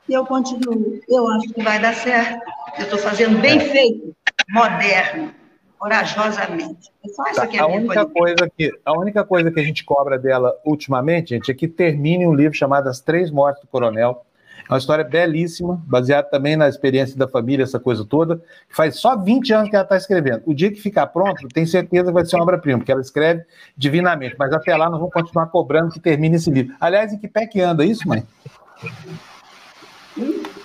[0.08, 1.00] e eu continuo.
[1.08, 2.40] Eu acho que vai dar certo.
[2.78, 4.14] Eu estou fazendo bem feito,
[4.50, 5.30] moderno,
[5.78, 6.90] corajosamente.
[7.04, 9.84] É só isso que é a única coisa que A única coisa que a gente
[9.84, 14.24] cobra dela ultimamente, gente, é que termine um livro chamado As Três Mortes do Coronel,
[14.68, 18.42] é uma história belíssima, baseada também na experiência da família, essa coisa toda.
[18.68, 20.42] Faz só 20 anos que ela está escrevendo.
[20.44, 23.44] O dia que ficar pronto, tem certeza que vai ser uma obra-prima, porque ela escreve
[23.74, 24.36] divinamente.
[24.38, 26.74] Mas até lá nós vamos continuar cobrando que termine esse livro.
[26.78, 28.22] Aliás, em que pé que anda isso, mãe?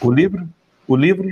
[0.01, 0.47] O livro?
[0.87, 1.27] O livro?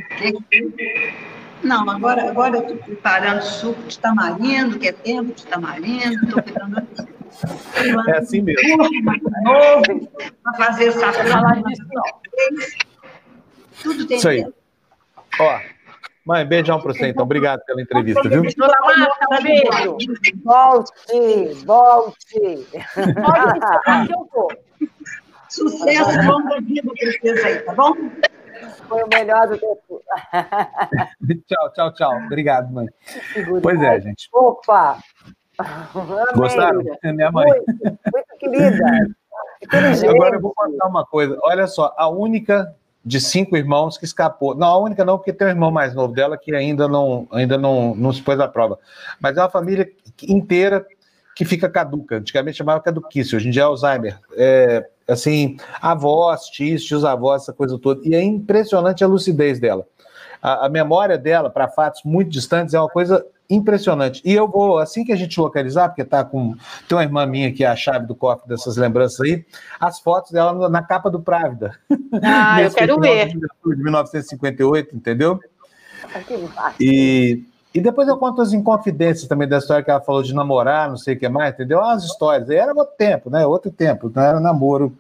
[1.64, 6.44] Não, agora, agora eu estou preparando suco de tamarindo, que é tempo de tamarindo, estou
[8.08, 8.78] É assim mesmo.
[8.78, 10.10] Novo,
[10.44, 11.62] para fazer essa salada
[13.82, 14.46] Tudo tem Isso aí.
[15.40, 15.60] Ó,
[16.26, 17.24] mãe, beijão para você, então.
[17.24, 18.44] Obrigado pela entrevista, viu?
[18.58, 19.98] Dona Marta, beijo.
[20.44, 22.68] Volte, volte.
[22.96, 24.52] Pode que eu vou.
[25.52, 27.94] Sucesso, longa vida para vocês aí, tá bom?
[28.88, 30.02] Foi o melhor do tempo.
[31.46, 32.18] tchau, tchau, tchau.
[32.26, 32.88] Obrigado, mãe.
[33.62, 34.30] Pois é, gente.
[34.32, 34.98] Opa!
[36.36, 36.82] Gostaram?
[37.04, 37.48] É minha mãe.
[37.50, 39.14] Muito, muito querida.
[40.10, 41.38] Agora eu vou contar uma coisa.
[41.44, 42.74] Olha só, a única
[43.04, 44.56] de cinco irmãos que escapou.
[44.56, 47.58] Não, a única não, porque tem um irmão mais novo dela que ainda não, ainda
[47.58, 48.80] não, não se pôs à prova.
[49.20, 49.92] Mas é uma família
[50.24, 50.86] inteira
[51.36, 52.18] que fica caduca.
[52.18, 54.20] Antigamente chamava caduquice, hoje em dia é Alzheimer.
[54.38, 58.02] É, assim, avós, tios, tios avós, essa coisa toda.
[58.08, 59.86] E é impressionante a lucidez dela.
[60.42, 64.22] A, a memória dela para fatos muito distantes é uma coisa impressionante.
[64.24, 66.56] E eu vou, assim que a gente localizar, porque tá com.
[66.88, 69.46] Tem uma irmã minha que é a chave do cofre dessas lembranças aí,
[69.80, 71.78] as fotos dela na capa do Právida.
[72.24, 73.30] Ah, eu quero ver.
[73.30, 75.40] De 1958, entendeu?
[76.80, 80.90] E, e depois eu conto as inconfidências também da história que ela falou de namorar,
[80.90, 81.82] não sei o que mais, entendeu?
[81.82, 82.50] As histórias.
[82.50, 83.46] Aí era outro tempo, né?
[83.46, 84.94] Outro tempo, não era namoro.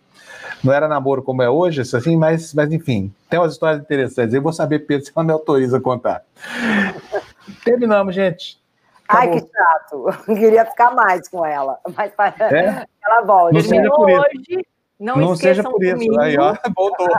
[0.63, 4.33] Não era namoro como é hoje, assim, mas, mas enfim, tem umas histórias interessantes.
[4.33, 6.23] Eu vou saber, Pedro, se ela me autoriza a contar.
[7.65, 8.61] Terminamos, gente.
[9.07, 9.33] Acabou.
[9.33, 10.09] Ai, que chato.
[10.27, 12.85] Eu queria ficar mais com ela, mas é?
[13.03, 13.53] ela volta.
[13.53, 14.21] Não seja por isso.
[14.21, 14.67] Hoje,
[14.99, 16.19] não, não seja por isso.
[16.19, 17.09] Aí, ó, voltou.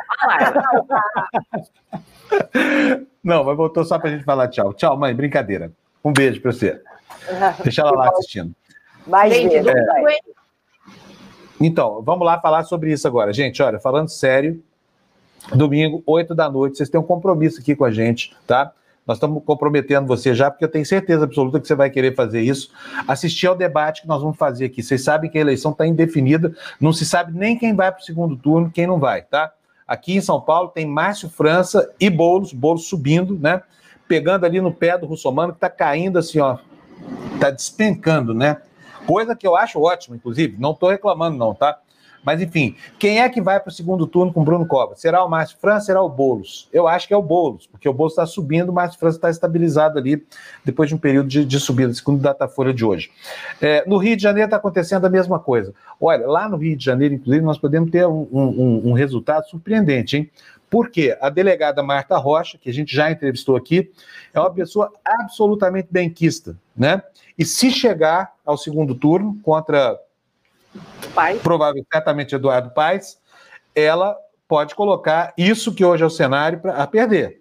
[3.23, 4.73] não, mas voltou só para a gente falar tchau.
[4.73, 5.73] Tchau, mãe, brincadeira.
[6.05, 6.81] Um beijo para você.
[7.62, 8.52] Deixa ela lá assistindo.
[9.07, 9.68] Mais beijo.
[9.68, 10.18] É.
[11.60, 13.33] Então, vamos lá falar sobre isso agora.
[13.33, 14.60] Gente, olha, falando sério,
[15.55, 18.73] domingo, 8 da noite, vocês têm um compromisso aqui com a gente, tá?
[19.07, 22.41] Nós estamos comprometendo você já, porque eu tenho certeza absoluta que você vai querer fazer
[22.41, 22.70] isso.
[23.07, 24.83] Assistir ao debate que nós vamos fazer aqui.
[24.83, 28.05] Vocês sabem que a eleição está indefinida, não se sabe nem quem vai para o
[28.05, 29.52] segundo turno, quem não vai, tá?
[29.93, 33.62] Aqui em São Paulo tem Márcio França e Boulos, Boulos subindo, né?
[34.09, 36.57] Pegando ali no pé do Russomano, que está caindo assim, ó.
[37.35, 38.62] Está despencando, né?
[39.07, 40.57] Coisa que eu acho ótima, inclusive.
[40.59, 41.79] Não estou reclamando, não, tá?
[42.25, 45.01] Mas, enfim, quem é que vai para o segundo turno com Bruno Covas?
[45.01, 45.86] Será o Márcio França?
[45.86, 46.68] Será o Boulos?
[46.73, 49.31] Eu acho que é o Boulos, porque o Boulos está subindo, o Márcio França está
[49.31, 50.25] estabilizado ali
[50.65, 53.10] depois de um período de, de subida, segundo o Datafolha de hoje.
[53.60, 55.75] É, no Rio de Janeiro está acontecendo a mesma coisa.
[56.01, 60.17] Olha, lá no Rio de Janeiro, inclusive, nós podemos ter um, um, um resultado surpreendente,
[60.17, 60.31] hein?
[60.70, 63.91] Porque a delegada Marta Rocha, que a gente já entrevistou aqui,
[64.33, 67.02] é uma pessoa absolutamente benquista, né?
[67.39, 69.99] E se chegar ao segundo turno contra
[71.15, 71.39] Pai.
[71.39, 73.18] provável, certamente Eduardo Paes,
[73.74, 74.16] ela
[74.49, 77.41] pode colocar isso que hoje é o cenário pra, a perder.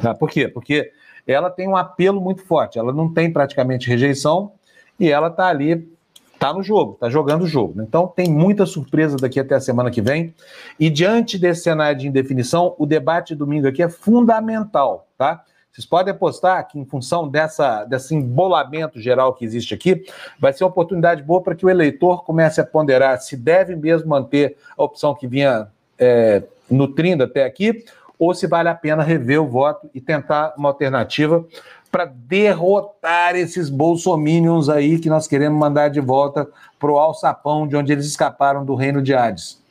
[0.00, 0.14] Tá?
[0.14, 0.48] Por quê?
[0.48, 0.92] Porque
[1.26, 4.52] ela tem um apelo muito forte, ela não tem praticamente rejeição
[4.98, 5.90] e ela está ali,
[6.32, 7.82] está no jogo, está jogando o jogo.
[7.82, 10.34] Então tem muita surpresa daqui até a semana que vem.
[10.78, 15.42] E diante desse cenário de indefinição, o debate de domingo aqui é fundamental, tá?
[15.76, 20.06] Vocês podem apostar que, em função dessa, desse embolamento geral que existe aqui,
[20.40, 24.08] vai ser uma oportunidade boa para que o eleitor comece a ponderar se deve mesmo
[24.08, 27.84] manter a opção que vinha é, nutrindo até aqui,
[28.18, 31.44] ou se vale a pena rever o voto e tentar uma alternativa
[31.92, 36.48] para derrotar esses bolsominions aí que nós queremos mandar de volta
[36.78, 39.62] para o alçapão de onde eles escaparam do reino de Hades.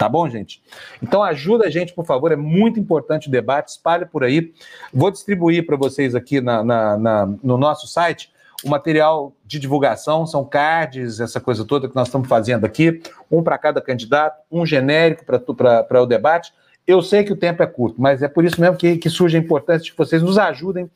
[0.00, 0.62] Tá bom, gente?
[1.02, 4.50] Então ajuda a gente, por favor, é muito importante o debate, espalhe por aí.
[4.94, 8.32] Vou distribuir para vocês aqui na, na, na, no nosso site
[8.64, 13.42] o material de divulgação, são cards, essa coisa toda que nós estamos fazendo aqui, um
[13.42, 16.50] para cada candidato, um genérico para o debate.
[16.86, 19.36] Eu sei que o tempo é curto, mas é por isso mesmo que, que surge
[19.36, 20.90] a importância de que vocês nos ajudem,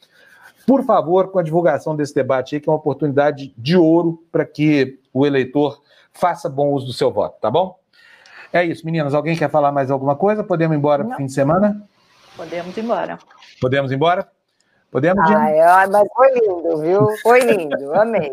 [0.67, 4.47] por favor, com a divulgação desse debate aí, que é uma oportunidade de ouro para
[4.47, 7.84] que o eleitor faça bom uso do seu voto, tá bom?
[8.55, 9.15] É isso, meninas.
[9.15, 10.45] Alguém quer falar mais alguma coisa?
[10.45, 11.83] Podemos ir embora para o fim de semana?
[12.37, 13.19] Podemos ir embora.
[13.61, 14.29] Podemos ir embora?
[14.93, 15.35] Podemos ir?
[15.35, 17.09] Ai, mas foi lindo, viu?
[17.21, 18.31] Foi lindo, amei.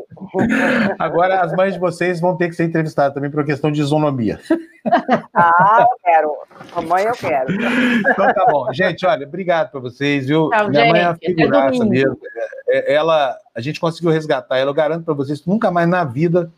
[0.99, 4.39] Agora as mães de vocês vão ter que ser entrevistadas também por questão de isonomia.
[5.33, 6.37] Ah, eu quero.
[6.75, 7.51] Mamãe, eu quero.
[7.51, 8.71] Então tá bom.
[8.73, 10.51] Gente, olha, obrigado para vocês, viu?
[10.51, 10.91] Tchau, Minha gente.
[10.91, 12.19] mãe é uma figuraça mesmo.
[12.69, 14.69] É, ela, a gente conseguiu resgatar ela.
[14.69, 16.51] Eu garanto para vocês que nunca mais na vida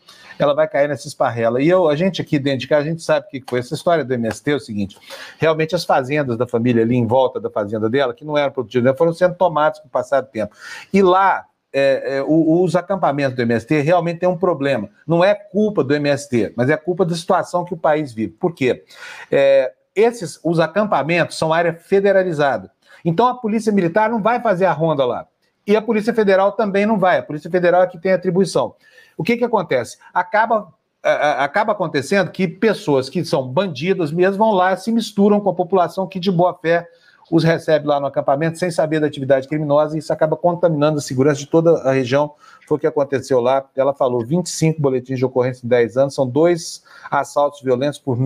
[0.44, 1.62] ela vai cair nessa esparrela.
[1.62, 3.60] E eu, a gente aqui dentro de casa, a gente sabe o que foi.
[3.60, 4.98] Essa história do MST é o seguinte:
[5.38, 8.92] realmente as fazendas da família ali em volta da fazenda dela, que não eram produtivas,
[8.92, 10.56] né, foram sendo tomadas com o passar do tempo.
[10.92, 14.90] E lá, é, é, os acampamentos do MST realmente têm um problema.
[15.08, 18.34] Não é culpa do MST, mas é culpa da situação que o país vive.
[18.34, 18.84] Por quê?
[19.32, 22.72] É, esses, os acampamentos são área federalizada.
[23.04, 25.28] Então a Polícia Militar não vai fazer a ronda lá.
[25.66, 27.18] E a Polícia Federal também não vai.
[27.18, 28.76] A Polícia Federal é que tem atribuição.
[29.18, 29.98] O que, que acontece?
[30.14, 35.54] Acaba, acaba acontecendo que pessoas que são bandidas mesmo vão lá se misturam com a
[35.54, 36.88] população que de boa fé
[37.32, 41.02] os recebe lá no acampamento sem saber da atividade criminosa e isso acaba contaminando a
[41.02, 42.34] segurança de toda a região.
[42.68, 43.66] Foi o que aconteceu lá.
[43.76, 48.18] Ela falou 25 boletins de ocorrência em 10 anos, são dois assaltos violentos por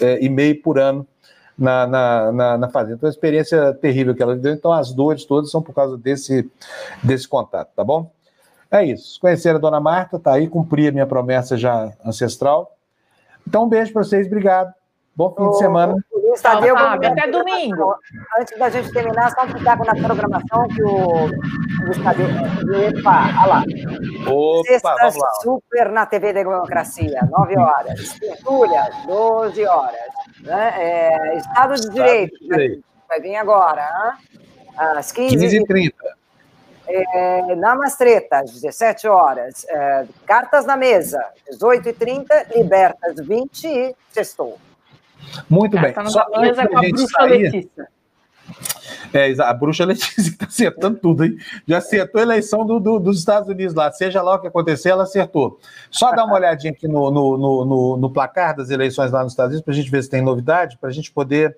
[0.00, 1.06] é, e meio por ano
[1.58, 2.96] na, na, na, na fazenda.
[2.96, 4.52] Então, uma experiência terrível que ela deu.
[4.52, 6.48] Então, as dores todas são por causa desse,
[7.02, 8.10] desse contato, tá bom?
[8.70, 9.20] É isso.
[9.20, 12.76] Conhecer a dona Marta, tá aí, cumpri a minha promessa já ancestral.
[13.46, 14.72] Então, um beijo para vocês, obrigado.
[15.14, 15.94] Bom fim de semana.
[16.42, 17.94] Tadeu, Fábio, até domingo.
[18.38, 21.26] Antes da gente terminar, só um pitaco na programação que o
[21.84, 22.26] Luiz Tadeu.
[22.88, 23.64] Epa, olha lá.
[24.30, 25.30] Opa, Sexta vamos lá.
[25.42, 28.18] Super na TV Democracia, 9 horas.
[28.18, 30.00] Tertúlia, 12 horas.
[30.42, 30.74] Né?
[30.76, 32.84] É, Estado de Estado Direito, de Direito.
[33.08, 33.82] Vai, vir agora.
[33.82, 34.40] Hein?
[34.76, 35.92] Às 15h30.
[36.88, 39.66] É, na Mastreta, às 17 horas.
[39.68, 44.58] É, cartas na mesa, 18h30, libertas 20 e sextou.
[45.48, 45.94] Muito bem.
[46.06, 47.88] Só mesa com a bruxa sair, Letícia.
[49.12, 51.36] É, a bruxa Letícia que está acertando tudo, hein?
[51.66, 53.90] Já acertou a eleição do, do, dos Estados Unidos lá.
[53.90, 55.58] Seja lá o que acontecer, ela acertou.
[55.90, 59.52] Só dar uma olhadinha aqui no, no, no, no placar das eleições lá nos Estados
[59.52, 61.56] Unidos, para a gente ver se tem novidade, para a gente poder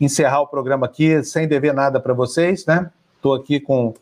[0.00, 2.90] encerrar o programa aqui sem dever nada para vocês, né?
[3.16, 3.94] Estou aqui com,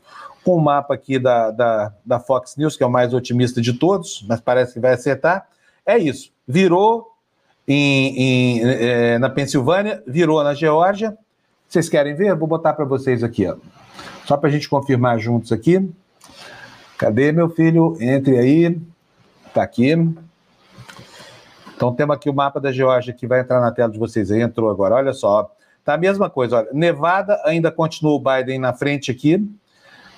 [0.45, 3.73] com o mapa aqui da, da, da Fox News, que é o mais otimista de
[3.73, 5.49] todos, mas parece que vai acertar.
[5.87, 6.31] É isso.
[6.47, 7.11] Virou
[7.67, 11.17] em, em, é, na Pensilvânia, virou na Geórgia.
[11.67, 12.35] Vocês querem ver?
[12.37, 13.57] Vou botar para vocês aqui, ó.
[14.27, 15.91] Só para a gente confirmar juntos aqui.
[16.99, 17.97] Cadê, meu filho?
[18.01, 18.79] Entre aí.
[19.47, 19.93] Está aqui.
[21.75, 24.31] Então temos aqui o mapa da Geórgia que vai entrar na tela de vocês.
[24.31, 24.95] Entrou agora.
[24.97, 25.51] Olha só.
[25.85, 26.59] Tá a mesma coisa.
[26.59, 26.69] Olha.
[26.73, 29.43] Nevada ainda continua o Biden na frente aqui.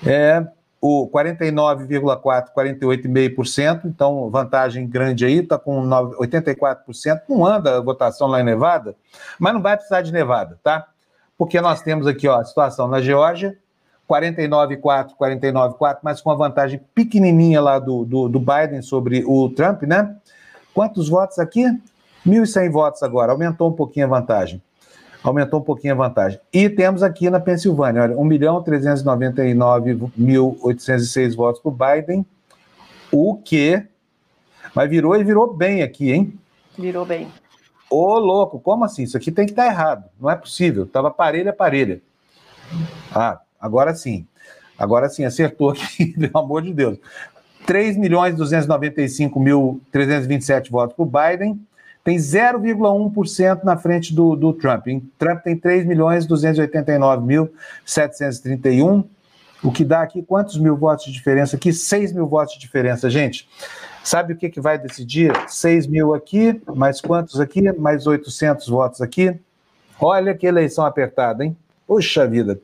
[0.05, 0.47] É,
[0.81, 7.23] o 49,4%, 48,5%, então vantagem grande aí, está com 84%.
[7.29, 8.95] Não anda a votação lá em Nevada,
[9.39, 10.87] mas não vai precisar de Nevada, tá?
[11.39, 13.57] Porque nós temos aqui ó, a situação na Geórgia,
[14.09, 19.83] 49,4%, 49,4%, mas com a vantagem pequenininha lá do, do, do Biden sobre o Trump,
[19.83, 20.15] né?
[20.73, 21.65] Quantos votos aqui?
[22.27, 24.61] 1.100 votos agora, aumentou um pouquinho a vantagem
[25.29, 26.39] aumentou um pouquinho a vantagem.
[26.53, 32.27] E temos aqui na Pensilvânia, olha, 1 milhão 399.806 votos para o Biden,
[33.11, 33.83] o que...
[34.75, 36.39] Mas virou e virou bem aqui, hein?
[36.79, 37.29] Virou bem.
[37.89, 39.05] Ô, louco, como assim?
[39.05, 40.05] Isso aqui tem que estar errado.
[40.21, 40.85] Não é possível.
[40.85, 42.03] Estava parelha, parelha.
[43.15, 44.27] Ah, agora sim.
[44.79, 46.99] Agora sim, acertou aqui, pelo amor de Deus.
[47.67, 51.61] 3 milhões 295 mil 327 votos para o Biden,
[52.07, 54.87] tem 0,1% na frente do, do Trump.
[54.87, 59.05] Em Trump tem 3 milhões 289.731,
[59.61, 61.57] o que dá aqui quantos mil votos de diferença?
[61.57, 63.49] Aqui 6 mil votos de diferença, gente.
[64.05, 65.33] Sabe o que, que vai decidir?
[65.49, 67.73] 6 mil aqui, mais quantos aqui?
[67.73, 69.37] Mais 800 votos aqui.
[70.01, 71.57] Olha que eleição apertada, hein?
[71.89, 72.61] Puxa vida.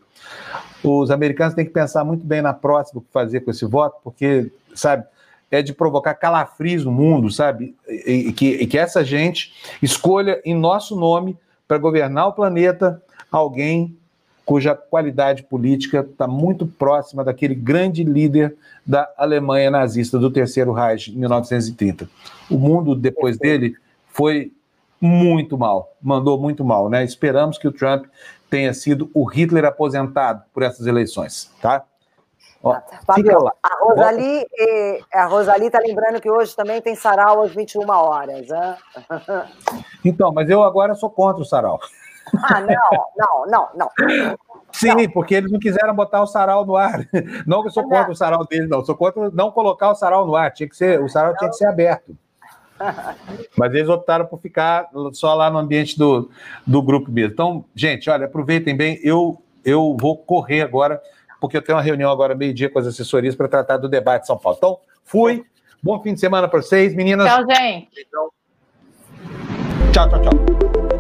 [0.85, 3.97] os americanos têm que pensar muito bem na próxima o que fazer com esse voto,
[4.05, 5.05] porque, sabe,
[5.53, 7.77] é de provocar calafrios no mundo, sabe?
[7.87, 11.37] E, e, que, e que essa gente escolha em nosso nome
[11.69, 13.01] para governar o planeta
[13.31, 13.97] alguém
[14.47, 21.13] cuja qualidade política está muito próxima daquele grande líder da Alemanha nazista do Terceiro Reich
[21.13, 22.09] em 1930.
[22.51, 23.77] O mundo depois dele
[24.09, 24.53] foi
[25.01, 27.05] muito mal, mandou muito mal, né?
[27.05, 28.07] Esperamos que o Trump
[28.49, 31.85] tenha sido o Hitler aposentado por essas eleições, tá?
[32.63, 34.47] Ó, Fabio, a Rosali
[35.13, 38.49] a Rosali está lembrando que hoje também tem sarau às 21 horas.
[38.49, 38.77] Né?
[40.05, 41.79] Então, mas eu agora sou contra o sarau.
[42.43, 43.91] Ah, não, não, não, não.
[44.73, 45.11] Sim, não.
[45.11, 47.07] porque eles não quiseram botar o sarau no ar.
[47.47, 48.83] Não que eu sou contra o sarau deles, não.
[48.83, 50.51] Sou contra não colocar o sarau no ar.
[50.51, 52.17] Tinha que ser, o sarau tinha que ser aberto.
[53.57, 56.31] Mas eles optaram por ficar só lá no ambiente do,
[56.67, 57.33] do grupo mesmo.
[57.33, 58.99] Então, gente, olha, aproveitem bem.
[59.03, 61.01] Eu, eu vou correr agora,
[61.43, 64.27] porque eu tenho uma reunião agora meio-dia com as assessorias para tratar do debate de
[64.29, 64.57] São Paulo.
[64.57, 65.45] Então, fui.
[65.83, 67.27] Bom fim de semana para vocês, meninas.
[67.27, 67.89] Tchau, gente.
[69.93, 70.92] Tchau, tchau, tchau.